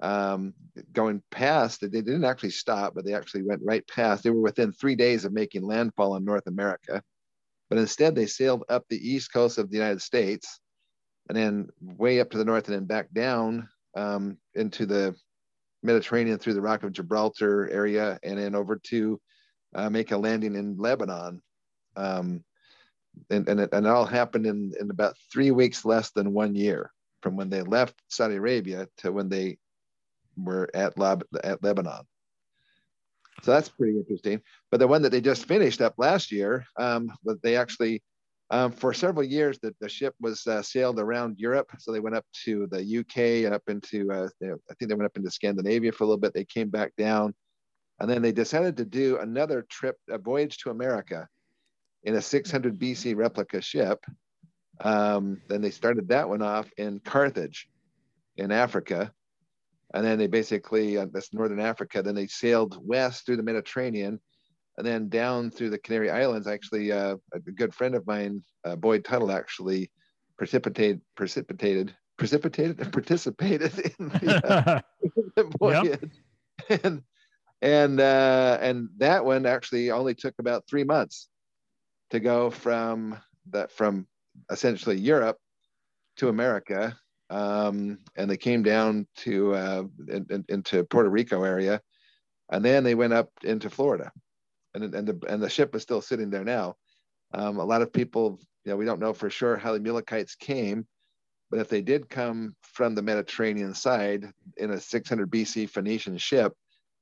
um, 0.00 0.54
going 0.92 1.22
past. 1.30 1.80
They 1.80 1.88
didn't 1.88 2.24
actually 2.24 2.50
stop, 2.50 2.94
but 2.94 3.04
they 3.04 3.14
actually 3.14 3.42
went 3.42 3.62
right 3.64 3.86
past. 3.88 4.22
They 4.22 4.30
were 4.30 4.40
within 4.40 4.72
three 4.72 4.94
days 4.94 5.24
of 5.24 5.32
making 5.32 5.62
landfall 5.62 6.16
in 6.16 6.24
North 6.24 6.46
America, 6.46 7.02
but 7.68 7.78
instead 7.78 8.14
they 8.14 8.26
sailed 8.26 8.64
up 8.68 8.84
the 8.88 8.96
east 8.96 9.32
coast 9.32 9.58
of 9.58 9.70
the 9.70 9.76
United 9.76 10.02
States, 10.02 10.60
and 11.28 11.36
then 11.36 11.68
way 11.80 12.20
up 12.20 12.30
to 12.30 12.38
the 12.38 12.44
north, 12.44 12.68
and 12.68 12.76
then 12.76 12.84
back 12.84 13.12
down 13.12 13.68
um, 13.96 14.38
into 14.54 14.86
the 14.86 15.14
Mediterranean 15.82 16.38
through 16.38 16.54
the 16.54 16.60
Rock 16.60 16.82
of 16.82 16.92
Gibraltar 16.92 17.68
area, 17.70 18.18
and 18.22 18.38
then 18.38 18.54
over 18.54 18.76
to 18.84 19.20
uh, 19.74 19.90
make 19.90 20.12
a 20.12 20.16
landing 20.16 20.54
in 20.54 20.76
Lebanon. 20.78 21.42
Um, 21.96 22.44
and, 23.30 23.48
and, 23.48 23.60
it, 23.60 23.70
and 23.72 23.86
it 23.86 23.88
all 23.88 24.06
happened 24.06 24.46
in, 24.46 24.72
in 24.80 24.90
about 24.90 25.16
three 25.32 25.50
weeks 25.50 25.84
less 25.84 26.10
than 26.10 26.32
one 26.32 26.54
year 26.54 26.92
from 27.20 27.36
when 27.36 27.50
they 27.50 27.62
left 27.62 27.94
Saudi 28.08 28.36
Arabia 28.36 28.86
to 28.98 29.10
when 29.10 29.28
they 29.28 29.58
were 30.44 30.70
at 30.74 30.98
Lab 30.98 31.24
at 31.44 31.62
Lebanon. 31.62 32.02
So 33.42 33.52
that's 33.52 33.68
pretty 33.68 33.96
interesting. 33.96 34.40
But 34.70 34.80
the 34.80 34.88
one 34.88 35.02
that 35.02 35.10
they 35.10 35.20
just 35.20 35.46
finished 35.46 35.80
up 35.80 35.94
last 35.96 36.32
year, 36.32 36.64
um, 36.76 37.10
but 37.24 37.40
they 37.42 37.56
actually, 37.56 38.02
um, 38.50 38.72
for 38.72 38.92
several 38.92 39.24
years, 39.24 39.58
the, 39.60 39.74
the 39.80 39.88
ship 39.88 40.14
was 40.20 40.46
uh, 40.46 40.62
sailed 40.62 40.98
around 40.98 41.38
Europe. 41.38 41.70
So 41.78 41.92
they 41.92 42.00
went 42.00 42.16
up 42.16 42.24
to 42.44 42.66
the 42.70 42.98
UK 42.98 43.46
and 43.46 43.54
up 43.54 43.62
into, 43.68 44.10
uh, 44.10 44.28
you 44.40 44.48
know, 44.48 44.56
I 44.70 44.74
think 44.74 44.88
they 44.88 44.94
went 44.94 45.06
up 45.06 45.16
into 45.16 45.30
Scandinavia 45.30 45.92
for 45.92 46.04
a 46.04 46.06
little 46.06 46.20
bit. 46.20 46.34
They 46.34 46.44
came 46.44 46.68
back 46.68 46.92
down. 46.96 47.34
And 48.00 48.08
then 48.08 48.22
they 48.22 48.32
decided 48.32 48.76
to 48.76 48.84
do 48.84 49.18
another 49.18 49.66
trip, 49.68 49.96
a 50.08 50.18
voyage 50.18 50.58
to 50.58 50.70
America 50.70 51.28
in 52.04 52.14
a 52.14 52.22
600 52.22 52.78
BC 52.78 53.16
replica 53.16 53.60
ship. 53.60 54.04
Um, 54.80 55.42
then 55.48 55.60
they 55.60 55.70
started 55.70 56.08
that 56.08 56.28
one 56.28 56.42
off 56.42 56.70
in 56.76 57.00
Carthage 57.00 57.68
in 58.36 58.52
Africa 58.52 59.12
and 59.94 60.04
then 60.04 60.18
they 60.18 60.26
basically 60.26 60.98
uh, 60.98 61.06
that's 61.12 61.32
northern 61.32 61.60
africa 61.60 62.02
then 62.02 62.14
they 62.14 62.26
sailed 62.26 62.78
west 62.86 63.26
through 63.26 63.36
the 63.36 63.42
mediterranean. 63.42 64.20
And 64.76 64.86
then 64.86 65.08
down 65.08 65.50
through 65.50 65.70
the 65.70 65.78
canary 65.78 66.08
islands 66.08 66.46
actually 66.46 66.92
uh, 66.92 67.16
a 67.34 67.40
good 67.40 67.74
friend 67.74 67.96
of 67.96 68.06
mine 68.06 68.44
uh, 68.64 68.76
boyd 68.76 69.04
tuttle 69.04 69.32
actually 69.32 69.90
precipitated 70.36 71.00
precipitated 71.16 71.96
precipitated 72.16 72.78
and 72.80 72.92
participated 72.92 73.72
in 73.98 74.08
the, 74.08 74.40
uh, 74.44 74.80
the 75.36 75.52
voyage. 75.58 75.98
Yep. 76.68 76.84
and 76.84 77.02
and 77.60 78.00
uh, 78.00 78.58
and 78.60 78.88
that 78.98 79.24
one 79.24 79.46
actually 79.46 79.90
only 79.90 80.14
took 80.14 80.34
about 80.38 80.66
three 80.68 80.84
months 80.84 81.28
to 82.10 82.20
go 82.20 82.50
from 82.50 83.18
that 83.50 83.72
from 83.72 84.06
essentially 84.50 84.96
europe 84.96 85.38
to 86.16 86.28
america 86.28 86.96
um, 87.30 87.98
and 88.16 88.30
they 88.30 88.36
came 88.36 88.62
down 88.62 89.06
to 89.16 89.54
uh, 89.54 89.82
in, 90.08 90.26
in, 90.30 90.44
into 90.48 90.84
Puerto 90.84 91.10
Rico 91.10 91.44
area, 91.44 91.80
and 92.50 92.64
then 92.64 92.84
they 92.84 92.94
went 92.94 93.12
up 93.12 93.30
into 93.42 93.70
Florida, 93.70 94.10
and 94.74 94.94
and 94.94 95.06
the 95.06 95.20
and 95.28 95.42
the 95.42 95.50
ship 95.50 95.74
is 95.74 95.82
still 95.82 96.00
sitting 96.00 96.30
there 96.30 96.44
now. 96.44 96.76
Um, 97.34 97.58
a 97.58 97.64
lot 97.64 97.82
of 97.82 97.92
people, 97.92 98.40
you 98.64 98.72
know, 98.72 98.76
we 98.76 98.86
don't 98.86 99.00
know 99.00 99.12
for 99.12 99.28
sure 99.28 99.56
how 99.56 99.72
the 99.72 99.80
Mulekites 99.80 100.38
came, 100.38 100.86
but 101.50 101.60
if 101.60 101.68
they 101.68 101.82
did 101.82 102.08
come 102.08 102.54
from 102.62 102.94
the 102.94 103.02
Mediterranean 103.02 103.74
side 103.74 104.30
in 104.56 104.70
a 104.70 104.80
600 104.80 105.30
BC 105.30 105.68
Phoenician 105.68 106.16
ship, 106.16 106.54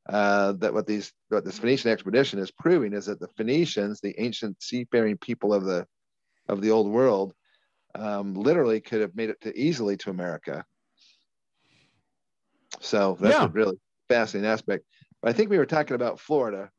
uh, 0.08 0.52
that 0.52 0.72
what 0.72 0.86
these 0.86 1.12
what 1.28 1.44
this 1.44 1.58
Phoenician 1.58 1.90
expedition 1.90 2.38
is 2.38 2.50
proving 2.50 2.92
is 2.92 3.06
that 3.06 3.20
the 3.20 3.28
Phoenicians, 3.36 4.00
the 4.00 4.14
ancient 4.20 4.62
seafaring 4.62 5.16
people 5.18 5.52
of 5.52 5.64
the 5.64 5.86
of 6.48 6.60
the 6.60 6.70
old 6.70 6.88
world, 6.88 7.34
um, 7.98 8.34
literally 8.34 8.80
could 8.80 9.00
have 9.00 9.16
made 9.16 9.30
it 9.30 9.40
to 9.42 9.58
easily 9.58 9.96
to 9.98 10.10
America. 10.10 10.64
So 12.80 13.16
that's 13.20 13.38
yeah. 13.38 13.44
a 13.44 13.48
really 13.48 13.78
fascinating 14.08 14.50
aspect. 14.50 14.84
But 15.22 15.30
I 15.30 15.32
think 15.32 15.50
we 15.50 15.58
were 15.58 15.66
talking 15.66 15.94
about 15.94 16.20
Florida, 16.20 16.70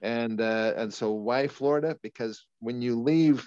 and 0.00 0.40
uh, 0.40 0.74
and 0.76 0.92
so 0.92 1.12
why 1.12 1.48
Florida? 1.48 1.96
Because 2.02 2.46
when 2.60 2.80
you 2.80 3.00
leave 3.00 3.46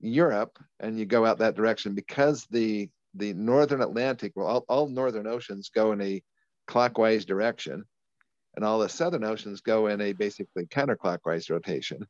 Europe 0.00 0.58
and 0.78 0.98
you 0.98 1.06
go 1.06 1.26
out 1.26 1.38
that 1.38 1.56
direction, 1.56 1.94
because 1.94 2.46
the 2.50 2.88
the 3.14 3.34
northern 3.34 3.82
Atlantic, 3.82 4.32
well, 4.34 4.46
all, 4.46 4.64
all 4.68 4.88
northern 4.88 5.26
oceans 5.26 5.70
go 5.74 5.92
in 5.92 6.00
a 6.00 6.22
clockwise 6.66 7.24
direction, 7.24 7.84
and 8.54 8.64
all 8.64 8.78
the 8.78 8.88
southern 8.88 9.24
oceans 9.24 9.60
go 9.60 9.88
in 9.88 10.00
a 10.00 10.12
basically 10.12 10.66
counterclockwise 10.66 11.50
rotation. 11.50 12.06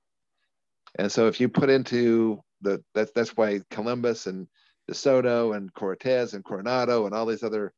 And 0.99 1.11
so 1.11 1.27
if 1.29 1.41
you 1.41 1.49
put 1.49 1.71
into 1.71 2.43
the 2.63 2.83
that's 2.95 3.13
that's 3.13 3.37
why 3.37 3.61
Columbus 3.71 4.27
and 4.27 4.47
De 4.89 4.95
Soto 4.95 5.53
and 5.53 5.73
Cortez 5.75 6.35
and 6.35 6.45
Coronado 6.45 7.07
and 7.07 7.15
all 7.15 7.27
these 7.27 7.43
other 7.43 7.73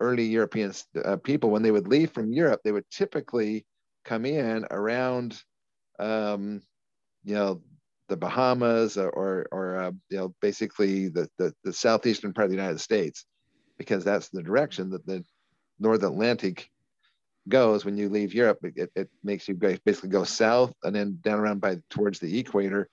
early 0.00 0.24
European 0.24 0.72
uh, 1.04 1.16
people, 1.16 1.50
when 1.50 1.62
they 1.62 1.70
would 1.70 1.88
leave 1.88 2.12
from 2.12 2.32
Europe, 2.32 2.60
they 2.64 2.72
would 2.72 2.88
typically 2.90 3.66
come 4.04 4.24
in 4.24 4.64
around, 4.70 5.42
um, 5.98 6.62
you 7.24 7.34
know, 7.34 7.62
the 8.08 8.16
Bahamas 8.16 8.96
or 8.96 9.10
or, 9.10 9.46
or 9.52 9.76
uh, 9.76 9.92
you 10.10 10.16
know 10.16 10.34
basically 10.40 11.08
the, 11.08 11.28
the 11.38 11.52
the 11.64 11.72
southeastern 11.72 12.32
part 12.32 12.46
of 12.46 12.50
the 12.50 12.56
United 12.56 12.80
States, 12.80 13.24
because 13.76 14.04
that's 14.04 14.30
the 14.30 14.42
direction 14.42 14.90
that 14.90 15.06
the 15.06 15.24
North 15.78 16.02
Atlantic 16.02 16.70
goes 17.48 17.84
when 17.84 17.96
you 17.96 18.08
leave 18.08 18.34
Europe. 18.34 18.58
It, 18.62 18.90
it 18.94 19.08
makes 19.22 19.48
you 19.48 19.54
basically 19.54 20.10
go 20.10 20.24
south 20.24 20.72
and 20.82 20.94
then 20.94 21.18
down 21.22 21.40
around 21.40 21.60
by 21.60 21.78
towards 21.90 22.18
the 22.18 22.38
equator 22.38 22.88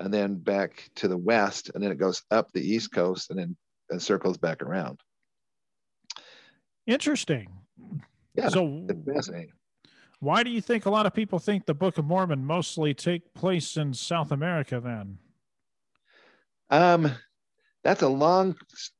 and 0.00 0.12
then 0.12 0.36
back 0.36 0.88
to 0.96 1.08
the 1.08 1.16
west, 1.16 1.70
and 1.74 1.82
then 1.82 1.90
it 1.90 1.98
goes 1.98 2.22
up 2.30 2.52
the 2.52 2.60
east 2.60 2.92
coast 2.92 3.30
and 3.30 3.38
then 3.38 3.56
and 3.90 4.02
circles 4.02 4.36
back 4.36 4.62
around. 4.62 5.00
Interesting. 6.86 7.48
Yeah, 8.34 8.48
so 8.48 8.86
fascinating. 9.06 9.52
Why 10.20 10.42
do 10.42 10.50
you 10.50 10.60
think 10.60 10.86
a 10.86 10.90
lot 10.90 11.06
of 11.06 11.14
people 11.14 11.38
think 11.38 11.66
the 11.66 11.74
Book 11.74 11.98
of 11.98 12.04
Mormon 12.04 12.44
mostly 12.44 12.92
take 12.92 13.34
place 13.34 13.76
in 13.76 13.94
South 13.94 14.32
America 14.32 14.80
then? 14.80 15.18
Um, 16.70 17.12
that's 17.84 18.02
a 18.02 18.08
long 18.08 18.56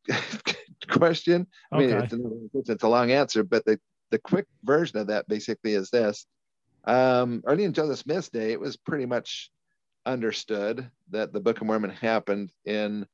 question. 0.89 1.47
I 1.73 1.79
mean, 1.79 1.91
it's, 1.91 2.71
it's, 2.71 2.83
a 2.83 2.89
long 2.89 3.11
answer, 3.11 3.43
but 3.43 3.65
the, 3.65 3.81
the 4.11 4.19
quick 4.19 4.47
version 4.65 4.99
of 4.99 5.09
that 5.09 5.29
basically 5.29 5.75
is 5.75 5.91
this. 5.91 6.27
Um, 6.85 7.43
early 7.47 7.65
in 7.65 7.73
Joseph 7.73 7.99
Smith's 7.99 8.31
day, 8.31 8.53
it 8.53 8.61
was 8.61 8.77
pretty 8.77 9.07
much 9.07 9.51
understood 10.07 10.91
that 11.11 11.33
the 11.33 11.41
Book 11.41 11.61
of 11.61 11.67
Mormon 11.67 11.91
happened 11.91 12.51
in 12.65 13.07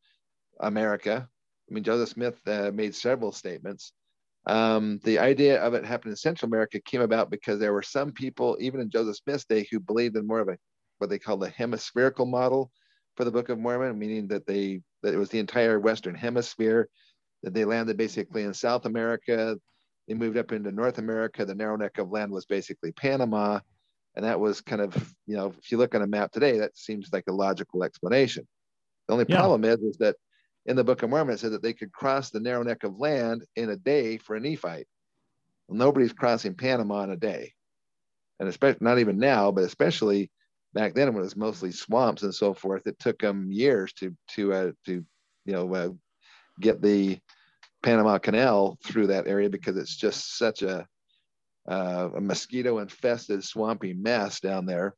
America. 0.60 1.28
I 1.68 1.74
mean, 1.74 1.84
Joseph 1.84 2.10
Smith 2.10 2.40
uh, 2.46 2.70
made 2.72 2.94
several 2.94 3.32
statements. 3.32 3.92
Um, 4.46 5.00
the 5.04 5.18
idea 5.18 5.60
of 5.62 5.74
it 5.74 5.84
happening 5.84 6.12
in 6.12 6.16
Central 6.16 6.48
America 6.48 6.78
came 6.80 7.00
about 7.00 7.30
because 7.30 7.58
there 7.58 7.72
were 7.72 7.82
some 7.82 8.12
people, 8.12 8.56
even 8.60 8.80
in 8.80 8.90
Joseph 8.90 9.16
Smith's 9.16 9.46
day, 9.46 9.66
who 9.70 9.80
believed 9.80 10.16
in 10.16 10.26
more 10.26 10.40
of 10.40 10.48
a 10.48 10.58
what 10.98 11.10
they 11.10 11.18
call 11.18 11.38
the 11.38 11.48
hemispherical 11.48 12.26
model 12.26 12.70
for 13.16 13.24
the 13.24 13.30
Book 13.30 13.48
of 13.48 13.58
Mormon, 13.58 13.98
meaning 13.98 14.28
that 14.28 14.46
they 14.46 14.82
that 15.02 15.14
it 15.14 15.18
was 15.18 15.30
the 15.30 15.38
entire 15.38 15.80
Western 15.80 16.14
Hemisphere 16.14 16.88
that 17.44 17.52
They 17.52 17.64
landed 17.64 17.96
basically 17.96 18.42
in 18.42 18.54
South 18.54 18.86
America. 18.86 19.56
They 20.08 20.14
moved 20.14 20.36
up 20.36 20.52
into 20.52 20.70
North 20.70 20.98
America. 20.98 21.44
The 21.44 21.54
narrow 21.54 21.76
neck 21.76 21.98
of 21.98 22.10
land 22.10 22.30
was 22.30 22.44
basically 22.44 22.92
Panama. 22.92 23.60
And 24.16 24.24
that 24.24 24.38
was 24.38 24.60
kind 24.60 24.80
of, 24.80 24.94
you 25.26 25.36
know, 25.36 25.54
if 25.58 25.72
you 25.72 25.78
look 25.78 25.94
on 25.94 26.02
a 26.02 26.06
map 26.06 26.30
today, 26.30 26.58
that 26.58 26.76
seems 26.76 27.12
like 27.12 27.24
a 27.28 27.32
logical 27.32 27.82
explanation. 27.82 28.46
The 29.08 29.14
only 29.14 29.26
yeah. 29.28 29.36
problem 29.36 29.64
is, 29.64 29.80
is 29.80 29.96
that 29.98 30.16
in 30.66 30.76
the 30.76 30.84
Book 30.84 31.02
of 31.02 31.10
Mormon, 31.10 31.34
it 31.34 31.38
said 31.38 31.52
that 31.52 31.62
they 31.62 31.72
could 31.72 31.92
cross 31.92 32.30
the 32.30 32.40
narrow 32.40 32.62
neck 32.62 32.84
of 32.84 32.98
land 32.98 33.44
in 33.56 33.70
a 33.70 33.76
day 33.76 34.18
for 34.18 34.36
a 34.36 34.40
Nephite. 34.40 34.86
Well, 35.68 35.78
nobody's 35.78 36.12
crossing 36.12 36.54
Panama 36.54 37.02
in 37.04 37.10
a 37.10 37.16
day. 37.16 37.52
And 38.40 38.48
especially 38.48 38.78
not 38.80 38.98
even 38.98 39.18
now, 39.18 39.50
but 39.50 39.64
especially 39.64 40.30
back 40.74 40.94
then 40.94 41.08
when 41.08 41.22
it 41.22 41.24
was 41.24 41.36
mostly 41.36 41.70
swamps 41.70 42.22
and 42.22 42.34
so 42.34 42.52
forth, 42.52 42.86
it 42.86 42.98
took 42.98 43.18
them 43.20 43.50
years 43.50 43.92
to 43.94 44.14
to 44.32 44.52
uh, 44.52 44.72
to 44.86 45.04
you 45.44 45.52
know 45.52 45.74
uh, 45.74 45.90
get 46.60 46.82
the 46.82 47.18
Panama 47.84 48.18
Canal 48.18 48.78
through 48.82 49.08
that 49.08 49.28
area 49.28 49.50
because 49.50 49.76
it's 49.76 49.94
just 49.94 50.38
such 50.38 50.62
a 50.62 50.86
uh, 51.68 52.10
a 52.16 52.20
mosquito 52.20 52.78
infested 52.78 53.44
swampy 53.44 53.94
mess 53.94 54.40
down 54.40 54.66
there 54.66 54.94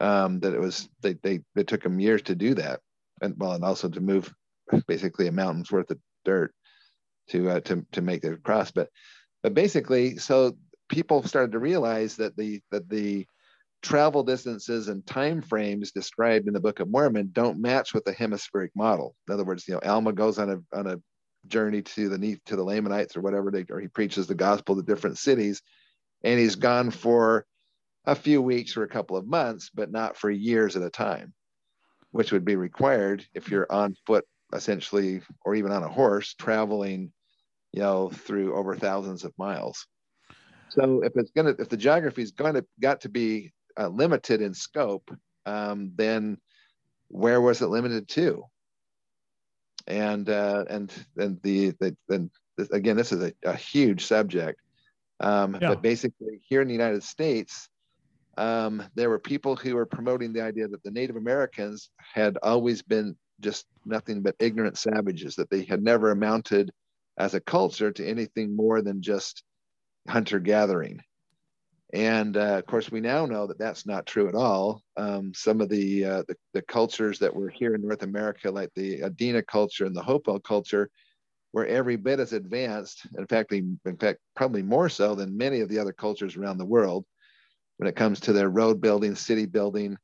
um, 0.00 0.40
that 0.40 0.54
it 0.54 0.60
was 0.60 0.88
they, 1.00 1.14
they 1.22 1.40
it 1.56 1.66
took 1.66 1.82
them 1.82 2.00
years 2.00 2.22
to 2.22 2.34
do 2.34 2.54
that 2.54 2.80
and 3.20 3.34
well 3.38 3.52
and 3.52 3.64
also 3.64 3.88
to 3.88 4.00
move 4.00 4.32
basically 4.86 5.26
a 5.26 5.32
mountain's 5.32 5.70
worth 5.70 5.90
of 5.90 5.98
dirt 6.24 6.54
to 7.28 7.50
uh, 7.50 7.60
to 7.60 7.84
to 7.92 8.00
make 8.00 8.24
it 8.24 8.32
across 8.32 8.70
but 8.70 8.88
but 9.42 9.54
basically 9.54 10.16
so 10.16 10.56
people 10.88 11.22
started 11.24 11.52
to 11.52 11.58
realize 11.58 12.16
that 12.16 12.36
the 12.36 12.60
that 12.70 12.88
the 12.88 13.26
travel 13.82 14.22
distances 14.22 14.88
and 14.88 15.04
time 15.06 15.42
frames 15.42 15.90
described 15.90 16.46
in 16.46 16.54
the 16.54 16.60
Book 16.60 16.78
of 16.78 16.88
Mormon 16.88 17.30
don't 17.32 17.60
match 17.60 17.92
with 17.92 18.04
the 18.04 18.12
hemispheric 18.12 18.70
model. 18.76 19.16
In 19.26 19.34
other 19.34 19.44
words, 19.44 19.66
you 19.66 19.74
know, 19.74 19.80
Alma 19.84 20.12
goes 20.12 20.38
on 20.38 20.50
a 20.50 20.76
on 20.76 20.86
a 20.86 21.00
journey 21.46 21.82
to 21.82 22.08
the 22.08 22.38
to 22.46 22.56
the 22.56 22.62
Lamanites 22.62 23.16
or 23.16 23.20
whatever 23.20 23.50
they 23.50 23.64
or 23.70 23.80
he 23.80 23.88
preaches 23.88 24.26
the 24.26 24.34
gospel 24.34 24.76
to 24.76 24.82
different 24.82 25.18
cities, 25.18 25.62
and 26.22 26.38
he's 26.38 26.56
gone 26.56 26.90
for 26.90 27.46
a 28.04 28.14
few 28.14 28.42
weeks 28.42 28.76
or 28.76 28.82
a 28.82 28.88
couple 28.88 29.16
of 29.16 29.26
months, 29.26 29.70
but 29.72 29.90
not 29.90 30.16
for 30.16 30.30
years 30.30 30.76
at 30.76 30.82
a 30.82 30.90
time, 30.90 31.32
which 32.10 32.32
would 32.32 32.44
be 32.44 32.56
required 32.56 33.24
if 33.34 33.50
you're 33.50 33.70
on 33.70 33.94
foot 34.06 34.24
essentially 34.52 35.22
or 35.44 35.54
even 35.54 35.72
on 35.72 35.82
a 35.82 35.88
horse 35.88 36.34
traveling, 36.34 37.12
you 37.72 37.80
know, 37.80 38.10
through 38.10 38.54
over 38.54 38.76
thousands 38.76 39.24
of 39.24 39.32
miles. 39.38 39.86
So 40.68 41.02
if 41.02 41.12
it's 41.16 41.30
gonna 41.30 41.54
if 41.58 41.68
the 41.68 41.76
geography 41.76 42.22
is 42.22 42.32
going 42.32 42.54
to 42.54 42.64
got 42.80 43.02
to 43.02 43.08
be 43.08 43.52
uh, 43.78 43.88
limited 43.88 44.40
in 44.40 44.54
scope, 44.54 45.10
um, 45.46 45.92
then 45.96 46.38
where 47.08 47.40
was 47.40 47.60
it 47.60 47.66
limited 47.66 48.08
to? 48.08 48.44
And 49.86 50.28
uh, 50.28 50.64
and 50.68 50.88
the, 51.16 51.74
the 51.80 51.96
then 52.08 52.30
again, 52.72 52.96
this 52.96 53.12
is 53.12 53.22
a, 53.22 53.32
a 53.44 53.54
huge 53.54 54.04
subject. 54.04 54.60
Um, 55.20 55.58
yeah. 55.60 55.68
But 55.68 55.82
basically, 55.82 56.40
here 56.48 56.60
in 56.62 56.68
the 56.68 56.74
United 56.74 57.02
States, 57.02 57.68
um, 58.36 58.82
there 58.94 59.10
were 59.10 59.18
people 59.18 59.56
who 59.56 59.74
were 59.74 59.86
promoting 59.86 60.32
the 60.32 60.42
idea 60.42 60.68
that 60.68 60.82
the 60.82 60.90
Native 60.90 61.16
Americans 61.16 61.90
had 61.98 62.38
always 62.42 62.82
been 62.82 63.16
just 63.40 63.66
nothing 63.84 64.22
but 64.22 64.36
ignorant 64.38 64.78
savages, 64.78 65.36
that 65.36 65.50
they 65.50 65.64
had 65.64 65.82
never 65.82 66.10
amounted 66.10 66.70
as 67.18 67.34
a 67.34 67.40
culture 67.40 67.92
to 67.92 68.06
anything 68.06 68.56
more 68.56 68.82
than 68.82 69.02
just 69.02 69.42
hunter 70.08 70.38
gathering. 70.38 71.00
And 71.92 72.38
uh, 72.38 72.58
of 72.58 72.66
course, 72.66 72.90
we 72.90 73.00
now 73.00 73.26
know 73.26 73.46
that 73.46 73.58
that's 73.58 73.86
not 73.86 74.06
true 74.06 74.28
at 74.28 74.34
all. 74.34 74.82
Um, 74.96 75.32
some 75.34 75.60
of 75.60 75.68
the, 75.68 76.04
uh, 76.04 76.22
the, 76.26 76.36
the 76.54 76.62
cultures 76.62 77.18
that 77.18 77.34
were 77.34 77.50
here 77.50 77.74
in 77.74 77.82
North 77.82 78.02
America, 78.02 78.50
like 78.50 78.70
the 78.74 79.00
Adena 79.00 79.46
culture 79.46 79.84
and 79.84 79.94
the 79.94 80.02
Hopewell 80.02 80.40
culture, 80.40 80.88
were 81.52 81.66
every 81.66 81.96
bit 81.96 82.18
as 82.18 82.32
advanced. 82.32 83.06
In 83.18 83.26
fact, 83.26 83.52
in 83.52 83.78
fact, 84.00 84.20
probably 84.34 84.62
more 84.62 84.88
so 84.88 85.14
than 85.14 85.36
many 85.36 85.60
of 85.60 85.68
the 85.68 85.78
other 85.78 85.92
cultures 85.92 86.36
around 86.36 86.56
the 86.56 86.64
world 86.64 87.04
when 87.76 87.88
it 87.88 87.96
comes 87.96 88.20
to 88.20 88.32
their 88.32 88.48
road 88.48 88.80
building, 88.80 89.14
city 89.14 89.44
building, 89.44 89.98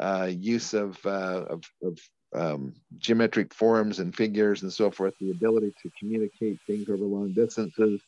uh, 0.00 0.30
use 0.30 0.72
of, 0.72 0.98
uh, 1.04 1.44
of, 1.50 1.62
of 1.82 1.98
um, 2.34 2.74
geometric 2.96 3.52
forms 3.52 3.98
and 3.98 4.16
figures 4.16 4.62
and 4.62 4.72
so 4.72 4.90
forth, 4.90 5.12
the 5.20 5.32
ability 5.32 5.74
to 5.82 5.90
communicate 5.98 6.58
things 6.66 6.88
over 6.88 7.04
long 7.04 7.32
distances, 7.34 8.00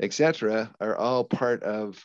etc., 0.00 0.70
are 0.80 0.96
all 0.96 1.24
part 1.24 1.62
of 1.64 2.04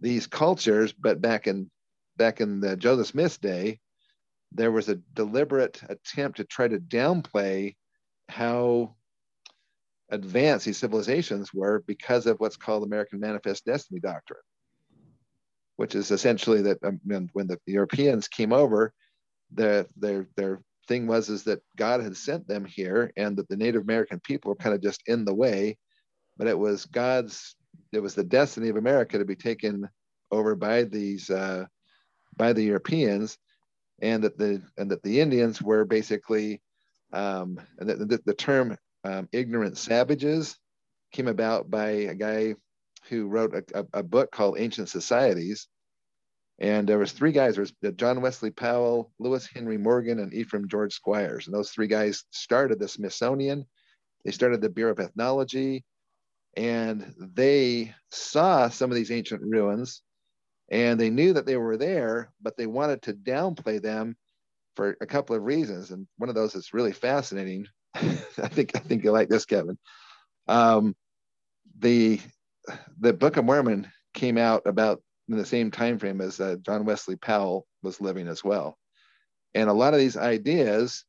these 0.00 0.26
cultures, 0.26 0.92
but 0.92 1.20
back 1.20 1.46
in 1.46 1.70
back 2.16 2.40
in 2.40 2.60
the 2.60 2.76
Joseph 2.76 3.08
Smith's 3.08 3.38
day, 3.38 3.80
there 4.52 4.72
was 4.72 4.88
a 4.88 5.00
deliberate 5.14 5.80
attempt 5.88 6.38
to 6.38 6.44
try 6.44 6.68
to 6.68 6.78
downplay 6.78 7.76
how 8.28 8.94
advanced 10.10 10.66
these 10.66 10.78
civilizations 10.78 11.54
were 11.54 11.82
because 11.86 12.26
of 12.26 12.38
what's 12.40 12.56
called 12.56 12.82
American 12.82 13.20
Manifest 13.20 13.64
Destiny 13.64 14.00
Doctrine, 14.00 14.40
which 15.76 15.94
is 15.94 16.10
essentially 16.10 16.62
that 16.62 16.82
um, 16.84 17.00
when 17.04 17.46
the 17.46 17.58
Europeans 17.66 18.28
came 18.28 18.52
over, 18.52 18.92
their 19.52 19.86
their 19.96 20.26
their 20.36 20.60
thing 20.88 21.06
was 21.06 21.28
is 21.28 21.44
that 21.44 21.62
God 21.76 22.02
had 22.02 22.16
sent 22.16 22.48
them 22.48 22.64
here, 22.64 23.12
and 23.16 23.36
that 23.36 23.48
the 23.48 23.56
Native 23.56 23.82
American 23.82 24.20
people 24.20 24.50
were 24.50 24.56
kind 24.56 24.74
of 24.74 24.82
just 24.82 25.02
in 25.06 25.24
the 25.24 25.34
way, 25.34 25.78
but 26.36 26.48
it 26.48 26.58
was 26.58 26.86
God's 26.86 27.54
it 27.92 28.00
was 28.00 28.14
the 28.14 28.24
destiny 28.24 28.68
of 28.68 28.76
America 28.76 29.18
to 29.18 29.24
be 29.24 29.36
taken 29.36 29.88
over 30.30 30.54
by 30.54 30.84
these 30.84 31.30
uh, 31.30 31.64
by 32.36 32.52
the 32.52 32.62
Europeans, 32.62 33.36
and 34.00 34.24
that 34.24 34.38
the 34.38 34.62
and 34.78 34.90
that 34.90 35.02
the 35.02 35.20
Indians 35.20 35.60
were 35.60 35.84
basically 35.84 36.62
um, 37.12 37.60
and 37.78 37.88
the, 37.88 37.96
the, 37.96 38.20
the 38.24 38.34
term 38.34 38.76
um, 39.04 39.28
ignorant 39.32 39.76
savages 39.78 40.56
came 41.12 41.28
about 41.28 41.70
by 41.70 41.88
a 41.88 42.14
guy 42.14 42.54
who 43.08 43.26
wrote 43.26 43.54
a, 43.54 43.80
a, 43.80 43.86
a, 43.94 44.02
book 44.02 44.30
called 44.30 44.58
Ancient 44.58 44.88
Societies. 44.88 45.66
And 46.60 46.86
there 46.86 46.98
was 46.98 47.12
three 47.12 47.32
guys. 47.32 47.54
There 47.54 47.62
was 47.62 47.94
John 47.96 48.20
Wesley 48.20 48.50
Powell, 48.50 49.10
Lewis 49.18 49.48
Henry 49.52 49.78
Morgan, 49.78 50.20
and 50.20 50.32
Ephraim 50.34 50.68
George 50.68 50.92
Squires. 50.92 51.46
And 51.46 51.54
those 51.54 51.70
three 51.70 51.86
guys 51.86 52.24
started 52.30 52.78
the 52.78 52.86
Smithsonian. 52.86 53.64
They 54.24 54.30
started 54.30 54.60
the 54.60 54.68
Bureau 54.68 54.92
of 54.92 55.00
Ethnology 55.00 55.84
and 56.56 57.14
they 57.18 57.94
saw 58.10 58.68
some 58.68 58.90
of 58.90 58.96
these 58.96 59.10
ancient 59.10 59.42
ruins 59.42 60.02
and 60.70 60.98
they 60.98 61.10
knew 61.10 61.32
that 61.32 61.46
they 61.46 61.56
were 61.56 61.76
there 61.76 62.32
but 62.40 62.56
they 62.56 62.66
wanted 62.66 63.02
to 63.02 63.12
downplay 63.12 63.80
them 63.80 64.16
for 64.76 64.96
a 65.00 65.06
couple 65.06 65.36
of 65.36 65.44
reasons 65.44 65.90
and 65.90 66.06
one 66.18 66.28
of 66.28 66.34
those 66.34 66.54
is 66.54 66.72
really 66.72 66.92
fascinating. 66.92 67.66
I 67.94 68.48
think 68.48 68.76
i 68.76 68.78
think 68.78 69.04
you 69.04 69.10
like 69.10 69.28
this 69.28 69.46
kevin. 69.46 69.78
Um, 70.48 70.94
the 71.78 72.20
the 72.98 73.12
book 73.12 73.36
of 73.36 73.44
mormon 73.44 73.90
came 74.14 74.38
out 74.38 74.62
about 74.66 75.02
in 75.28 75.36
the 75.36 75.46
same 75.46 75.70
time 75.70 75.98
frame 75.98 76.20
as 76.20 76.40
uh, 76.40 76.56
john 76.62 76.84
wesley 76.84 77.16
powell 77.16 77.66
was 77.82 78.00
living 78.00 78.28
as 78.28 78.44
well. 78.44 78.76
And 79.54 79.68
a 79.68 79.74
lot 79.74 79.94
of 79.94 80.00
these 80.00 80.16
ideas 80.16 81.04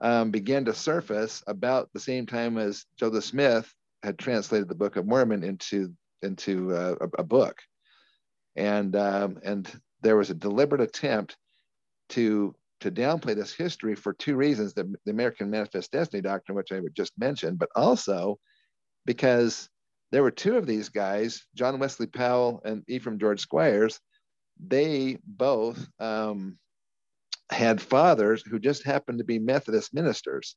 um, 0.00 0.30
began 0.30 0.64
to 0.64 0.74
surface 0.74 1.42
about 1.46 1.90
the 1.92 2.00
same 2.00 2.26
time 2.26 2.58
as 2.58 2.84
joseph 2.98 3.24
smith 3.24 3.72
had 4.04 4.18
translated 4.18 4.68
the 4.68 4.74
Book 4.74 4.96
of 4.96 5.06
Mormon 5.06 5.42
into 5.42 5.92
into 6.22 6.74
uh, 6.74 6.94
a, 7.00 7.20
a, 7.20 7.24
book, 7.24 7.58
and 8.54 8.94
um, 8.94 9.38
and 9.42 9.70
there 10.02 10.16
was 10.16 10.30
a 10.30 10.34
deliberate 10.34 10.80
attempt 10.80 11.36
to 12.10 12.54
to 12.80 12.90
downplay 12.90 13.34
this 13.34 13.52
history 13.52 13.94
for 13.94 14.12
two 14.12 14.36
reasons: 14.36 14.74
the, 14.74 14.92
the 15.04 15.10
American 15.10 15.50
Manifest 15.50 15.90
Destiny 15.90 16.20
doctrine, 16.20 16.56
which 16.56 16.70
I 16.70 16.80
just 16.94 17.12
mentioned, 17.18 17.58
but 17.58 17.70
also 17.74 18.38
because 19.06 19.68
there 20.12 20.22
were 20.22 20.30
two 20.30 20.56
of 20.56 20.66
these 20.66 20.90
guys, 20.90 21.44
John 21.54 21.78
Wesley 21.78 22.06
Powell 22.06 22.60
and 22.64 22.84
Ephraim 22.86 23.18
George 23.18 23.40
Squires. 23.40 23.98
They 24.64 25.18
both 25.24 25.84
um, 25.98 26.58
had 27.50 27.82
fathers 27.82 28.42
who 28.46 28.60
just 28.60 28.84
happened 28.84 29.18
to 29.18 29.24
be 29.24 29.40
Methodist 29.40 29.92
ministers 29.92 30.54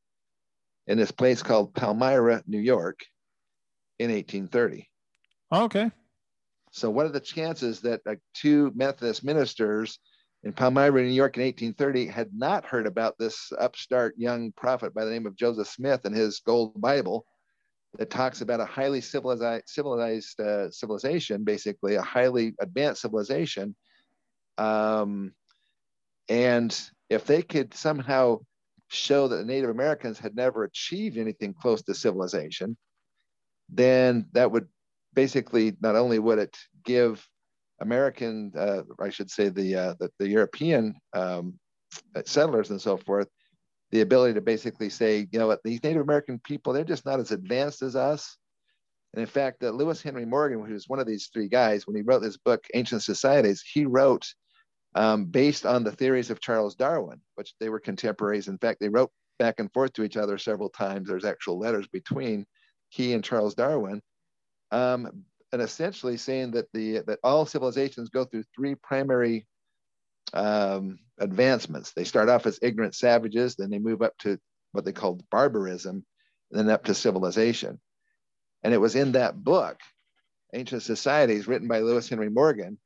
in 0.86 0.98
this 0.98 1.12
place 1.12 1.42
called 1.42 1.74
Palmyra, 1.74 2.44
New 2.46 2.60
York 2.60 3.00
in 4.00 4.12
1830. 4.12 4.88
okay. 5.52 5.92
So, 6.72 6.90
what 6.90 7.06
are 7.06 7.12
the 7.12 7.20
chances 7.20 7.82
that 7.82 8.02
uh, 8.06 8.16
two 8.34 8.72
Methodist 8.76 9.24
ministers 9.24 10.00
in 10.44 10.54
Palmyra, 10.54 11.02
New 11.02 11.10
York 11.10 11.38
in 11.38 11.44
1830 11.44 12.08
had 12.08 12.30
not 12.34 12.66
heard 12.66 12.88
about 12.88 13.18
this 13.18 13.52
upstart 13.60 14.16
young 14.18 14.52
prophet 14.52 14.94
by 14.94 15.04
the 15.04 15.12
name 15.12 15.26
of 15.26 15.36
Joseph 15.36 15.68
Smith 15.68 16.06
and 16.06 16.16
his 16.16 16.40
gold 16.40 16.80
Bible 16.80 17.26
that 17.98 18.10
talks 18.10 18.42
about 18.42 18.60
a 18.60 18.66
highly 18.66 19.02
civilized, 19.02 19.64
civilized 19.68 20.40
uh, 20.40 20.70
civilization, 20.70 21.44
basically 21.44 21.96
a 21.96 22.02
highly 22.02 22.54
advanced 22.60 23.02
civilization. 23.02 23.76
Um, 24.58 25.34
and 26.30 26.80
if 27.10 27.26
they 27.26 27.42
could 27.42 27.74
somehow 27.74 28.40
show 28.90 29.28
that 29.28 29.38
the 29.38 29.46
Native 29.46 29.70
Americans 29.70 30.20
had 30.20 30.36
never 30.36 30.64
achieved 30.64 31.18
anything 31.18 31.54
close 31.54 31.82
to 31.84 31.94
civilization, 31.94 32.78
then 33.70 34.28
that 34.34 34.52
would 34.52 34.68
basically 35.14 35.76
not 35.82 35.96
only 35.96 36.20
would 36.20 36.40
it 36.40 36.58
give 36.86 37.26
American, 37.82 38.52
uh, 38.58 38.84
I 39.00 39.10
should 39.10 39.30
say 39.30 39.50
the, 39.50 39.76
uh, 39.76 39.94
the, 40.00 40.10
the 40.20 40.28
European 40.28 40.96
um, 41.14 41.60
settlers 42.26 42.70
and 42.70 42.82
so 42.82 42.98
forth, 42.98 43.28
the 43.92 44.02
ability 44.02 44.34
to 44.34 44.42
basically 44.42 44.90
say, 44.90 45.28
you 45.32 45.40
know 45.40 45.48
what, 45.48 45.62
these 45.64 45.84
Native 45.84 46.02
American 46.02 46.40
people, 46.44 46.74
they're 46.74 46.84
just 46.84 47.06
not 47.06 47.20
as 47.20 47.32
advanced 47.32 47.82
as 47.82 47.96
us. 47.96 48.38
And 49.14 49.22
in 49.22 49.28
fact, 49.28 49.64
uh, 49.64 49.70
Lewis 49.70 50.02
Henry 50.02 50.26
Morgan, 50.26 50.66
who 50.66 50.74
was 50.74 50.90
one 50.90 51.00
of 51.00 51.08
these 51.08 51.30
three 51.32 51.48
guys, 51.48 51.88
when 51.88 51.96
he 51.96 52.02
wrote 52.02 52.22
this 52.22 52.38
book, 52.38 52.66
Ancient 52.74 53.04
Societies, 53.04 53.64
he 53.74 53.86
wrote 53.86 54.28
um, 54.96 55.26
based 55.26 55.66
on 55.66 55.84
the 55.84 55.92
theories 55.92 56.30
of 56.30 56.42
Charles 56.42 56.76
Darwin, 56.76 57.22
which 57.36 57.54
they 57.60 57.70
were 57.70 57.80
contemporaries. 57.80 58.48
In 58.48 58.58
fact, 58.58 58.80
they 58.80 58.90
wrote 58.90 59.12
back 59.40 59.60
and 59.60 59.72
forth 59.72 59.94
to 59.94 60.04
each 60.04 60.18
other 60.18 60.38
several 60.38 60.70
times. 60.70 61.08
There's 61.08 61.26
actual 61.26 61.60
letters 61.60 61.88
between 61.88 62.46
he 62.90 63.14
and 63.14 63.24
Charles 63.24 63.56
Darwin, 63.56 64.02
um, 64.72 65.24
and 65.52 65.62
essentially 65.62 66.18
saying 66.18 66.52
that 66.52 66.72
the 66.74 67.04
that 67.08 67.20
all 67.24 67.46
civilizations 67.46 68.10
go 68.10 68.26
through 68.26 68.44
three 68.56 68.76
primary 68.76 69.48
um, 70.34 71.00
advancements. 71.20 71.94
They 71.94 72.04
start 72.04 72.30
off 72.30 72.46
as 72.46 72.60
ignorant 72.62 72.96
savages, 72.96 73.56
then 73.56 73.70
they 73.70 73.80
move 73.80 74.02
up 74.02 74.18
to 74.20 74.40
what 74.72 74.86
they 74.86 74.92
called 74.92 75.28
barbarism, 75.30 76.06
then 76.52 76.70
up 76.70 76.86
to 76.86 76.94
civilization. 76.94 77.80
And 78.64 78.74
it 78.74 78.78
was 78.78 78.96
in 78.96 79.14
that 79.14 79.42
book, 79.42 79.80
Ancient 80.54 80.84
Societies, 80.84 81.48
written 81.48 81.68
by 81.68 81.80
Lewis 81.80 82.10
Henry 82.10 82.30
Morgan, 82.30 82.78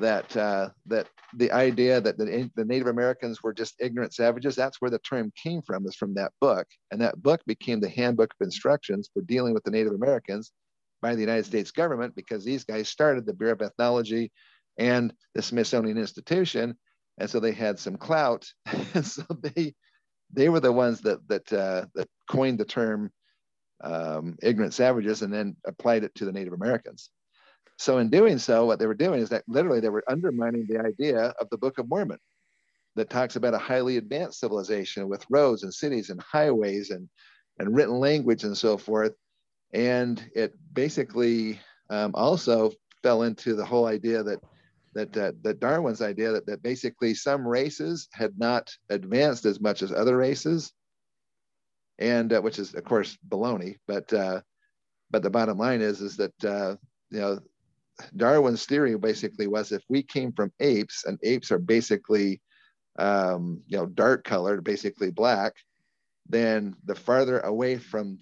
that 0.00 0.36
uh, 0.36 0.70
that 0.86 1.08
the 1.34 1.52
idea 1.52 2.00
that 2.00 2.16
the, 2.16 2.50
the 2.56 2.64
Native 2.64 2.86
Americans 2.86 3.42
were 3.42 3.52
just 3.52 3.74
ignorant 3.80 4.14
savages, 4.14 4.56
that's 4.56 4.80
where 4.80 4.90
the 4.90 4.98
term 5.00 5.32
came 5.40 5.62
from, 5.62 5.86
is 5.86 5.96
from 5.96 6.14
that 6.14 6.32
book. 6.40 6.66
And 6.90 7.00
that 7.00 7.22
book 7.22 7.40
became 7.46 7.80
the 7.80 7.88
handbook 7.88 8.32
of 8.32 8.44
instructions 8.44 9.10
for 9.12 9.22
dealing 9.22 9.52
with 9.52 9.64
the 9.64 9.70
Native 9.70 9.92
Americans 9.92 10.52
by 11.02 11.14
the 11.14 11.20
United 11.20 11.46
States 11.46 11.70
government 11.70 12.14
because 12.14 12.44
these 12.44 12.64
guys 12.64 12.88
started 12.88 13.26
the 13.26 13.34
Bureau 13.34 13.52
of 13.52 13.62
Ethnology 13.62 14.32
and 14.78 15.12
the 15.34 15.42
Smithsonian 15.42 15.98
Institution. 15.98 16.76
And 17.18 17.28
so 17.28 17.40
they 17.40 17.52
had 17.52 17.78
some 17.78 17.96
clout. 17.96 18.50
and 18.94 19.06
so 19.06 19.22
they 19.40 19.74
they 20.32 20.48
were 20.48 20.60
the 20.60 20.72
ones 20.72 21.00
that 21.02 21.26
that 21.28 21.52
uh, 21.52 21.86
that 21.94 22.08
coined 22.30 22.58
the 22.58 22.64
term 22.64 23.10
um, 23.82 24.36
ignorant 24.42 24.74
savages 24.74 25.22
and 25.22 25.32
then 25.32 25.56
applied 25.66 26.04
it 26.04 26.14
to 26.16 26.24
the 26.24 26.32
Native 26.32 26.52
Americans. 26.52 27.10
So 27.78 27.98
in 27.98 28.10
doing 28.10 28.38
so, 28.38 28.66
what 28.66 28.80
they 28.80 28.86
were 28.86 28.94
doing 28.94 29.20
is 29.20 29.28
that 29.28 29.44
literally 29.46 29.80
they 29.80 29.88
were 29.88 30.04
undermining 30.08 30.66
the 30.66 30.80
idea 30.80 31.32
of 31.40 31.48
the 31.48 31.58
Book 31.58 31.78
of 31.78 31.88
Mormon 31.88 32.18
that 32.96 33.08
talks 33.08 33.36
about 33.36 33.54
a 33.54 33.58
highly 33.58 33.96
advanced 33.96 34.40
civilization 34.40 35.08
with 35.08 35.24
roads 35.30 35.62
and 35.62 35.72
cities 35.72 36.10
and 36.10 36.20
highways 36.20 36.90
and, 36.90 37.08
and 37.60 37.74
written 37.74 38.00
language 38.00 38.42
and 38.42 38.56
so 38.56 38.76
forth. 38.76 39.12
And 39.72 40.22
it 40.34 40.54
basically 40.72 41.60
um, 41.88 42.12
also 42.14 42.72
fell 43.02 43.22
into 43.22 43.54
the 43.54 43.64
whole 43.64 43.86
idea 43.86 44.22
that 44.24 44.40
that, 44.94 45.16
uh, 45.16 45.32
that 45.42 45.60
Darwin's 45.60 46.02
idea 46.02 46.32
that, 46.32 46.46
that 46.46 46.62
basically 46.62 47.14
some 47.14 47.46
races 47.46 48.08
had 48.12 48.36
not 48.36 48.74
advanced 48.88 49.44
as 49.44 49.60
much 49.60 49.82
as 49.82 49.92
other 49.92 50.16
races, 50.16 50.72
and 51.98 52.32
uh, 52.32 52.40
which 52.40 52.58
is 52.58 52.74
of 52.74 52.82
course 52.84 53.16
baloney. 53.28 53.76
But 53.86 54.12
uh, 54.12 54.40
but 55.10 55.22
the 55.22 55.30
bottom 55.30 55.58
line 55.58 55.82
is 55.82 56.00
is 56.00 56.16
that 56.16 56.44
uh, 56.44 56.76
you 57.10 57.20
know 57.20 57.38
Darwin's 58.16 58.64
theory 58.66 58.96
basically 58.96 59.46
was 59.46 59.72
if 59.72 59.82
we 59.88 60.02
came 60.02 60.32
from 60.32 60.52
apes, 60.60 61.04
and 61.04 61.18
apes 61.22 61.50
are 61.50 61.58
basically, 61.58 62.40
um, 62.98 63.62
you 63.66 63.76
know, 63.76 63.86
dark 63.86 64.24
colored, 64.24 64.64
basically 64.64 65.10
black, 65.10 65.54
then 66.28 66.76
the 66.84 66.94
farther 66.94 67.40
away 67.40 67.76
from 67.76 68.18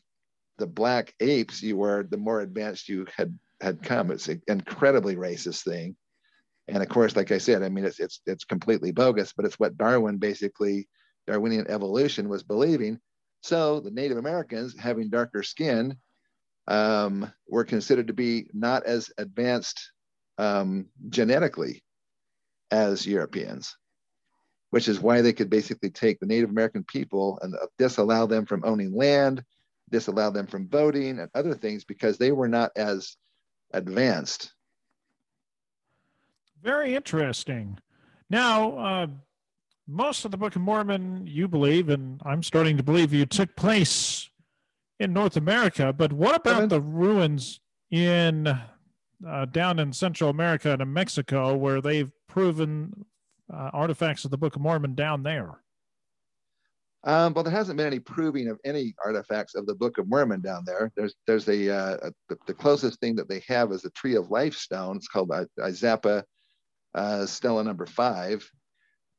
the 0.58 0.66
black 0.66 1.14
apes 1.20 1.62
you 1.62 1.76
were, 1.76 2.06
the 2.08 2.16
more 2.16 2.40
advanced 2.40 2.88
you 2.88 3.06
had 3.14 3.38
had 3.60 3.82
come. 3.82 4.10
It's 4.10 4.28
an 4.28 4.42
incredibly 4.48 5.16
racist 5.16 5.64
thing, 5.64 5.96
and 6.68 6.82
of 6.82 6.88
course, 6.88 7.16
like 7.16 7.32
I 7.32 7.38
said, 7.38 7.62
I 7.62 7.68
mean, 7.68 7.84
it's 7.84 8.00
it's 8.00 8.20
it's 8.26 8.44
completely 8.44 8.92
bogus, 8.92 9.32
but 9.32 9.44
it's 9.44 9.58
what 9.58 9.76
Darwin 9.76 10.18
basically 10.18 10.88
Darwinian 11.26 11.68
evolution 11.68 12.28
was 12.28 12.42
believing. 12.42 12.98
So 13.42 13.80
the 13.80 13.90
Native 13.90 14.16
Americans 14.16 14.78
having 14.78 15.10
darker 15.10 15.42
skin 15.42 15.96
um, 16.68 17.32
were 17.48 17.64
considered 17.64 18.08
to 18.08 18.12
be 18.12 18.48
not 18.52 18.84
as 18.84 19.10
advanced 19.18 19.92
um, 20.38 20.86
genetically 21.08 21.82
as 22.70 23.06
Europeans, 23.06 23.76
which 24.70 24.88
is 24.88 25.00
why 25.00 25.22
they 25.22 25.32
could 25.32 25.50
basically 25.50 25.90
take 25.90 26.18
the 26.18 26.26
Native 26.26 26.50
American 26.50 26.84
people 26.84 27.38
and 27.42 27.54
disallow 27.78 28.26
them 28.26 28.44
from 28.46 28.64
owning 28.64 28.94
land, 28.94 29.42
disallow 29.90 30.30
them 30.30 30.46
from 30.46 30.68
voting 30.68 31.20
and 31.20 31.30
other 31.34 31.54
things 31.54 31.84
because 31.84 32.18
they 32.18 32.32
were 32.32 32.48
not 32.48 32.72
as 32.76 33.16
advanced. 33.72 34.52
Very 36.62 36.96
interesting. 36.96 37.78
Now, 38.28 38.76
uh, 38.76 39.06
most 39.86 40.24
of 40.24 40.32
the 40.32 40.36
Book 40.36 40.56
of 40.56 40.62
Mormon, 40.62 41.26
you 41.26 41.46
believe, 41.46 41.90
and 41.90 42.20
I'm 42.24 42.42
starting 42.42 42.76
to 42.76 42.82
believe 42.82 43.12
you, 43.12 43.24
took 43.24 43.54
place 43.54 44.28
in 44.98 45.12
North 45.12 45.36
America, 45.36 45.92
but 45.92 46.12
what 46.12 46.34
about 46.34 46.68
the 46.68 46.80
ruins 46.80 47.60
in 47.90 48.46
uh, 49.26 49.44
down 49.46 49.78
in 49.78 49.92
Central 49.92 50.30
America 50.30 50.72
and 50.72 50.82
in 50.82 50.92
Mexico, 50.92 51.54
where 51.54 51.80
they've 51.80 52.10
proven 52.28 53.04
uh, 53.52 53.70
artifacts 53.72 54.24
of 54.24 54.30
the 54.30 54.38
Book 54.38 54.56
of 54.56 54.62
Mormon 54.62 54.94
down 54.94 55.22
there? 55.22 55.62
Um, 57.04 57.34
well, 57.34 57.44
there 57.44 57.52
hasn't 57.52 57.76
been 57.76 57.86
any 57.86 58.00
proving 58.00 58.48
of 58.48 58.58
any 58.64 58.94
artifacts 59.04 59.54
of 59.54 59.66
the 59.66 59.74
Book 59.74 59.98
of 59.98 60.08
Mormon 60.08 60.40
down 60.40 60.64
there. 60.66 60.90
There's 60.96 61.14
there's 61.26 61.48
a, 61.48 61.70
uh, 61.70 61.96
a 62.02 62.12
the, 62.28 62.36
the, 62.48 62.54
closest 62.54 62.98
thing 62.98 63.14
that 63.16 63.28
they 63.28 63.44
have 63.46 63.70
is 63.70 63.84
a 63.84 63.90
Tree 63.90 64.16
of 64.16 64.30
Life 64.30 64.54
stone. 64.54 64.96
It's 64.96 65.06
called 65.06 65.30
Izapa 65.30 66.24
uh, 66.94 67.26
Stela 67.26 67.62
Number 67.62 67.86
Five, 67.86 68.50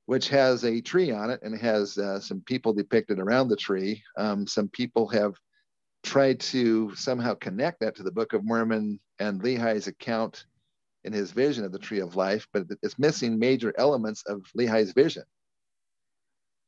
which 0.05 0.27
has 0.29 0.65
a 0.65 0.81
tree 0.81 1.11
on 1.11 1.29
it 1.29 1.39
and 1.43 1.57
has 1.57 1.97
uh, 1.97 2.19
some 2.19 2.41
people 2.41 2.73
depicted 2.73 3.19
around 3.19 3.47
the 3.47 3.55
tree. 3.55 4.03
Um, 4.17 4.45
some 4.45 4.67
people 4.67 5.07
have 5.07 5.35
tried 6.03 6.39
to 6.39 6.93
somehow 6.95 7.33
connect 7.35 7.79
that 7.81 7.95
to 7.95 8.03
the 8.03 8.11
Book 8.11 8.33
of 8.33 8.43
Mormon 8.43 8.99
and 9.19 9.41
Lehi's 9.41 9.87
account 9.87 10.45
in 11.03 11.13
his 11.13 11.31
vision 11.31 11.63
of 11.63 11.71
the 11.71 11.79
tree 11.79 11.99
of 11.99 12.15
life, 12.15 12.47
but 12.53 12.65
it's 12.81 12.99
missing 12.99 13.39
major 13.39 13.73
elements 13.77 14.23
of 14.23 14.41
Lehi's 14.57 14.91
vision. 14.93 15.23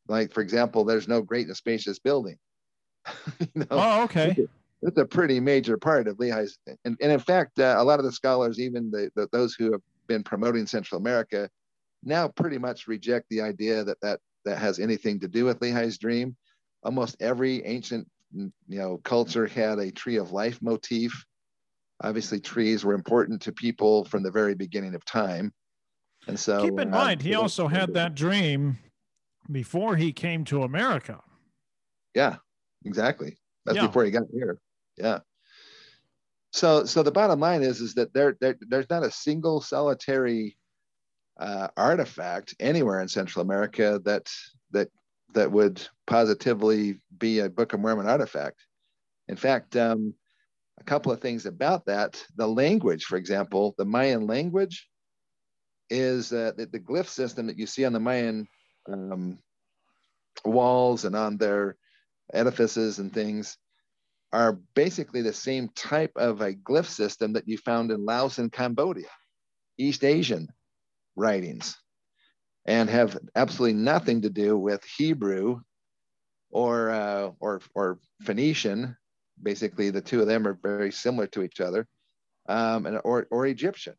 Like, 0.07 0.33
for 0.33 0.41
example, 0.41 0.83
there's 0.83 1.07
no 1.07 1.21
great 1.21 1.47
and 1.47 1.55
spacious 1.55 1.99
building. 1.99 2.37
you 3.39 3.47
know? 3.55 3.65
Oh, 3.69 4.03
okay. 4.03 4.47
That's 4.81 4.97
a 4.97 5.05
pretty 5.05 5.39
major 5.39 5.77
part 5.77 6.07
of 6.07 6.17
Lehi's. 6.17 6.57
And, 6.85 6.97
and 7.01 7.11
in 7.11 7.19
fact, 7.19 7.59
uh, 7.59 7.75
a 7.77 7.83
lot 7.83 7.99
of 7.99 8.05
the 8.05 8.11
scholars, 8.11 8.59
even 8.59 8.89
the, 8.89 9.11
the, 9.15 9.27
those 9.31 9.55
who 9.55 9.71
have 9.71 9.81
been 10.07 10.23
promoting 10.23 10.65
Central 10.65 10.99
America, 10.99 11.49
now 12.03 12.27
pretty 12.29 12.57
much 12.57 12.87
reject 12.87 13.27
the 13.29 13.41
idea 13.41 13.83
that 13.83 13.99
that, 14.01 14.19
that 14.45 14.57
has 14.57 14.79
anything 14.79 15.19
to 15.19 15.27
do 15.27 15.45
with 15.45 15.59
Lehi's 15.59 15.97
dream. 15.97 16.35
Almost 16.83 17.17
every 17.19 17.63
ancient 17.65 18.07
you 18.33 18.51
know, 18.67 18.97
culture 19.03 19.47
had 19.47 19.79
a 19.79 19.91
tree 19.91 20.17
of 20.17 20.31
life 20.31 20.61
motif. 20.61 21.25
Obviously, 22.01 22.39
trees 22.39 22.85
were 22.85 22.93
important 22.93 23.41
to 23.41 23.51
people 23.51 24.05
from 24.05 24.23
the 24.23 24.31
very 24.31 24.55
beginning 24.55 24.95
of 24.95 25.03
time. 25.05 25.51
And 26.27 26.39
so 26.39 26.61
keep 26.61 26.79
in 26.79 26.93
uh, 26.93 26.97
mind, 26.97 27.21
he 27.21 27.35
also 27.35 27.67
had 27.67 27.93
that 27.93 28.15
dream 28.15 28.77
before 29.51 29.95
he 29.95 30.13
came 30.13 30.43
to 30.45 30.63
America. 30.63 31.21
Yeah, 32.15 32.37
exactly. 32.85 33.37
That's 33.65 33.77
yeah. 33.77 33.87
before 33.87 34.05
he 34.05 34.11
got 34.11 34.23
here. 34.31 34.59
Yeah. 34.97 35.19
So, 36.51 36.85
so 36.85 37.03
the 37.03 37.11
bottom 37.11 37.39
line 37.39 37.61
is, 37.61 37.79
is 37.81 37.93
that 37.95 38.13
there, 38.13 38.35
there 38.41 38.57
there's 38.61 38.89
not 38.89 39.03
a 39.03 39.11
single 39.11 39.61
solitary 39.61 40.57
uh, 41.39 41.67
artifact 41.77 42.55
anywhere 42.59 43.01
in 43.01 43.07
Central 43.07 43.43
America 43.43 44.01
that 44.05 44.27
that 44.71 44.89
that 45.33 45.51
would 45.51 45.85
positively 46.07 46.99
be 47.17 47.39
a 47.39 47.49
Book 47.49 47.73
of 47.73 47.79
Mormon 47.79 48.07
artifact. 48.07 48.65
In 49.27 49.35
fact, 49.35 49.75
um, 49.75 50.13
a 50.79 50.83
couple 50.83 51.11
of 51.11 51.21
things 51.21 51.45
about 51.45 51.85
that. 51.85 52.23
The 52.35 52.47
language, 52.47 53.05
for 53.05 53.17
example, 53.17 53.75
the 53.77 53.85
Mayan 53.85 54.27
language 54.27 54.87
is 55.89 56.31
uh, 56.31 56.51
the, 56.55 56.65
the, 56.67 56.79
glyph 56.79 57.07
system 57.07 57.47
that 57.47 57.57
you 57.57 57.65
see 57.65 57.85
on 57.85 57.93
the 57.93 57.99
Mayan 57.99 58.47
um, 58.87 59.39
walls 60.45 61.05
and 61.05 61.15
on 61.15 61.37
their 61.37 61.75
edifices 62.33 62.99
and 62.99 63.11
things 63.11 63.57
are 64.31 64.59
basically 64.75 65.23
the 65.23 65.33
same 65.33 65.69
type 65.69 66.11
of 66.15 66.41
a 66.41 66.53
glyph 66.53 66.85
system 66.85 67.33
that 67.33 67.47
you 67.47 67.57
found 67.57 67.91
in 67.91 68.05
Laos 68.05 68.37
and 68.37 68.51
Cambodia, 68.51 69.07
East 69.77 70.03
Asian 70.03 70.47
writings 71.15 71.75
and 72.65 72.89
have 72.89 73.17
absolutely 73.35 73.77
nothing 73.77 74.21
to 74.21 74.29
do 74.29 74.57
with 74.57 74.83
Hebrew 74.97 75.61
or 76.51 76.89
uh, 76.89 77.31
or 77.39 77.61
or 77.75 77.99
Phoenician. 78.21 78.95
Basically, 79.41 79.89
the 79.89 80.01
two 80.01 80.21
of 80.21 80.27
them 80.27 80.45
are 80.47 80.59
very 80.61 80.91
similar 80.91 81.27
to 81.27 81.43
each 81.43 81.61
other, 81.61 81.87
um, 82.47 82.85
and 82.85 82.99
or 83.03 83.27
or 83.31 83.45
Egyptian. 83.45 83.95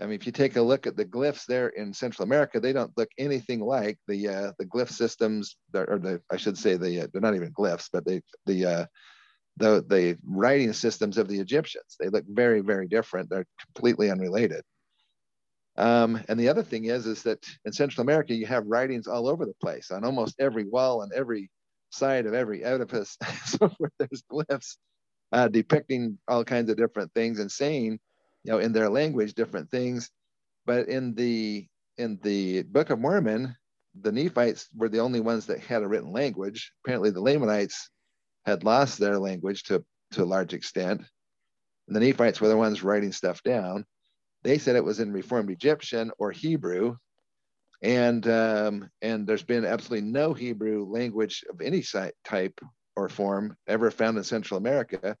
I 0.00 0.04
mean, 0.04 0.14
if 0.14 0.26
you 0.26 0.32
take 0.32 0.56
a 0.56 0.62
look 0.62 0.86
at 0.86 0.96
the 0.96 1.04
glyphs 1.04 1.44
there 1.46 1.68
in 1.70 1.92
Central 1.92 2.24
America, 2.24 2.60
they 2.60 2.72
don't 2.72 2.96
look 2.96 3.08
anything 3.18 3.60
like 3.60 3.98
the 4.06 4.28
uh, 4.28 4.52
the 4.58 4.66
glyph 4.66 4.90
systems, 4.90 5.56
or 5.74 5.98
the 5.98 6.20
I 6.30 6.36
should 6.36 6.56
say 6.56 6.76
the 6.76 7.02
uh, 7.02 7.06
they're 7.12 7.20
not 7.20 7.34
even 7.34 7.52
glyphs, 7.52 7.88
but 7.92 8.04
they 8.04 8.20
the 8.46 8.66
uh, 8.66 8.86
the 9.56 9.84
the 9.88 10.16
writing 10.24 10.72
systems 10.72 11.18
of 11.18 11.28
the 11.28 11.40
Egyptians. 11.40 11.96
They 11.98 12.08
look 12.08 12.24
very 12.28 12.60
very 12.60 12.86
different. 12.86 13.28
They're 13.28 13.46
completely 13.74 14.10
unrelated. 14.10 14.62
Um, 15.78 16.20
and 16.28 16.38
the 16.38 16.48
other 16.48 16.64
thing 16.64 16.86
is, 16.86 17.06
is 17.06 17.22
that 17.22 17.46
in 17.64 17.72
Central 17.72 18.02
America, 18.02 18.34
you 18.34 18.46
have 18.46 18.66
writings 18.66 19.06
all 19.06 19.28
over 19.28 19.46
the 19.46 19.54
place 19.60 19.92
on 19.92 20.04
almost 20.04 20.40
every 20.40 20.64
wall 20.64 21.02
and 21.02 21.12
every 21.12 21.50
side 21.90 22.26
of 22.26 22.34
every 22.34 22.64
edifice. 22.64 23.16
so 23.44 23.70
there's 23.98 24.24
glyphs 24.30 24.76
uh, 25.32 25.46
depicting 25.46 26.18
all 26.26 26.44
kinds 26.44 26.68
of 26.68 26.76
different 26.76 27.14
things 27.14 27.38
and 27.38 27.50
saying, 27.50 27.98
you 28.42 28.52
know, 28.52 28.58
in 28.58 28.72
their 28.72 28.88
language, 28.88 29.34
different 29.34 29.70
things. 29.70 30.10
But 30.66 30.88
in 30.88 31.14
the 31.14 31.66
in 31.96 32.18
the 32.22 32.62
Book 32.62 32.90
of 32.90 32.98
Mormon, 32.98 33.54
the 34.00 34.12
Nephites 34.12 34.68
were 34.76 34.88
the 34.88 35.00
only 35.00 35.20
ones 35.20 35.46
that 35.46 35.60
had 35.60 35.82
a 35.82 35.88
written 35.88 36.12
language. 36.12 36.72
Apparently, 36.84 37.10
the 37.10 37.20
Lamanites 37.20 37.88
had 38.46 38.64
lost 38.64 38.98
their 38.98 39.18
language 39.18 39.62
to 39.64 39.84
to 40.12 40.24
a 40.24 40.26
large 40.26 40.54
extent. 40.54 41.02
And 41.86 41.96
the 41.96 42.00
Nephites 42.00 42.40
were 42.40 42.48
the 42.48 42.56
ones 42.56 42.82
writing 42.82 43.12
stuff 43.12 43.42
down. 43.44 43.84
They 44.44 44.58
said 44.58 44.76
it 44.76 44.84
was 44.84 45.00
in 45.00 45.12
Reformed 45.12 45.50
Egyptian 45.50 46.12
or 46.18 46.30
Hebrew, 46.30 46.96
and 47.82 48.26
um, 48.28 48.88
and 49.02 49.26
there's 49.26 49.42
been 49.42 49.64
absolutely 49.64 50.08
no 50.08 50.32
Hebrew 50.32 50.84
language 50.84 51.44
of 51.50 51.60
any 51.60 51.82
type 52.24 52.60
or 52.96 53.08
form 53.08 53.56
ever 53.66 53.90
found 53.90 54.16
in 54.16 54.24
Central 54.24 54.58
America. 54.58 55.16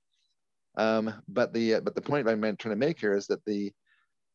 Um, 0.76 1.12
but 1.28 1.52
the 1.52 1.74
uh, 1.74 1.80
but 1.80 1.94
the 1.94 2.00
point 2.00 2.28
I'm 2.28 2.40
trying 2.40 2.56
to 2.56 2.76
make 2.76 3.00
here 3.00 3.14
is 3.14 3.26
that 3.28 3.44
the 3.44 3.72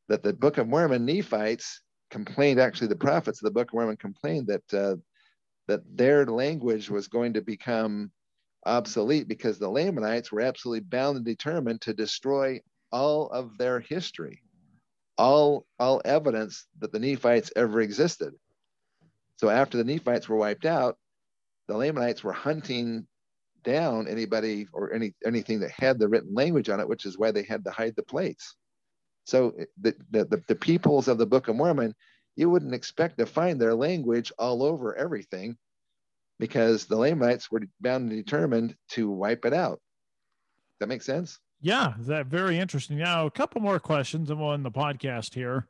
that 0.09 0.23
the 0.23 0.33
Book 0.33 0.57
of 0.57 0.67
Mormon 0.67 1.05
Nephites 1.05 1.81
complained. 2.11 2.59
Actually, 2.59 2.87
the 2.87 2.95
prophets 2.95 3.41
of 3.41 3.45
the 3.45 3.57
Book 3.57 3.69
of 3.69 3.75
Mormon 3.75 3.97
complained 3.97 4.47
that 4.47 4.73
uh, 4.73 4.95
that 5.67 5.81
their 5.95 6.25
language 6.25 6.89
was 6.89 7.07
going 7.07 7.33
to 7.33 7.41
become 7.41 8.11
obsolete 8.65 9.27
because 9.27 9.59
the 9.59 9.69
Lamanites 9.69 10.31
were 10.31 10.41
absolutely 10.41 10.81
bound 10.81 11.17
and 11.17 11.25
determined 11.25 11.81
to 11.81 11.93
destroy 11.93 12.59
all 12.91 13.29
of 13.29 13.57
their 13.57 13.79
history 13.79 14.41
all 15.17 15.65
all 15.79 16.01
evidence 16.05 16.65
that 16.79 16.91
the 16.91 16.99
Nephites 16.99 17.51
ever 17.55 17.81
existed. 17.81 18.33
So 19.37 19.49
after 19.49 19.77
the 19.77 19.83
Nephites 19.83 20.29
were 20.29 20.37
wiped 20.37 20.65
out, 20.65 20.97
the 21.67 21.77
Lamanites 21.77 22.23
were 22.23 22.33
hunting 22.33 23.07
down 23.63 24.07
anybody 24.07 24.67
or 24.73 24.93
any 24.93 25.13
anything 25.25 25.61
that 25.61 25.71
had 25.71 25.99
the 25.99 26.07
written 26.07 26.33
language 26.33 26.69
on 26.69 26.79
it, 26.79 26.87
which 26.87 27.05
is 27.05 27.17
why 27.17 27.31
they 27.31 27.43
had 27.43 27.63
to 27.65 27.71
hide 27.71 27.95
the 27.95 28.03
plates. 28.03 28.55
So 29.25 29.53
the, 29.81 29.95
the, 30.11 30.41
the 30.47 30.55
peoples 30.55 31.07
of 31.07 31.17
the 31.17 31.25
Book 31.25 31.47
of 31.47 31.55
Mormon, 31.55 31.95
you 32.35 32.49
wouldn't 32.49 32.73
expect 32.73 33.17
to 33.19 33.25
find 33.25 33.59
their 33.59 33.73
language 33.73 34.31
all 34.37 34.63
over 34.63 34.95
everything 34.95 35.57
because 36.39 36.85
the 36.85 36.97
Lamanites 36.97 37.49
were 37.49 37.61
bound 37.79 38.11
and 38.11 38.25
determined 38.25 38.75
to 38.89 39.09
wipe 39.09 39.45
it 39.45 39.53
out. 39.53 39.79
That 40.79 40.89
makes 40.89 41.05
sense? 41.05 41.39
Yeah, 41.63 41.93
that 41.99 42.25
very 42.25 42.59
interesting. 42.59 42.97
Now, 42.97 43.25
a 43.25 43.31
couple 43.31 43.61
more 43.61 43.79
questions 43.79 44.29
and 44.29 44.37
we'll 44.37 44.51
end 44.51 44.65
the 44.65 44.71
podcast 44.71 45.33
here. 45.33 45.65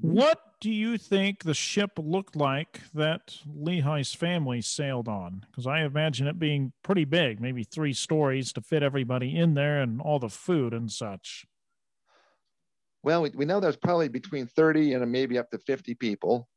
What 0.00 0.40
do 0.60 0.68
you 0.68 0.98
think 0.98 1.44
the 1.44 1.54
ship 1.54 1.92
looked 1.96 2.34
like 2.34 2.80
that 2.92 3.36
Lehi's 3.48 4.12
family 4.12 4.60
sailed 4.60 5.06
on? 5.06 5.46
Because 5.48 5.68
I 5.68 5.82
imagine 5.82 6.26
it 6.26 6.40
being 6.40 6.72
pretty 6.82 7.04
big, 7.04 7.40
maybe 7.40 7.62
three 7.62 7.92
stories 7.92 8.52
to 8.54 8.60
fit 8.60 8.82
everybody 8.82 9.36
in 9.36 9.54
there 9.54 9.80
and 9.80 10.00
all 10.00 10.18
the 10.18 10.28
food 10.28 10.74
and 10.74 10.90
such. 10.90 11.46
Well, 13.04 13.22
we, 13.22 13.30
we 13.30 13.44
know 13.44 13.60
there's 13.60 13.76
probably 13.76 14.08
between 14.08 14.48
30 14.48 14.94
and 14.94 15.12
maybe 15.12 15.38
up 15.38 15.50
to 15.52 15.58
50 15.58 15.94
people, 15.94 16.48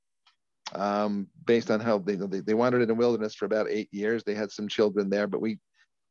um, 0.74 1.28
based 1.45 1.70
on 1.70 1.80
how 1.80 1.99
they, 1.99 2.16
they, 2.16 2.40
they 2.40 2.56
wandered 2.56 2.82
in 2.82 2.88
the 2.88 2.95
wilderness 2.95 3.36
for 3.36 3.45
about 3.45 3.68
eight 3.70 3.90
years. 3.91 4.24
They 4.24 4.34
had 4.34 4.52
some 4.52 4.68
children 4.68 5.08
there, 5.08 5.28
but 5.28 5.40
we 5.40 5.60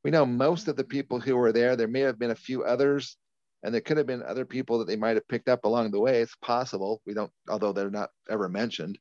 we 0.04 0.10
know 0.10 0.24
most 0.24 0.68
of 0.68 0.76
the 0.76 0.84
people 0.84 1.20
who 1.20 1.36
were 1.36 1.52
there. 1.52 1.76
There 1.76 1.88
may 1.88 2.00
have 2.00 2.18
been 2.18 2.30
a 2.30 2.36
few 2.36 2.64
others, 2.64 3.16
and 3.62 3.74
there 3.74 3.80
could 3.80 3.96
have 3.96 4.06
been 4.06 4.22
other 4.22 4.44
people 4.44 4.78
that 4.78 4.86
they 4.86 4.96
might 4.96 5.16
have 5.16 5.28
picked 5.28 5.48
up 5.48 5.64
along 5.64 5.90
the 5.90 6.00
way. 6.00 6.20
It's 6.20 6.36
possible. 6.36 7.02
We 7.06 7.14
don't, 7.14 7.30
although 7.48 7.72
they're 7.72 7.90
not 7.90 8.10
ever 8.28 8.48
mentioned. 8.48 8.98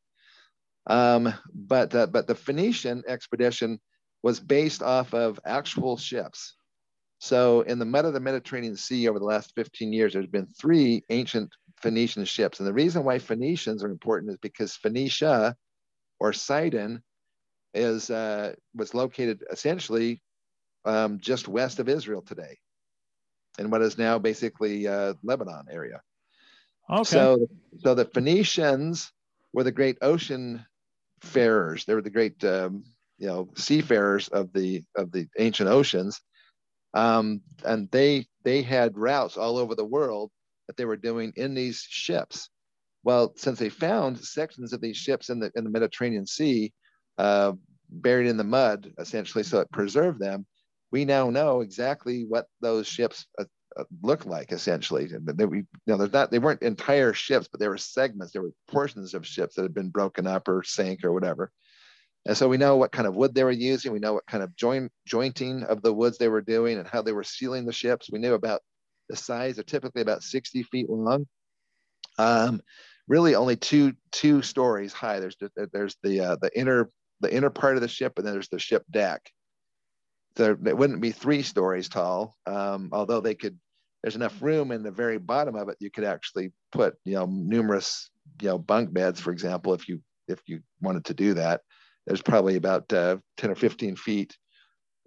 Um, 0.87 1.33
but 1.53 1.93
uh, 1.93 2.07
but 2.07 2.27
the 2.27 2.35
Phoenician 2.35 3.03
expedition 3.07 3.79
was 4.23 4.39
based 4.39 4.83
off 4.83 5.13
of 5.13 5.39
actual 5.45 5.97
ships. 5.97 6.55
So 7.19 7.61
in 7.61 7.79
the 7.79 7.85
mud 7.85 8.05
of 8.05 8.13
the 8.13 8.19
Mediterranean 8.19 8.75
Sea 8.75 9.07
over 9.07 9.19
the 9.19 9.25
last 9.25 9.53
15 9.55 9.91
years, 9.91 10.13
there's 10.13 10.27
been 10.27 10.47
three 10.59 11.03
ancient 11.09 11.53
Phoenician 11.81 12.25
ships. 12.25 12.59
And 12.59 12.67
the 12.67 12.73
reason 12.73 13.03
why 13.03 13.19
Phoenicians 13.19 13.83
are 13.83 13.91
important 13.91 14.31
is 14.31 14.37
because 14.41 14.75
Phoenicia 14.75 15.55
or 16.19 16.33
Sidon 16.33 17.03
is 17.73 18.09
uh, 18.09 18.53
was 18.73 18.93
located 18.93 19.43
essentially 19.51 20.21
um, 20.85 21.19
just 21.19 21.47
west 21.47 21.79
of 21.79 21.89
Israel 21.89 22.21
today, 22.21 22.57
in 23.57 23.69
what 23.69 23.81
is 23.81 23.97
now 23.97 24.19
basically 24.19 24.87
uh, 24.87 25.13
Lebanon 25.23 25.65
area. 25.69 26.01
Okay. 26.89 27.03
So, 27.03 27.47
so 27.83 27.93
the 27.93 28.05
Phoenicians 28.05 29.11
were 29.53 29.63
the 29.63 29.71
great 29.71 29.97
ocean 30.01 30.65
farers. 31.21 31.85
They 31.85 31.93
were 31.93 32.01
the 32.01 32.09
great, 32.09 32.43
um, 32.43 32.83
you 33.17 33.27
know, 33.27 33.49
seafarers 33.55 34.27
of 34.29 34.53
the 34.53 34.83
of 34.95 35.11
the 35.11 35.27
ancient 35.37 35.69
oceans, 35.69 36.19
um, 36.93 37.41
and 37.65 37.89
they 37.91 38.25
they 38.43 38.61
had 38.61 38.97
routes 38.97 39.37
all 39.37 39.57
over 39.57 39.75
the 39.75 39.85
world 39.85 40.31
that 40.67 40.77
they 40.77 40.85
were 40.85 40.97
doing 40.97 41.33
in 41.35 41.53
these 41.53 41.85
ships. 41.87 42.49
Well, 43.03 43.33
since 43.35 43.59
they 43.59 43.69
found 43.69 44.19
sections 44.19 44.73
of 44.73 44.81
these 44.81 44.97
ships 44.97 45.29
in 45.29 45.39
the 45.39 45.51
in 45.55 45.63
the 45.63 45.69
Mediterranean 45.69 46.25
Sea, 46.25 46.73
uh, 47.17 47.53
buried 47.89 48.27
in 48.27 48.37
the 48.37 48.43
mud, 48.43 48.93
essentially, 48.97 49.43
so 49.43 49.59
it 49.59 49.71
preserved 49.71 50.19
them 50.19 50.45
we 50.91 51.05
now 51.05 51.29
know 51.29 51.61
exactly 51.61 52.25
what 52.27 52.47
those 52.61 52.87
ships 52.87 53.25
uh, 53.37 53.45
uh, 53.77 53.83
look 54.01 54.25
like 54.25 54.51
essentially. 54.51 55.07
They, 55.07 55.45
we, 55.45 55.57
you 55.59 55.65
know, 55.85 56.09
not, 56.11 56.31
they 56.31 56.39
weren't 56.39 56.61
entire 56.61 57.13
ships, 57.13 57.47
but 57.47 57.59
there 57.59 57.69
were 57.69 57.77
segments, 57.77 58.33
there 58.33 58.41
were 58.41 58.53
portions 58.67 59.13
of 59.13 59.27
ships 59.27 59.55
that 59.55 59.63
had 59.63 59.73
been 59.73 59.89
broken 59.89 60.27
up 60.27 60.47
or 60.47 60.63
sank 60.63 61.03
or 61.03 61.13
whatever. 61.13 61.51
And 62.25 62.35
so 62.35 62.49
we 62.49 62.57
know 62.57 62.75
what 62.75 62.91
kind 62.91 63.07
of 63.07 63.15
wood 63.15 63.33
they 63.33 63.43
were 63.43 63.51
using. 63.51 63.93
We 63.93 63.99
know 63.99 64.13
what 64.13 64.27
kind 64.27 64.43
of 64.43 64.55
joint 64.55 64.91
jointing 65.05 65.63
of 65.63 65.81
the 65.81 65.93
woods 65.93 66.17
they 66.17 66.27
were 66.27 66.41
doing 66.41 66.77
and 66.77 66.87
how 66.87 67.01
they 67.01 67.13
were 67.13 67.23
sealing 67.23 67.65
the 67.65 67.71
ships. 67.71 68.09
We 68.11 68.19
knew 68.19 68.33
about 68.33 68.61
the 69.07 69.15
size. 69.15 69.55
They're 69.55 69.63
typically 69.63 70.01
about 70.01 70.23
60 70.23 70.63
feet 70.63 70.89
long. 70.89 71.27
Um, 72.17 72.61
really 73.07 73.35
only 73.35 73.55
two 73.55 73.93
two 74.11 74.41
stories 74.41 74.93
high. 74.93 75.19
There's 75.19 75.37
there's 75.71 75.95
the 76.03 76.19
uh, 76.19 76.35
the 76.41 76.51
inner 76.57 76.89
the 77.21 77.33
inner 77.33 77.49
part 77.49 77.75
of 77.75 77.81
the 77.81 77.87
ship, 77.87 78.13
and 78.17 78.25
then 78.25 78.33
there's 78.33 78.49
the 78.49 78.59
ship 78.59 78.83
deck 78.91 79.31
there, 80.35 80.57
it 80.65 80.77
wouldn't 80.77 81.01
be 81.01 81.11
three 81.11 81.41
stories 81.41 81.89
tall, 81.89 82.35
um, 82.45 82.89
although 82.91 83.21
they 83.21 83.35
could. 83.35 83.57
There's 84.01 84.15
enough 84.15 84.41
room 84.41 84.71
in 84.71 84.81
the 84.81 84.91
very 84.91 85.17
bottom 85.17 85.55
of 85.55 85.67
it. 85.67 85.75
You 85.81 85.91
could 85.91 86.05
actually 86.05 86.53
put, 86.71 86.95
you 87.03 87.15
know, 87.15 87.25
numerous, 87.25 88.09
you 88.41 88.47
know, 88.47 88.57
bunk 88.57 88.93
beds, 88.93 89.19
for 89.19 89.31
example, 89.31 89.73
if 89.73 89.89
you 89.89 90.01
if 90.29 90.39
you 90.47 90.61
wanted 90.81 91.05
to 91.05 91.13
do 91.13 91.33
that. 91.33 91.61
There's 92.07 92.21
probably 92.21 92.55
about 92.55 92.91
uh, 92.93 93.17
10 93.37 93.51
or 93.51 93.55
15 93.55 93.97
feet 93.97 94.37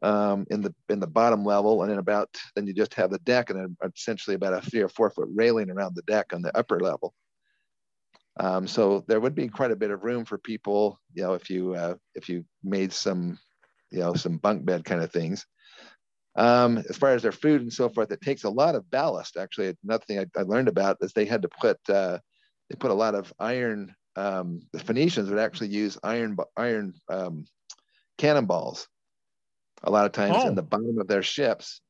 um, 0.02 0.46
in 0.50 0.60
the 0.60 0.74
in 0.88 1.00
the 1.00 1.06
bottom 1.06 1.44
level, 1.44 1.82
and 1.82 1.90
then 1.90 1.98
about 1.98 2.28
then 2.54 2.66
you 2.66 2.74
just 2.74 2.94
have 2.94 3.10
the 3.10 3.18
deck, 3.20 3.50
and 3.50 3.58
then 3.58 3.76
essentially 3.96 4.34
about 4.34 4.54
a 4.54 4.60
three 4.60 4.82
or 4.82 4.88
four 4.88 5.10
foot 5.10 5.28
railing 5.32 5.70
around 5.70 5.94
the 5.94 6.02
deck 6.02 6.32
on 6.34 6.42
the 6.42 6.56
upper 6.56 6.78
level. 6.80 7.14
Um, 8.38 8.66
so 8.66 9.04
there 9.08 9.20
would 9.20 9.34
be 9.34 9.48
quite 9.48 9.70
a 9.70 9.76
bit 9.76 9.90
of 9.90 10.04
room 10.04 10.24
for 10.24 10.38
people, 10.38 10.98
you 11.14 11.22
know, 11.22 11.34
if 11.34 11.50
you 11.50 11.74
uh, 11.74 11.94
if 12.14 12.28
you 12.28 12.44
made 12.64 12.92
some 12.92 13.38
you 13.92 14.00
know, 14.00 14.14
some 14.14 14.38
bunk 14.38 14.64
bed 14.64 14.84
kind 14.84 15.02
of 15.02 15.12
things. 15.12 15.46
Um, 16.34 16.78
as 16.88 16.96
far 16.96 17.10
as 17.10 17.22
their 17.22 17.32
food 17.32 17.60
and 17.60 17.72
so 17.72 17.88
forth, 17.90 18.10
it 18.10 18.22
takes 18.22 18.44
a 18.44 18.50
lot 18.50 18.74
of 18.74 18.90
ballast. 18.90 19.36
Actually, 19.36 19.76
another 19.84 20.04
thing 20.06 20.18
I, 20.18 20.26
I 20.36 20.42
learned 20.42 20.68
about 20.68 20.96
is 21.02 21.12
they 21.12 21.26
had 21.26 21.42
to 21.42 21.48
put 21.48 21.78
uh, 21.88 22.18
they 22.70 22.76
put 22.76 22.90
a 22.90 22.94
lot 22.94 23.14
of 23.14 23.32
iron. 23.38 23.94
Um, 24.16 24.60
the 24.72 24.78
Phoenicians 24.78 25.28
would 25.28 25.38
actually 25.38 25.68
use 25.68 25.98
iron 26.02 26.36
iron 26.56 26.94
um, 27.10 27.44
cannonballs 28.16 28.88
a 29.84 29.90
lot 29.90 30.06
of 30.06 30.12
times 30.12 30.36
oh. 30.38 30.48
in 30.48 30.54
the 30.54 30.62
bottom 30.62 30.98
of 30.98 31.08
their 31.08 31.22
ships 31.22 31.80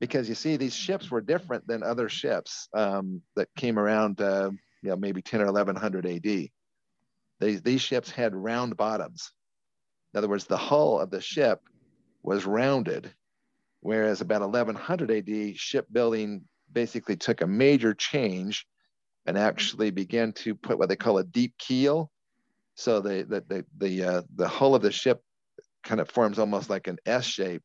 because 0.00 0.28
you 0.28 0.34
see 0.34 0.56
these 0.56 0.74
ships 0.74 1.10
were 1.10 1.20
different 1.20 1.66
than 1.66 1.82
other 1.82 2.08
ships 2.08 2.68
um, 2.74 3.22
that 3.34 3.48
came 3.56 3.78
around 3.78 4.20
uh, 4.20 4.50
you 4.82 4.90
know 4.90 4.96
maybe 4.96 5.22
10 5.22 5.40
or 5.40 5.46
1100 5.46 6.06
AD. 6.06 6.48
These 7.40 7.62
these 7.62 7.80
ships 7.80 8.10
had 8.10 8.34
round 8.34 8.76
bottoms 8.76 9.32
in 10.16 10.18
other 10.18 10.28
words, 10.28 10.46
the 10.46 10.56
hull 10.56 10.98
of 10.98 11.10
the 11.10 11.20
ship 11.20 11.60
was 12.22 12.46
rounded, 12.46 13.12
whereas 13.80 14.22
about 14.22 14.40
1100 14.40 15.10
AD, 15.10 15.58
shipbuilding 15.58 16.44
basically 16.72 17.16
took 17.16 17.42
a 17.42 17.46
major 17.46 17.92
change 17.92 18.66
and 19.26 19.36
actually 19.36 19.90
began 19.90 20.32
to 20.32 20.54
put 20.54 20.78
what 20.78 20.88
they 20.88 20.96
call 20.96 21.18
a 21.18 21.24
deep 21.24 21.52
keel. 21.58 22.10
So 22.76 23.02
the 23.02 23.26
the 23.28 23.44
the 23.46 23.66
the, 23.76 24.04
uh, 24.04 24.22
the 24.34 24.48
hull 24.48 24.74
of 24.74 24.80
the 24.80 24.90
ship 24.90 25.20
kind 25.84 26.00
of 26.00 26.08
forms 26.08 26.38
almost 26.38 26.70
like 26.70 26.86
an 26.86 26.96
S 27.04 27.26
shape. 27.26 27.64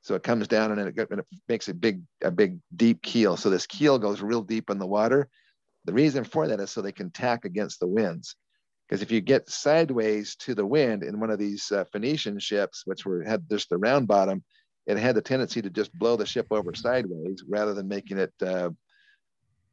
So 0.00 0.14
it 0.14 0.22
comes 0.22 0.48
down 0.48 0.72
and 0.72 0.80
it, 0.80 1.10
and 1.10 1.20
it 1.20 1.26
makes 1.50 1.68
a 1.68 1.74
big 1.74 2.00
a 2.22 2.30
big 2.30 2.60
deep 2.74 3.02
keel. 3.02 3.36
So 3.36 3.50
this 3.50 3.66
keel 3.66 3.98
goes 3.98 4.22
real 4.22 4.40
deep 4.40 4.70
in 4.70 4.78
the 4.78 4.86
water. 4.86 5.28
The 5.84 5.92
reason 5.92 6.24
for 6.24 6.48
that 6.48 6.60
is 6.60 6.70
so 6.70 6.80
they 6.80 6.92
can 6.92 7.10
tack 7.10 7.44
against 7.44 7.78
the 7.78 7.88
winds. 7.88 8.36
Because 8.88 9.02
if 9.02 9.10
you 9.10 9.20
get 9.20 9.50
sideways 9.50 10.34
to 10.36 10.54
the 10.54 10.64
wind 10.64 11.02
in 11.02 11.20
one 11.20 11.30
of 11.30 11.38
these 11.38 11.70
uh, 11.70 11.84
Phoenician 11.92 12.38
ships, 12.38 12.82
which 12.86 13.04
were 13.04 13.22
had 13.22 13.48
just 13.50 13.68
the 13.68 13.76
round 13.76 14.08
bottom, 14.08 14.42
it 14.86 14.96
had 14.96 15.14
the 15.14 15.20
tendency 15.20 15.60
to 15.60 15.68
just 15.68 15.92
blow 15.98 16.16
the 16.16 16.24
ship 16.24 16.46
over 16.50 16.74
sideways 16.74 17.44
rather 17.46 17.74
than 17.74 17.88
making 17.88 18.16
it, 18.18 18.32
uh, 18.40 18.70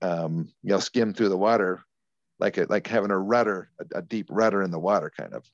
um, 0.01 0.51
you 0.63 0.69
know, 0.69 0.79
skim 0.79 1.13
through 1.13 1.29
the 1.29 1.37
water 1.37 1.81
like 2.39 2.57
a, 2.57 2.65
like 2.69 2.87
having 2.87 3.11
a 3.11 3.17
rudder, 3.17 3.69
a, 3.79 3.99
a 3.99 4.01
deep 4.01 4.27
rudder 4.29 4.61
in 4.61 4.71
the 4.71 4.79
water, 4.79 5.11
kind 5.17 5.33
of. 5.33 5.45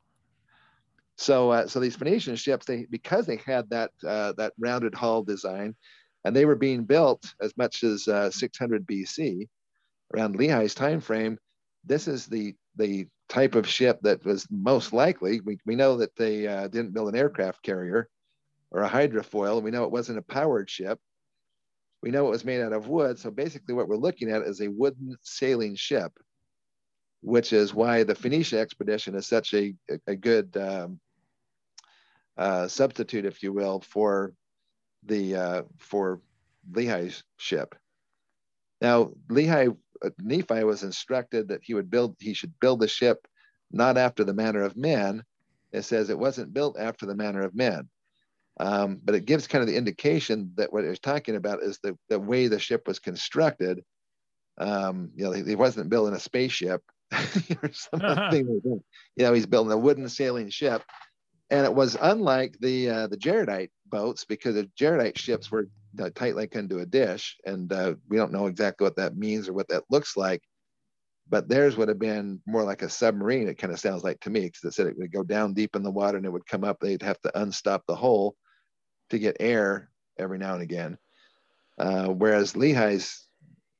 So, 1.18 1.52
uh, 1.52 1.68
so 1.68 1.80
these 1.80 1.96
Phoenician 1.96 2.36
ships, 2.36 2.66
they 2.66 2.88
because 2.90 3.28
they 3.28 3.38
had 3.38 3.70
that 3.70 3.92
uh, 4.06 4.34
that 4.38 4.54
rounded 4.58 4.96
hull 4.96 5.24
design, 5.24 5.76
and 6.26 6.36
they 6.36 6.46
were 6.46 6.56
being 6.56 6.84
built 6.84 7.34
as 7.42 7.56
much 7.58 7.84
as 7.84 8.08
uh, 8.08 8.32
600 8.32 8.88
BC, 8.88 9.48
around 10.16 10.36
Lehi's 10.36 10.74
time 10.74 11.02
frame. 11.02 11.38
This 11.86 12.08
is 12.08 12.26
the 12.26 12.56
the 12.76 13.08
type 13.30 13.56
of 13.56 13.68
ship 13.68 14.00
that 14.02 14.26
was 14.26 14.48
most 14.50 14.94
likely. 14.94 15.40
We, 15.42 15.58
we 15.66 15.76
know 15.76 15.98
that 15.98 16.16
they 16.16 16.48
uh, 16.48 16.68
didn't 16.68 16.94
build 16.94 17.10
an 17.10 17.16
aircraft 17.16 17.64
carrier 17.64 18.10
or 18.72 18.84
a 18.84 18.90
hydrofoil. 18.90 19.62
We 19.62 19.72
know 19.72 19.84
it 19.84 19.92
wasn't 19.92 20.20
a 20.20 20.24
powered 20.24 20.70
ship. 20.70 21.00
We 22.02 22.12
know 22.12 22.28
it 22.28 22.32
was 22.32 22.46
made 22.46 22.62
out 22.62 22.74
of 22.74 22.88
wood. 22.88 23.20
So 23.20 23.30
basically, 23.32 23.74
what 23.74 23.88
we're 23.88 23.96
looking 23.96 24.32
at 24.32 24.42
is 24.42 24.62
a 24.62 24.70
wooden 24.70 25.16
sailing 25.22 25.76
ship, 25.76 26.12
which 27.22 27.54
is 27.54 27.74
why 27.74 28.04
the 28.04 28.16
Phoenicia 28.16 28.60
expedition 28.60 29.16
is 29.16 29.28
such 29.28 29.54
a, 29.54 29.74
a, 30.08 30.16
good 30.16 30.58
um, 30.58 31.00
uh, 32.38 32.68
substitute, 32.68 33.26
if 33.26 33.44
you 33.44 33.54
will, 33.54 33.82
for 33.82 34.34
the 35.04 35.36
uh, 35.36 35.62
for 35.78 36.22
Lehi's 36.72 37.24
ship. 37.38 37.76
Now, 38.82 39.12
Lehi 39.30 39.76
Nephi 40.20 40.64
was 40.64 40.84
instructed 40.84 41.48
that 41.48 41.62
he 41.64 41.74
would 41.74 41.90
build 41.90 42.16
he 42.20 42.34
should 42.34 42.60
build 42.60 42.80
the 42.80 42.88
ship 42.88 43.28
not 43.72 43.98
after 43.98 44.24
the 44.24 44.34
manner 44.34 44.64
of 44.64 44.78
men. 44.78 45.24
It 45.72 45.84
says 45.84 46.10
it 46.10 46.20
wasn't 46.20 46.54
built 46.54 46.78
after 46.80 47.06
the 47.06 47.16
manner 47.16 47.42
of 47.42 47.56
men. 47.56 47.90
Um, 48.60 49.00
but 49.04 49.16
it 49.16 49.26
gives 49.26 49.48
kind 49.48 49.62
of 49.62 49.68
the 49.68 49.78
indication 49.78 50.52
that 50.56 50.74
what 50.74 50.84
it's 50.84 51.00
talking 51.00 51.36
about 51.36 51.64
is 51.64 51.80
the, 51.82 51.98
the 52.10 52.20
way 52.20 52.48
the 52.48 52.60
ship 52.60 52.86
was 52.86 53.00
constructed. 53.00 53.82
Um, 54.58 55.12
you 55.16 55.24
know, 55.24 55.32
he, 55.32 55.44
he, 55.44 55.56
wasn't 55.56 55.90
building 55.90 56.14
a 56.14 56.20
spaceship 56.20 56.82
or 57.12 57.72
something. 57.72 58.02
Uh-huh. 58.02 58.76
You 59.16 59.26
know, 59.26 59.34
he's 59.34 59.46
building 59.46 59.72
a 59.72 59.78
wooden 59.78 60.10
sailing 60.10 60.50
ship 60.50 60.84
and 61.52 61.66
it 61.66 61.76
was 61.76 61.98
unlike 62.02 62.58
the 62.60 62.90
uh, 62.90 63.08
the 63.08 63.18
Jaredite 63.18 63.70
boats 63.92 64.26
because 64.26 64.56
the 64.56 64.70
Jaredite 64.80 65.18
ships 65.18 65.52
were 65.52 65.68
uh, 66.00 66.10
tight 66.16 66.36
like 66.36 66.56
into 66.56 66.80
a 66.80 66.86
dish, 66.86 67.38
and 67.46 67.72
uh, 67.72 67.96
we 68.10 68.18
don't 68.18 68.32
know 68.32 68.48
exactly 68.48 68.86
what 68.86 68.96
that 68.96 69.18
means 69.18 69.48
or 69.48 69.54
what 69.54 69.68
that 69.68 69.84
looks 69.90 70.18
like. 70.18 70.42
But 71.30 71.48
theirs 71.48 71.78
would 71.78 71.88
have 71.88 72.00
been 72.00 72.42
more 72.48 72.64
like 72.64 72.82
a 72.82 72.90
submarine. 72.90 73.48
It 73.48 73.58
kind 73.58 73.72
of 73.72 73.80
sounds 73.80 74.04
like 74.04 74.20
to 74.22 74.30
me 74.30 74.42
because 74.42 74.64
it 74.64 74.74
said 74.74 74.88
it 74.88 74.98
would 74.98 75.12
go 75.12 75.24
down 75.24 75.54
deep 75.54 75.76
in 75.76 75.84
the 75.84 75.92
water 75.92 76.18
and 76.18 76.26
it 76.26 76.32
would 76.32 76.48
come 76.48 76.64
up. 76.64 76.80
They'd 76.80 77.04
have 77.04 77.22
to 77.22 77.40
unstop 77.40 77.84
the 77.88 77.96
hole 77.96 78.36
to 79.12 79.20
get 79.20 79.38
air 79.40 79.90
every 80.18 80.40
now 80.40 80.54
and 80.54 80.64
again. 80.64 80.98
Uh, 81.78 82.08
whereas 82.08 82.54
Lehi's 82.54 83.28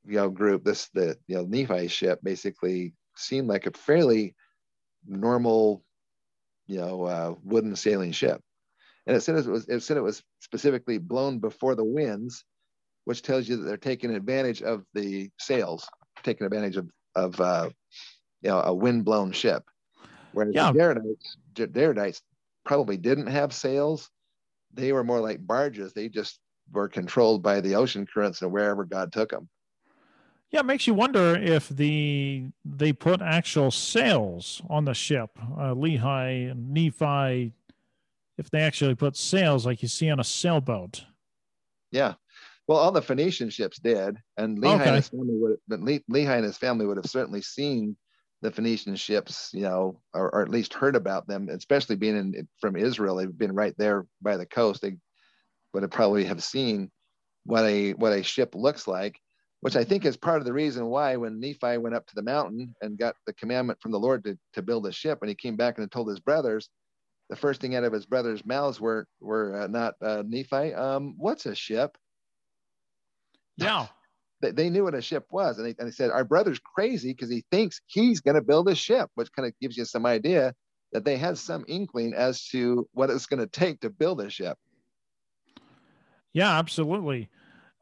you 0.06 0.16
know 0.16 0.30
group, 0.30 0.64
this 0.64 0.88
the 0.94 1.16
you 1.26 1.36
know 1.36 1.44
Nephi 1.44 1.88
ship 1.88 2.20
basically 2.22 2.94
seemed 3.16 3.48
like 3.48 3.66
a 3.66 3.72
fairly 3.72 4.34
normal 5.06 5.84
you 6.66 6.78
know, 6.78 7.04
uh, 7.04 7.34
wooden 7.44 7.76
sailing 7.76 8.12
ship. 8.12 8.40
And 9.06 9.16
it 9.16 9.20
said 9.20 9.36
it 9.36 9.46
was 9.46 9.68
it 9.68 9.80
said 9.82 9.96
it 9.96 10.02
was 10.02 10.22
specifically 10.40 10.98
blown 10.98 11.38
before 11.38 11.74
the 11.74 11.84
winds, 11.84 12.44
which 13.04 13.22
tells 13.22 13.48
you 13.48 13.56
that 13.56 13.64
they're 13.64 13.76
taking 13.76 14.14
advantage 14.14 14.62
of 14.62 14.84
the 14.94 15.30
sails, 15.38 15.88
taking 16.22 16.46
advantage 16.46 16.76
of 16.76 16.88
of 17.14 17.40
uh, 17.40 17.70
you 18.42 18.50
know 18.50 18.60
a 18.60 18.74
wind 18.74 19.04
blown 19.04 19.32
ship. 19.32 19.64
Whereas 20.32 20.54
yeah. 20.54 20.72
the 20.72 20.78
Jaredites, 20.78 21.36
Jaredites 21.54 22.20
probably 22.64 22.96
didn't 22.96 23.26
have 23.26 23.52
sails; 23.52 24.08
they 24.72 24.92
were 24.92 25.04
more 25.04 25.20
like 25.20 25.44
barges. 25.46 25.92
They 25.92 26.08
just 26.08 26.38
were 26.72 26.88
controlled 26.88 27.42
by 27.42 27.60
the 27.60 27.74
ocean 27.74 28.06
currents 28.06 28.42
and 28.42 28.52
wherever 28.52 28.84
God 28.84 29.12
took 29.12 29.30
them. 29.30 29.48
Yeah, 30.50 30.60
it 30.60 30.66
makes 30.66 30.86
you 30.86 30.92
wonder 30.92 31.34
if 31.34 31.70
the 31.70 32.44
they 32.62 32.92
put 32.92 33.22
actual 33.22 33.70
sails 33.70 34.60
on 34.68 34.84
the 34.84 34.92
ship, 34.92 35.30
uh, 35.40 35.74
Lehi, 35.74 36.54
Nephi, 36.54 37.52
if 38.42 38.50
they 38.50 38.60
actually 38.60 38.94
put 38.94 39.16
sails 39.16 39.64
like 39.64 39.82
you 39.82 39.88
see 39.88 40.10
on 40.10 40.20
a 40.20 40.24
sailboat. 40.24 41.04
Yeah, 41.90 42.14
well, 42.66 42.78
all 42.78 42.92
the 42.92 43.02
Phoenician 43.02 43.50
ships 43.50 43.78
did, 43.78 44.16
and 44.36 44.58
Lehi, 44.58 44.74
okay. 44.74 44.86
and, 44.86 44.96
his 44.96 45.08
family 45.08 45.36
would, 45.38 45.56
but 45.68 45.80
Lehi 45.80 46.36
and 46.36 46.44
his 46.44 46.56
family 46.56 46.86
would 46.86 46.96
have 46.96 47.06
certainly 47.06 47.42
seen 47.42 47.96
the 48.40 48.50
Phoenician 48.50 48.96
ships, 48.96 49.50
you 49.52 49.62
know, 49.62 50.00
or, 50.14 50.34
or 50.34 50.42
at 50.42 50.48
least 50.48 50.74
heard 50.74 50.96
about 50.96 51.26
them, 51.28 51.48
especially 51.48 51.96
being 51.96 52.16
in, 52.16 52.48
from 52.60 52.76
Israel. 52.76 53.16
They've 53.16 53.38
been 53.38 53.54
right 53.54 53.74
there 53.78 54.06
by 54.20 54.36
the 54.36 54.46
coast. 54.46 54.82
They 54.82 54.96
would 55.72 55.82
have 55.82 55.92
probably 55.92 56.24
have 56.24 56.42
seen 56.42 56.90
what 57.44 57.64
a 57.64 57.92
what 57.92 58.12
a 58.12 58.22
ship 58.22 58.54
looks 58.54 58.86
like 58.86 59.18
which 59.62 59.76
I 59.76 59.84
think 59.84 60.04
is 60.04 60.16
part 60.16 60.40
of 60.40 60.44
the 60.44 60.52
reason 60.52 60.86
why 60.86 61.16
when 61.16 61.38
Nephi 61.38 61.78
went 61.78 61.94
up 61.94 62.04
to 62.08 62.14
the 62.16 62.22
mountain 62.22 62.74
and 62.82 62.98
got 62.98 63.14
the 63.26 63.32
commandment 63.34 63.80
from 63.80 63.92
the 63.92 63.98
Lord 63.98 64.24
to, 64.24 64.36
to 64.54 64.62
build 64.62 64.88
a 64.88 64.92
ship, 64.92 65.18
and 65.22 65.28
he 65.28 65.36
came 65.36 65.56
back 65.56 65.78
and 65.78 65.90
told 65.90 66.08
his 66.08 66.18
brothers, 66.18 66.68
the 67.32 67.36
first 67.36 67.62
thing 67.62 67.74
out 67.74 67.82
of 67.82 67.94
his 67.94 68.04
brothers' 68.04 68.44
mouths 68.44 68.78
were 68.78 69.06
were 69.18 69.62
uh, 69.62 69.66
not 69.66 69.94
uh, 70.02 70.22
Nephi. 70.26 70.74
Um, 70.74 71.14
what's 71.16 71.46
a 71.46 71.54
ship? 71.54 71.96
Yeah. 73.56 73.86
they, 74.42 74.50
they 74.50 74.68
knew 74.68 74.84
what 74.84 74.94
a 74.94 75.00
ship 75.00 75.24
was, 75.30 75.56
and 75.56 75.66
they, 75.66 75.74
and 75.78 75.88
they 75.88 75.92
said, 75.92 76.10
"Our 76.10 76.24
brother's 76.24 76.58
crazy 76.58 77.12
because 77.14 77.30
he 77.30 77.42
thinks 77.50 77.80
he's 77.86 78.20
going 78.20 78.34
to 78.34 78.42
build 78.42 78.68
a 78.68 78.74
ship," 78.74 79.08
which 79.14 79.32
kind 79.32 79.48
of 79.48 79.54
gives 79.62 79.78
you 79.78 79.86
some 79.86 80.04
idea 80.04 80.52
that 80.92 81.06
they 81.06 81.16
had 81.16 81.38
some 81.38 81.64
inkling 81.68 82.12
as 82.12 82.46
to 82.48 82.86
what 82.92 83.08
it's 83.08 83.24
going 83.24 83.40
to 83.40 83.46
take 83.46 83.80
to 83.80 83.88
build 83.88 84.20
a 84.20 84.28
ship. 84.28 84.58
Yeah, 86.34 86.58
absolutely. 86.58 87.30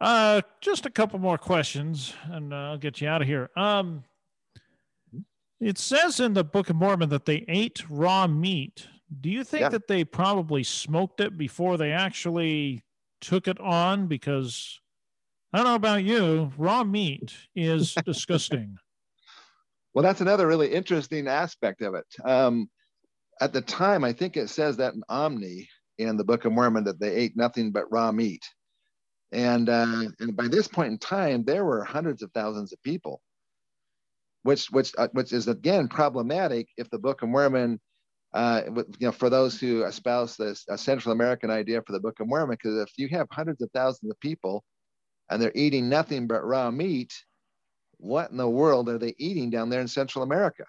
Uh, 0.01 0.43
just 0.61 0.87
a 0.87 0.91
couple 0.91 1.19
more 1.19 1.39
questions, 1.39 2.15
and 2.31 2.55
uh, 2.55 2.57
I'll 2.57 2.79
get 2.79 3.01
you 3.01 3.09
out 3.09 3.21
of 3.21 3.27
here. 3.27 3.51
Um, 3.57 4.05
it 5.61 5.77
says 5.77 6.21
in 6.21 6.35
the 6.35 6.45
Book 6.45 6.71
of 6.71 6.77
Mormon 6.77 7.09
that 7.09 7.27
they 7.27 7.45
ate 7.49 7.83
raw 7.91 8.29
meat. 8.29 8.87
Do 9.19 9.29
you 9.29 9.43
think 9.43 9.63
yeah. 9.63 9.69
that 9.71 9.89
they 9.89 10.05
probably 10.05 10.63
smoked 10.63 11.21
it 11.21 11.37
before 11.37 11.77
they 11.77 11.93
actually 11.93 12.85
took 13.21 13.49
it 13.49 13.59
on? 13.59 14.07
Because 14.07 14.81
I 15.53 15.59
don't 15.59 15.67
know 15.67 15.75
about 15.75 16.05
you, 16.05 16.53
raw 16.57 16.85
meat 16.85 17.35
is 17.57 17.95
disgusting. 18.05 18.77
Well, 19.95 20.05
that's 20.05 20.21
another 20.21 20.47
really 20.47 20.73
interesting 20.73 21.27
aspect 21.27 21.83
of 21.83 21.95
it. 21.95 22.07
Um, 22.25 22.71
at 23.41 23.53
the 23.53 23.61
time, 23.61 24.05
I 24.05 24.13
think 24.13 24.37
it 24.37 24.49
says 24.49 24.77
that 24.77 24.95
in 24.95 25.03
Omni 25.09 25.69
in 25.99 26.17
the 26.17 26.25
Book 26.25 26.45
of 26.45 26.53
Mormon 26.53 26.85
that 26.85 27.01
they 27.01 27.15
ate 27.15 27.37
nothing 27.37 27.73
but 27.73 27.91
raw 27.91 28.13
meat. 28.13 28.43
And, 29.33 29.69
uh, 29.69 30.05
and 30.21 30.37
by 30.37 30.49
this 30.49 30.69
point 30.69 30.93
in 30.93 30.99
time, 30.99 31.45
there 31.45 31.65
were 31.65 31.85
hundreds 31.85 32.23
of 32.23 32.31
thousands 32.33 32.73
of 32.73 32.83
people, 32.83 33.21
which, 34.43 34.71
which, 34.71 34.93
uh, 34.99 35.09
which 35.13 35.33
is 35.33 35.49
again 35.49 35.89
problematic 35.89 36.69
if 36.77 36.89
the 36.91 36.99
Book 36.99 37.23
of 37.23 37.29
Mormon, 37.29 37.81
uh, 38.33 38.63
you 38.67 38.85
know, 39.01 39.13
for 39.13 39.31
those 39.31 39.59
who 39.59 39.85
espouse 39.85 40.37
this 40.37 40.65
a 40.69 40.79
Central 40.79 41.13
American 41.13 41.51
idea 41.51 41.83
for 41.83 41.93
the 41.93 42.01
Book 42.01 42.21
of 42.21 42.29
Mormon, 42.29 42.57
because 42.63 42.79
if 42.79 42.93
you 42.97 43.09
have 43.09 43.27
hundreds 43.33 43.61
of 43.63 43.71
thousands 43.73 44.11
of 44.11 44.21
people 44.21 44.65
and 45.31 45.41
they're 45.41 45.53
eating 45.55 45.89
nothing 45.89 46.27
but 46.27 46.45
raw 46.45 46.71
meat, 46.71 47.13
what 47.99 48.31
in 48.31 48.37
the 48.37 48.49
world 48.49 48.89
are 48.89 48.99
they 48.99 49.15
eating 49.19 49.51
down 49.51 49.69
there 49.69 49.81
in 49.81 49.89
Central 49.89 50.23
America? 50.23 50.65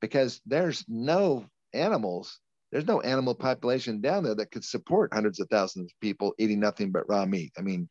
Because 0.00 0.40
there's 0.46 0.84
no 0.88 1.46
animals 1.72 2.40
there's 2.72 2.86
no 2.86 3.00
animal 3.00 3.34
population 3.34 4.00
down 4.00 4.24
there 4.24 4.34
that 4.34 4.50
could 4.50 4.64
support 4.64 5.14
hundreds 5.14 5.40
of 5.40 5.48
thousands 5.48 5.92
of 5.92 6.00
people 6.00 6.34
eating 6.38 6.60
nothing 6.60 6.90
but 6.90 7.08
raw 7.08 7.24
meat. 7.24 7.52
I 7.56 7.62
mean, 7.62 7.88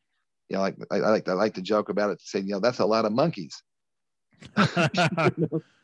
you 0.48 0.56
know, 0.56 0.62
like 0.62 0.76
I, 0.90 0.96
I 0.96 1.10
like 1.10 1.28
I 1.28 1.32
like 1.32 1.54
to 1.54 1.62
joke 1.62 1.88
about 1.88 2.10
it 2.10 2.20
to 2.20 2.26
say, 2.26 2.40
you 2.40 2.52
know, 2.52 2.60
that's 2.60 2.78
a 2.78 2.86
lot 2.86 3.04
of 3.04 3.12
monkeys. 3.12 3.62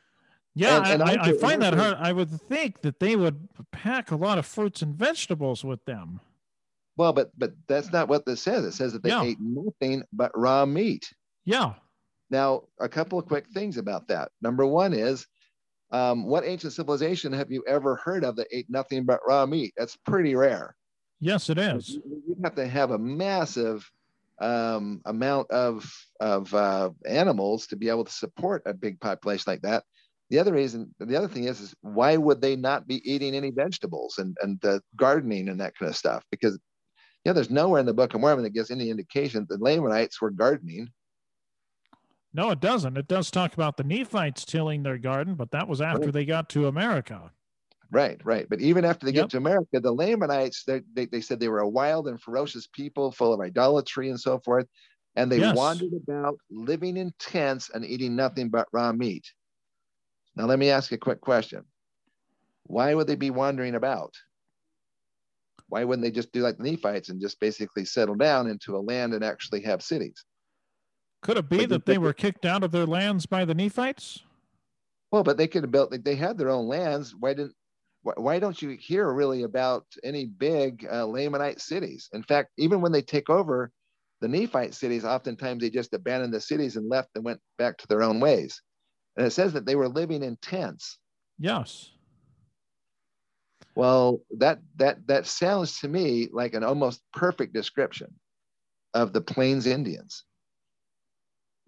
Yeah, 0.55 0.79
and, 0.79 1.01
and 1.01 1.03
I, 1.03 1.15
I, 1.15 1.29
I, 1.29 1.33
find 1.39 1.63
that 1.63 1.75
hard. 1.75 1.97
I 1.99 2.13
would 2.13 2.31
think 2.31 2.83
that 2.83 3.01
they 3.01 3.17
would 3.17 3.49
pack 3.71 4.11
a 4.11 4.17
lot 4.17 4.39
of 4.39 4.45
fruits 4.45 4.83
and 4.83 4.95
vegetables 4.95 5.65
with 5.65 5.83
them. 5.87 6.21
Well, 6.97 7.13
but 7.13 7.31
but 7.39 7.53
that's 7.69 7.91
not 7.91 8.09
what 8.09 8.27
this 8.27 8.43
says. 8.43 8.65
It 8.65 8.73
says 8.73 8.93
that 8.93 9.03
they 9.03 9.11
yeah. 9.11 9.23
ate 9.23 9.39
nothing 9.41 10.03
but 10.13 10.31
raw 10.35 10.67
meat. 10.67 11.11
Yeah. 11.45 11.75
Now, 12.31 12.65
a 12.81 12.89
couple 12.89 13.19
of 13.19 13.27
quick 13.27 13.47
things 13.53 13.79
about 13.79 14.09
that. 14.09 14.31
Number 14.43 14.67
one 14.67 14.93
is 14.93 15.27
um, 15.91 16.27
what 16.27 16.45
ancient 16.45 16.73
civilization 16.73 17.33
have 17.33 17.51
you 17.51 17.65
ever 17.67 17.97
heard 17.97 18.25
of 18.25 18.37
that 18.37 18.49
ate 18.51 18.69
nothing 18.69 19.05
but 19.05 19.21
raw 19.27 19.47
meat? 19.47 19.73
That's 19.77 19.97
pretty 19.97 20.35
rare. 20.35 20.75
Yes, 21.21 21.51
it 21.51 21.59
is. 21.59 21.91
You 21.91 22.37
have 22.43 22.55
to 22.57 22.67
have 22.67 22.91
a 22.91 22.99
massive 22.99 23.89
um, 24.41 25.01
amount 25.05 25.51
of 25.51 25.91
of 26.21 26.53
uh, 26.53 26.91
animals 27.07 27.67
to 27.69 27.77
be 27.77 27.89
able 27.89 28.05
to 28.05 28.13
support 28.13 28.63
a 28.67 28.75
big 28.75 29.01
population 29.01 29.45
like 29.47 29.63
that. 29.63 29.85
The 30.31 30.39
other 30.39 30.53
reason, 30.53 30.95
the 30.99 31.17
other 31.17 31.29
thing 31.29 31.45
is, 31.45 31.61
is 31.61 31.75
why 31.83 32.17
would 32.17 32.41
they 32.41 32.57
not 32.57 32.87
be 32.87 33.03
eating 33.11 33.35
any 33.35 33.51
vegetables 33.51 34.17
and 34.19 34.37
and 34.43 34.65
uh, 34.65 34.81
gardening 34.97 35.49
and 35.49 35.61
that 35.61 35.77
kind 35.77 35.91
of 35.91 35.97
stuff? 35.97 36.25
Because 36.31 36.59
you 37.25 37.31
know, 37.31 37.35
there's 37.35 37.51
nowhere 37.51 37.81
in 37.81 37.87
the 37.87 37.95
Book 37.95 38.15
of 38.15 38.21
Mormon 38.21 38.45
that 38.45 38.55
gives 38.55 38.71
any 38.71 38.91
indication 38.91 39.47
that 39.49 39.61
Lamanites 39.61 40.21
were 40.21 40.31
gardening. 40.31 40.89
No, 42.35 42.51
it 42.51 42.61
doesn't. 42.61 42.97
It 42.97 43.09
does 43.09 43.31
talk 43.31 43.53
about 43.53 43.77
the 43.77 43.85
Nephites 43.85 44.45
tilling 44.45 44.83
their 44.83 44.97
garden, 44.97 45.35
but 45.35 45.51
that 45.51 45.69
was 45.69 45.83
after 45.83 46.07
right. 46.07 46.13
they 46.15 46.25
got 46.25 46.49
to 46.51 46.67
America. 46.67 47.31
Right, 47.91 48.19
right. 48.25 48.49
But 48.49 48.61
even 48.61 48.87
after 48.87 49.05
they 49.05 49.13
yep. 49.13 49.25
get 49.25 49.31
to 49.33 49.37
America, 49.37 49.79
the 49.79 49.93
Lamanites, 49.93 50.65
they, 50.65 50.81
they, 50.95 51.05
they 51.05 51.21
said 51.21 51.39
they 51.39 51.49
were 51.49 51.59
a 51.59 51.69
wild 51.69 52.09
and 52.09 52.19
ferocious 52.19 52.67
people 52.67 53.13
full 53.13 53.35
of 53.35 53.41
idolatry 53.41 54.09
and 54.09 54.19
so 54.19 54.39
forth. 54.39 54.67
and 55.15 55.31
they 55.31 55.41
Yes. 55.41 55.55
wandered 55.55 55.93
about, 55.93 56.39
living 56.51 56.97
in 56.97 57.13
tents 57.19 57.69
and 57.75 57.85
eating 57.85 58.17
nothing 58.17 58.49
but 58.49 58.67
raw 58.73 58.93
meat. 58.93 59.31
Now, 60.37 60.47
let 60.47 60.59
me 60.59 60.71
ask 60.71 60.91
you 60.91 60.97
a 60.97 60.99
quick 60.99 61.21
question. 61.21 61.65
Why 62.65 62.95
would 62.95 63.07
they 63.07 63.17
be 63.17 63.31
wandering 63.31 63.75
about? 63.75 64.15
Why 65.69 65.85
wouldn't 65.85 66.05
they 66.05 66.11
just 66.11 66.33
do 66.33 66.41
like 66.41 66.59
the 66.59 66.65
Nephites 66.71 67.09
and 67.09 67.21
just 67.21 67.41
basically 67.41 67.85
settle 67.85 68.15
down 68.15 68.49
into 68.49 68.77
a 68.77 68.79
land 68.81 69.15
and 69.15 69.25
actually 69.25 69.63
have 69.63 69.83
cities? 69.83 70.25
Could 71.23 71.37
it 71.39 71.49
be 71.49 71.59
But 71.59 71.69
that 71.71 71.87
the- 71.87 71.93
they 71.93 71.99
were 71.99 72.13
kicked 72.13 72.45
out 72.45 72.63
of 72.63 72.73
their 72.73 72.87
lands 72.87 73.27
by 73.27 73.45
the 73.45 73.55
Nephites? 73.55 74.25
Well, 75.11 75.23
but 75.23 75.37
they 75.37 75.49
could 75.49 75.63
have 75.63 75.71
built. 75.71 75.93
Like, 75.93 76.05
they 76.05 76.15
had 76.17 76.39
their 76.39 76.51
own 76.51 76.67
lands. 76.67 77.15
Why 77.15 77.35
didn't? 77.35 77.55
Why, 78.03 78.15
why 78.17 78.39
don't 78.39 78.61
you 78.61 78.71
hear 78.71 79.13
really 79.13 79.43
about 79.43 79.87
any 80.03 80.25
big 80.27 80.87
uh, 80.91 81.05
Lamanite 81.07 81.61
cities? 81.61 82.09
In 82.13 82.23
fact, 82.23 82.51
even 82.57 82.81
when 82.81 82.93
they 82.93 83.03
take 83.03 83.31
over 83.31 83.71
the 84.21 84.29
Nephite 84.29 84.75
cities, 84.75 85.05
oftentimes 85.05 85.61
they 85.61 85.71
just 85.71 85.93
abandoned 85.95 86.33
the 86.35 86.41
cities 86.41 86.77
and 86.77 86.89
left 86.89 87.11
and 87.15 87.25
went 87.25 87.41
back 87.59 87.77
to 87.79 87.87
their 87.87 88.03
own 88.03 88.19
ways. 88.21 88.61
And 89.17 89.27
it 89.27 89.31
says 89.31 89.53
that 89.53 89.67
they 89.67 89.77
were 89.77 89.89
living 89.89 90.23
in 90.23 90.37
tents. 90.37 90.99
Yes. 91.39 91.91
Well, 93.75 94.21
that 94.39 94.61
that 94.77 95.07
that 95.07 95.27
sounds 95.27 95.81
to 95.81 95.89
me 95.89 96.29
like 96.33 96.55
an 96.55 96.65
almost 96.65 97.03
perfect 97.13 97.55
description 97.55 98.15
of 98.95 99.13
the 99.13 99.21
Plains 99.21 99.67
Indians. 99.67 100.25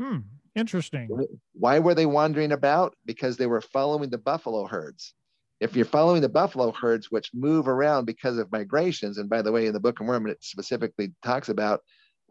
Hmm. 0.00 0.18
Interesting. 0.54 1.26
Why 1.52 1.78
were 1.78 1.94
they 1.94 2.06
wandering 2.06 2.52
about? 2.52 2.94
Because 3.04 3.36
they 3.36 3.46
were 3.46 3.60
following 3.60 4.10
the 4.10 4.18
buffalo 4.18 4.66
herds. 4.66 5.14
If 5.60 5.74
you're 5.74 5.84
following 5.84 6.20
the 6.20 6.28
buffalo 6.28 6.72
herds, 6.72 7.10
which 7.10 7.30
move 7.32 7.68
around 7.68 8.04
because 8.04 8.38
of 8.38 8.52
migrations, 8.52 9.18
and 9.18 9.30
by 9.30 9.42
the 9.42 9.50
way, 9.50 9.66
in 9.66 9.72
the 9.72 9.80
Book 9.80 9.98
of 9.98 10.06
Mormon, 10.06 10.32
it 10.32 10.44
specifically 10.44 11.12
talks 11.22 11.48
about 11.48 11.80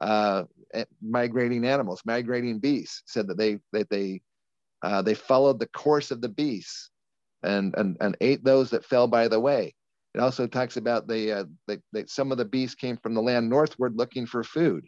uh, 0.02 0.44
migrating 1.02 1.66
animals, 1.66 2.02
migrating 2.06 2.60
beasts. 2.60 3.02
Said 3.08 3.28
that 3.28 3.38
they 3.38 3.60
that 3.72 3.90
they 3.90 4.22
uh, 4.84 5.02
they 5.02 5.16
followed 5.16 5.60
the 5.60 5.68
course 5.68 6.12
of 6.12 6.22
the 6.22 6.30
beasts 6.30 6.92
and 7.42 7.74
and 7.76 7.98
and 8.02 8.18
ate 8.22 8.44
those 8.44 8.70
that 8.70 8.86
fell 8.86 9.08
by 9.08 9.28
the 9.28 9.40
way. 9.40 9.74
It 10.14 10.20
also 10.20 10.46
talks 10.46 10.78
about 10.78 11.08
the, 11.08 11.32
uh, 11.32 11.46
the, 11.68 11.82
the 11.92 12.06
some 12.08 12.32
of 12.32 12.38
the 12.38 12.46
beasts 12.46 12.76
came 12.76 12.98
from 12.98 13.16
the 13.16 13.22
land 13.22 13.50
northward 13.50 13.98
looking 13.98 14.28
for 14.28 14.44
food. 14.44 14.86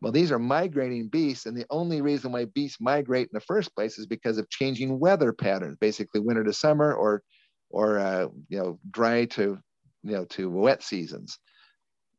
Well, 0.00 0.12
these 0.12 0.30
are 0.30 0.38
migrating 0.38 1.08
beasts, 1.08 1.46
and 1.46 1.56
the 1.56 1.66
only 1.70 2.00
reason 2.00 2.30
why 2.30 2.44
beasts 2.44 2.80
migrate 2.80 3.26
in 3.26 3.30
the 3.32 3.40
first 3.40 3.74
place 3.74 3.98
is 3.98 4.06
because 4.06 4.38
of 4.38 4.48
changing 4.50 5.00
weather 5.00 5.32
patterns, 5.32 5.76
basically 5.80 6.20
winter 6.20 6.44
to 6.44 6.52
summer, 6.52 6.94
or 6.94 7.22
or 7.70 7.98
uh, 7.98 8.28
you 8.48 8.58
know 8.58 8.78
dry 8.92 9.24
to 9.24 9.58
you 10.04 10.12
know 10.12 10.24
to 10.26 10.48
wet 10.48 10.84
seasons. 10.84 11.36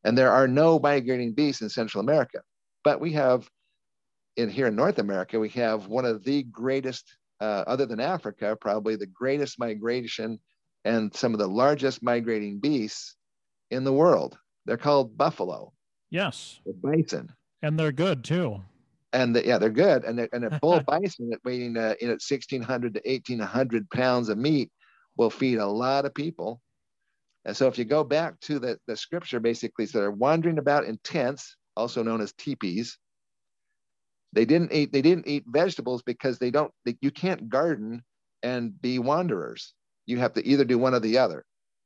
And 0.03 0.17
there 0.17 0.31
are 0.31 0.47
no 0.47 0.79
migrating 0.79 1.33
beasts 1.33 1.61
in 1.61 1.69
Central 1.69 2.01
America, 2.01 2.41
but 2.83 2.99
we 2.99 3.13
have 3.13 3.49
in 4.39 4.49
here 4.49 4.67
in 4.67 4.75
North 4.75 4.99
America 4.99 5.39
we 5.39 5.49
have 5.49 5.87
one 5.87 6.05
of 6.05 6.23
the 6.23 6.43
greatest, 6.43 7.17
uh, 7.41 7.63
other 7.67 7.85
than 7.85 7.99
Africa, 7.99 8.57
probably 8.59 8.95
the 8.95 9.05
greatest 9.05 9.59
migration 9.59 10.39
and 10.85 11.13
some 11.13 11.33
of 11.33 11.39
the 11.39 11.47
largest 11.47 12.01
migrating 12.01 12.59
beasts 12.59 13.15
in 13.69 13.83
the 13.83 13.93
world. 13.93 14.37
They're 14.65 14.77
called 14.77 15.17
buffalo, 15.17 15.73
Yes. 16.09 16.59
or 16.65 16.73
bison 16.73 17.29
And 17.61 17.77
they're 17.77 17.91
good 17.91 18.23
too. 18.23 18.61
and 19.11 19.35
the, 19.35 19.45
yeah, 19.45 19.57
they're 19.57 19.69
good. 19.69 20.03
And 20.05 20.17
the, 20.19 20.29
and 20.31 20.45
a 20.45 20.59
bull 20.59 20.79
bison 20.87 21.31
at 21.33 21.43
weighing 21.43 21.75
uh, 21.77 21.95
in 21.99 22.09
at 22.09 22.21
sixteen 22.21 22.61
hundred 22.61 22.93
to 22.95 23.11
eighteen 23.11 23.39
hundred 23.39 23.89
pounds 23.89 24.29
of 24.29 24.37
meat 24.37 24.71
will 25.17 25.29
feed 25.29 25.57
a 25.57 25.67
lot 25.67 26.05
of 26.05 26.13
people. 26.13 26.61
And 27.45 27.55
so, 27.57 27.67
if 27.67 27.77
you 27.77 27.85
go 27.85 28.03
back 28.03 28.39
to 28.41 28.59
the 28.59 28.77
the 28.87 28.95
scripture, 28.95 29.39
basically, 29.39 29.85
so 29.85 29.99
they're 29.99 30.11
wandering 30.11 30.59
about 30.59 30.85
in 30.85 30.97
tents, 31.03 31.55
also 31.75 32.03
known 32.03 32.21
as 32.21 32.31
teepees. 32.33 32.97
They 34.33 34.45
didn't 34.45 34.71
eat. 34.71 34.91
They 34.91 35.01
didn't 35.01 35.27
eat 35.27 35.43
vegetables 35.47 36.03
because 36.03 36.37
they 36.37 36.51
don't. 36.51 36.71
They, 36.85 36.97
you 37.01 37.11
can't 37.11 37.49
garden 37.49 38.03
and 38.43 38.79
be 38.81 38.99
wanderers. 38.99 39.73
You 40.05 40.17
have 40.19 40.33
to 40.33 40.45
either 40.45 40.63
do 40.63 40.77
one 40.77 40.93
or 40.93 40.99
the 40.99 41.17
other. 41.17 41.45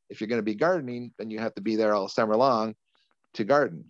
If 0.09 0.19
you're 0.19 0.27
going 0.27 0.39
to 0.39 0.43
be 0.43 0.55
gardening, 0.55 1.13
then 1.17 1.29
you 1.29 1.39
have 1.39 1.55
to 1.55 1.61
be 1.61 1.75
there 1.75 1.93
all 1.93 2.07
summer 2.07 2.35
long 2.35 2.75
to 3.35 3.43
garden. 3.43 3.85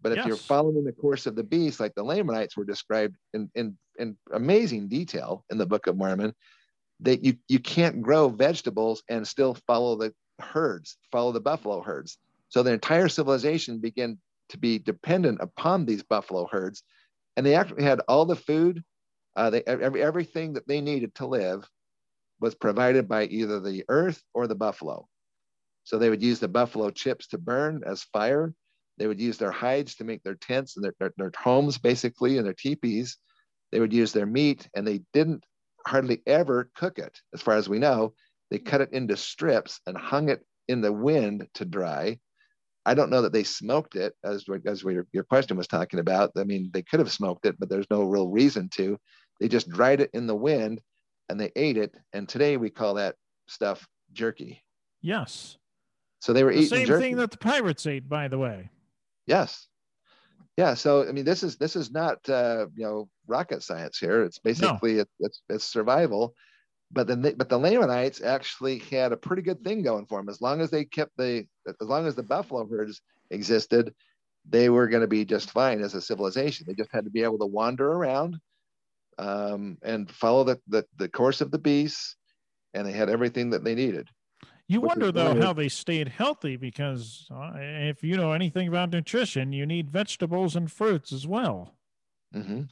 But 0.00 0.12
if 0.12 0.26
you're 0.26 0.36
following 0.36 0.84
the 0.84 0.92
course 0.92 1.26
of 1.26 1.34
the 1.34 1.42
beast, 1.42 1.80
like 1.80 1.94
the 1.94 2.04
Lamanites 2.04 2.56
were 2.56 2.64
described 2.64 3.16
in, 3.34 3.50
in, 3.54 3.76
in 3.98 4.16
amazing 4.32 4.88
detail 4.88 5.44
in 5.50 5.58
the 5.58 5.66
Book 5.66 5.86
of 5.86 5.96
Mormon, 5.96 6.34
that 7.00 7.24
you, 7.24 7.36
you 7.48 7.58
can't 7.58 8.02
grow 8.02 8.28
vegetables 8.28 9.02
and 9.08 9.26
still 9.26 9.54
follow 9.66 9.96
the 9.96 10.14
herds, 10.38 10.98
follow 11.10 11.32
the 11.32 11.40
buffalo 11.40 11.82
herds. 11.82 12.18
So 12.48 12.62
the 12.62 12.72
entire 12.72 13.08
civilization 13.08 13.78
began 13.78 14.18
to 14.50 14.58
be 14.58 14.78
dependent 14.78 15.38
upon 15.40 15.84
these 15.86 16.02
buffalo 16.02 16.46
herds. 16.50 16.82
And 17.36 17.44
they 17.44 17.54
actually 17.54 17.84
had 17.84 18.00
all 18.08 18.24
the 18.24 18.36
food, 18.36 18.82
uh, 19.36 19.50
they, 19.50 19.62
every, 19.66 20.02
everything 20.02 20.54
that 20.54 20.66
they 20.66 20.80
needed 20.80 21.14
to 21.16 21.26
live 21.26 21.68
was 22.40 22.54
provided 22.54 23.08
by 23.08 23.24
either 23.24 23.60
the 23.60 23.84
earth 23.88 24.22
or 24.34 24.46
the 24.46 24.54
buffalo. 24.54 25.06
So 25.84 25.98
they 25.98 26.10
would 26.10 26.22
use 26.22 26.40
the 26.40 26.48
buffalo 26.48 26.90
chips 26.90 27.28
to 27.28 27.38
burn 27.38 27.82
as 27.86 28.02
fire. 28.02 28.52
They 28.98 29.06
would 29.06 29.20
use 29.20 29.38
their 29.38 29.52
hides 29.52 29.94
to 29.96 30.04
make 30.04 30.22
their 30.22 30.34
tents 30.34 30.76
and 30.76 30.84
their, 30.84 30.94
their, 30.98 31.12
their 31.16 31.32
homes, 31.36 31.78
basically, 31.78 32.38
and 32.38 32.46
their 32.46 32.54
teepees. 32.54 33.18
They 33.70 33.80
would 33.80 33.92
use 33.92 34.12
their 34.12 34.26
meat, 34.26 34.68
and 34.74 34.86
they 34.86 35.02
didn't 35.12 35.44
hardly 35.86 36.22
ever 36.26 36.70
cook 36.74 36.98
it, 36.98 37.18
as 37.34 37.42
far 37.42 37.56
as 37.56 37.68
we 37.68 37.78
know. 37.78 38.14
They 38.50 38.58
cut 38.58 38.80
it 38.80 38.92
into 38.92 39.16
strips 39.16 39.80
and 39.86 39.96
hung 39.96 40.28
it 40.28 40.44
in 40.68 40.80
the 40.80 40.92
wind 40.92 41.46
to 41.54 41.64
dry. 41.64 42.18
I 42.86 42.94
don't 42.94 43.10
know 43.10 43.20
that 43.22 43.32
they 43.32 43.42
smoked 43.42 43.96
it, 43.96 44.14
as 44.24 44.44
as 44.64 44.84
we, 44.84 44.96
your 45.12 45.24
question 45.24 45.56
was 45.56 45.66
talking 45.66 45.98
about. 45.98 46.30
I 46.36 46.44
mean, 46.44 46.70
they 46.72 46.82
could 46.82 47.00
have 47.00 47.10
smoked 47.10 47.44
it, 47.44 47.58
but 47.58 47.68
there's 47.68 47.90
no 47.90 48.04
real 48.04 48.28
reason 48.28 48.68
to. 48.74 48.96
They 49.40 49.48
just 49.48 49.68
dried 49.68 50.00
it 50.00 50.10
in 50.14 50.28
the 50.28 50.36
wind, 50.36 50.80
and 51.28 51.38
they 51.38 51.50
ate 51.56 51.76
it. 51.76 51.92
And 52.12 52.28
today 52.28 52.56
we 52.56 52.70
call 52.70 52.94
that 52.94 53.16
stuff 53.48 53.86
jerky. 54.12 54.62
Yes. 55.02 55.58
So 56.20 56.32
they 56.32 56.44
were 56.44 56.52
The 56.52 56.58
eating 56.58 56.68
same 56.78 56.86
jerky. 56.86 57.02
thing 57.02 57.16
that 57.16 57.32
the 57.32 57.38
pirates 57.38 57.86
ate, 57.86 58.08
by 58.08 58.28
the 58.28 58.38
way. 58.38 58.70
Yes. 59.26 59.66
Yeah. 60.56 60.74
So 60.74 61.06
I 61.08 61.12
mean, 61.12 61.24
this 61.24 61.42
is 61.42 61.56
this 61.56 61.74
is 61.74 61.90
not 61.90 62.26
uh, 62.28 62.66
you 62.76 62.84
know 62.84 63.08
rocket 63.26 63.64
science 63.64 63.98
here. 63.98 64.22
It's 64.22 64.38
basically 64.38 65.00
it, 65.00 65.08
it's 65.18 65.42
it's 65.48 65.64
survival. 65.64 66.34
But 66.90 67.08
then, 67.08 67.22
they, 67.22 67.34
but 67.34 67.48
the 67.48 67.58
Lamanites 67.58 68.22
actually 68.22 68.78
had 68.78 69.12
a 69.12 69.16
pretty 69.16 69.42
good 69.42 69.62
thing 69.62 69.82
going 69.82 70.06
for 70.06 70.18
them. 70.20 70.28
As 70.28 70.40
long 70.40 70.60
as 70.60 70.70
they 70.70 70.84
kept 70.84 71.16
the, 71.16 71.46
as 71.66 71.88
long 71.88 72.06
as 72.06 72.14
the 72.14 72.22
buffalo 72.22 72.66
herds 72.66 73.00
existed, 73.30 73.92
they 74.48 74.68
were 74.68 74.86
going 74.86 75.00
to 75.00 75.08
be 75.08 75.24
just 75.24 75.50
fine 75.50 75.80
as 75.80 75.94
a 75.94 76.00
civilization. 76.00 76.64
They 76.66 76.74
just 76.74 76.92
had 76.92 77.04
to 77.04 77.10
be 77.10 77.24
able 77.24 77.38
to 77.38 77.46
wander 77.46 77.90
around 77.90 78.38
um, 79.18 79.78
and 79.82 80.10
follow 80.10 80.44
the, 80.44 80.60
the 80.68 80.84
the 80.96 81.08
course 81.08 81.40
of 81.40 81.50
the 81.50 81.58
beasts, 81.58 82.16
and 82.74 82.86
they 82.86 82.92
had 82.92 83.08
everything 83.08 83.50
that 83.50 83.64
they 83.64 83.74
needed. 83.74 84.08
You 84.68 84.80
wonder 84.80 85.12
though 85.12 85.40
how 85.40 85.52
they 85.52 85.68
stayed 85.68 86.08
healthy 86.08 86.56
because 86.56 87.28
uh, 87.30 87.52
if 87.56 88.02
you 88.02 88.16
know 88.16 88.32
anything 88.32 88.68
about 88.68 88.90
nutrition, 88.90 89.52
you 89.52 89.64
need 89.64 89.90
vegetables 89.90 90.56
and 90.56 90.70
fruits 90.70 91.12
as 91.12 91.26
well. 91.26 91.74
hmm 92.32 92.62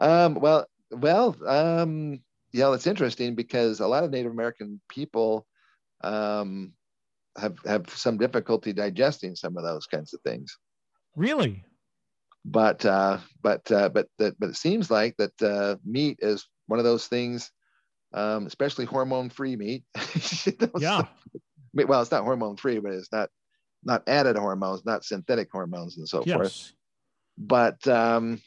Um, 0.00 0.34
well, 0.34 0.66
well, 0.90 1.36
um, 1.46 2.20
yeah, 2.52 2.72
it's 2.72 2.86
interesting 2.86 3.34
because 3.34 3.80
a 3.80 3.86
lot 3.86 4.04
of 4.04 4.10
Native 4.10 4.32
American 4.32 4.80
people 4.88 5.46
um, 6.02 6.72
have 7.36 7.56
have 7.66 7.88
some 7.90 8.18
difficulty 8.18 8.72
digesting 8.72 9.34
some 9.34 9.56
of 9.56 9.64
those 9.64 9.86
kinds 9.86 10.14
of 10.14 10.20
things. 10.22 10.56
Really? 11.16 11.64
But 12.44 12.84
uh, 12.84 13.18
but 13.42 13.70
uh, 13.70 13.88
but 13.90 14.08
that 14.18 14.38
but 14.38 14.50
it 14.50 14.56
seems 14.56 14.90
like 14.90 15.16
that 15.18 15.42
uh, 15.42 15.76
meat 15.84 16.18
is 16.20 16.46
one 16.66 16.78
of 16.78 16.84
those 16.84 17.06
things, 17.06 17.50
um, 18.14 18.46
especially 18.46 18.84
hormone-free 18.84 19.56
meat. 19.56 19.84
Yeah. 20.78 21.06
Well, 21.74 22.00
it's 22.00 22.10
not 22.10 22.24
hormone-free, 22.24 22.78
but 22.80 22.92
it's 22.92 23.12
not 23.12 23.28
not 23.84 24.08
added 24.08 24.36
hormones, 24.36 24.84
not 24.84 25.04
synthetic 25.04 25.48
hormones, 25.52 25.98
and 25.98 26.08
so 26.08 26.24
forth 26.24 26.28
Yes. 26.28 26.72
but 27.36 27.86
um, 27.86 28.40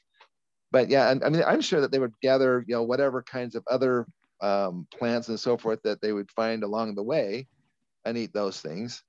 but 0.72 0.90
yeah, 0.90 1.12
and, 1.12 1.24
I 1.24 1.30
mean, 1.30 1.44
I'm 1.46 1.62
sure 1.62 1.82
that 1.82 1.92
they 1.92 2.00
would 2.00 2.14
gather, 2.22 2.64
you 2.68 2.76
know, 2.76 2.84
whatever 2.84 3.22
kinds 3.22 3.56
of 3.56 3.64
other 3.70 4.06
um, 4.42 4.88
plants 4.98 5.30
and 5.30 5.40
so 5.40 5.58
forth 5.58 5.80
that 5.84 6.02
they 6.02 6.14
would 6.14 6.32
find 6.32 6.64
along 6.64 6.96
the 6.96 7.04
way, 7.04 7.48
and 8.06 8.18
eat 8.18 8.34
those 8.34 8.60
things. 8.62 9.04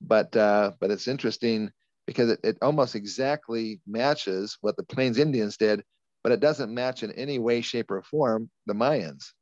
But 0.00 0.34
uh, 0.36 0.72
but 0.80 0.90
it's 0.90 1.06
interesting 1.06 1.70
because 2.06 2.30
it, 2.30 2.40
it 2.42 2.58
almost 2.62 2.96
exactly 2.96 3.80
matches 3.86 4.58
what 4.60 4.76
the 4.76 4.82
Plains 4.82 5.18
Indians 5.18 5.56
did, 5.56 5.84
but 6.24 6.32
it 6.32 6.40
doesn't 6.40 6.74
match 6.74 7.02
in 7.02 7.12
any 7.12 7.38
way, 7.38 7.60
shape, 7.60 7.90
or 7.90 8.02
form 8.02 8.50
the 8.66 8.74
Mayans. 8.74 9.32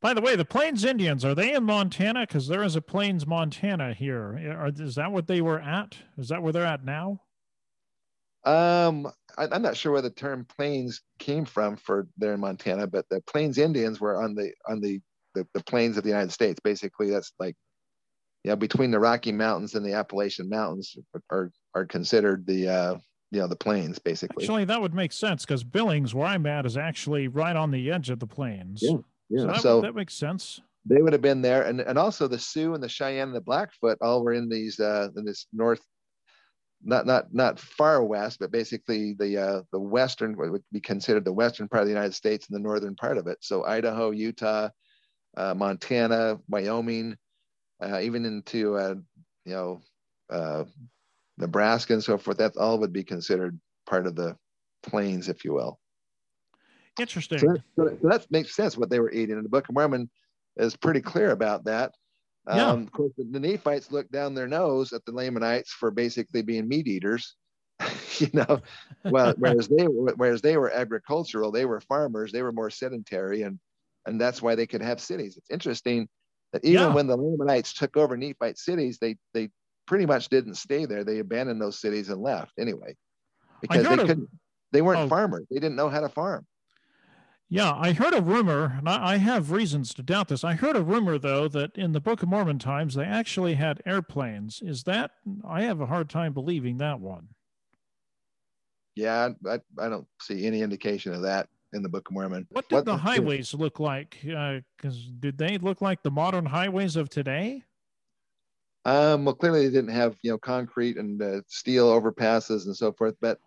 By 0.00 0.14
the 0.14 0.20
way, 0.20 0.36
the 0.36 0.44
Plains 0.44 0.84
Indians 0.84 1.24
are 1.24 1.34
they 1.34 1.54
in 1.54 1.64
Montana? 1.64 2.20
Because 2.20 2.46
there 2.46 2.62
is 2.62 2.76
a 2.76 2.80
Plains, 2.80 3.26
Montana 3.26 3.94
here. 3.94 4.56
Are, 4.56 4.68
is 4.68 4.94
that 4.94 5.10
what 5.10 5.26
they 5.26 5.40
were 5.40 5.60
at? 5.60 5.96
Is 6.18 6.28
that 6.28 6.42
where 6.42 6.52
they're 6.52 6.64
at 6.64 6.84
now? 6.84 7.22
Um, 8.46 9.08
I, 9.36 9.48
I'm 9.50 9.62
not 9.62 9.76
sure 9.76 9.92
where 9.92 10.02
the 10.02 10.10
term 10.10 10.46
plains 10.56 11.02
came 11.18 11.44
from 11.44 11.76
for 11.76 12.08
there 12.16 12.32
in 12.32 12.40
Montana, 12.40 12.86
but 12.86 13.06
the 13.10 13.20
Plains 13.22 13.58
Indians 13.58 14.00
were 14.00 14.22
on 14.22 14.34
the 14.34 14.52
on 14.68 14.80
the 14.80 15.00
the, 15.34 15.46
the 15.52 15.62
plains 15.64 15.96
of 15.96 16.04
the 16.04 16.08
United 16.08 16.32
States. 16.32 16.60
Basically, 16.62 17.10
that's 17.10 17.32
like 17.38 17.56
yeah, 18.44 18.54
between 18.54 18.92
the 18.92 19.00
Rocky 19.00 19.32
Mountains 19.32 19.74
and 19.74 19.84
the 19.84 19.94
Appalachian 19.94 20.48
Mountains 20.48 20.96
are 21.30 21.50
are 21.74 21.84
considered 21.84 22.46
the 22.46 22.68
uh, 22.68 22.94
you 23.32 23.40
know 23.40 23.48
the 23.48 23.56
plains 23.56 23.98
basically. 23.98 24.44
Actually, 24.44 24.64
that 24.66 24.80
would 24.80 24.94
make 24.94 25.12
sense 25.12 25.44
because 25.44 25.64
Billings, 25.64 26.14
where 26.14 26.28
I'm 26.28 26.46
at, 26.46 26.64
is 26.64 26.76
actually 26.76 27.26
right 27.26 27.56
on 27.56 27.72
the 27.72 27.90
edge 27.90 28.08
of 28.08 28.20
the 28.20 28.26
plains. 28.26 28.82
Yeah, 28.82 28.98
yeah. 29.28 29.40
So 29.40 29.46
that, 29.46 29.60
So, 29.62 29.80
that 29.80 29.94
makes 29.96 30.14
sense. 30.14 30.60
they 30.84 31.02
would 31.02 31.12
have 31.12 31.22
been 31.22 31.42
there, 31.42 31.62
and 31.64 31.80
and 31.80 31.98
also 31.98 32.28
the 32.28 32.38
Sioux 32.38 32.74
and 32.74 32.82
the 32.82 32.88
Cheyenne 32.88 33.28
and 33.28 33.36
the 33.36 33.40
Blackfoot 33.40 33.98
all 34.00 34.22
were 34.22 34.32
in 34.32 34.48
these 34.48 34.78
uh, 34.78 35.08
in 35.16 35.24
this 35.24 35.48
north, 35.52 35.82
not 36.82 37.06
not 37.06 37.32
not 37.32 37.58
far 37.58 38.02
west, 38.04 38.38
but 38.40 38.50
basically 38.50 39.14
the 39.14 39.38
uh, 39.38 39.62
the 39.72 39.80
western 39.80 40.36
what 40.36 40.50
would 40.50 40.64
be 40.72 40.80
considered 40.80 41.24
the 41.24 41.32
western 41.32 41.68
part 41.68 41.82
of 41.82 41.86
the 41.86 41.94
United 41.94 42.14
States 42.14 42.48
and 42.48 42.56
the 42.56 42.62
northern 42.62 42.94
part 42.94 43.18
of 43.18 43.26
it. 43.26 43.38
So 43.40 43.64
Idaho, 43.64 44.10
Utah, 44.10 44.68
uh, 45.36 45.54
Montana, 45.54 46.38
Wyoming, 46.48 47.16
uh, 47.82 48.00
even 48.00 48.24
into 48.24 48.76
uh, 48.76 48.94
you 49.44 49.52
know 49.52 49.80
uh, 50.30 50.64
Nebraska 51.38 51.94
and 51.94 52.02
so 52.04 52.18
forth. 52.18 52.38
That 52.38 52.56
all 52.56 52.78
would 52.78 52.92
be 52.92 53.04
considered 53.04 53.58
part 53.86 54.06
of 54.06 54.14
the 54.16 54.36
plains, 54.82 55.28
if 55.28 55.44
you 55.44 55.52
will. 55.52 55.78
Interesting. 56.98 57.38
So 57.38 57.46
that, 57.46 57.62
so 57.76 57.84
that- 57.84 58.00
so 58.02 58.08
that 58.08 58.30
makes 58.30 58.54
sense 58.54 58.76
what 58.76 58.90
they 58.90 59.00
were 59.00 59.12
eating. 59.12 59.36
And 59.36 59.44
the 59.44 59.50
Book 59.50 59.68
of 59.68 59.74
Mormon 59.74 60.08
is 60.56 60.76
pretty 60.76 61.00
clear 61.00 61.30
about 61.30 61.64
that. 61.64 61.92
Yeah. 62.48 62.68
Um, 62.70 62.82
of 62.82 62.92
course, 62.92 63.12
the, 63.16 63.24
the 63.24 63.40
Nephites 63.40 63.90
looked 63.90 64.12
down 64.12 64.34
their 64.34 64.46
nose 64.46 64.92
at 64.92 65.04
the 65.04 65.12
Lamanites 65.12 65.72
for 65.72 65.90
basically 65.90 66.42
being 66.42 66.68
meat 66.68 66.86
eaters. 66.86 67.34
you 68.18 68.28
know, 68.32 68.60
well, 69.04 69.34
whereas 69.38 69.68
they 69.68 69.86
were, 69.86 70.14
whereas 70.16 70.40
they 70.40 70.56
were 70.56 70.70
agricultural, 70.72 71.50
they 71.50 71.64
were 71.66 71.80
farmers, 71.80 72.32
they 72.32 72.42
were 72.42 72.52
more 72.52 72.70
sedentary, 72.70 73.42
and 73.42 73.58
and 74.06 74.20
that's 74.20 74.40
why 74.40 74.54
they 74.54 74.66
could 74.66 74.82
have 74.82 75.00
cities. 75.00 75.36
It's 75.36 75.50
interesting 75.50 76.08
that 76.52 76.64
even 76.64 76.82
Yeah. 76.88 76.94
when 76.94 77.06
the 77.08 77.16
Lamanites 77.16 77.74
took 77.74 77.96
over 77.96 78.16
Nephite 78.16 78.58
cities, 78.58 78.98
they 79.00 79.16
they 79.34 79.50
pretty 79.86 80.06
much 80.06 80.28
didn't 80.28 80.54
stay 80.54 80.86
there. 80.86 81.04
They 81.04 81.18
abandoned 81.18 81.60
those 81.60 81.80
cities 81.80 82.08
and 82.08 82.20
left 82.22 82.52
anyway, 82.58 82.96
because 83.60 83.84
they 83.86 83.94
of- 83.94 84.06
couldn't. 84.06 84.30
They 84.72 84.82
weren't 84.82 85.00
Oh. 85.00 85.08
farmers. 85.08 85.46
They 85.50 85.56
didn't 85.60 85.76
know 85.76 85.88
how 85.88 86.00
to 86.00 86.08
farm. 86.08 86.46
Yeah, 87.48 87.74
I 87.74 87.92
heard 87.92 88.12
a 88.12 88.20
rumor, 88.20 88.74
and 88.78 88.88
I, 88.88 89.18
have 89.18 89.52
reasons 89.52 89.94
to 89.94 90.02
doubt 90.02 90.28
this. 90.28 90.42
I 90.42 90.54
heard 90.54 90.74
a 90.74 90.82
rumor, 90.82 91.16
though, 91.16 91.46
that 91.46 91.76
in 91.76 91.92
the 91.92 92.00
Book 92.00 92.24
of 92.24 92.28
Mormon 92.28 92.58
times 92.58 92.94
they 92.94 93.04
actually 93.04 93.54
had 93.54 93.80
airplanes. 93.86 94.60
Is 94.62 94.82
that? 94.82 95.12
I 95.46 95.62
have 95.62 95.80
a 95.80 95.86
hard 95.86 96.10
time 96.10 96.32
believing 96.32 96.78
that 96.78 96.98
one. 96.98 97.28
Yeah, 98.96 99.28
I, 99.48 99.60
I 99.78 99.88
don't 99.88 100.08
see 100.20 100.44
any 100.44 100.62
indication 100.62 101.12
of 101.14 101.22
that 101.22 101.48
in 101.72 101.82
the 101.82 101.88
Book 101.88 102.08
of 102.08 102.14
Mormon. 102.14 102.48
What 102.50 102.68
did 102.68 102.74
What 102.76 102.84
the 102.84 102.96
highways 102.96 103.54
look 103.54 103.78
like? 103.78 104.18
Because 104.22 105.12
did 105.20 105.38
they 105.38 105.58
look 105.58 105.80
like 105.80 106.02
the 106.02 106.10
modern 106.10 106.46
highways 106.46 106.96
of 106.96 107.10
today? 107.10 107.62
Um, 108.84 109.24
well, 109.24 109.34
clearly 109.34 109.66
they 109.66 109.74
didn't 109.74 109.94
have 109.94 110.16
you 110.22 110.32
know 110.32 110.38
concrete 110.38 110.96
and 110.96 111.22
uh, 111.22 111.42
steel 111.46 111.88
overpasses 111.88 112.66
and 112.66 112.76
so 112.76 112.92
forth, 112.92 113.14
but 113.20 113.38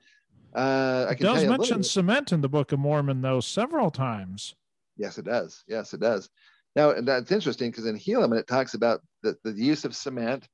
uh, 0.56 1.06
I 1.08 1.12
It 1.12 1.16
can 1.16 1.26
tell 1.26 1.34
does 1.36 1.44
you 1.44 1.50
a 1.50 1.52
little 1.52 1.66
mention 1.66 1.84
cement 1.84 2.32
in 2.32 2.42
the 2.42 2.50
Book 2.50 2.72
of 2.72 2.80
Mormon, 2.80 3.22
though, 3.22 3.40
several 3.40 3.92
times. 3.92 4.56
Yes, 4.98 5.18
it 5.18 5.26
does. 5.26 5.64
Yes, 5.68 5.94
it 5.94 6.00
does. 6.00 6.30
Now, 6.76 6.92
and 6.92 7.08
that's 7.08 7.32
interesting 7.32 7.72
because 7.72 7.86
in 7.86 7.98
Helaman 7.98 8.40
it 8.40 8.48
talks 8.48 8.74
about 8.74 9.02
the, 9.24 9.36
the 9.44 9.52
use 9.52 9.86
of 9.86 9.96
cement. 9.96 10.48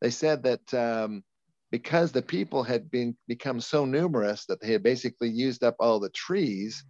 They 0.00 0.10
said 0.10 0.42
that 0.44 0.74
um, 0.74 1.24
because 1.70 2.12
the 2.12 2.22
people 2.22 2.62
had 2.62 2.90
been 2.90 3.16
become 3.26 3.60
so 3.60 3.84
numerous 3.84 4.44
that 4.46 4.60
they 4.60 4.72
had 4.72 4.82
basically 4.82 5.28
used 5.28 5.64
up 5.64 5.76
all 5.80 6.00
the 6.00 6.10
trees, 6.10 6.84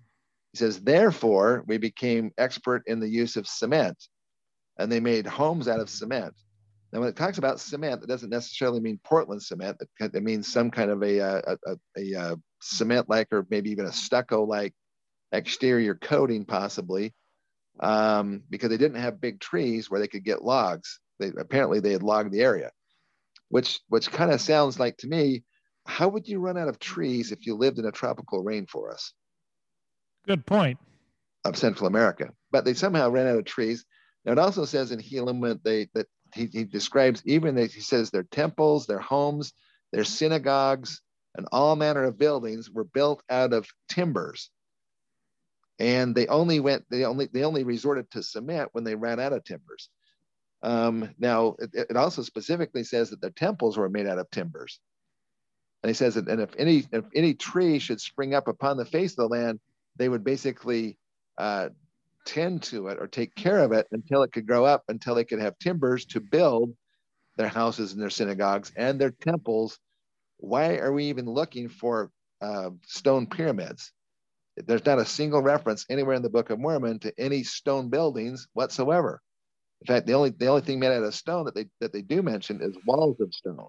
he 0.52 0.58
says, 0.58 0.80
therefore 0.80 1.64
we 1.66 1.78
became 1.78 2.32
expert 2.38 2.82
in 2.86 3.00
the 3.00 3.08
use 3.08 3.36
of 3.36 3.46
cement, 3.46 3.96
and 4.78 4.90
they 4.90 5.00
made 5.00 5.26
homes 5.26 5.68
out 5.68 5.80
of 5.80 5.90
cement. 5.90 6.34
Now, 6.92 7.00
when 7.00 7.08
it 7.08 7.16
talks 7.16 7.38
about 7.38 7.60
cement, 7.60 8.02
it 8.02 8.08
doesn't 8.08 8.30
necessarily 8.30 8.80
mean 8.80 8.98
Portland 9.04 9.42
cement. 9.42 9.76
It, 10.00 10.14
it 10.14 10.22
means 10.22 10.50
some 10.50 10.70
kind 10.70 10.90
of 10.90 11.02
a, 11.02 11.20
uh, 11.20 11.42
a, 11.46 11.72
a, 11.72 11.76
a, 11.96 12.20
uh 12.20 12.36
cement-like 12.60 13.28
or 13.30 13.46
maybe 13.50 13.70
even 13.70 13.86
a 13.86 13.92
stucco-like 13.92 14.74
exterior 15.32 15.94
coating, 15.94 16.44
possibly, 16.44 17.14
um, 17.80 18.42
because 18.50 18.70
they 18.70 18.76
didn't 18.76 19.00
have 19.00 19.20
big 19.20 19.40
trees 19.40 19.90
where 19.90 20.00
they 20.00 20.08
could 20.08 20.24
get 20.24 20.44
logs. 20.44 20.98
They 21.20 21.30
apparently 21.38 21.80
they 21.80 21.92
had 21.92 22.02
logged 22.02 22.32
the 22.32 22.40
area, 22.40 22.70
which 23.48 23.80
which 23.88 24.10
kind 24.10 24.32
of 24.32 24.40
sounds 24.40 24.80
like 24.80 24.96
to 24.98 25.06
me, 25.06 25.44
how 25.86 26.08
would 26.08 26.26
you 26.26 26.40
run 26.40 26.58
out 26.58 26.68
of 26.68 26.78
trees 26.78 27.32
if 27.32 27.46
you 27.46 27.54
lived 27.54 27.78
in 27.78 27.86
a 27.86 27.92
tropical 27.92 28.44
rainforest 28.44 29.12
Good 30.26 30.46
point. 30.46 30.78
of 31.44 31.56
Central 31.56 31.86
America? 31.86 32.30
But 32.50 32.64
they 32.64 32.74
somehow 32.74 33.10
ran 33.10 33.26
out 33.26 33.38
of 33.38 33.44
trees. 33.44 33.84
Now 34.24 34.32
it 34.32 34.38
also 34.38 34.64
says 34.64 34.90
in 34.90 35.00
Helaman 35.00 35.62
they 35.62 35.88
that 35.94 36.06
he, 36.34 36.46
he 36.46 36.64
describes 36.64 37.22
even 37.24 37.54
that 37.56 37.72
he 37.72 37.80
says 37.80 38.10
their 38.10 38.24
temples, 38.24 38.86
their 38.86 38.98
homes, 38.98 39.52
their 39.92 40.04
synagogues, 40.04 41.00
and 41.36 41.46
all 41.52 41.76
manner 41.76 42.04
of 42.04 42.18
buildings 42.18 42.70
were 42.70 42.84
built 42.84 43.22
out 43.30 43.52
of 43.52 43.68
timbers. 43.88 44.50
And 45.78 46.14
they 46.14 46.26
only 46.26 46.58
went, 46.58 46.84
they 46.90 47.04
only 47.04 47.28
they 47.32 47.44
only 47.44 47.62
resorted 47.62 48.10
to 48.10 48.22
cement 48.22 48.70
when 48.72 48.84
they 48.84 48.96
ran 48.96 49.20
out 49.20 49.32
of 49.32 49.44
timbers. 49.44 49.88
Um, 50.62 51.14
now 51.18 51.54
it, 51.60 51.70
it 51.90 51.96
also 51.96 52.22
specifically 52.22 52.82
says 52.82 53.10
that 53.10 53.20
their 53.20 53.30
temples 53.30 53.78
were 53.78 53.88
made 53.88 54.06
out 54.06 54.18
of 54.18 54.30
timbers. 54.30 54.80
And 55.82 55.90
he 55.90 55.94
says 55.94 56.16
that, 56.16 56.28
and 56.28 56.40
if 56.40 56.50
any 56.58 56.84
if 56.90 57.04
any 57.14 57.34
tree 57.34 57.78
should 57.78 58.00
spring 58.00 58.34
up 58.34 58.48
upon 58.48 58.76
the 58.76 58.84
face 58.84 59.12
of 59.12 59.16
the 59.16 59.28
land, 59.28 59.60
they 59.96 60.08
would 60.08 60.24
basically 60.24 60.98
uh, 61.38 61.68
tend 62.28 62.62
to 62.62 62.88
it 62.88 62.98
or 63.00 63.06
take 63.06 63.34
care 63.34 63.60
of 63.60 63.72
it 63.72 63.86
until 63.90 64.22
it 64.22 64.32
could 64.32 64.46
grow 64.46 64.66
up, 64.66 64.84
until 64.88 65.14
they 65.14 65.24
could 65.24 65.40
have 65.40 65.58
timbers 65.58 66.04
to 66.04 66.20
build 66.20 66.74
their 67.36 67.48
houses 67.48 67.92
and 67.92 68.02
their 68.02 68.10
synagogues 68.10 68.70
and 68.76 69.00
their 69.00 69.10
temples. 69.10 69.78
Why 70.36 70.76
are 70.76 70.92
we 70.92 71.06
even 71.06 71.24
looking 71.24 71.70
for 71.70 72.10
uh, 72.42 72.70
stone 72.86 73.28
pyramids? 73.28 73.92
There's 74.56 74.84
not 74.84 74.98
a 74.98 75.06
single 75.06 75.40
reference 75.40 75.86
anywhere 75.88 76.16
in 76.16 76.22
the 76.22 76.28
Book 76.28 76.50
of 76.50 76.58
Mormon 76.58 76.98
to 77.00 77.14
any 77.18 77.44
stone 77.44 77.88
buildings 77.88 78.46
whatsoever. 78.52 79.22
In 79.80 79.86
fact, 79.86 80.06
the 80.06 80.12
only 80.12 80.30
the 80.30 80.48
only 80.48 80.62
thing 80.62 80.80
made 80.80 80.92
out 80.92 81.04
of 81.04 81.14
stone 81.14 81.46
that 81.46 81.54
they 81.54 81.66
that 81.80 81.92
they 81.92 82.02
do 82.02 82.20
mention 82.22 82.60
is 82.60 82.76
walls 82.84 83.20
of 83.20 83.32
stone 83.32 83.68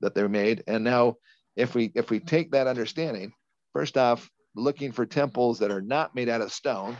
that 0.00 0.14
they're 0.14 0.28
made. 0.28 0.62
And 0.66 0.84
now, 0.84 1.16
if 1.56 1.74
we 1.74 1.90
if 1.94 2.10
we 2.10 2.20
take 2.20 2.52
that 2.52 2.66
understanding, 2.66 3.32
first 3.72 3.96
off, 3.96 4.30
looking 4.54 4.92
for 4.92 5.06
temples 5.06 5.58
that 5.60 5.70
are 5.70 5.80
not 5.80 6.14
made 6.14 6.28
out 6.28 6.42
of 6.42 6.52
stone, 6.52 6.96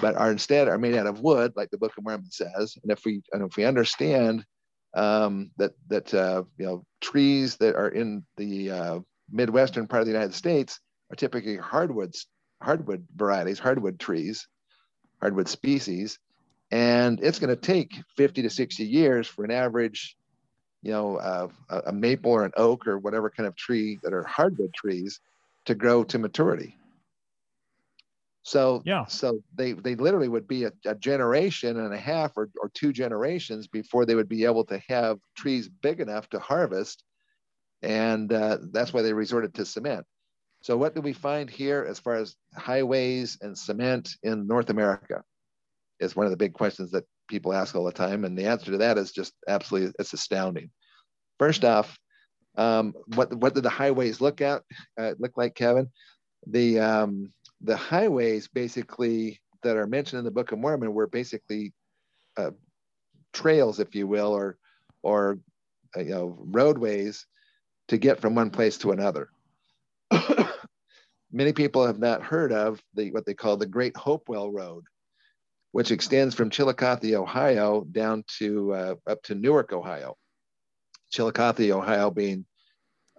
but 0.00 0.16
are 0.16 0.30
instead 0.30 0.68
are 0.68 0.78
made 0.78 0.94
out 0.94 1.06
of 1.06 1.20
wood, 1.20 1.52
like 1.56 1.70
the 1.70 1.78
Book 1.78 1.92
of 1.96 2.04
Mormon 2.04 2.30
says. 2.30 2.76
And 2.82 2.90
if 2.90 3.04
we 3.04 3.22
and 3.32 3.42
if 3.42 3.56
we 3.56 3.64
understand 3.64 4.44
um, 4.94 5.50
that 5.56 5.72
that 5.88 6.12
uh, 6.14 6.44
you 6.58 6.66
know 6.66 6.84
trees 7.00 7.56
that 7.56 7.76
are 7.76 7.88
in 7.88 8.24
the 8.36 8.70
uh, 8.70 8.98
midwestern 9.30 9.86
part 9.86 10.00
of 10.00 10.06
the 10.06 10.12
United 10.12 10.34
States 10.34 10.80
are 11.10 11.16
typically 11.16 11.56
hardwoods, 11.56 12.26
hardwood 12.62 13.06
varieties, 13.14 13.58
hardwood 13.58 13.98
trees, 13.98 14.46
hardwood 15.20 15.48
species, 15.48 16.18
and 16.70 17.20
it's 17.22 17.38
going 17.38 17.54
to 17.54 17.60
take 17.60 17.92
50 18.16 18.42
to 18.42 18.50
60 18.50 18.84
years 18.84 19.26
for 19.26 19.44
an 19.44 19.50
average, 19.50 20.16
you 20.82 20.92
know, 20.92 21.16
uh, 21.16 21.48
a, 21.68 21.78
a 21.86 21.92
maple 21.92 22.30
or 22.30 22.44
an 22.44 22.52
oak 22.56 22.86
or 22.86 22.98
whatever 22.98 23.30
kind 23.30 23.46
of 23.46 23.56
tree 23.56 23.98
that 24.02 24.12
are 24.12 24.24
hardwood 24.24 24.72
trees 24.74 25.20
to 25.66 25.74
grow 25.74 26.04
to 26.04 26.18
maturity. 26.18 26.76
So 28.50 28.82
Yeah. 28.84 29.06
so 29.06 29.44
they 29.54 29.74
they 29.74 29.94
literally 29.94 30.28
would 30.28 30.48
be 30.48 30.64
a, 30.64 30.72
a 30.84 30.96
generation 30.96 31.78
and 31.78 31.94
a 31.94 31.98
half 32.12 32.36
or, 32.36 32.50
or 32.60 32.68
two 32.74 32.92
generations 32.92 33.68
before 33.68 34.04
they 34.04 34.16
would 34.16 34.28
be 34.28 34.44
able 34.44 34.64
to 34.64 34.82
have 34.88 35.20
trees 35.36 35.68
big 35.68 36.00
enough 36.00 36.28
to 36.30 36.40
harvest, 36.40 37.04
and 37.82 38.32
uh, 38.32 38.58
that's 38.72 38.92
why 38.92 39.02
they 39.02 39.12
resorted 39.12 39.54
to 39.54 39.64
cement. 39.64 40.04
So 40.62 40.76
what 40.76 40.96
do 40.96 41.00
we 41.00 41.12
find 41.12 41.48
here 41.48 41.86
as 41.88 42.00
far 42.00 42.16
as 42.16 42.34
highways 42.56 43.38
and 43.40 43.56
cement 43.56 44.10
in 44.24 44.48
North 44.48 44.68
America? 44.68 45.22
Is 46.00 46.16
one 46.16 46.26
of 46.26 46.32
the 46.32 46.44
big 46.44 46.54
questions 46.54 46.90
that 46.90 47.04
people 47.28 47.52
ask 47.52 47.76
all 47.76 47.84
the 47.84 47.92
time, 47.92 48.24
and 48.24 48.36
the 48.36 48.46
answer 48.46 48.72
to 48.72 48.78
that 48.78 48.98
is 48.98 49.12
just 49.12 49.32
absolutely 49.46 49.92
it's 50.00 50.12
astounding. 50.12 50.70
First 51.38 51.64
off, 51.64 51.96
um, 52.56 52.94
what 53.14 53.32
what 53.32 53.54
did 53.54 53.62
the 53.62 53.70
highways 53.70 54.20
look 54.20 54.40
at 54.40 54.64
uh, 54.98 55.14
look 55.20 55.36
like, 55.36 55.54
Kevin? 55.54 55.88
The 56.46 56.80
um, 56.80 57.32
the 57.62 57.76
highways 57.76 58.48
basically 58.48 59.40
that 59.62 59.76
are 59.76 59.86
mentioned 59.86 60.18
in 60.18 60.24
the 60.24 60.30
Book 60.30 60.52
of 60.52 60.58
Mormon 60.58 60.94
were 60.94 61.06
basically 61.06 61.72
uh, 62.36 62.50
trails, 63.32 63.80
if 63.80 63.94
you 63.94 64.06
will, 64.06 64.32
or 64.32 64.56
or 65.02 65.38
uh, 65.96 66.00
you 66.00 66.10
know 66.10 66.36
roadways 66.38 67.26
to 67.88 67.98
get 67.98 68.20
from 68.20 68.34
one 68.34 68.50
place 68.50 68.78
to 68.78 68.92
another. 68.92 69.30
Many 71.32 71.52
people 71.52 71.86
have 71.86 71.98
not 71.98 72.22
heard 72.22 72.52
of 72.52 72.80
the 72.94 73.10
what 73.12 73.26
they 73.26 73.34
call 73.34 73.56
the 73.56 73.66
Great 73.66 73.96
Hopewell 73.96 74.50
Road, 74.50 74.84
which 75.72 75.90
extends 75.90 76.34
from 76.34 76.50
Chillicothe, 76.50 77.14
Ohio, 77.14 77.84
down 77.84 78.24
to 78.38 78.72
uh, 78.72 78.94
up 79.06 79.22
to 79.24 79.34
Newark, 79.34 79.72
Ohio. 79.72 80.16
Chillicothe, 81.10 81.70
Ohio, 81.72 82.10
being 82.10 82.46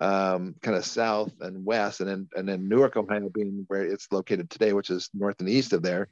um, 0.02 0.56
kind 0.64 0.76
of 0.76 0.84
south 0.84 1.32
and 1.42 1.64
west, 1.64 2.02
and 2.02 2.10
then 2.10 2.28
and 2.36 2.50
then 2.50 2.68
Newark, 2.68 2.98
Ohio, 2.98 3.30
being 3.30 3.66
where 3.68 3.84
it's 3.84 4.12
located 4.12 4.50
today, 4.50 4.74
which 4.74 4.90
is 4.90 5.10
north 5.14 5.40
and 5.40 5.48
east 5.48 5.74
of 5.74 5.84
there. 5.84 6.10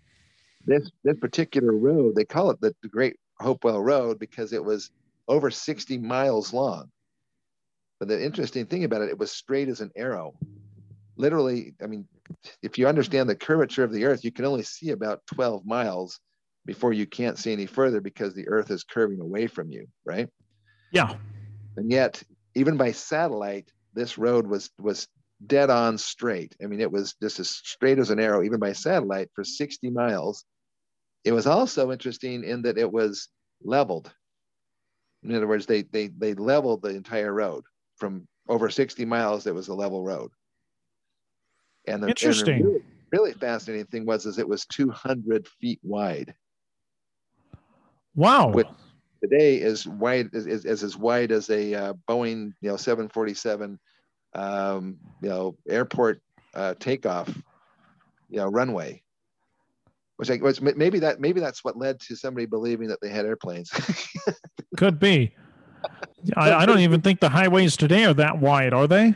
This 0.65 0.89
this 1.03 1.17
particular 1.17 1.73
road, 1.75 2.15
they 2.15 2.23
call 2.23 2.51
it 2.51 2.61
the, 2.61 2.73
the 2.83 2.87
Great 2.87 3.17
Hopewell 3.39 3.81
Road 3.81 4.19
because 4.19 4.53
it 4.53 4.63
was 4.63 4.91
over 5.27 5.49
60 5.49 5.97
miles 5.97 6.53
long. 6.53 6.91
But 7.99 8.07
the 8.07 8.23
interesting 8.23 8.65
thing 8.65 8.83
about 8.83 9.01
it, 9.01 9.09
it 9.09 9.17
was 9.17 9.31
straight 9.31 9.67
as 9.67 9.81
an 9.81 9.91
arrow. 9.95 10.33
Literally, 11.17 11.73
I 11.83 11.87
mean, 11.87 12.07
if 12.61 12.77
you 12.77 12.87
understand 12.87 13.27
the 13.27 13.35
curvature 13.35 13.83
of 13.83 13.91
the 13.91 14.05
earth, 14.05 14.23
you 14.23 14.31
can 14.31 14.45
only 14.45 14.63
see 14.63 14.91
about 14.91 15.25
12 15.27 15.65
miles 15.65 16.19
before 16.65 16.93
you 16.93 17.05
can't 17.05 17.37
see 17.37 17.51
any 17.51 17.65
further 17.65 17.99
because 17.99 18.33
the 18.33 18.47
earth 18.47 18.71
is 18.71 18.83
curving 18.83 19.19
away 19.19 19.47
from 19.47 19.71
you, 19.71 19.87
right? 20.05 20.29
Yeah. 20.91 21.15
And 21.75 21.91
yet, 21.91 22.23
even 22.55 22.77
by 22.77 22.91
satellite, 22.91 23.71
this 23.99 24.17
road 24.17 24.47
was 24.47 24.69
was 24.79 25.07
dead 25.45 25.69
on 25.69 25.97
straight. 25.97 26.55
I 26.63 26.67
mean, 26.67 26.81
it 26.81 26.91
was 26.91 27.15
just 27.21 27.39
as 27.39 27.49
straight 27.49 27.99
as 27.99 28.09
an 28.09 28.19
arrow, 28.19 28.43
even 28.43 28.59
by 28.59 28.73
satellite, 28.73 29.29
for 29.33 29.43
60 29.43 29.89
miles. 29.89 30.45
It 31.23 31.31
was 31.31 31.47
also 31.47 31.91
interesting 31.91 32.43
in 32.43 32.61
that 32.63 32.77
it 32.77 32.91
was 32.91 33.29
leveled. 33.63 34.11
In 35.23 35.35
other 35.35 35.47
words, 35.47 35.65
they 35.65 35.81
they 35.81 36.07
they 36.07 36.33
leveled 36.33 36.81
the 36.81 36.89
entire 36.89 37.33
road 37.33 37.65
from 37.97 38.27
over 38.47 38.69
60 38.69 39.03
miles. 39.05 39.45
It 39.45 39.53
was 39.53 39.67
a 39.67 39.73
level 39.73 40.03
road. 40.03 40.31
And 41.87 42.01
the, 42.01 42.07
interesting. 42.07 42.55
And 42.55 42.63
the 42.63 42.69
really, 42.69 42.83
really 43.11 43.33
fascinating 43.33 43.85
thing 43.87 44.05
was 44.05 44.25
is 44.25 44.39
it 44.39 44.47
was 44.47 44.65
200 44.65 45.47
feet 45.59 45.79
wide. 45.83 46.33
Wow. 48.15 48.49
Which 48.49 48.67
today 49.21 49.57
is 49.57 49.85
wide 49.85 50.29
is, 50.33 50.47
is, 50.47 50.65
is 50.65 50.83
as 50.83 50.97
wide 50.97 51.31
as 51.31 51.49
a 51.49 51.73
uh, 51.73 51.93
Boeing 52.07 52.53
you 52.61 52.69
know 52.69 52.77
747 52.77 53.79
um, 54.33 54.97
you 55.21 55.29
know 55.29 55.57
airport 55.67 56.21
uh, 56.53 56.73
takeoff 56.79 57.29
you 58.29 58.37
know 58.37 58.47
runway 58.47 59.01
which 60.19 60.29
I 60.29 60.35
which 60.35 60.59
maybe 60.59 60.99
that 60.99 61.21
maybe 61.21 61.39
that's 61.39 61.63
what 61.63 61.77
led 61.77 61.97
to 62.01 62.15
somebody 62.17 62.45
believing 62.45 62.89
that 62.89 62.99
they 63.01 63.07
had 63.07 63.25
airplanes. 63.25 63.71
Could 64.77 64.99
be. 64.99 65.33
I, 66.35 66.51
I, 66.51 66.65
don't 66.65 66.79
even 66.79 66.99
think 66.99 67.21
the 67.21 67.29
highways 67.29 67.77
today 67.77 68.03
are 68.03 68.13
that 68.15 68.37
wide, 68.37 68.73
are 68.73 68.85
they? 68.85 69.13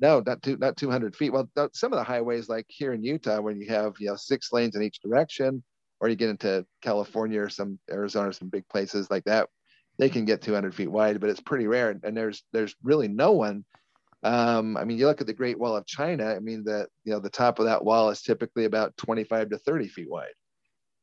No, 0.00 0.22
not 0.24 0.42
two, 0.42 0.56
not 0.56 0.78
200 0.78 1.14
feet. 1.14 1.34
Well, 1.34 1.50
some 1.74 1.92
of 1.92 1.98
the 1.98 2.04
highways, 2.04 2.48
like 2.48 2.64
here 2.68 2.94
in 2.94 3.04
Utah, 3.04 3.42
when 3.42 3.60
you 3.60 3.68
have 3.68 3.92
you 3.98 4.06
know 4.06 4.16
six 4.16 4.54
lanes 4.54 4.74
in 4.74 4.82
each 4.82 5.00
direction, 5.02 5.62
or 6.00 6.08
you 6.08 6.16
get 6.16 6.30
into 6.30 6.64
California 6.80 7.38
or 7.38 7.50
some 7.50 7.78
Arizona, 7.90 8.32
some 8.32 8.48
big 8.48 8.66
places 8.68 9.10
like 9.10 9.24
that, 9.24 9.50
they 9.98 10.08
can 10.08 10.24
get 10.24 10.40
200 10.40 10.74
feet 10.74 10.90
wide, 10.90 11.20
but 11.20 11.28
it's 11.28 11.40
pretty 11.40 11.66
rare. 11.66 11.94
And 12.02 12.16
there's 12.16 12.42
there's 12.54 12.74
really 12.82 13.06
no 13.06 13.32
one 13.32 13.66
um, 14.22 14.76
I 14.76 14.84
mean, 14.84 14.98
you 14.98 15.06
look 15.06 15.20
at 15.20 15.26
the 15.26 15.32
Great 15.32 15.58
Wall 15.58 15.76
of 15.76 15.86
China. 15.86 16.32
I 16.34 16.38
mean, 16.38 16.62
the 16.64 16.86
you 17.04 17.12
know 17.12 17.18
the 17.18 17.30
top 17.30 17.58
of 17.58 17.64
that 17.64 17.84
wall 17.84 18.10
is 18.10 18.22
typically 18.22 18.64
about 18.64 18.96
25 18.96 19.50
to 19.50 19.58
30 19.58 19.88
feet 19.88 20.10
wide. 20.10 20.34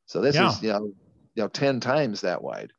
So 0.06 0.22
this 0.22 0.36
yeah. 0.36 0.50
is 0.50 0.64
you 0.64 0.72
know 0.72 0.94
you 1.36 1.44
know 1.44 1.48
10 1.48 1.80
times 1.80 2.22
that 2.22 2.42
wide. 2.42 2.72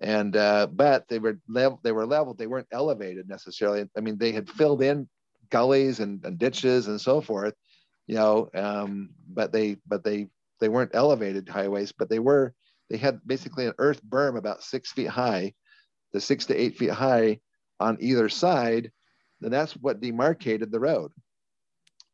And 0.00 0.36
uh, 0.36 0.66
but 0.68 1.08
they 1.08 1.18
were 1.18 1.38
level 1.48 1.80
they 1.82 1.92
were 1.92 2.06
leveled. 2.06 2.38
They 2.38 2.46
weren't 2.46 2.68
elevated 2.72 3.28
necessarily. 3.28 3.88
I 3.96 4.00
mean, 4.00 4.18
they 4.18 4.32
had 4.32 4.48
filled 4.48 4.82
in 4.82 5.08
gullies 5.50 6.00
and, 6.00 6.24
and 6.24 6.38
ditches 6.38 6.86
and 6.86 7.00
so 7.00 7.20
forth. 7.20 7.54
You 8.06 8.14
know, 8.14 8.50
um, 8.54 9.10
but 9.28 9.52
they 9.52 9.76
but 9.86 10.04
they 10.04 10.28
they 10.60 10.68
weren't 10.68 10.94
elevated 10.94 11.48
highways, 11.48 11.92
but 11.92 12.08
they 12.08 12.20
were 12.20 12.54
they 12.88 12.98
had 12.98 13.20
basically 13.26 13.66
an 13.66 13.74
earth 13.78 14.00
berm 14.08 14.38
about 14.38 14.62
six 14.62 14.92
feet 14.92 15.08
high, 15.08 15.54
the 16.12 16.20
six 16.20 16.46
to 16.46 16.56
eight 16.56 16.78
feet 16.78 16.90
high 16.90 17.40
on 17.80 17.98
either 18.00 18.28
side 18.28 18.90
then 19.40 19.50
that's 19.50 19.72
what 19.74 20.00
demarcated 20.00 20.70
the 20.70 20.80
road. 20.80 21.12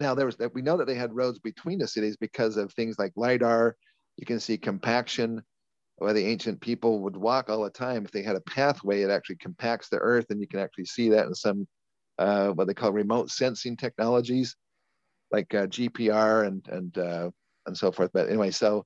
Now 0.00 0.14
there 0.14 0.26
was 0.26 0.36
that 0.36 0.54
we 0.54 0.62
know 0.62 0.76
that 0.76 0.86
they 0.86 0.94
had 0.94 1.14
roads 1.14 1.38
between 1.38 1.78
the 1.78 1.88
cities 1.88 2.16
because 2.16 2.56
of 2.56 2.72
things 2.72 2.98
like 2.98 3.12
lidar. 3.16 3.76
You 4.16 4.26
can 4.26 4.40
see 4.40 4.58
compaction, 4.58 5.42
where 5.96 6.12
the 6.12 6.26
ancient 6.26 6.60
people 6.60 7.00
would 7.00 7.16
walk 7.16 7.48
all 7.48 7.64
the 7.64 7.70
time. 7.70 8.04
If 8.04 8.10
they 8.10 8.22
had 8.22 8.36
a 8.36 8.40
pathway, 8.42 9.02
it 9.02 9.10
actually 9.10 9.36
compacts 9.36 9.88
the 9.88 9.98
earth, 9.98 10.26
and 10.30 10.40
you 10.40 10.48
can 10.48 10.60
actually 10.60 10.84
see 10.86 11.08
that 11.10 11.26
in 11.26 11.34
some 11.34 11.66
uh, 12.18 12.48
what 12.50 12.66
they 12.66 12.74
call 12.74 12.92
remote 12.92 13.30
sensing 13.30 13.76
technologies, 13.76 14.56
like 15.30 15.54
uh, 15.54 15.66
GPR 15.66 16.46
and 16.46 16.66
and 16.68 16.98
uh, 16.98 17.30
and 17.66 17.76
so 17.76 17.90
forth. 17.92 18.10
But 18.12 18.28
anyway, 18.28 18.50
so 18.50 18.84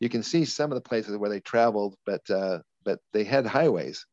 you 0.00 0.08
can 0.08 0.22
see 0.22 0.44
some 0.44 0.70
of 0.70 0.76
the 0.76 0.88
places 0.88 1.16
where 1.16 1.30
they 1.30 1.40
traveled, 1.40 1.94
but 2.06 2.28
uh, 2.30 2.58
but 2.84 2.98
they 3.12 3.24
had 3.24 3.46
highways. 3.46 4.04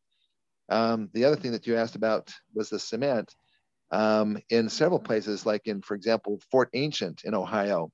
Um, 0.69 1.09
the 1.13 1.25
other 1.25 1.35
thing 1.35 1.51
that 1.51 1.67
you 1.67 1.75
asked 1.75 1.95
about 1.95 2.31
was 2.53 2.69
the 2.69 2.79
cement 2.79 3.33
um, 3.91 4.37
in 4.49 4.69
several 4.69 4.99
places, 4.99 5.45
like 5.45 5.67
in, 5.67 5.81
for 5.81 5.95
example, 5.95 6.39
Fort 6.51 6.69
Ancient 6.73 7.23
in 7.23 7.33
Ohio. 7.33 7.91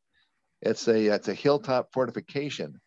It's 0.62 0.88
a 0.88 1.08
it's 1.08 1.28
a 1.28 1.34
hilltop 1.34 1.92
fortification. 1.92 2.80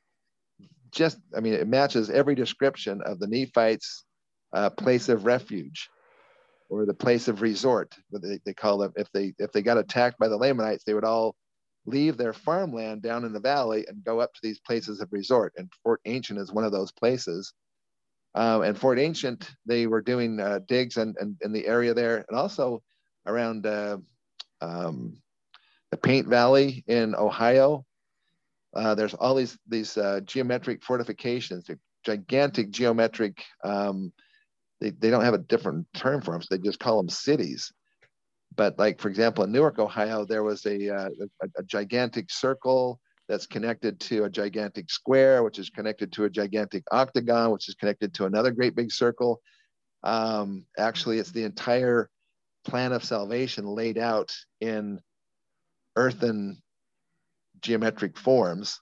Just, 0.92 1.18
I 1.36 1.40
mean, 1.40 1.54
it 1.54 1.66
matches 1.66 2.08
every 2.08 2.36
description 2.36 3.02
of 3.04 3.18
the 3.18 3.26
Nephites' 3.26 4.04
uh, 4.52 4.70
place 4.70 5.08
of 5.08 5.24
refuge 5.24 5.90
or 6.70 6.86
the 6.86 6.94
place 6.94 7.26
of 7.26 7.42
resort. 7.42 7.94
They, 8.12 8.38
they 8.44 8.54
call 8.54 8.78
them 8.78 8.92
if 8.96 9.10
they 9.12 9.34
if 9.38 9.50
they 9.52 9.62
got 9.62 9.78
attacked 9.78 10.18
by 10.18 10.28
the 10.28 10.36
Lamanites, 10.36 10.84
they 10.84 10.94
would 10.94 11.04
all 11.04 11.34
leave 11.86 12.16
their 12.16 12.32
farmland 12.32 13.02
down 13.02 13.24
in 13.24 13.32
the 13.32 13.40
valley 13.40 13.84
and 13.88 14.04
go 14.04 14.20
up 14.20 14.32
to 14.34 14.40
these 14.42 14.60
places 14.60 15.00
of 15.00 15.12
resort. 15.12 15.52
And 15.56 15.70
Fort 15.82 16.00
Ancient 16.06 16.38
is 16.38 16.52
one 16.52 16.64
of 16.64 16.72
those 16.72 16.92
places. 16.92 17.52
Um, 18.34 18.62
and 18.62 18.78
Fort 18.78 18.98
Ancient, 18.98 19.50
they 19.66 19.86
were 19.86 20.00
doing 20.00 20.40
uh, 20.40 20.60
digs 20.66 20.96
and 20.96 21.16
in, 21.20 21.26
in, 21.26 21.36
in, 21.42 21.52
the 21.52 21.66
area 21.66 21.94
there, 21.94 22.24
and 22.28 22.38
also 22.38 22.82
around 23.26 23.66
uh, 23.66 23.98
um, 24.60 25.16
the 25.90 25.96
Paint 25.96 26.28
Valley 26.28 26.84
in 26.86 27.14
Ohio. 27.14 27.84
Uh, 28.74 28.94
there's 28.94 29.14
all 29.14 29.34
these 29.34 29.56
these 29.68 29.96
uh, 29.96 30.20
geometric 30.24 30.82
fortifications, 30.82 31.68
gigantic 32.04 32.70
geometric. 32.70 33.44
Um, 33.62 34.12
they, 34.80 34.90
they 34.90 35.10
don't 35.10 35.24
have 35.24 35.34
a 35.34 35.38
different 35.38 35.86
term 35.94 36.20
for 36.20 36.32
them, 36.32 36.42
so 36.42 36.48
they 36.50 36.62
just 36.62 36.80
call 36.80 36.96
them 36.96 37.08
cities. 37.08 37.72
But 38.56 38.78
like 38.78 39.00
for 39.00 39.08
example, 39.08 39.44
in 39.44 39.52
Newark, 39.52 39.78
Ohio, 39.78 40.24
there 40.24 40.42
was 40.42 40.66
a, 40.66 40.94
uh, 40.94 41.08
a, 41.42 41.46
a 41.58 41.62
gigantic 41.62 42.30
circle 42.30 43.00
that's 43.28 43.46
connected 43.46 43.98
to 44.00 44.24
a 44.24 44.30
gigantic 44.30 44.90
square, 44.90 45.42
which 45.42 45.58
is 45.58 45.70
connected 45.70 46.12
to 46.12 46.24
a 46.24 46.30
gigantic 46.30 46.84
octagon, 46.90 47.50
which 47.50 47.68
is 47.68 47.74
connected 47.74 48.12
to 48.14 48.26
another 48.26 48.50
great 48.50 48.74
big 48.74 48.92
circle. 48.92 49.40
Um, 50.02 50.66
actually, 50.76 51.18
it's 51.18 51.32
the 51.32 51.44
entire 51.44 52.10
plan 52.64 52.92
of 52.92 53.04
salvation 53.04 53.66
laid 53.66 53.98
out 53.98 54.34
in 54.60 55.00
earthen 55.96 56.60
geometric 57.60 58.18
forms 58.18 58.80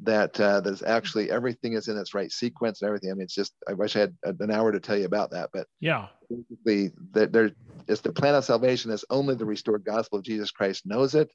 that 0.00 0.38
uh, 0.40 0.60
there's 0.60 0.82
actually 0.82 1.30
everything 1.30 1.74
is 1.74 1.88
in 1.88 1.96
its 1.96 2.14
right 2.14 2.30
sequence 2.30 2.82
and 2.82 2.88
everything. 2.88 3.10
I 3.10 3.14
mean, 3.14 3.22
it's 3.22 3.34
just 3.34 3.54
I 3.68 3.72
wish 3.72 3.96
I 3.96 4.00
had 4.00 4.16
an 4.24 4.50
hour 4.50 4.72
to 4.72 4.80
tell 4.80 4.98
you 4.98 5.04
about 5.04 5.30
that, 5.30 5.50
but 5.52 5.66
yeah, 5.80 6.08
basically 6.28 6.90
that 7.12 7.32
there 7.32 7.52
is 7.86 8.00
the 8.00 8.12
plan 8.12 8.34
of 8.34 8.44
salvation 8.44 8.90
is 8.90 9.04
only 9.10 9.34
the 9.34 9.44
restored 9.44 9.84
gospel 9.84 10.18
of 10.18 10.24
Jesus 10.24 10.50
Christ 10.50 10.86
knows 10.86 11.14
it, 11.14 11.30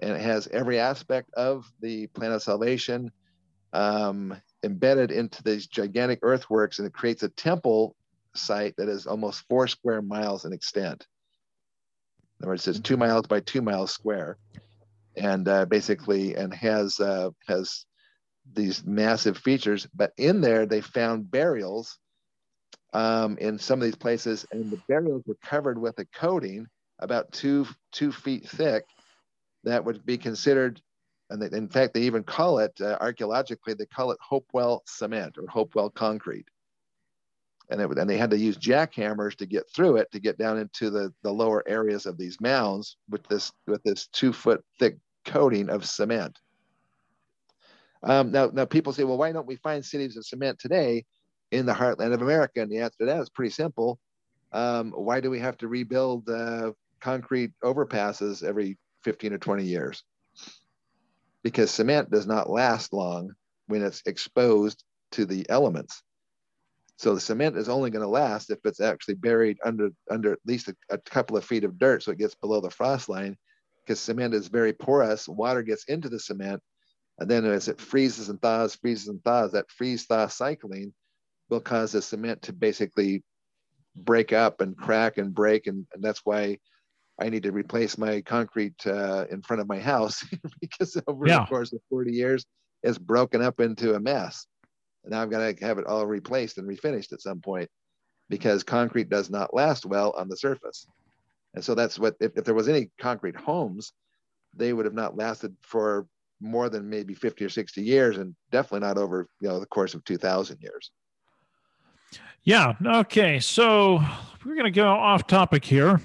and 0.00 0.12
it 0.12 0.20
has 0.20 0.46
every 0.48 0.78
aspect 0.78 1.30
of 1.34 1.70
the 1.80 2.06
plan 2.08 2.32
of 2.32 2.42
salvation 2.42 3.10
um, 3.72 4.34
embedded 4.62 5.10
into 5.10 5.42
these 5.42 5.66
gigantic 5.66 6.20
earthworks, 6.22 6.78
and 6.78 6.86
it 6.86 6.94
creates 6.94 7.22
a 7.22 7.28
temple 7.28 7.94
site 8.36 8.74
that 8.76 8.88
is 8.88 9.06
almost 9.06 9.44
four 9.48 9.66
square 9.66 10.02
miles 10.02 10.44
in 10.44 10.52
extent. 10.52 11.06
In 12.38 12.44
other 12.44 12.52
words, 12.52 12.68
it's 12.68 12.80
two 12.80 12.96
miles 12.96 13.26
by 13.26 13.40
two 13.40 13.62
miles 13.62 13.90
square, 13.90 14.36
and 15.16 15.48
uh, 15.48 15.64
basically, 15.64 16.34
and 16.34 16.52
has 16.52 17.00
uh, 17.00 17.30
has 17.46 17.86
these 18.52 18.84
massive 18.84 19.38
features. 19.38 19.88
But 19.94 20.12
in 20.18 20.40
there, 20.40 20.66
they 20.66 20.82
found 20.82 21.30
burials 21.30 21.98
um, 22.92 23.38
in 23.38 23.58
some 23.58 23.80
of 23.80 23.84
these 23.84 23.96
places, 23.96 24.46
and 24.52 24.70
the 24.70 24.80
burials 24.88 25.22
were 25.26 25.38
covered 25.42 25.78
with 25.78 25.98
a 25.98 26.04
coating 26.06 26.66
about 26.98 27.32
two 27.32 27.66
two 27.92 28.12
feet 28.12 28.48
thick 28.48 28.84
that 29.64 29.84
would 29.84 30.04
be 30.04 30.18
considered. 30.18 30.80
And 31.28 31.42
they, 31.42 31.56
in 31.56 31.68
fact, 31.68 31.94
they 31.94 32.02
even 32.02 32.22
call 32.22 32.58
it 32.60 32.72
uh, 32.80 32.98
archaeologically. 33.00 33.74
They 33.74 33.86
call 33.86 34.12
it 34.12 34.18
Hopewell 34.20 34.82
cement 34.86 35.38
or 35.38 35.48
Hopewell 35.48 35.90
concrete 35.90 36.46
and 37.70 37.80
it, 37.80 37.98
and 37.98 38.08
they 38.08 38.16
had 38.16 38.30
to 38.30 38.38
use 38.38 38.56
jackhammers 38.56 39.36
to 39.36 39.46
get 39.46 39.64
through 39.74 39.96
it 39.96 40.10
to 40.12 40.20
get 40.20 40.38
down 40.38 40.58
into 40.58 40.90
the, 40.90 41.12
the 41.22 41.32
lower 41.32 41.62
areas 41.66 42.06
of 42.06 42.16
these 42.16 42.40
mounds 42.40 42.96
with 43.10 43.26
this 43.28 43.52
with 43.66 43.82
this 43.82 44.06
two 44.08 44.32
foot 44.32 44.64
thick 44.78 44.96
coating 45.24 45.68
of 45.68 45.84
cement. 45.84 46.38
Um, 48.02 48.30
now, 48.30 48.50
now 48.52 48.64
people 48.64 48.92
say, 48.92 49.04
well, 49.04 49.18
why 49.18 49.32
don't 49.32 49.46
we 49.46 49.56
find 49.56 49.84
cities 49.84 50.16
of 50.16 50.24
cement 50.24 50.58
today 50.58 51.04
in 51.50 51.66
the 51.66 51.72
heartland 51.72 52.12
of 52.12 52.22
America? 52.22 52.60
And 52.60 52.70
the 52.70 52.78
answer 52.78 52.98
to 53.00 53.06
that 53.06 53.20
is 53.20 53.30
pretty 53.30 53.50
simple. 53.50 53.98
Um, 54.52 54.92
why 54.92 55.20
do 55.20 55.30
we 55.30 55.40
have 55.40 55.56
to 55.58 55.68
rebuild 55.68 56.28
uh, 56.28 56.72
concrete 57.00 57.52
overpasses 57.64 58.44
every 58.44 58.78
15 59.02 59.32
or 59.32 59.38
20 59.38 59.64
years? 59.64 60.04
Because 61.42 61.70
cement 61.70 62.10
does 62.10 62.26
not 62.26 62.50
last 62.50 62.92
long 62.92 63.32
when 63.66 63.82
it's 63.82 64.02
exposed 64.06 64.84
to 65.12 65.24
the 65.24 65.48
elements. 65.48 66.02
So 66.98 67.14
the 67.14 67.20
cement 67.20 67.56
is 67.56 67.68
only 67.68 67.90
going 67.90 68.02
to 68.02 68.08
last 68.08 68.50
if 68.50 68.58
it's 68.64 68.80
actually 68.80 69.14
buried 69.14 69.58
under 69.64 69.90
under 70.10 70.32
at 70.32 70.38
least 70.46 70.68
a, 70.68 70.76
a, 70.90 70.98
couple 70.98 71.36
of 71.36 71.44
feet 71.44 71.64
of 71.64 71.78
dirt, 71.78 72.02
so 72.02 72.12
it 72.12 72.18
gets 72.18 72.34
below 72.34 72.60
the 72.60 72.70
frost 72.70 73.08
line. 73.08 73.36
Because 73.84 74.00
cement 74.00 74.34
is 74.34 74.48
very 74.48 74.72
porous, 74.72 75.28
water 75.28 75.62
gets 75.62 75.84
into 75.84 76.08
the 76.08 76.18
cement, 76.18 76.60
and 77.18 77.30
then 77.30 77.44
as 77.44 77.68
it 77.68 77.80
freezes 77.80 78.30
and 78.30 78.40
thaws, 78.40 78.74
freezes 78.76 79.08
and 79.08 79.22
thaws, 79.22 79.52
that 79.52 79.70
freeze 79.70 80.06
thaw 80.06 80.26
cycling 80.26 80.92
will 81.50 81.60
cause 81.60 81.92
the 81.92 82.02
cement 82.02 82.42
to 82.42 82.52
basically 82.52 83.22
break 83.94 84.32
up 84.32 84.60
and 84.60 84.76
crack 84.76 85.18
and 85.18 85.34
break, 85.34 85.66
and, 85.66 85.86
and 85.94 86.02
that's 86.02 86.22
why 86.24 86.58
I 87.20 87.28
need 87.28 87.44
to 87.44 87.52
replace 87.52 87.96
my 87.96 88.20
concrete 88.20 88.86
uh, 88.86 89.26
in 89.30 89.42
front 89.42 89.60
of 89.60 89.68
my 89.68 89.78
house 89.78 90.24
because 90.60 90.96
over 91.06 91.26
yeah. 91.26 91.40
the 91.40 91.46
course 91.46 91.72
of 91.72 91.80
40 91.88 92.12
years, 92.12 92.44
it's 92.82 92.98
broken 92.98 93.42
up 93.42 93.60
into 93.60 93.94
a 93.94 94.00
mess. 94.00 94.46
Now 95.06 95.22
I've 95.22 95.30
got 95.30 95.56
to 95.56 95.64
have 95.64 95.78
it 95.78 95.86
all 95.86 96.06
replaced 96.06 96.58
and 96.58 96.68
refinished 96.68 97.12
at 97.12 97.20
some 97.20 97.40
point 97.40 97.68
because 98.28 98.62
concrete 98.62 99.08
does 99.08 99.30
not 99.30 99.54
last 99.54 99.86
well 99.86 100.12
on 100.16 100.28
the 100.28 100.36
surface. 100.36 100.86
And 101.54 101.64
so 101.64 101.74
that's 101.74 101.98
what, 101.98 102.16
if, 102.20 102.32
if 102.36 102.44
there 102.44 102.54
was 102.54 102.68
any 102.68 102.90
concrete 103.00 103.36
homes, 103.36 103.92
they 104.54 104.72
would 104.72 104.84
have 104.84 104.94
not 104.94 105.16
lasted 105.16 105.56
for 105.62 106.06
more 106.40 106.68
than 106.68 106.88
maybe 106.88 107.14
50 107.14 107.44
or 107.44 107.48
60 107.48 107.82
years 107.82 108.18
and 108.18 108.34
definitely 108.50 108.86
not 108.86 108.98
over, 108.98 109.26
you 109.40 109.48
know, 109.48 109.58
the 109.58 109.66
course 109.66 109.94
of 109.94 110.04
2000 110.04 110.58
years. 110.60 110.90
Yeah. 112.42 112.74
Okay. 112.84 113.40
So 113.40 114.00
we're 114.44 114.54
going 114.54 114.64
to 114.64 114.70
go 114.70 114.88
off 114.88 115.26
topic 115.26 115.64
here. 115.64 116.00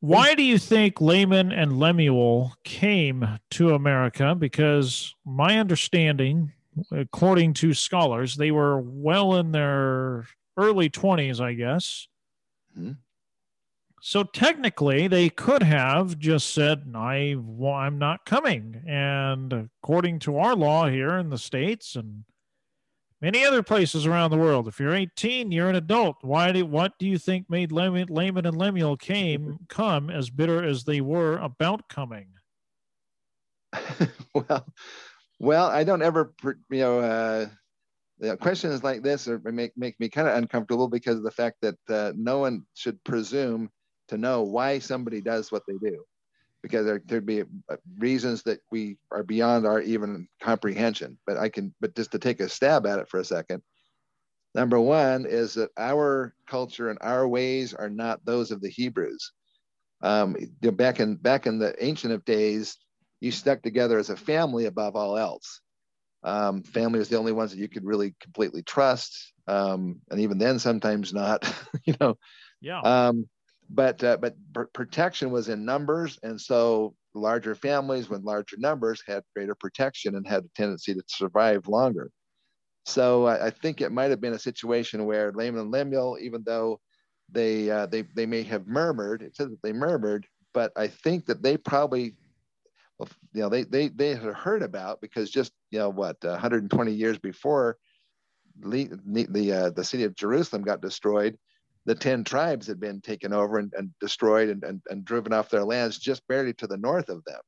Why 0.00 0.34
do 0.34 0.42
you 0.42 0.58
think 0.58 1.00
Laman 1.00 1.52
and 1.52 1.78
Lemuel 1.78 2.54
came 2.64 3.26
to 3.52 3.74
America? 3.74 4.34
Because 4.34 5.14
my 5.24 5.58
understanding, 5.58 6.52
according 6.90 7.54
to 7.54 7.74
scholars, 7.74 8.36
they 8.36 8.50
were 8.50 8.80
well 8.80 9.36
in 9.36 9.52
their 9.52 10.26
early 10.56 10.90
20s, 10.90 11.40
I 11.40 11.54
guess. 11.54 12.08
Mm-hmm. 12.76 12.92
So 14.00 14.22
technically, 14.22 15.08
they 15.08 15.28
could 15.28 15.62
have 15.62 16.18
just 16.18 16.54
said, 16.54 16.92
I, 16.94 17.34
well, 17.38 17.74
I'm 17.74 17.98
not 17.98 18.24
coming. 18.24 18.82
And 18.86 19.68
according 19.82 20.20
to 20.20 20.38
our 20.38 20.54
law 20.54 20.86
here 20.88 21.16
in 21.16 21.30
the 21.30 21.38
States 21.38 21.96
and 21.96 22.24
many 23.20 23.44
other 23.44 23.64
places 23.64 24.06
around 24.06 24.30
the 24.30 24.36
world, 24.36 24.68
if 24.68 24.78
you're 24.78 24.94
18, 24.94 25.50
you're 25.50 25.70
an 25.70 25.74
adult. 25.74 26.18
Why 26.20 26.52
do, 26.52 26.64
what 26.64 26.92
do 27.00 27.08
you 27.08 27.18
think 27.18 27.50
made 27.50 27.72
Laman, 27.72 28.08
Laman 28.08 28.46
and 28.46 28.56
Lemuel 28.56 28.96
came, 28.96 29.58
come 29.68 30.08
as 30.08 30.30
bitter 30.30 30.62
as 30.62 30.84
they 30.84 31.00
were 31.00 31.38
about 31.38 31.88
coming? 31.88 32.28
well, 34.34 34.66
well, 35.38 35.66
I 35.66 35.84
don't 35.84 36.02
ever, 36.02 36.32
you 36.44 36.80
know, 36.80 37.00
uh, 37.00 37.46
the 38.18 38.36
questions 38.36 38.82
like 38.82 39.02
this 39.02 39.28
are, 39.28 39.38
make, 39.38 39.72
make 39.76 39.98
me 40.00 40.08
kind 40.08 40.28
of 40.28 40.36
uncomfortable 40.36 40.88
because 40.88 41.16
of 41.16 41.22
the 41.22 41.30
fact 41.30 41.56
that 41.62 41.76
uh, 41.88 42.12
no 42.16 42.38
one 42.38 42.64
should 42.74 43.02
presume 43.04 43.70
to 44.08 44.16
know 44.16 44.42
why 44.42 44.78
somebody 44.78 45.20
does 45.20 45.52
what 45.52 45.62
they 45.68 45.74
do. 45.82 46.04
Because 46.62 46.86
there 46.86 46.98
could 46.98 47.26
be 47.26 47.42
uh, 47.42 47.76
reasons 47.98 48.42
that 48.44 48.60
we 48.72 48.96
are 49.12 49.22
beyond 49.22 49.66
our 49.66 49.80
even 49.80 50.26
comprehension. 50.42 51.18
But 51.26 51.36
i 51.36 51.48
can 51.48 51.74
but 51.80 51.94
just 51.94 52.12
to 52.12 52.18
take 52.18 52.40
a 52.40 52.48
stab 52.48 52.86
at 52.86 52.98
it 52.98 53.08
for 53.08 53.20
a 53.20 53.24
second 53.24 53.62
number 54.56 54.80
one 54.80 55.26
is 55.26 55.54
that 55.54 55.70
our 55.76 56.34
culture 56.48 56.88
and 56.88 56.98
our 57.02 57.28
ways 57.28 57.74
are 57.74 57.90
not 57.90 58.24
those 58.24 58.50
of 58.50 58.62
the 58.62 58.70
hebrews. 58.70 59.32
Um, 60.02 60.34
back 60.60 60.98
in 60.98 61.16
back 61.16 61.46
in 61.46 61.58
the 61.58 61.74
ancient 61.84 62.12
of 62.12 62.24
days 62.24 62.76
you 63.20 63.30
stuck 63.30 63.62
together 63.62 63.98
as 63.98 64.10
a 64.10 64.16
family 64.16 64.66
above 64.66 64.96
all 64.96 65.16
else. 65.16 65.60
Um, 66.22 66.62
family 66.62 66.98
was 66.98 67.08
the 67.08 67.18
only 67.18 67.32
ones 67.32 67.52
that 67.52 67.58
you 67.58 67.68
could 67.68 67.84
really 67.84 68.14
completely 68.20 68.62
trust 68.62 69.32
um, 69.48 70.00
and 70.10 70.20
even 70.20 70.38
then 70.38 70.58
sometimes 70.58 71.12
not 71.12 71.50
you 71.84 71.94
know. 72.00 72.16
Yeah. 72.60 72.80
Um, 72.80 73.28
but 73.68 74.02
uh, 74.04 74.16
but 74.16 74.36
protection 74.72 75.30
was 75.30 75.48
in 75.48 75.64
numbers, 75.64 76.18
and 76.22 76.40
so 76.40 76.94
larger 77.14 77.54
families 77.56 78.08
with 78.08 78.22
larger 78.22 78.56
numbers 78.58 79.02
had 79.06 79.24
greater 79.34 79.56
protection 79.56 80.14
and 80.14 80.26
had 80.26 80.44
a 80.44 80.48
tendency 80.54 80.94
to 80.94 81.02
survive 81.08 81.66
longer. 81.66 82.10
So 82.84 83.26
I, 83.26 83.46
I 83.46 83.50
think 83.50 83.80
it 83.80 83.90
might 83.90 84.10
have 84.10 84.20
been 84.20 84.34
a 84.34 84.38
situation 84.38 85.04
where 85.04 85.32
Laman 85.32 85.60
and 85.60 85.70
Lemuel, 85.72 86.18
even 86.20 86.44
though 86.46 86.80
they 87.28 87.68
uh, 87.68 87.86
they 87.86 88.02
they 88.02 88.26
may 88.26 88.44
have 88.44 88.68
murmured, 88.68 89.22
it 89.22 89.34
says 89.34 89.48
that 89.48 89.62
they 89.62 89.72
murmured, 89.72 90.26
but 90.54 90.70
I 90.76 90.86
think 90.86 91.26
that 91.26 91.42
they 91.42 91.56
probably 91.56 92.14
you 93.00 93.42
know 93.42 93.48
they 93.48 93.64
they 93.64 93.88
they 93.88 94.10
had 94.10 94.22
heard 94.34 94.62
about 94.62 95.00
because 95.00 95.30
just 95.30 95.52
you 95.70 95.78
know 95.78 95.90
what 95.90 96.16
120 96.22 96.92
years 96.92 97.18
before 97.18 97.76
the 98.58 98.88
the, 99.04 99.52
uh, 99.52 99.70
the 99.70 99.84
city 99.84 100.04
of 100.04 100.14
Jerusalem 100.14 100.62
got 100.62 100.80
destroyed 100.80 101.36
the 101.84 101.94
10 101.94 102.24
tribes 102.24 102.66
had 102.66 102.80
been 102.80 103.00
taken 103.00 103.32
over 103.32 103.58
and, 103.58 103.72
and 103.76 103.90
destroyed 104.00 104.48
and, 104.48 104.64
and, 104.64 104.80
and 104.88 105.04
driven 105.04 105.32
off 105.32 105.50
their 105.50 105.62
lands 105.62 105.98
just 105.98 106.26
barely 106.26 106.52
to 106.54 106.66
the 106.66 106.78
north 106.78 107.08
of 107.08 107.24
them 107.24 107.40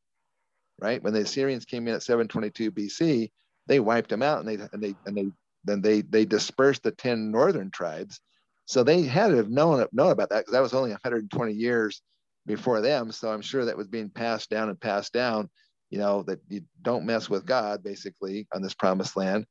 right? 0.81 1.03
When 1.03 1.13
the 1.13 1.23
assyrians 1.23 1.65
came 1.65 1.89
in 1.89 1.95
at 1.95 2.03
722 2.03 2.71
bc 2.71 3.31
they 3.69 3.81
wiped 3.81 4.11
them 4.11 4.23
out 4.23 4.41
and 4.41 4.49
they 4.49 4.65
and 4.73 4.83
they 4.83 4.95
and 5.07 5.17
they 5.17 5.27
then 5.65 5.83
they 5.83 6.01
they 6.01 6.25
dispersed 6.25 6.83
the 6.83 6.91
10 6.91 7.31
northern 7.31 7.71
tribes. 7.71 8.21
So 8.65 8.83
they 8.83 9.03
had 9.03 9.29
to 9.29 9.37
have 9.37 9.51
known 9.51 9.87
known 9.93 10.11
about 10.11 10.31
that 10.31 10.41
because 10.41 10.53
that 10.53 10.63
was 10.63 10.75
only 10.75 10.91
120 10.91 11.53
years 11.53 12.03
before 12.49 12.81
them 12.81 13.13
so 13.13 13.31
i'm 13.31 13.43
sure 13.43 13.65
that 13.65 13.77
was 13.77 13.87
being 13.87 14.11
passed 14.11 14.51
down 14.51 14.69
and 14.69 14.81
passed 14.81 15.13
down 15.13 15.49
you 15.91 15.99
know 15.99 16.23
that 16.25 16.41
you 16.49 16.61
don't 16.83 17.07
mess 17.07 17.31
with 17.31 17.47
god 17.47 17.83
basically 17.83 18.47
on 18.53 18.63
this 18.63 18.75
promised 18.75 19.17
land 19.17 19.47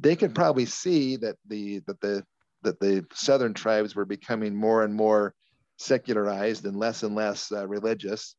they 0.00 0.16
could 0.16 0.34
probably 0.34 0.66
see 0.66 1.16
that 1.16 1.36
the 1.46 1.80
that 1.86 2.00
the 2.00 2.24
that 2.62 2.80
the 2.80 3.04
southern 3.12 3.54
tribes 3.54 3.94
were 3.94 4.04
becoming 4.04 4.54
more 4.54 4.84
and 4.84 4.94
more 4.94 5.34
secularized 5.78 6.66
and 6.66 6.76
less 6.76 7.02
and 7.02 7.14
less 7.14 7.50
uh, 7.52 7.66
religious. 7.66 8.36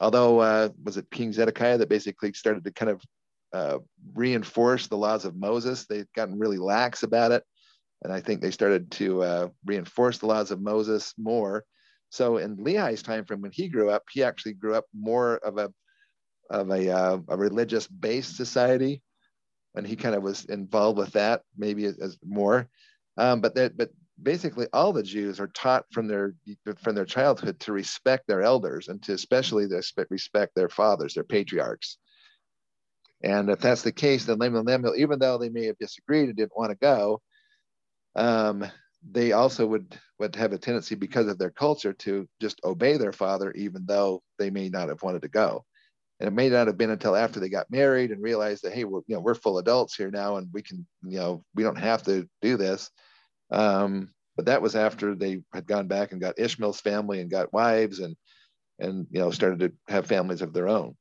Although, 0.00 0.40
uh, 0.40 0.68
was 0.82 0.96
it 0.96 1.10
King 1.10 1.32
Zedekiah 1.32 1.78
that 1.78 1.88
basically 1.88 2.32
started 2.32 2.64
to 2.64 2.72
kind 2.72 2.90
of 2.90 3.02
uh, 3.52 3.78
reinforce 4.14 4.86
the 4.86 4.96
laws 4.96 5.24
of 5.24 5.36
Moses? 5.36 5.86
They'd 5.86 6.12
gotten 6.14 6.38
really 6.38 6.58
lax 6.58 7.02
about 7.02 7.32
it. 7.32 7.44
And 8.02 8.12
I 8.12 8.20
think 8.20 8.40
they 8.40 8.50
started 8.50 8.90
to 8.92 9.22
uh, 9.22 9.48
reinforce 9.64 10.18
the 10.18 10.26
laws 10.26 10.50
of 10.50 10.60
Moses 10.60 11.14
more. 11.16 11.64
So 12.10 12.36
in 12.36 12.56
Lehi's 12.56 13.02
time 13.02 13.24
frame, 13.24 13.40
when 13.40 13.52
he 13.52 13.68
grew 13.68 13.90
up, 13.90 14.04
he 14.12 14.22
actually 14.22 14.54
grew 14.54 14.74
up 14.74 14.84
more 14.94 15.36
of 15.38 15.58
a 15.58 15.72
of 16.50 16.70
a, 16.70 16.90
uh, 16.90 17.18
a 17.28 17.36
religious 17.36 17.86
based 17.86 18.36
society, 18.36 19.02
and 19.74 19.86
he 19.86 19.96
kind 19.96 20.14
of 20.14 20.22
was 20.22 20.44
involved 20.44 20.98
with 20.98 21.12
that 21.12 21.42
maybe 21.56 21.86
as, 21.86 21.98
as 21.98 22.18
more. 22.24 22.68
Um, 23.16 23.40
but 23.40 23.54
that, 23.54 23.76
but 23.76 23.90
basically 24.22 24.66
all 24.72 24.92
the 24.92 25.02
Jews 25.02 25.40
are 25.40 25.48
taught 25.48 25.84
from 25.90 26.06
their 26.06 26.34
from 26.82 26.94
their 26.94 27.04
childhood 27.04 27.58
to 27.60 27.72
respect 27.72 28.26
their 28.26 28.42
elders 28.42 28.88
and 28.88 29.02
to 29.04 29.12
especially 29.12 29.66
respect 30.10 30.54
their 30.54 30.68
fathers, 30.68 31.14
their 31.14 31.24
patriarchs. 31.24 31.98
And 33.22 33.48
if 33.48 33.60
that's 33.60 33.82
the 33.82 33.92
case, 33.92 34.26
then 34.26 34.38
Laman 34.38 34.60
and 34.60 34.66
Lemuel, 34.66 34.96
even 34.96 35.18
though 35.18 35.38
they 35.38 35.48
may 35.48 35.64
have 35.66 35.78
disagreed 35.78 36.28
and 36.28 36.36
didn't 36.36 36.56
want 36.56 36.70
to 36.70 36.76
go, 36.76 37.22
um, 38.16 38.64
they 39.10 39.32
also 39.32 39.66
would 39.66 39.98
would 40.18 40.36
have 40.36 40.52
a 40.52 40.58
tendency 40.58 40.94
because 40.94 41.26
of 41.28 41.38
their 41.38 41.50
culture 41.50 41.92
to 41.92 42.28
just 42.40 42.60
obey 42.64 42.96
their 42.96 43.12
father, 43.12 43.52
even 43.52 43.84
though 43.86 44.22
they 44.38 44.50
may 44.50 44.68
not 44.68 44.88
have 44.88 45.02
wanted 45.02 45.22
to 45.22 45.28
go. 45.28 45.64
And 46.20 46.28
it 46.28 46.32
may 46.32 46.48
not 46.48 46.68
have 46.68 46.78
been 46.78 46.90
until 46.90 47.16
after 47.16 47.40
they 47.40 47.48
got 47.48 47.70
married 47.70 48.12
and 48.12 48.22
realized 48.22 48.62
that 48.62 48.72
hey, 48.72 48.84
we're 48.84 49.00
you 49.06 49.16
know 49.16 49.20
we're 49.20 49.34
full 49.34 49.58
adults 49.58 49.96
here 49.96 50.10
now, 50.10 50.36
and 50.36 50.48
we 50.52 50.62
can 50.62 50.86
you 51.02 51.18
know 51.18 51.44
we 51.54 51.62
don't 51.62 51.76
have 51.76 52.02
to 52.04 52.28
do 52.40 52.56
this 52.56 52.90
um, 53.50 54.10
but 54.36 54.46
that 54.46 54.62
was 54.62 54.74
after 54.76 55.14
they 55.14 55.42
had 55.52 55.66
gone 55.66 55.86
back 55.86 56.12
and 56.12 56.20
got 56.20 56.38
Ishmael's 56.38 56.80
family 56.80 57.20
and 57.20 57.30
got 57.30 57.52
wives 57.52 58.00
and 58.00 58.16
and 58.80 59.06
you 59.10 59.20
know 59.20 59.30
started 59.30 59.60
to 59.60 59.72
have 59.92 60.06
families 60.06 60.42
of 60.42 60.52
their 60.52 60.68
own. 60.68 60.96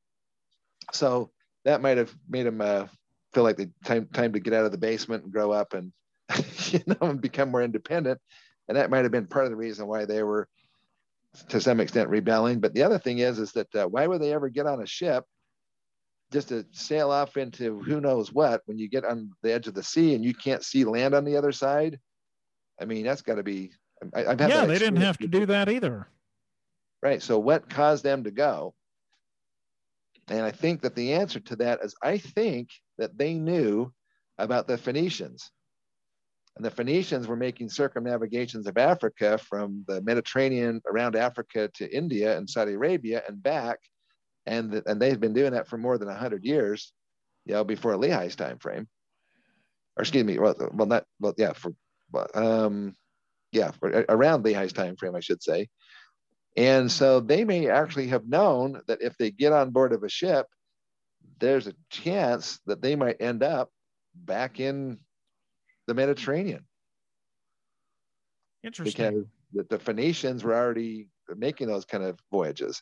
So 0.91 1.31
that 1.65 1.81
might 1.81 1.97
have 1.97 2.13
made 2.29 2.43
them 2.43 2.61
uh, 2.61 2.87
feel 3.33 3.43
like 3.43 3.57
the 3.57 3.71
time 3.83 4.07
time 4.13 4.33
to 4.33 4.39
get 4.39 4.53
out 4.53 4.65
of 4.65 4.71
the 4.71 4.77
basement 4.77 5.23
and 5.23 5.33
grow 5.33 5.51
up 5.51 5.73
and 5.73 5.91
you 6.71 6.79
know 6.87 7.07
and 7.07 7.21
become 7.21 7.51
more 7.51 7.63
independent. 7.63 8.19
And 8.67 8.77
that 8.77 8.89
might 8.89 9.03
have 9.03 9.11
been 9.11 9.27
part 9.27 9.45
of 9.45 9.51
the 9.51 9.57
reason 9.57 9.87
why 9.87 10.05
they 10.05 10.23
were 10.23 10.47
to 11.49 11.59
some 11.59 11.79
extent 11.79 12.09
rebelling. 12.09 12.59
But 12.59 12.73
the 12.73 12.83
other 12.83 12.99
thing 12.99 13.19
is, 13.19 13.39
is 13.39 13.51
that 13.53 13.75
uh, 13.75 13.87
why 13.87 14.07
would 14.07 14.21
they 14.21 14.33
ever 14.33 14.49
get 14.49 14.67
on 14.67 14.81
a 14.81 14.85
ship 14.85 15.25
just 16.31 16.49
to 16.49 16.65
sail 16.71 17.11
off 17.11 17.37
into 17.37 17.79
who 17.81 17.99
knows 17.99 18.31
what 18.31 18.61
when 18.65 18.77
you 18.77 18.87
get 18.89 19.05
on 19.05 19.31
the 19.41 19.53
edge 19.53 19.67
of 19.67 19.73
the 19.73 19.83
sea 19.83 20.15
and 20.15 20.23
you 20.23 20.33
can't 20.33 20.63
see 20.63 20.85
land 20.85 21.13
on 21.13 21.25
the 21.25 21.37
other 21.37 21.51
side? 21.51 21.99
I 22.79 22.85
mean, 22.85 23.03
that's 23.03 23.21
got 23.21 23.35
to 23.35 23.43
be. 23.43 23.71
I, 24.13 24.21
had 24.21 24.39
yeah, 24.49 24.65
they 24.65 24.79
didn't 24.79 25.01
have 25.01 25.17
to 25.19 25.27
do 25.27 25.45
that 25.45 25.69
either. 25.69 26.07
Right. 27.01 27.21
So, 27.21 27.39
what 27.39 27.69
caused 27.69 28.03
them 28.03 28.23
to 28.23 28.31
go? 28.31 28.73
And 30.27 30.41
I 30.41 30.51
think 30.51 30.81
that 30.81 30.95
the 30.95 31.13
answer 31.13 31.39
to 31.41 31.55
that 31.57 31.79
is 31.83 31.95
I 32.01 32.17
think 32.17 32.69
that 32.97 33.17
they 33.17 33.33
knew 33.33 33.91
about 34.37 34.67
the 34.67 34.77
Phoenicians. 34.77 35.51
And 36.55 36.63
the 36.63 36.71
Phoenicians 36.71 37.27
were 37.27 37.35
making 37.35 37.69
circumnavigations 37.69 38.67
of 38.67 38.77
Africa 38.77 39.39
from 39.39 39.83
the 39.87 40.01
Mediterranean 40.01 40.81
around 40.87 41.15
Africa 41.15 41.69
to 41.75 41.95
India 41.95 42.37
and 42.37 42.49
Saudi 42.49 42.73
Arabia 42.73 43.23
and 43.27 43.41
back. 43.41 43.79
And, 44.45 44.71
the, 44.71 44.83
and 44.85 45.01
they've 45.01 45.19
been 45.19 45.33
doing 45.33 45.53
that 45.53 45.67
for 45.67 45.77
more 45.77 45.97
than 45.97 46.09
100 46.09 46.43
years, 46.43 46.93
you 47.45 47.53
know, 47.53 47.63
before 47.63 47.93
Lehi's 47.93 48.35
time 48.35 48.59
frame. 48.59 48.87
Or 49.97 50.01
excuse 50.01 50.23
me, 50.23 50.37
well, 50.37 50.55
well 50.73 50.87
not, 50.87 51.05
well, 51.19 51.33
yeah, 51.37 51.53
for 51.53 51.73
um, 52.35 52.95
yeah, 53.51 53.71
around 54.09 54.43
Lehi's 54.43 54.73
time 54.73 54.95
frame, 54.95 55.15
I 55.15 55.21
should 55.21 55.41
say. 55.41 55.69
And 56.55 56.91
so 56.91 57.19
they 57.19 57.45
may 57.45 57.69
actually 57.69 58.07
have 58.07 58.27
known 58.27 58.81
that 58.87 59.01
if 59.01 59.17
they 59.17 59.31
get 59.31 59.53
on 59.53 59.71
board 59.71 59.93
of 59.93 60.03
a 60.03 60.09
ship, 60.09 60.45
there's 61.39 61.67
a 61.67 61.73
chance 61.89 62.59
that 62.67 62.81
they 62.81 62.95
might 62.95 63.21
end 63.21 63.41
up 63.41 63.71
back 64.13 64.59
in 64.59 64.99
the 65.87 65.93
Mediterranean. 65.93 66.65
Interesting. 68.63 69.11
Because 69.11 69.25
the, 69.53 69.77
the 69.77 69.79
Phoenicians 69.79 70.43
were 70.43 70.55
already 70.55 71.09
making 71.35 71.67
those 71.67 71.85
kind 71.85 72.03
of 72.03 72.19
voyages. 72.31 72.81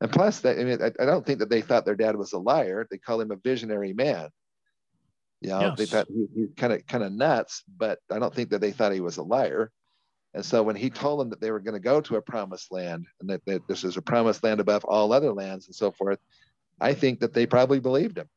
And 0.00 0.10
plus, 0.10 0.40
that 0.40 0.58
I 0.58 0.64
mean, 0.64 0.82
I, 0.82 0.92
I, 1.00 1.04
don't 1.04 1.24
think 1.26 1.40
that 1.40 1.50
they 1.50 1.60
thought 1.60 1.84
their 1.84 1.94
dad 1.94 2.16
was 2.16 2.32
a 2.32 2.38
liar. 2.38 2.86
They 2.90 2.96
call 2.96 3.20
him 3.20 3.30
a 3.30 3.36
visionary 3.36 3.92
man. 3.92 4.30
You 5.42 5.50
know, 5.50 5.60
yes. 5.60 5.78
they 5.78 5.86
thought 5.86 6.06
he, 6.08 6.26
he 6.34 6.46
kind 6.56 6.72
of 6.72 6.86
kind 6.86 7.04
of 7.04 7.12
nuts, 7.12 7.62
but 7.76 7.98
I 8.10 8.18
don't 8.18 8.34
think 8.34 8.50
that 8.50 8.60
they 8.60 8.72
thought 8.72 8.92
he 8.92 9.00
was 9.00 9.18
a 9.18 9.22
liar. 9.22 9.70
And 10.32 10.44
so 10.44 10.62
when 10.62 10.76
he 10.76 10.90
told 10.90 11.20
them 11.20 11.30
that 11.30 11.40
they 11.40 11.50
were 11.50 11.60
going 11.60 11.74
to 11.74 11.80
go 11.80 12.00
to 12.00 12.16
a 12.16 12.22
promised 12.22 12.70
land 12.70 13.06
and 13.20 13.28
that, 13.30 13.44
that 13.46 13.66
this 13.66 13.84
is 13.84 13.96
a 13.96 14.02
promised 14.02 14.44
land 14.44 14.60
above 14.60 14.84
all 14.84 15.12
other 15.12 15.32
lands 15.32 15.66
and 15.66 15.74
so 15.74 15.90
forth, 15.90 16.20
I 16.80 16.94
think 16.94 17.20
that 17.20 17.34
they 17.34 17.46
probably 17.46 17.80
believed 17.80 18.16
him. 18.16 18.28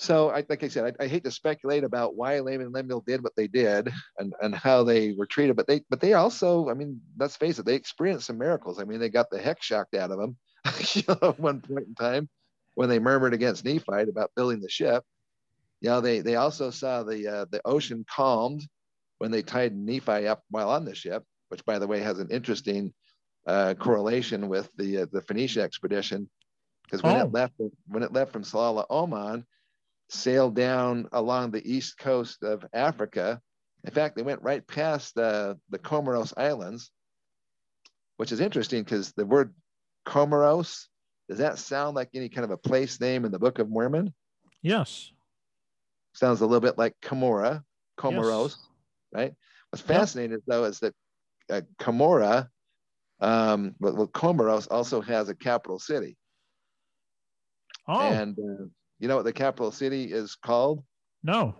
So, 0.00 0.30
I, 0.30 0.46
like 0.48 0.64
I 0.64 0.68
said, 0.68 0.96
I, 0.98 1.04
I, 1.04 1.08
hate 1.08 1.24
to 1.24 1.30
speculate 1.30 1.84
about 1.84 2.16
why 2.16 2.40
Laman 2.40 2.62
and 2.62 2.72
Lemuel 2.72 3.04
did 3.06 3.22
what 3.22 3.36
they 3.36 3.46
did 3.46 3.92
and, 4.18 4.32
and 4.40 4.54
how 4.54 4.82
they 4.82 5.12
were 5.12 5.26
treated, 5.26 5.56
but 5.56 5.66
they 5.66 5.82
but 5.90 6.00
they 6.00 6.14
also, 6.14 6.70
I 6.70 6.74
mean, 6.74 7.02
let's 7.18 7.36
face 7.36 7.58
it, 7.58 7.66
they 7.66 7.74
experienced 7.74 8.26
some 8.26 8.38
miracles. 8.38 8.80
I 8.80 8.84
mean, 8.84 8.98
they 8.98 9.10
got 9.10 9.28
the 9.28 9.38
heck 9.38 9.62
shocked 9.62 9.94
out 9.94 10.10
of 10.10 10.18
them 10.18 10.38
you 10.94 11.02
know, 11.06 11.18
at 11.20 11.38
one 11.38 11.60
point 11.60 11.86
in 11.86 11.94
time 11.94 12.28
when 12.76 12.88
they 12.88 12.98
murmured 12.98 13.34
against 13.34 13.64
Nephite 13.64 14.08
about 14.08 14.32
building 14.34 14.60
the 14.60 14.70
ship. 14.70 15.04
You 15.80 15.90
know, 15.90 16.00
they 16.00 16.20
they 16.20 16.36
also 16.36 16.70
saw 16.70 17.02
the 17.02 17.26
uh, 17.28 17.44
the 17.50 17.60
ocean 17.66 18.04
calmed 18.08 18.66
when 19.18 19.30
they 19.30 19.42
tied 19.42 19.76
Nephi 19.76 20.26
up 20.26 20.42
while 20.50 20.70
on 20.70 20.84
the 20.84 20.94
ship, 20.94 21.24
which, 21.48 21.64
by 21.64 21.78
the 21.78 21.86
way, 21.86 22.00
has 22.00 22.18
an 22.18 22.30
interesting 22.30 22.92
uh, 23.46 23.74
correlation 23.74 24.48
with 24.48 24.70
the 24.76 25.02
uh, 25.02 25.06
the 25.12 25.22
Phoenicia 25.22 25.62
expedition, 25.62 26.28
because 26.84 27.02
when 27.02 27.16
oh. 27.16 27.24
it 27.24 27.32
left 27.32 27.54
when 27.86 28.02
it 28.02 28.12
left 28.12 28.32
from 28.32 28.44
Salalah 28.44 28.86
Oman, 28.90 29.46
sailed 30.10 30.54
down 30.54 31.08
along 31.12 31.50
the 31.50 31.72
east 31.72 31.98
coast 31.98 32.42
of 32.42 32.64
Africa. 32.72 33.40
In 33.84 33.92
fact, 33.92 34.16
they 34.16 34.22
went 34.22 34.42
right 34.42 34.66
past 34.66 35.14
the 35.14 35.58
the 35.70 35.78
Comoros 35.78 36.32
Islands, 36.36 36.90
which 38.16 38.32
is 38.32 38.40
interesting 38.40 38.82
because 38.82 39.12
the 39.12 39.26
word 39.26 39.54
Comoros 40.06 40.86
does 41.28 41.38
that 41.38 41.58
sound 41.58 41.94
like 41.94 42.10
any 42.12 42.28
kind 42.28 42.44
of 42.44 42.50
a 42.50 42.56
place 42.56 43.00
name 43.00 43.24
in 43.24 43.30
the 43.30 43.38
Book 43.38 43.60
of 43.60 43.70
Mormon? 43.70 44.12
Yes. 44.62 45.12
Sounds 46.12 46.40
a 46.40 46.46
little 46.46 46.60
bit 46.60 46.76
like 46.76 46.96
Cumorah, 47.00 47.62
Comoros. 47.96 48.48
Yes 48.48 48.58
right? 49.12 49.34
What's 49.70 49.82
fascinating 49.82 50.32
yep. 50.32 50.40
though 50.46 50.64
is 50.64 50.80
that 50.80 50.94
uh, 51.50 51.60
Cumorah, 51.80 52.48
um, 53.20 53.74
well, 53.78 54.06
Comoros 54.06 54.68
also 54.70 55.00
has 55.00 55.28
a 55.28 55.34
capital 55.34 55.78
city. 55.78 56.16
Oh. 57.86 58.00
And 58.00 58.38
uh, 58.38 58.64
you 59.00 59.08
know 59.08 59.16
what 59.16 59.24
the 59.24 59.32
capital 59.32 59.72
city 59.72 60.12
is 60.12 60.36
called? 60.36 60.84
No. 61.22 61.56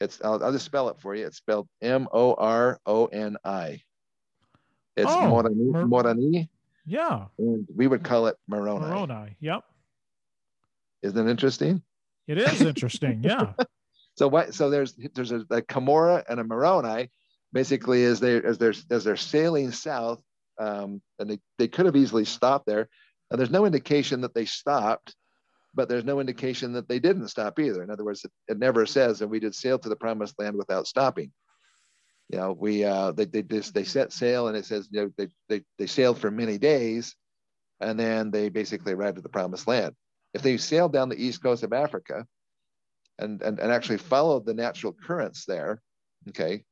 It's 0.00 0.20
I'll, 0.24 0.42
I'll 0.42 0.52
just 0.52 0.64
spell 0.64 0.88
it 0.88 1.00
for 1.00 1.14
you. 1.14 1.26
It's 1.26 1.36
spelled 1.36 1.68
M 1.82 2.08
O 2.12 2.34
R 2.34 2.80
O 2.86 3.06
N 3.06 3.36
I. 3.44 3.82
It's 4.96 5.10
oh, 5.10 5.28
Moroni, 5.28 5.54
Mer- 5.54 5.86
Moroni. 5.86 6.48
Yeah. 6.86 7.26
And 7.38 7.66
we 7.74 7.86
would 7.86 8.04
call 8.04 8.28
it 8.28 8.36
Moroni. 8.46 8.86
Moroni. 8.86 9.36
Yep. 9.40 9.64
Isn't 11.02 11.26
it 11.26 11.30
interesting? 11.30 11.82
It 12.26 12.38
is 12.38 12.62
interesting. 12.62 13.22
Yeah. 13.22 13.52
So 14.16 14.28
what? 14.28 14.54
So 14.54 14.70
there's 14.70 14.94
there's 15.14 15.32
a, 15.32 15.40
a 15.50 15.60
Cumorah 15.60 16.22
and 16.28 16.38
a 16.38 16.44
Moroni, 16.44 17.10
basically 17.52 18.04
as 18.04 18.20
they 18.20 18.36
as 18.36 18.58
they're 18.58 18.74
as 18.88 19.02
they're 19.02 19.16
sailing 19.16 19.72
south, 19.72 20.22
um, 20.60 21.02
and 21.18 21.28
they, 21.28 21.40
they 21.58 21.68
could 21.68 21.86
have 21.86 21.96
easily 21.96 22.24
stopped 22.24 22.66
there. 22.66 22.88
And 23.30 23.40
there's 23.40 23.50
no 23.50 23.66
indication 23.66 24.20
that 24.20 24.34
they 24.34 24.44
stopped, 24.44 25.16
but 25.74 25.88
there's 25.88 26.04
no 26.04 26.20
indication 26.20 26.72
that 26.72 26.88
they 26.88 26.98
didn't 26.98 27.28
stop 27.28 27.58
either. 27.58 27.82
In 27.82 27.90
other 27.90 28.04
words, 28.04 28.24
it, 28.24 28.32
it 28.48 28.58
never 28.58 28.86
says 28.86 29.18
that 29.18 29.28
we 29.28 29.40
did 29.40 29.54
sail 29.54 29.78
to 29.78 29.88
the 29.88 29.96
promised 29.96 30.38
land 30.38 30.56
without 30.56 30.86
stopping. 30.86 31.32
You 32.28 32.38
know, 32.38 32.52
we 32.58 32.84
uh, 32.84 33.12
they 33.12 33.26
they 33.26 33.42
just 33.42 33.74
they 33.74 33.84
set 33.84 34.12
sail 34.12 34.48
and 34.48 34.56
it 34.56 34.64
says 34.64 34.88
you 34.90 35.02
know 35.02 35.10
they 35.16 35.28
they 35.48 35.62
they 35.78 35.86
sailed 35.86 36.18
for 36.18 36.30
many 36.30 36.58
days, 36.58 37.14
and 37.80 37.98
then 37.98 38.30
they 38.30 38.48
basically 38.48 38.92
arrived 38.92 39.18
at 39.18 39.22
the 39.22 39.28
promised 39.28 39.66
land. 39.66 39.94
If 40.32 40.42
they 40.42 40.56
sailed 40.56 40.92
down 40.92 41.08
the 41.08 41.22
east 41.22 41.42
coast 41.42 41.62
of 41.62 41.72
Africa, 41.72 42.26
and, 43.18 43.42
and, 43.42 43.58
and 43.58 43.72
actually 43.72 43.98
followed 43.98 44.46
the 44.46 44.54
natural 44.54 44.92
currents 44.92 45.44
there. 45.44 45.80
Okay. 46.28 46.64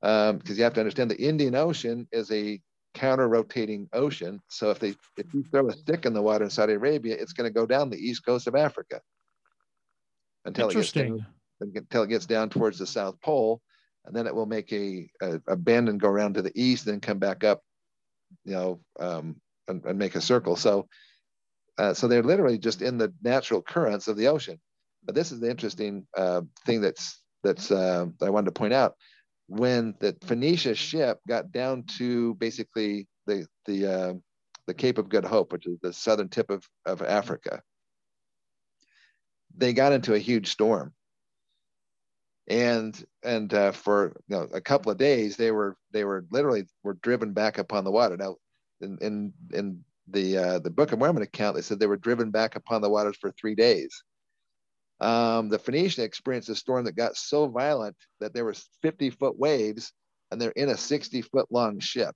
Because 0.00 0.30
um, 0.30 0.56
you 0.56 0.64
have 0.64 0.74
to 0.74 0.80
understand 0.80 1.10
the 1.10 1.22
Indian 1.22 1.54
Ocean 1.54 2.08
is 2.12 2.30
a 2.30 2.60
counter 2.94 3.28
rotating 3.28 3.88
ocean. 3.92 4.40
So 4.48 4.70
if 4.70 4.78
they 4.78 4.94
if 5.16 5.32
you 5.32 5.44
throw 5.50 5.68
a 5.68 5.72
stick 5.72 6.06
in 6.06 6.12
the 6.12 6.22
water 6.22 6.44
in 6.44 6.50
Saudi 6.50 6.74
Arabia, 6.74 7.16
it's 7.18 7.32
going 7.32 7.48
to 7.48 7.54
go 7.54 7.66
down 7.66 7.90
the 7.90 7.98
east 7.98 8.24
coast 8.24 8.46
of 8.46 8.54
Africa 8.54 9.00
until 10.44 10.68
it 10.68 10.74
gets 10.74 10.92
down, 10.92 11.26
until 11.60 12.02
it 12.02 12.08
gets 12.08 12.26
down 12.26 12.50
towards 12.50 12.78
the 12.78 12.86
South 12.86 13.20
Pole, 13.20 13.60
and 14.04 14.14
then 14.14 14.26
it 14.26 14.34
will 14.34 14.46
make 14.46 14.72
a, 14.72 15.08
a, 15.20 15.40
a 15.48 15.56
bend 15.56 15.88
and 15.88 16.00
go 16.00 16.08
around 16.08 16.34
to 16.34 16.42
the 16.42 16.52
east, 16.54 16.84
then 16.84 17.00
come 17.00 17.18
back 17.18 17.44
up, 17.44 17.60
you 18.44 18.52
know, 18.52 18.80
um, 18.98 19.36
and, 19.68 19.84
and, 19.84 19.98
make 19.98 20.16
a 20.16 20.20
circle. 20.20 20.56
So 20.56 20.88
uh, 21.78 21.94
so 21.94 22.06
they're 22.06 22.22
literally 22.22 22.58
just 22.58 22.82
in 22.82 22.98
the 22.98 23.12
natural 23.22 23.62
currents 23.62 24.08
of 24.08 24.16
the 24.16 24.28
ocean. 24.28 24.60
But 25.04 25.14
this 25.14 25.32
is 25.32 25.40
the 25.40 25.50
interesting 25.50 26.06
uh, 26.16 26.42
thing 26.66 26.80
that's 26.80 27.20
that's 27.42 27.70
uh, 27.70 28.06
that 28.20 28.26
I 28.26 28.30
wanted 28.30 28.46
to 28.46 28.58
point 28.58 28.72
out. 28.72 28.94
When 29.52 29.94
the 30.00 30.16
Phoenicia 30.24 30.74
ship 30.74 31.20
got 31.28 31.52
down 31.52 31.82
to 31.98 32.34
basically 32.36 33.06
the 33.26 33.46
the 33.66 33.86
uh, 33.86 34.12
the 34.66 34.72
Cape 34.72 34.96
of 34.96 35.10
Good 35.10 35.26
Hope, 35.26 35.52
which 35.52 35.66
is 35.66 35.78
the 35.82 35.92
southern 35.92 36.30
tip 36.30 36.48
of, 36.48 36.66
of 36.86 37.02
Africa, 37.02 37.60
they 39.54 39.74
got 39.74 39.92
into 39.92 40.14
a 40.14 40.18
huge 40.18 40.48
storm. 40.48 40.94
And 42.48 43.04
and 43.22 43.52
uh, 43.52 43.72
for 43.72 44.16
you 44.26 44.36
know, 44.36 44.48
a 44.54 44.60
couple 44.62 44.90
of 44.90 44.96
days, 44.96 45.36
they 45.36 45.50
were 45.50 45.76
they 45.90 46.04
were 46.04 46.24
literally 46.30 46.64
were 46.82 46.94
driven 47.02 47.34
back 47.34 47.58
upon 47.58 47.84
the 47.84 47.92
water. 47.92 48.16
Now, 48.16 48.36
in 48.80 48.96
in, 49.02 49.32
in 49.52 49.84
the 50.08 50.38
uh, 50.38 50.58
the 50.60 50.70
Book 50.70 50.92
of 50.92 50.98
Mormon 50.98 51.22
account, 51.22 51.56
they 51.56 51.62
said 51.62 51.78
they 51.78 51.86
were 51.86 51.98
driven 51.98 52.30
back 52.30 52.56
upon 52.56 52.80
the 52.80 52.88
waters 52.88 53.18
for 53.20 53.30
three 53.32 53.54
days. 53.54 54.02
Um, 55.02 55.48
the 55.48 55.58
Phoenician 55.58 56.04
experienced 56.04 56.48
a 56.48 56.54
storm 56.54 56.84
that 56.84 56.94
got 56.94 57.16
so 57.16 57.48
violent 57.48 57.96
that 58.20 58.32
there 58.32 58.44
was 58.44 58.68
50 58.82 59.10
foot 59.10 59.36
waves 59.36 59.92
and 60.30 60.40
they're 60.40 60.52
in 60.52 60.68
a 60.68 60.76
60 60.76 61.22
foot 61.22 61.46
long 61.50 61.80
ship. 61.80 62.14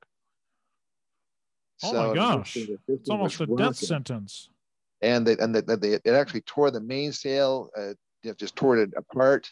Oh 1.83 1.93
so 1.93 2.09
my 2.09 2.15
gosh. 2.15 2.57
It's 2.87 3.11
almost 3.11 3.41
a 3.41 3.47
death 3.47 3.77
sentence. 3.77 4.51
And 5.03 5.27
they, 5.27 5.37
and 5.37 5.55
they, 5.55 5.75
they, 5.75 5.93
it 5.95 6.07
actually 6.07 6.43
tore 6.43 6.71
the 6.71 6.81
mainsail, 6.81 7.71
uh, 7.77 7.95
just 8.39 8.55
tore 8.55 8.79
it 8.79 8.91
apart. 8.97 9.51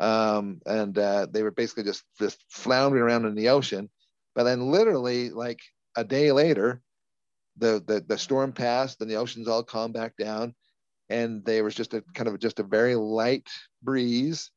Um, 0.00 0.62
and 0.64 0.96
uh, 0.98 1.26
they 1.30 1.42
were 1.42 1.50
basically 1.50 1.84
just, 1.84 2.02
just 2.18 2.42
floundering 2.48 3.02
around 3.02 3.26
in 3.26 3.34
the 3.34 3.50
ocean. 3.50 3.90
But 4.34 4.44
then 4.44 4.70
literally 4.70 5.28
like 5.28 5.60
a 5.96 6.02
day 6.02 6.32
later, 6.32 6.80
the, 7.58 7.84
the, 7.86 8.02
the 8.08 8.18
storm 8.18 8.52
passed 8.52 9.02
and 9.02 9.10
the 9.10 9.16
ocean's 9.16 9.48
all 9.48 9.62
calmed 9.62 9.94
back 9.94 10.16
down 10.16 10.54
and 11.08 11.44
there 11.44 11.64
was 11.64 11.74
just 11.74 11.94
a 11.94 12.02
kind 12.14 12.28
of 12.28 12.38
just 12.38 12.60
a 12.60 12.64
very 12.64 12.94
light 12.94 13.48
breeze. 13.82 14.50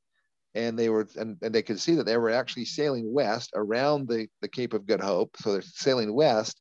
And 0.56 0.80
they 0.80 0.90
were 0.90 1.08
and, 1.16 1.38
and 1.42 1.54
they 1.54 1.62
could 1.62 1.80
see 1.80 1.96
that 1.96 2.06
they 2.06 2.18
were 2.18 2.32
actually 2.32 2.66
sailing 2.66 3.14
west 3.14 3.52
around 3.56 4.08
the, 4.08 4.28
the 4.42 4.48
cape 4.48 4.74
of 4.74 4.88
good 4.88 5.02
hope. 5.02 5.36
So 5.38 5.54
they're 5.54 5.62
sailing 5.62 6.14
west 6.14 6.60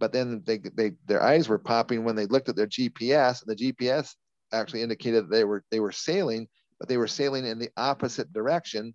but 0.00 0.12
then 0.12 0.42
they, 0.46 0.58
they 0.58 0.92
their 1.06 1.20
eyes 1.20 1.48
were 1.48 1.58
popping 1.58 2.04
when 2.04 2.14
they 2.14 2.26
looked 2.26 2.48
at 2.48 2.54
their 2.54 2.68
gps 2.68 3.42
and 3.42 3.48
the 3.48 3.72
gps 3.72 4.14
actually 4.52 4.80
indicated 4.80 5.24
that 5.24 5.30
they 5.30 5.42
were 5.42 5.64
they 5.72 5.80
were 5.80 5.90
sailing 5.90 6.46
but 6.78 6.88
they 6.88 6.96
were 6.96 7.08
sailing 7.08 7.44
in 7.44 7.58
the 7.58 7.70
opposite 7.76 8.32
direction 8.32 8.94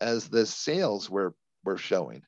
as 0.00 0.28
the 0.28 0.44
sails 0.44 1.08
were 1.08 1.34
were 1.64 1.78
showing. 1.78 2.22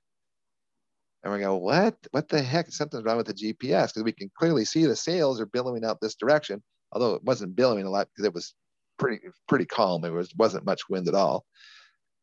And 1.25 1.33
we 1.33 1.41
go 1.41 1.57
what? 1.57 1.97
What 2.11 2.29
the 2.29 2.43
heck? 2.43 2.71
Something's 2.71 3.05
wrong 3.05 3.17
with 3.17 3.27
the 3.27 3.35
gps 3.35 3.89
because 3.89 4.03
we 4.03 4.13
can 4.13 4.31
clearly 4.39 4.65
see 4.65 4.87
the 4.87 4.97
sails 4.97 5.41
are 5.41 5.47
billowing 5.47 5.85
out 5.85 6.01
this 6.01 6.15
direction 6.15 6.63
although 6.93 7.15
it 7.15 7.25
wasn't 7.25 7.57
billowing 7.57 7.87
a 7.87 7.91
lot 7.91 8.09
because 8.09 8.27
it 8.27 8.35
was 8.35 8.55
pretty 8.99 9.21
pretty 9.49 9.65
calm. 9.65 10.03
There 10.03 10.13
was 10.13 10.35
wasn't 10.37 10.67
much 10.67 10.89
wind 10.89 11.09
at 11.09 11.15
all. 11.15 11.45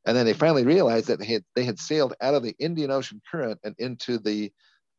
And 0.05 0.15
then 0.15 0.25
they 0.25 0.33
finally 0.33 0.65
realized 0.65 1.07
that 1.07 1.19
they 1.19 1.25
had 1.25 1.43
they 1.55 1.63
had 1.63 1.79
sailed 1.79 2.13
out 2.21 2.35
of 2.35 2.43
the 2.43 2.55
Indian 2.59 2.91
Ocean 2.91 3.21
current 3.29 3.59
and 3.63 3.75
into 3.79 4.17
the 4.17 4.51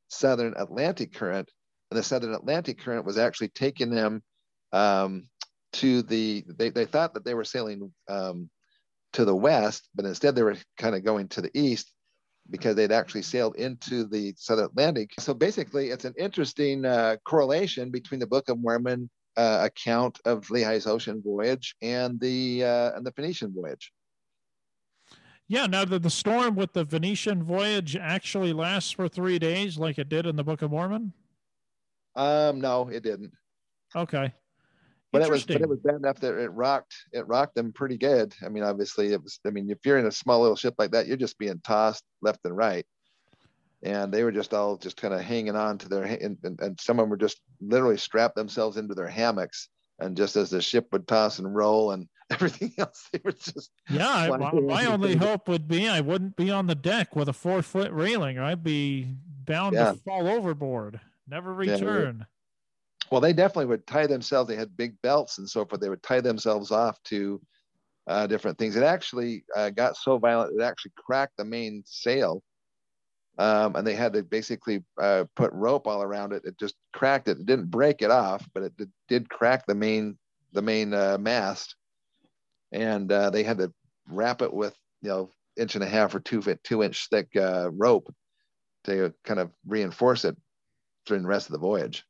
Southern 0.09 0.55
Atlantic 0.57 1.15
current, 1.15 1.49
and 1.91 1.99
the 1.99 2.03
Southern 2.03 2.35
Atlantic 2.35 2.79
current 2.81 3.07
was 3.07 3.19
actually 3.19 3.49
taking 3.49 3.91
them 3.91 4.23
um, 4.73 5.27
to 5.75 6.03
the. 6.03 6.45
They 6.47 6.71
they 6.71 6.85
thought 6.85 7.15
that 7.15 7.25
they 7.25 7.35
were 7.35 7.45
sailing 7.45 7.93
um, 8.09 8.51
to 9.15 9.25
the 9.25 9.35
west, 9.35 9.89
but 9.95 10.05
instead 10.05 10.35
they 10.35 10.43
were 10.43 10.57
kind 10.77 10.95
of 10.95 11.05
going 11.05 11.29
to 11.29 11.41
the 11.41 11.51
east 11.55 11.93
because 12.51 12.75
they'd 12.75 12.93
actually 12.93 13.23
sailed 13.23 13.57
into 13.57 14.05
the 14.05 14.35
Southern 14.37 14.67
Atlantic. 14.67 15.13
So 15.19 15.33
basically, 15.33 15.91
it's 15.91 16.05
an 16.05 16.15
interesting 16.19 16.85
uh, 16.85 17.17
correlation 17.25 17.91
between 17.91 18.21
the 18.21 18.27
Book 18.27 18.49
of 18.49 18.59
Mormon 18.59 19.09
uh, 19.37 19.63
account 19.65 20.19
of 20.25 20.47
Lehi's 20.49 20.87
ocean 20.87 21.23
voyage 21.25 21.75
and 21.83 22.21
the 22.21 22.65
uh, 22.65 22.97
and 22.97 23.07
the 23.07 23.13
Phoenician 23.13 23.53
voyage. 23.55 23.93
Yeah, 25.49 25.67
now 25.67 25.85
the, 25.85 25.99
the 25.99 26.11
storm 26.11 26.55
with 26.55 26.73
the 26.75 26.87
Phoenician 26.87 27.43
voyage 27.43 27.97
actually 27.97 28.53
lasts 28.53 28.93
for 28.93 29.09
three 29.09 29.39
days, 29.39 29.79
like 29.79 29.99
it 29.99 30.09
did 30.09 30.27
in 30.27 30.37
the 30.37 30.45
Book 30.45 30.63
of 30.63 30.71
Mormon. 30.71 31.13
Um, 32.15 32.61
no, 32.61 32.89
it 32.89 33.03
didn't. 33.03 33.33
Okay. 33.95 34.33
but 35.13 35.23
it 35.23 35.31
was 35.31 35.45
but 35.45 35.61
it 35.61 35.69
was 35.69 35.81
bad 35.81 35.97
enough 35.97 36.21
that 36.21 36.39
it 36.39 36.51
rocked 36.51 36.95
it 37.13 37.27
rocked 37.27 37.57
them 37.57 37.73
pretty 37.73 37.99
good. 37.99 38.33
I 38.45 38.49
mean, 38.49 38.63
obviously 38.63 39.13
it 39.13 39.23
was. 39.23 39.41
I 39.45 39.51
mean, 39.51 39.69
if 39.71 39.79
you're 39.85 39.99
in 39.99 40.07
a 40.07 40.13
small 40.13 40.41
little 40.41 40.57
ship 40.57 40.75
like 40.79 40.93
that, 40.93 41.09
you're 41.09 41.17
just 41.17 41.39
being 41.39 41.61
tossed 41.65 42.05
left 42.23 42.41
and 42.45 42.57
right, 42.57 42.87
and 43.83 44.13
they 44.13 44.25
were 44.25 44.33
just 44.33 44.53
all 44.53 44.77
just 44.77 44.97
kind 44.97 45.15
of 45.15 45.21
hanging 45.21 45.57
on 45.57 45.79
to 45.79 45.89
their 45.89 46.05
and, 46.05 46.37
and, 46.43 46.61
and 46.61 46.81
some 46.81 46.99
of 46.99 47.05
them 47.05 47.11
were 47.11 47.17
just 47.17 47.41
literally 47.61 47.97
strapped 47.97 48.37
themselves 48.37 48.77
into 48.77 48.95
their 48.95 49.09
hammocks, 49.09 49.69
and 49.99 50.17
just 50.17 50.37
as 50.37 50.51
the 50.51 50.61
ship 50.61 50.89
would 50.93 51.09
toss 51.09 51.39
and 51.39 51.55
roll 51.55 51.93
and 51.93 52.09
everything 52.31 52.73
else, 52.79 53.09
they 53.13 53.21
were 53.25 53.33
just 53.33 53.71
yeah. 53.89 54.29
my, 54.29 54.53
my 54.53 54.87
only 54.87 55.17
hope 55.17 55.49
would 55.49 55.67
be 55.67 55.89
I 55.89 56.01
wouldn't 56.01 56.37
be 56.37 56.51
on 56.51 56.67
the 56.67 56.75
deck 56.75 57.17
with 57.17 57.29
a 57.29 57.33
four 57.33 57.63
foot 57.63 57.91
railing. 57.93 58.39
I'd 58.39 58.63
be 58.63 59.15
bound 59.45 59.75
yeah. 59.75 59.93
to 59.93 59.99
fall 59.99 60.29
overboard, 60.29 61.01
never 61.27 61.53
return. 61.53 62.19
Yeah, 62.21 62.25
well, 63.11 63.21
they 63.21 63.33
definitely 63.33 63.67
would 63.67 63.87
tie 63.87 64.07
themselves. 64.07 64.49
They 64.49 64.57
had 64.57 64.77
big 64.77 64.95
belts 65.03 65.39
and 65.39 65.49
so 65.49 65.65
forth. 65.65 65.81
They 65.81 65.89
would 65.89 66.03
tie 66.03 66.21
themselves 66.21 66.71
off 66.71 67.03
to 67.05 67.41
uh, 68.07 68.27
different 68.27 68.59
things. 68.59 68.77
It 68.77 68.85
actually 68.85 69.45
uh, 69.57 69.71
got 69.71 69.97
so 69.97 70.19
violent 70.19 70.59
it 70.59 70.63
actually 70.63 70.93
cracked 70.97 71.37
the 71.37 71.45
main 71.45 71.83
sail, 71.87 72.43
um, 73.41 73.75
and 73.75 73.87
they 73.87 73.95
had 73.95 74.13
to 74.13 74.23
basically 74.23 74.85
uh, 75.01 75.25
put 75.35 75.51
rope 75.55 75.87
all 75.87 76.03
around 76.03 76.35
it. 76.35 76.45
It 76.45 76.59
just 76.59 76.75
cracked 76.93 77.27
it. 77.27 77.39
It 77.39 77.47
didn't 77.47 77.71
break 77.71 78.03
it 78.03 78.11
off, 78.11 78.47
but 78.53 78.63
it 78.63 78.77
did, 78.77 78.93
did 79.09 79.31
crack 79.31 79.65
the 79.67 79.75
main 79.75 80.19
the 80.53 80.61
main 80.61 80.93
uh, 80.93 81.17
mast, 81.19 81.75
and 82.71 83.11
uh, 83.11 83.31
they 83.31 83.43
had 83.43 83.57
to 83.57 83.73
wrap 84.09 84.43
it 84.43 84.53
with 84.53 84.77
you 85.01 85.09
know 85.09 85.31
inch 85.57 85.75
and 85.75 85.83
a 85.83 85.89
half 85.89 86.15
or 86.15 86.21
two 86.21 86.43
foot 86.43 86.63
two 86.65 86.83
inch 86.83 87.09
thick 87.09 87.29
uh, 87.35 87.71
rope 87.73 88.15
to 88.85 89.15
kind 89.25 89.41
of 89.41 89.51
reinforce 89.67 90.27
it 90.27 90.37
during 91.07 91.23
the 91.23 91.29
rest 91.29 91.47
of 91.47 91.53
the 91.53 91.59
voyage. 91.59 92.05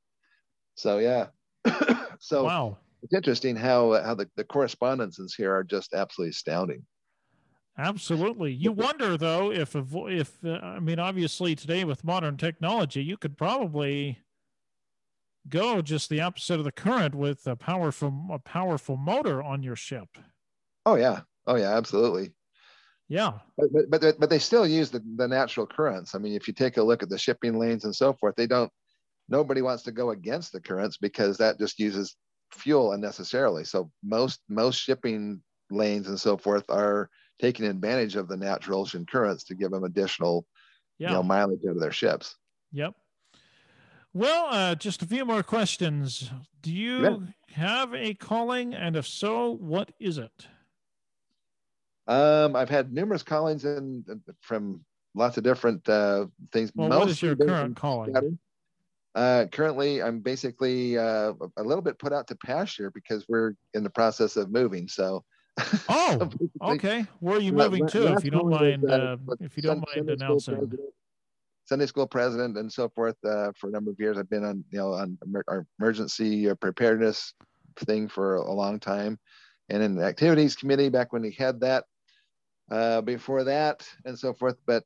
So 0.75 0.99
yeah. 0.99 1.27
so 2.19 2.43
wow. 2.43 2.79
it's 3.05 3.15
interesting 3.15 3.55
how 3.55 4.03
how 4.03 4.17
the, 4.17 4.29
the 4.35 4.45
correspondences 4.45 5.33
here 5.37 5.55
are 5.55 5.63
just 5.63 5.95
absolutely 5.95 6.31
astounding. 6.31 6.85
Absolutely. 7.81 8.53
You 8.53 8.73
wonder 8.73 9.17
though 9.17 9.51
if 9.51 9.75
if 9.75 10.45
uh, 10.45 10.59
I 10.63 10.81
mean 10.81 10.99
obviously 10.99 11.55
today 11.55 11.85
with 11.85 12.05
modern 12.05 12.37
technology 12.37 13.03
you 13.03 13.17
could 13.17 13.39
probably 13.39 14.19
go 15.49 15.81
just 15.81 16.11
the 16.11 16.21
opposite 16.21 16.59
of 16.59 16.65
the 16.65 16.73
current 16.73 17.15
with 17.15 17.47
a 17.47 17.57
powerful 17.57 18.13
a 18.31 18.39
powerful 18.39 18.99
motor 18.99 19.43
on 19.43 19.63
your 19.63 19.77
ship. 19.77 20.09
Oh 20.85 20.97
yeah. 20.97 21.21
Oh 21.47 21.57
yeah, 21.57 21.75
absolutely. 21.75 22.35
Yeah. 23.09 23.39
But 23.57 23.71
but 23.89 24.21
but 24.21 24.29
they 24.29 24.39
still 24.39 24.67
use 24.67 24.91
the, 24.91 25.03
the 25.17 25.27
natural 25.27 25.67
currents. 25.67 26.15
I 26.15 26.19
mean, 26.19 26.35
if 26.35 26.47
you 26.47 26.53
take 26.53 26.77
a 26.77 26.83
look 26.83 27.03
at 27.03 27.09
the 27.09 27.19
shipping 27.19 27.59
lanes 27.59 27.87
and 27.87 27.97
so 27.97 28.13
forth, 28.13 28.35
they 28.37 28.47
don't 28.47 28.71
nobody 29.31 29.63
wants 29.63 29.85
to 29.85 29.93
go 29.93 30.11
against 30.11 30.53
the 30.53 30.61
currents 30.61 30.99
because 30.99 31.39
that 31.39 31.59
just 31.59 31.79
uses 31.79 32.15
fuel 32.53 32.93
unnecessarily. 32.93 33.65
So 33.65 33.91
most 34.05 34.41
most 34.51 34.77
shipping 34.77 35.41
lanes 35.71 36.09
and 36.09 36.21
so 36.21 36.37
forth 36.37 36.65
are 36.69 37.09
taking 37.41 37.67
advantage 37.67 38.17
of 38.17 38.29
the 38.29 38.37
natural 38.37 38.81
ocean 38.81 39.07
currents 39.11 39.45
to 39.45 39.55
give 39.55 39.71
them 39.71 39.85
additional 39.85 40.47
yeah. 40.99 41.09
you 41.09 41.15
know, 41.15 41.23
mileage 41.23 41.61
out 41.67 41.77
of 41.77 41.81
their 41.81 41.93
ships. 41.93 42.37
Yep. 42.73 42.95
Well, 44.13 44.47
uh, 44.51 44.75
just 44.75 45.03
a 45.03 45.07
few 45.07 45.25
more 45.25 45.43
questions. 45.43 46.31
Do 46.63 46.73
you 46.73 47.03
yeah. 47.03 47.17
have 47.55 47.95
a 47.95 48.15
calling, 48.15 48.75
and 48.75 48.97
if 48.97 49.07
so, 49.07 49.53
what 49.53 49.93
is 50.01 50.19
it? 50.19 50.47
Um, 52.07 52.57
I've 52.57 52.69
had 52.69 52.93
numerous 52.93 53.23
callings 53.23 53.65
and 53.65 54.05
from 54.41 54.85
lots 55.15 55.37
of 55.37 55.45
different 55.45 55.89
uh, 55.89 56.27
things. 56.53 56.73
Well, 56.75 56.89
what 56.89 57.09
is 57.09 57.23
your 57.23 57.37
current 57.37 57.77
calling? 57.77 58.39
Uh, 59.15 59.47
currently, 59.51 60.03
I'm 60.03 60.21
basically 60.21 60.99
uh, 60.99 61.33
a 61.57 61.63
little 61.63 61.83
bit 61.83 61.99
put 61.99 62.13
out 62.13 62.27
to 62.29 62.37
pasture 62.37 62.91
because 62.91 63.27
we're 63.29 63.55
in 63.75 63.85
the 63.85 63.91
process 63.91 64.37
of 64.37 64.51
moving. 64.51 64.89
So, 64.89 65.25
oh, 65.89 66.31
okay. 66.63 67.07
Where 67.21 67.37
are 67.37 67.41
you 67.41 67.53
moving 67.53 67.87
to? 67.89 68.15
If 68.15 68.25
you 68.25 68.31
don't 68.31 68.49
mind, 68.49 68.89
uh, 68.91 69.17
if 69.41 69.57
you 69.57 69.63
don't 69.63 69.79
mind 69.79 70.09
Sunday 70.09 70.13
announcing. 70.15 70.73
Sunday 71.67 71.87
school 71.87 72.07
president 72.07 72.57
and 72.57 72.73
so 72.73 72.89
forth 72.89 73.17
uh, 73.25 73.53
for 73.57 73.69
a 73.69 73.71
number 73.71 73.93
of 73.93 74.01
years. 74.01 74.19
I've 74.19 74.29
been 74.29 74.45
on, 74.45 74.65
you 74.71 74.79
know, 74.79 74.93
on 74.93 75.17
our 75.47 75.67
emergency 75.79 76.51
uh, 76.51 76.57
preparedness 76.57 77.33
thing 77.77 78.09
for 78.09 78.37
a 78.37 78.53
long 78.53 78.81
time, 78.81 79.21
and 79.69 79.83
in 79.83 79.95
the 79.95 80.05
activities 80.05 80.57
committee 80.57 80.89
back 80.89 81.13
when 81.13 81.23
we 81.23 81.33
had 81.33 81.61
that. 81.61 81.85
Uh, 82.71 83.01
before 83.01 83.43
that 83.43 83.85
and 84.05 84.17
so 84.17 84.33
forth, 84.33 84.55
but 84.65 84.85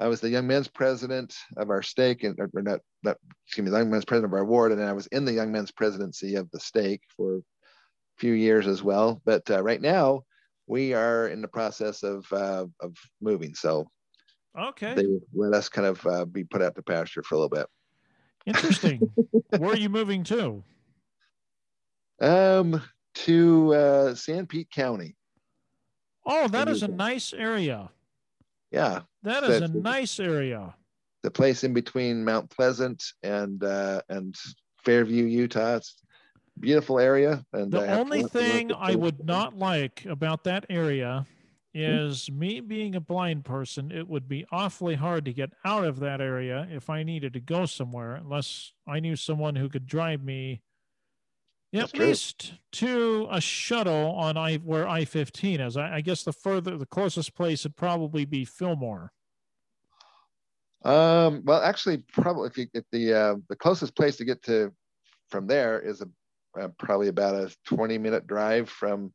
I 0.00 0.08
was 0.08 0.20
the 0.20 0.30
young 0.30 0.46
men's 0.46 0.68
president 0.68 1.36
of 1.58 1.68
our 1.68 1.82
stake, 1.82 2.24
and 2.24 2.38
or 2.40 2.62
not, 2.62 2.80
not 3.02 3.18
excuse 3.46 3.66
me, 3.66 3.70
the 3.70 3.76
young 3.76 3.90
men's 3.90 4.06
president 4.06 4.32
of 4.32 4.38
our 4.38 4.46
ward, 4.46 4.72
and 4.72 4.82
I 4.82 4.94
was 4.94 5.06
in 5.08 5.26
the 5.26 5.32
young 5.32 5.52
men's 5.52 5.70
presidency 5.70 6.36
of 6.36 6.50
the 6.50 6.58
stake 6.58 7.02
for 7.14 7.42
few 8.20 8.34
years 8.34 8.66
as 8.66 8.82
well. 8.82 9.20
But 9.24 9.50
uh, 9.50 9.62
right 9.62 9.80
now, 9.80 10.22
we 10.66 10.92
are 10.92 11.28
in 11.28 11.40
the 11.40 11.48
process 11.48 12.02
of 12.02 12.30
uh, 12.32 12.66
of 12.80 12.94
moving, 13.20 13.54
so 13.54 13.88
okay, 14.56 14.94
they 14.94 15.06
let 15.34 15.54
us 15.54 15.68
kind 15.68 15.86
of 15.86 16.06
uh, 16.06 16.24
be 16.26 16.44
put 16.44 16.62
out 16.62 16.76
to 16.76 16.82
pasture 16.82 17.22
for 17.22 17.34
a 17.34 17.38
little 17.38 17.48
bit. 17.48 17.66
Interesting. 18.46 19.00
Where 19.58 19.72
are 19.72 19.76
you 19.76 19.88
moving 19.88 20.22
to? 20.24 20.62
Um, 22.20 22.82
to 23.14 23.74
uh, 23.74 24.14
Sanpete 24.14 24.70
County. 24.70 25.16
Oh, 26.26 26.48
that 26.48 26.68
is 26.68 26.82
a 26.82 26.88
nice 26.88 27.32
area. 27.32 27.90
Yeah. 28.70 29.00
That 29.22 29.42
is 29.44 29.62
a 29.62 29.68
nice 29.68 30.20
area. 30.20 30.74
The 31.22 31.30
place 31.30 31.64
in 31.64 31.72
between 31.72 32.24
Mount 32.24 32.50
Pleasant 32.50 33.02
and 33.22 33.62
uh, 33.64 34.02
and 34.08 34.34
Fairview, 34.84 35.24
Utah. 35.24 35.76
It's 35.76 35.96
beautiful 36.60 36.98
area. 36.98 37.44
And 37.52 37.72
the 37.72 37.98
only 37.98 38.22
thing 38.22 38.72
I 38.72 38.94
would 38.94 39.24
not 39.24 39.56
like 39.56 40.04
about 40.06 40.44
that 40.44 40.66
area 40.68 41.26
hmm? 41.74 41.80
is 41.80 42.26
hmm 42.26 42.38
me 42.38 42.60
being 42.60 42.94
a 42.94 43.00
blind 43.00 43.44
person. 43.44 43.92
It 43.92 44.08
would 44.08 44.28
be 44.28 44.44
awfully 44.50 44.94
hard 44.94 45.24
to 45.26 45.32
get 45.32 45.50
out 45.64 45.84
of 45.84 46.00
that 46.00 46.20
area 46.20 46.66
if 46.70 46.90
I 46.90 47.02
needed 47.02 47.32
to 47.34 47.40
go 47.40 47.66
somewhere, 47.66 48.16
unless 48.16 48.72
I 48.88 48.98
knew 48.98 49.14
someone 49.14 49.56
who 49.56 49.68
could 49.68 49.86
drive 49.86 50.24
me 50.24 50.62
at 51.72 51.96
least 51.96 52.54
to 52.72 53.28
a 53.30 53.40
shuttle 53.40 54.12
on 54.12 54.36
I 54.36 54.56
where 54.56 54.88
I 54.88 55.04
fifteen 55.04 55.60
is. 55.60 55.76
I, 55.76 55.96
I, 55.96 56.00
guess 56.00 56.24
the 56.24 56.32
further 56.32 56.76
the 56.76 56.86
closest 56.86 57.34
place 57.34 57.64
would 57.64 57.76
probably 57.76 58.24
be 58.24 58.44
Fillmore. 58.44 59.12
Um, 60.84 61.42
well, 61.44 61.60
actually, 61.62 61.98
probably 62.12 62.48
if 62.48 62.58
you 62.58 62.66
if 62.74 62.84
the 62.90 63.14
uh, 63.14 63.34
the 63.48 63.56
closest 63.56 63.94
place 63.94 64.16
to 64.16 64.24
get 64.24 64.42
to 64.44 64.72
from 65.28 65.46
there 65.46 65.80
is 65.80 66.00
a 66.00 66.08
uh, 66.58 66.68
probably 66.78 67.08
about 67.08 67.34
a 67.34 67.54
twenty 67.64 67.98
minute 67.98 68.26
drive 68.26 68.68
from 68.68 69.12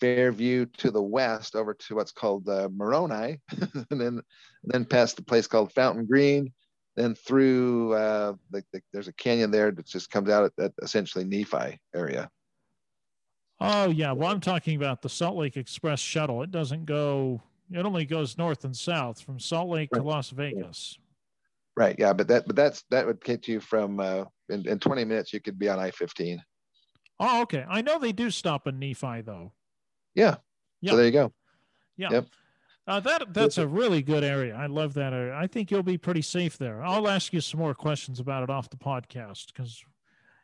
Fairview 0.00 0.66
to 0.78 0.90
the 0.90 1.02
west 1.02 1.54
over 1.54 1.74
to 1.74 1.94
what's 1.94 2.12
called 2.12 2.48
uh, 2.48 2.68
Moroni, 2.74 3.40
and 3.90 4.00
then 4.00 4.20
then 4.64 4.84
past 4.84 5.16
the 5.16 5.22
place 5.22 5.46
called 5.46 5.72
Fountain 5.72 6.06
Green, 6.06 6.52
then 6.96 7.14
through 7.14 7.94
uh, 7.94 8.34
the, 8.50 8.64
the, 8.72 8.80
there's 8.92 9.08
a 9.08 9.12
canyon 9.14 9.50
there 9.50 9.70
that 9.70 9.86
just 9.86 10.10
comes 10.10 10.28
out 10.30 10.44
at, 10.44 10.64
at 10.64 10.72
essentially 10.82 11.24
Nephi 11.24 11.78
area. 11.94 12.30
Oh 13.60 13.90
yeah, 13.90 14.12
well 14.12 14.30
I'm 14.30 14.40
talking 14.40 14.76
about 14.76 15.02
the 15.02 15.08
Salt 15.08 15.36
Lake 15.36 15.56
Express 15.56 16.00
shuttle. 16.00 16.42
It 16.42 16.50
doesn't 16.50 16.86
go. 16.86 17.42
It 17.70 17.84
only 17.84 18.04
goes 18.04 18.38
north 18.38 18.64
and 18.64 18.76
south 18.76 19.20
from 19.20 19.38
Salt 19.38 19.68
Lake 19.68 19.90
right. 19.92 20.00
to 20.00 20.04
Las 20.04 20.30
Vegas. 20.30 20.98
Right. 21.76 21.94
Yeah, 21.98 22.12
but 22.12 22.26
that 22.28 22.46
but 22.46 22.56
that's 22.56 22.84
that 22.90 23.06
would 23.06 23.22
get 23.22 23.46
you 23.48 23.60
from 23.60 24.00
uh, 24.00 24.24
in, 24.48 24.66
in 24.66 24.78
20 24.78 25.04
minutes. 25.04 25.32
You 25.32 25.40
could 25.40 25.58
be 25.58 25.68
on 25.68 25.78
I-15. 25.78 26.38
Oh, 27.20 27.42
okay. 27.42 27.64
I 27.68 27.82
know 27.82 27.98
they 27.98 28.12
do 28.12 28.30
stop 28.30 28.66
in 28.66 28.78
Nephi 28.78 29.20
though. 29.20 29.52
Yeah. 30.14 30.36
Yeah. 30.80 30.92
So 30.92 30.96
there 30.96 31.06
you 31.06 31.12
go. 31.12 31.32
Yeah. 31.96 32.08
Yep. 32.12 32.26
Uh, 32.86 32.98
that 32.98 33.32
that's 33.34 33.58
a 33.58 33.66
really 33.66 34.02
good 34.02 34.24
area. 34.24 34.56
I 34.56 34.66
love 34.66 34.94
that 34.94 35.12
area. 35.12 35.36
I 35.36 35.46
think 35.46 35.70
you'll 35.70 35.82
be 35.82 35.98
pretty 35.98 36.22
safe 36.22 36.56
there. 36.58 36.82
I'll 36.82 37.06
ask 37.06 37.32
you 37.32 37.40
some 37.40 37.60
more 37.60 37.74
questions 37.74 38.18
about 38.18 38.42
it 38.42 38.50
off 38.50 38.70
the 38.70 38.76
podcast 38.76 39.46
because. 39.52 39.84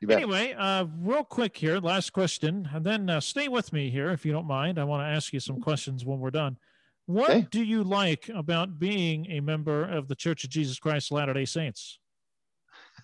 Anyway, 0.08 0.54
uh, 0.56 0.84
real 1.00 1.24
quick 1.24 1.56
here, 1.56 1.78
last 1.78 2.12
question, 2.12 2.68
and 2.72 2.84
then 2.84 3.08
uh, 3.08 3.18
stay 3.18 3.48
with 3.48 3.72
me 3.72 3.88
here 3.88 4.10
if 4.10 4.26
you 4.26 4.30
don't 4.30 4.46
mind. 4.46 4.78
I 4.78 4.84
want 4.84 5.00
to 5.00 5.06
ask 5.06 5.32
you 5.32 5.40
some 5.40 5.60
questions 5.60 6.04
when 6.04 6.20
we're 6.20 6.30
done. 6.30 6.58
What 7.06 7.30
okay. 7.30 7.46
do 7.50 7.64
you 7.64 7.82
like 7.82 8.28
about 8.28 8.78
being 8.78 9.26
a 9.30 9.40
member 9.40 9.84
of 9.84 10.06
the 10.06 10.14
Church 10.14 10.44
of 10.44 10.50
Jesus 10.50 10.78
Christ 10.78 11.10
Latter 11.10 11.32
Day 11.32 11.46
Saints? 11.46 11.98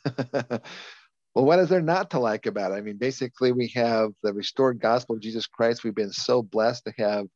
well, 1.34 1.44
what 1.44 1.58
is 1.58 1.68
there 1.68 1.80
not 1.80 2.10
to 2.10 2.18
like 2.18 2.46
about 2.46 2.72
it? 2.72 2.74
I 2.74 2.80
mean, 2.82 2.98
basically, 2.98 3.52
we 3.52 3.68
have 3.74 4.10
the 4.22 4.32
restored 4.34 4.80
gospel 4.80 5.16
of 5.16 5.22
Jesus 5.22 5.46
Christ. 5.46 5.82
We've 5.82 5.94
been 5.94 6.12
so 6.12 6.42
blessed 6.42 6.84
to 6.84 6.92
have 6.98 7.26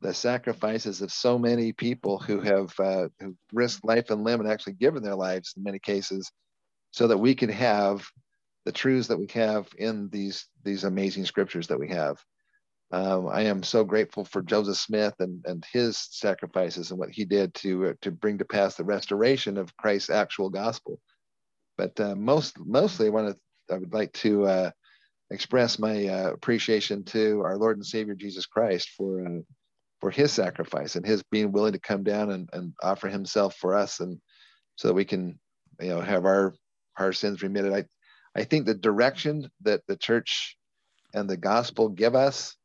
the 0.00 0.14
sacrifices 0.14 1.02
of 1.02 1.12
so 1.12 1.38
many 1.38 1.72
people 1.72 2.18
who 2.18 2.40
have 2.40 2.72
uh, 2.80 3.08
who 3.20 3.36
risked 3.52 3.84
life 3.84 4.10
and 4.10 4.24
limb 4.24 4.40
and 4.40 4.50
actually 4.50 4.72
given 4.72 5.02
their 5.02 5.14
lives 5.14 5.54
in 5.56 5.62
many 5.62 5.78
cases, 5.78 6.30
so 6.90 7.06
that 7.06 7.18
we 7.18 7.34
can 7.34 7.50
have 7.50 8.04
the 8.64 8.72
truths 8.72 9.08
that 9.08 9.18
we 9.18 9.28
have 9.32 9.68
in 9.78 10.08
these 10.10 10.48
these 10.64 10.84
amazing 10.84 11.24
scriptures 11.24 11.68
that 11.68 11.78
we 11.78 11.88
have. 11.88 12.18
Um, 12.92 13.28
I 13.28 13.42
am 13.42 13.62
so 13.62 13.84
grateful 13.84 14.24
for 14.24 14.42
Joseph 14.42 14.78
Smith 14.78 15.14
and 15.20 15.44
and 15.46 15.64
his 15.72 15.98
sacrifices 16.10 16.90
and 16.90 16.98
what 16.98 17.10
he 17.10 17.24
did 17.24 17.54
to 17.56 17.90
uh, 17.90 17.92
to 18.02 18.10
bring 18.10 18.38
to 18.38 18.44
pass 18.44 18.74
the 18.74 18.84
restoration 18.84 19.56
of 19.56 19.76
Christ's 19.76 20.10
actual 20.10 20.50
gospel. 20.50 20.98
But 21.80 21.98
uh, 21.98 22.14
most 22.14 22.58
mostly, 22.58 23.06
I 23.06 23.10
want 23.10 23.34
to 23.34 23.74
I 23.74 23.78
would 23.78 23.94
like 23.94 24.12
to 24.24 24.44
uh, 24.44 24.70
express 25.30 25.78
my 25.78 26.08
uh, 26.08 26.30
appreciation 26.30 27.04
to 27.04 27.40
our 27.40 27.56
Lord 27.56 27.78
and 27.78 27.86
Savior 27.86 28.14
Jesus 28.14 28.44
Christ 28.44 28.90
for 28.98 29.24
uh, 29.24 29.40
for 29.98 30.10
His 30.10 30.30
sacrifice 30.30 30.96
and 30.96 31.06
His 31.06 31.22
being 31.30 31.52
willing 31.52 31.72
to 31.72 31.78
come 31.78 32.02
down 32.02 32.32
and, 32.32 32.50
and 32.52 32.74
offer 32.82 33.08
Himself 33.08 33.56
for 33.56 33.74
us, 33.74 34.00
and 34.00 34.20
so 34.76 34.88
that 34.88 34.94
we 34.94 35.06
can, 35.06 35.38
you 35.80 35.88
know, 35.88 36.02
have 36.02 36.26
our 36.26 36.52
our 36.98 37.14
sins 37.14 37.42
remitted. 37.42 37.72
I 37.72 37.84
I 38.38 38.44
think 38.44 38.66
the 38.66 38.74
direction 38.74 39.50
that 39.62 39.80
the 39.88 39.96
church 39.96 40.58
and 41.14 41.30
the 41.30 41.38
gospel 41.38 41.88
give 41.88 42.14
us 42.14 42.58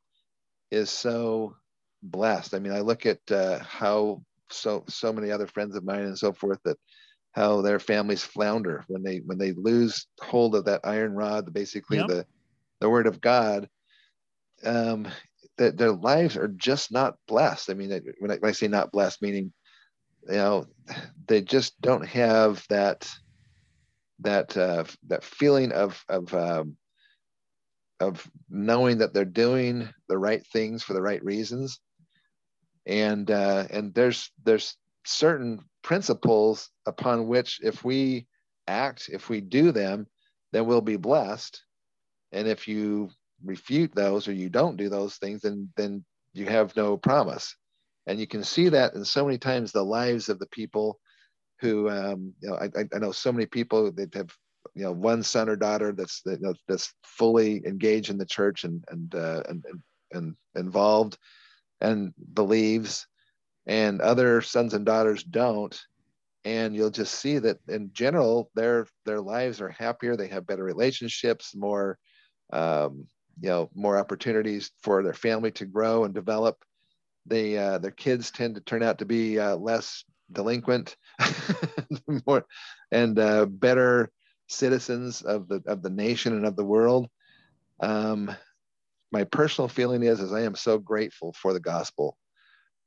is 0.72 0.90
so 0.90 1.56
blessed. 2.04 2.54
I 2.54 2.60
mean, 2.60 2.74
I 2.74 2.82
look 2.82 3.06
at 3.06 3.20
uh, 3.32 3.60
how 3.60 4.24
so 4.52 4.84
so 4.90 5.14
many 5.14 5.32
other 5.32 5.48
friends 5.48 5.78
of 5.78 5.86
mine 5.86 6.04
and 6.04 6.20
so 6.20 6.34
forth 6.34 6.60
that 6.66 6.78
how 7.36 7.62
their 7.62 7.80
families 7.80 8.24
flounder 8.24 8.84
when 8.88 9.04
they 9.04 9.18
when 9.18 9.38
they 9.38 9.52
lose 9.52 10.08
hold 10.22 10.56
of 10.56 10.66
that 10.66 10.82
iron 10.84 11.14
rod, 11.14 11.54
basically 11.54 11.98
yep. 11.98 12.08
the 12.08 12.26
the 12.80 12.90
word 12.90 13.08
of 13.08 13.22
God. 13.22 13.70
Um, 14.64 15.08
that 15.58 15.78
their 15.78 15.92
lives 15.92 16.36
are 16.36 16.50
just 16.50 16.92
not 16.92 17.16
blessed. 17.28 17.70
I 17.70 17.76
mean, 17.76 17.90
when 18.20 18.32
I, 18.32 18.36
when 18.36 18.50
I 18.50 18.52
say 18.52 18.68
not 18.68 18.92
blessed, 18.92 19.22
meaning 19.22 19.54
you 20.28 20.36
know 20.36 20.66
they 21.28 21.42
just 21.42 21.80
don't 21.82 22.06
have 22.06 22.66
that 22.70 23.10
that 24.20 24.56
uh, 24.58 24.86
that 25.08 25.24
feeling 25.24 25.72
of 25.72 26.04
of 26.10 26.34
um, 26.34 26.78
of 28.00 28.30
knowing 28.50 28.98
that 29.00 29.14
they're 29.14 29.26
doing 29.26 29.90
the 30.08 30.18
right 30.18 30.46
things 30.48 30.84
for 30.84 30.94
the 30.94 31.02
right 31.02 31.24
reasons 31.24 31.80
and 32.86 33.32
uh, 33.32 33.66
and 33.70 33.94
there's 33.94 34.32
there's 34.44 34.78
certain 35.06 35.60
principles 35.86 36.72
upon 36.88 37.28
which 37.28 37.60
if 37.62 37.86
we 37.86 38.26
act 38.68 39.08
if 39.14 39.30
we 39.30 39.40
do 39.40 39.72
them 39.72 40.08
then 40.52 40.66
we'll 40.66 40.82
be 40.82 40.98
blessed. 40.98 41.62
And 42.32 42.48
if 42.48 42.68
you 42.68 43.12
refute 43.44 43.94
those 43.94 44.28
or 44.28 44.34
you 44.34 44.50
don't 44.50 44.78
do 44.78 44.90
those 44.90 45.18
things 45.18 45.42
then 45.42 45.70
then 45.78 46.04
you 46.34 46.48
have 46.48 46.76
no 46.76 46.98
promise. 46.98 47.56
And 48.08 48.20
you 48.20 48.26
can 48.26 48.44
see 48.44 48.70
that 48.70 48.96
in 48.96 49.06
so 49.06 49.26
many 49.26 49.38
times 49.38 49.72
the 49.72 49.84
lives 49.84 50.28
of 50.28 50.40
the 50.40 50.48
people 50.48 51.00
who 51.62 51.88
um, 51.88 52.34
you 52.42 52.50
know 52.50 52.56
I, 52.56 52.70
I 52.92 52.98
know 52.98 53.12
so 53.12 53.32
many 53.32 53.46
people 53.46 53.92
that 53.92 54.12
have 54.16 54.32
you 54.74 54.86
know 54.86 54.92
one 54.92 55.22
son 55.22 55.50
or 55.50 55.56
daughter 55.56 55.92
that's 55.92 56.24
that, 56.24 56.42
you 56.42 56.48
know, 56.48 56.56
that's 56.68 56.92
fully 57.04 57.62
engaged 57.64 58.10
in 58.10 58.18
the 58.18 58.26
church 58.26 58.64
and 58.64 58.84
and 58.90 59.14
uh, 59.14 59.44
and, 59.48 59.64
and 59.70 59.80
and 60.14 60.36
involved 60.56 61.20
and 61.80 62.12
believes 62.34 63.06
and 63.68 64.02
other 64.02 64.42
sons 64.42 64.74
and 64.74 64.86
daughters 64.86 65.24
don't. 65.24 65.80
And 66.44 66.76
you'll 66.76 66.92
just 66.92 67.16
see 67.16 67.40
that 67.40 67.58
in 67.68 67.90
general 67.94 68.52
their 68.54 68.88
their 69.06 69.20
lives 69.20 69.62
are 69.62 69.70
happier. 69.70 70.16
They 70.16 70.28
have 70.28 70.46
better 70.46 70.64
relationships 70.64 71.56
more 71.56 71.98
um, 72.54 73.08
you 73.42 73.50
know 73.50 73.70
more 73.74 73.98
opportunities 73.98 74.72
for 74.82 75.02
their 75.02 75.14
family 75.14 75.52
to 75.54 75.66
grow 75.66 76.04
and 76.04 76.14
develop. 76.14 76.64
They 77.26 77.58
uh, 77.58 77.80
their 77.80 77.92
kids 77.92 78.30
tend 78.30 78.56
to 78.56 78.62
turn 78.62 78.84
out 78.84 79.00
to 79.00 79.06
be 79.06 79.40
uh, 79.40 79.56
less 79.56 80.04
delinquent 80.32 80.96
more 82.28 82.46
and 82.92 83.18
uh, 83.18 83.46
better 83.46 84.12
citizens 84.48 85.24
of 85.24 85.48
the 85.48 85.64
of 85.66 85.82
the 85.82 85.90
nation 85.90 86.34
and 86.34 86.46
of 86.46 86.56
the 86.56 86.66
world. 86.66 87.10
Um, 87.80 88.36
my 89.12 89.24
personal 89.24 89.68
feeling 89.68 90.04
is, 90.04 90.20
is 90.20 90.32
I 90.32 90.42
am 90.42 90.56
so 90.56 90.78
grateful 90.78 91.34
for 91.34 91.54
the 91.54 91.60
gospel 91.60 92.18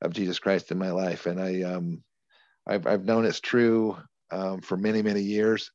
of 0.03 0.13
Jesus 0.13 0.39
Christ 0.39 0.71
in 0.71 0.79
my 0.79 0.91
life, 0.91 1.27
and 1.27 1.41
I 1.41 1.63
um, 1.63 2.03
I've, 2.67 2.87
I've 2.87 3.05
known 3.05 3.25
it's 3.25 3.41
true 3.41 3.97
um, 4.31 4.61
for 4.61 4.77
many 4.77 5.03
many 5.03 5.23
years. 5.23 5.71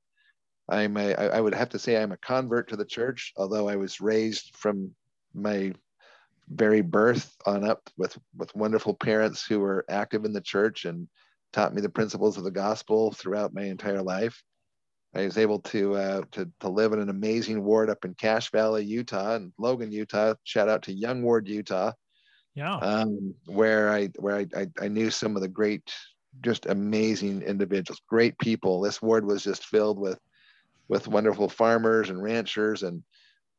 I'm 0.69 0.95
a, 0.95 1.13
I 1.13 1.41
would 1.41 1.53
have 1.53 1.69
to 1.69 1.79
say 1.79 1.97
I'm 1.97 2.13
a 2.13 2.17
convert 2.17 2.69
to 2.69 2.77
the 2.77 2.85
church, 2.85 3.33
although 3.35 3.67
I 3.67 3.75
was 3.75 3.99
raised 3.99 4.55
from 4.55 4.91
my 5.33 5.73
very 6.49 6.81
birth 6.81 7.35
on 7.45 7.63
up 7.63 7.89
with 7.97 8.17
with 8.37 8.55
wonderful 8.55 8.93
parents 8.93 9.45
who 9.45 9.59
were 9.59 9.85
active 9.89 10.25
in 10.25 10.33
the 10.33 10.41
church 10.41 10.85
and 10.85 11.07
taught 11.51 11.73
me 11.73 11.81
the 11.81 11.89
principles 11.89 12.37
of 12.37 12.43
the 12.43 12.51
gospel 12.51 13.11
throughout 13.11 13.53
my 13.53 13.63
entire 13.63 14.01
life. 14.01 14.41
I 15.15 15.25
was 15.25 15.37
able 15.37 15.59
to, 15.59 15.95
uh, 15.95 16.21
to 16.31 16.51
to 16.61 16.69
live 16.69 16.93
in 16.93 16.99
an 16.99 17.09
amazing 17.09 17.63
ward 17.63 17.89
up 17.89 18.03
in 18.03 18.15
Cache 18.15 18.49
Valley, 18.51 18.83
Utah, 18.83 19.35
and 19.35 19.53
Logan, 19.59 19.91
Utah. 19.91 20.33
Shout 20.43 20.69
out 20.69 20.83
to 20.83 20.93
Young 20.93 21.21
Ward, 21.21 21.47
Utah. 21.47 21.91
Yeah. 22.55 22.75
Um, 22.75 23.33
where 23.45 23.91
I 23.91 24.07
where 24.19 24.35
I, 24.35 24.47
I, 24.55 24.67
I 24.81 24.87
knew 24.87 25.09
some 25.09 25.35
of 25.35 25.41
the 25.41 25.47
great, 25.47 25.91
just 26.41 26.67
amazing 26.67 27.41
individuals, 27.41 28.01
great 28.07 28.37
people. 28.37 28.81
This 28.81 29.01
ward 29.01 29.25
was 29.25 29.43
just 29.43 29.65
filled 29.65 29.99
with 29.99 30.19
with 30.87 31.07
wonderful 31.07 31.49
farmers 31.49 32.09
and 32.09 32.21
ranchers 32.21 32.83
and 32.83 33.03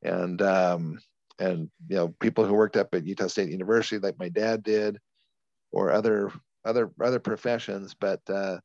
and 0.02 0.40
um, 0.42 0.98
and 1.38 1.70
you 1.88 1.96
know 1.96 2.08
people 2.20 2.44
who 2.44 2.54
worked 2.54 2.76
up 2.76 2.94
at 2.94 3.06
Utah 3.06 3.26
State 3.26 3.50
University, 3.50 3.98
like 3.98 4.18
my 4.18 4.28
dad 4.28 4.62
did, 4.62 4.98
or 5.72 5.90
other 5.90 6.30
other 6.64 6.92
other 7.02 7.18
professions. 7.18 7.94
But 7.98 8.20
uh, 8.28 8.58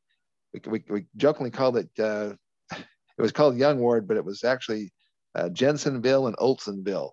we, 0.53 0.61
we, 0.69 0.83
we 0.89 1.05
jokingly 1.17 1.51
called 1.51 1.77
it 1.77 1.89
uh, 1.99 2.33
it 2.71 3.21
was 3.21 3.31
called 3.31 3.57
Young 3.57 3.79
Ward, 3.79 4.07
but 4.07 4.17
it 4.17 4.25
was 4.25 4.43
actually 4.43 4.93
uh, 5.35 5.49
Jensenville 5.49 6.27
and 6.27 6.37
Olsonville. 6.37 7.11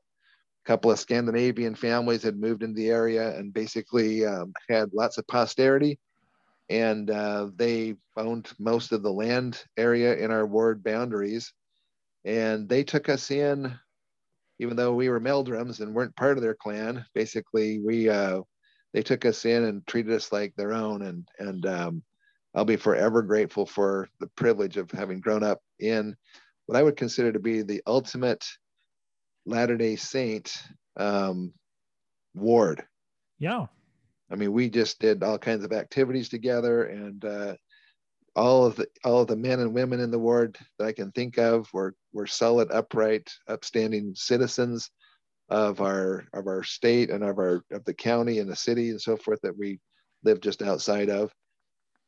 Couple 0.66 0.90
of 0.90 0.98
Scandinavian 0.98 1.76
families 1.76 2.24
had 2.24 2.38
moved 2.38 2.62
into 2.62 2.74
the 2.74 2.90
area 2.90 3.36
and 3.38 3.54
basically 3.54 4.26
um, 4.26 4.52
had 4.68 4.92
lots 4.92 5.16
of 5.16 5.26
posterity. 5.28 5.98
And 6.68 7.08
uh, 7.08 7.50
they 7.54 7.94
owned 8.16 8.50
most 8.58 8.90
of 8.90 9.04
the 9.04 9.12
land 9.12 9.62
area 9.76 10.16
in 10.16 10.32
our 10.32 10.44
ward 10.44 10.82
boundaries. 10.82 11.52
And 12.24 12.68
they 12.68 12.82
took 12.82 13.08
us 13.08 13.30
in, 13.30 13.78
even 14.58 14.76
though 14.76 14.92
we 14.92 15.08
were 15.08 15.20
Meldrums 15.20 15.78
and 15.78 15.94
weren't 15.94 16.16
part 16.16 16.36
of 16.36 16.42
their 16.42 16.56
clan. 16.56 17.04
Basically, 17.14 17.78
we 17.78 18.08
uh, 18.08 18.40
they 18.92 19.02
took 19.02 19.24
us 19.24 19.44
in 19.44 19.64
and 19.64 19.86
treated 19.86 20.12
us 20.12 20.32
like 20.32 20.52
their 20.56 20.72
own. 20.72 21.02
And 21.02 21.28
and 21.38 21.64
um, 21.66 22.02
I'll 22.56 22.64
be 22.64 22.76
forever 22.76 23.22
grateful 23.22 23.66
for 23.66 24.08
the 24.18 24.28
privilege 24.28 24.76
of 24.76 24.90
having 24.90 25.20
grown 25.20 25.44
up 25.44 25.60
in 25.78 26.16
what 26.64 26.76
I 26.76 26.82
would 26.82 26.96
consider 26.96 27.30
to 27.30 27.38
be 27.38 27.62
the 27.62 27.82
ultimate 27.86 28.44
Latter 29.46 29.76
day 29.76 29.96
Saint 29.96 30.54
um, 30.96 31.52
ward. 32.34 32.84
Yeah. 33.38 33.66
I 34.30 34.34
mean, 34.34 34.52
we 34.52 34.68
just 34.68 34.98
did 34.98 35.22
all 35.22 35.38
kinds 35.38 35.64
of 35.64 35.72
activities 35.72 36.28
together, 36.28 36.84
and 36.84 37.24
uh, 37.24 37.54
all 38.34 38.66
of 38.66 38.76
the 38.76 38.88
all 39.04 39.20
of 39.20 39.28
the 39.28 39.36
men 39.36 39.60
and 39.60 39.72
women 39.72 40.00
in 40.00 40.10
the 40.10 40.18
ward 40.18 40.58
that 40.78 40.86
I 40.86 40.92
can 40.92 41.12
think 41.12 41.38
of 41.38 41.72
were 41.72 41.94
were 42.12 42.26
solid, 42.26 42.70
upright, 42.72 43.32
upstanding 43.48 44.14
citizens 44.16 44.90
of 45.48 45.80
our 45.80 46.24
of 46.32 46.48
our 46.48 46.64
state 46.64 47.10
and 47.10 47.22
of 47.22 47.38
our 47.38 47.62
of 47.70 47.84
the 47.84 47.94
county 47.94 48.40
and 48.40 48.50
the 48.50 48.56
city 48.56 48.90
and 48.90 49.00
so 49.00 49.16
forth 49.16 49.40
that 49.42 49.56
we 49.56 49.78
live 50.24 50.40
just 50.40 50.60
outside 50.60 51.08
of 51.08 51.32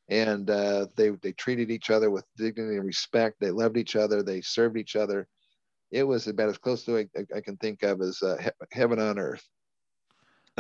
and 0.09 0.49
uh, 0.51 0.87
they 0.97 1.11
they 1.23 1.33
treated 1.33 1.71
each 1.71 1.91
other 1.91 2.11
with 2.11 2.25
dignity 2.37 2.77
and 2.77 2.87
respect. 2.87 3.37
They 3.41 3.51
loved 3.51 3.77
each 3.77 3.97
other. 3.97 4.23
They 4.23 4.41
served 4.41 4.77
each 4.77 4.97
other. 4.97 5.29
It 5.91 6.03
was 6.03 6.27
about 6.27 6.51
as 6.51 6.59
close 6.59 6.85
to 6.85 6.99
I, 6.99 7.07
I 7.35 7.41
can 7.41 7.57
think 7.57 7.83
of 7.83 8.01
as 8.03 8.23
uh, 8.23 8.37
he- 8.41 8.67
heaven 8.73 8.99
on 8.99 9.19
earth. 9.19 9.43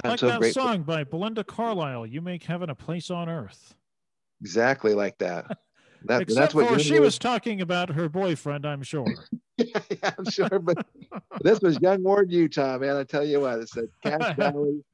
I'm 0.05 0.11
like 0.11 0.21
so 0.21 0.29
that 0.29 0.39
grateful. 0.39 0.63
song 0.63 0.83
by 0.83 1.05
Belinda 1.05 1.45
Carlisle, 1.45 2.07
"You 2.07 2.21
Make 2.23 2.45
Heaven 2.45 2.71
a 2.71 2.75
Place 2.75 3.11
on 3.11 3.29
Earth." 3.29 3.75
Exactly 4.41 4.95
like 4.95 5.19
that. 5.19 5.57
That, 6.05 6.23
Except 6.23 6.39
that's 6.39 6.55
what 6.55 6.69
for 6.69 6.79
she 6.79 7.01
was 7.01 7.19
talking 7.19 7.61
about 7.61 7.91
her 7.91 8.09
boyfriend, 8.09 8.65
I'm 8.65 8.85
sure. 8.85 9.27
yeah, 9.57 10.13
I'm 10.17 10.25
sure, 10.25 10.61
but 10.61 10.87
this 11.41 11.59
was 11.61 11.81
Young 11.81 12.05
Ward, 12.05 12.31
Utah, 12.31 12.79
man. 12.79 12.95
I 12.95 13.03
tell 13.03 13.25
you 13.25 13.41
what, 13.41 13.59
it's 13.59 13.77
a 13.77 13.89
Valley 14.37 14.85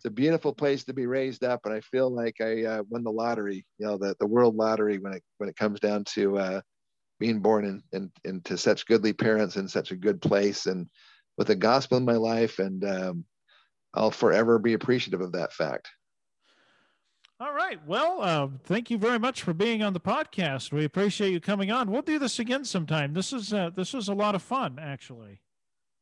it's 0.00 0.06
a 0.06 0.10
beautiful 0.10 0.54
place 0.54 0.82
to 0.84 0.94
be 0.94 1.04
raised 1.04 1.44
up, 1.44 1.60
and 1.66 1.74
I 1.74 1.80
feel 1.80 2.08
like 2.08 2.40
I 2.40 2.64
uh, 2.64 2.82
won 2.88 3.04
the 3.04 3.12
lottery. 3.12 3.66
You 3.76 3.86
know, 3.86 3.98
the, 3.98 4.16
the 4.18 4.26
world 4.26 4.56
lottery 4.56 4.96
when 4.96 5.12
it 5.12 5.22
when 5.36 5.50
it 5.50 5.56
comes 5.56 5.78
down 5.78 6.04
to 6.14 6.38
uh, 6.38 6.60
being 7.20 7.38
born 7.38 7.64
in, 7.64 7.82
in, 7.92 8.10
into 8.24 8.58
such 8.58 8.86
goodly 8.86 9.12
parents 9.12 9.56
in 9.56 9.68
such 9.68 9.92
a 9.92 9.96
good 9.96 10.20
place, 10.20 10.66
and 10.66 10.88
with 11.38 11.46
the 11.46 11.54
gospel 11.54 11.98
in 11.98 12.04
my 12.04 12.16
life, 12.16 12.58
and 12.58 12.84
um, 12.84 13.24
I'll 13.94 14.10
forever 14.10 14.58
be 14.58 14.72
appreciative 14.72 15.20
of 15.20 15.32
that 15.32 15.52
fact. 15.52 15.88
All 17.38 17.54
right. 17.54 17.78
Well, 17.86 18.20
uh, 18.20 18.48
thank 18.64 18.90
you 18.90 18.98
very 18.98 19.18
much 19.18 19.42
for 19.42 19.54
being 19.54 19.82
on 19.82 19.92
the 19.92 20.00
podcast. 20.00 20.72
We 20.72 20.84
appreciate 20.84 21.32
you 21.32 21.40
coming 21.40 21.70
on. 21.70 21.90
We'll 21.90 22.02
do 22.02 22.18
this 22.18 22.38
again 22.38 22.64
sometime. 22.64 23.14
This 23.14 23.32
is 23.32 23.52
uh, 23.52 23.70
this 23.74 23.94
was 23.94 24.08
a 24.08 24.14
lot 24.14 24.34
of 24.34 24.42
fun, 24.42 24.78
actually. 24.80 25.40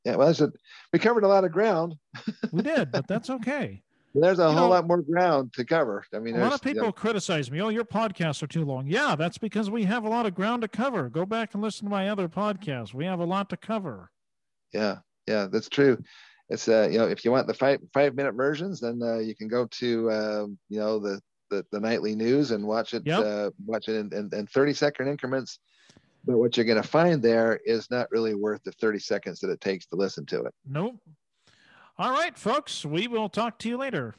Yeah, 0.04 0.16
well, 0.16 0.32
said, 0.32 0.50
we 0.92 0.98
covered 0.98 1.24
a 1.24 1.28
lot 1.28 1.44
of 1.44 1.52
ground. 1.52 1.96
we 2.52 2.62
did, 2.62 2.90
but 2.90 3.06
that's 3.06 3.30
okay. 3.30 3.82
There's 4.14 4.38
a 4.38 4.50
whole 4.50 4.54
know, 4.54 4.68
lot 4.68 4.86
more 4.86 5.02
ground 5.02 5.52
to 5.54 5.64
cover. 5.64 6.04
I 6.14 6.18
mean, 6.18 6.34
a 6.34 6.38
lot 6.38 6.54
of 6.54 6.62
people 6.62 6.82
you 6.82 6.88
know, 6.88 6.92
criticize 6.92 7.50
me. 7.50 7.60
Oh, 7.60 7.68
your 7.68 7.84
podcasts 7.84 8.42
are 8.42 8.46
too 8.46 8.64
long. 8.64 8.86
Yeah, 8.86 9.14
that's 9.16 9.38
because 9.38 9.70
we 9.70 9.84
have 9.84 10.04
a 10.04 10.08
lot 10.08 10.26
of 10.26 10.34
ground 10.34 10.62
to 10.62 10.68
cover. 10.68 11.08
Go 11.08 11.26
back 11.26 11.54
and 11.54 11.62
listen 11.62 11.86
to 11.86 11.90
my 11.90 12.08
other 12.08 12.28
podcasts. 12.28 12.94
We 12.94 13.04
have 13.04 13.20
a 13.20 13.24
lot 13.24 13.50
to 13.50 13.56
cover. 13.56 14.10
Yeah, 14.72 14.98
yeah, 15.26 15.46
that's 15.50 15.68
true. 15.68 16.02
It's 16.48 16.68
uh, 16.68 16.88
you 16.90 16.98
know, 16.98 17.06
if 17.06 17.24
you 17.24 17.30
want 17.30 17.46
the 17.46 17.54
five 17.54 17.80
five 17.92 18.14
minute 18.14 18.32
versions, 18.34 18.80
then 18.80 19.00
uh, 19.02 19.18
you 19.18 19.34
can 19.34 19.48
go 19.48 19.66
to 19.66 20.10
uh, 20.10 20.46
you 20.68 20.80
know 20.80 20.98
the, 20.98 21.20
the 21.50 21.64
the 21.70 21.80
nightly 21.80 22.14
news 22.14 22.50
and 22.50 22.66
watch 22.66 22.94
it 22.94 23.02
yep. 23.04 23.20
uh, 23.20 23.50
watch 23.66 23.88
it 23.88 23.96
in, 23.96 24.12
in, 24.12 24.30
in 24.32 24.46
30 24.46 24.72
second 24.72 25.08
increments 25.08 25.58
but 26.28 26.36
what 26.36 26.56
you're 26.56 26.66
going 26.66 26.80
to 26.80 26.86
find 26.86 27.22
there 27.22 27.58
is 27.64 27.90
not 27.90 28.10
really 28.10 28.34
worth 28.34 28.62
the 28.62 28.72
30 28.72 28.98
seconds 28.98 29.40
that 29.40 29.50
it 29.50 29.62
takes 29.62 29.86
to 29.86 29.96
listen 29.96 30.26
to 30.26 30.42
it. 30.42 30.54
Nope. 30.68 31.00
All 32.00 32.12
right, 32.12 32.38
folks, 32.38 32.84
we 32.84 33.08
will 33.08 33.28
talk 33.28 33.58
to 33.58 33.68
you 33.68 33.76
later. 33.76 34.14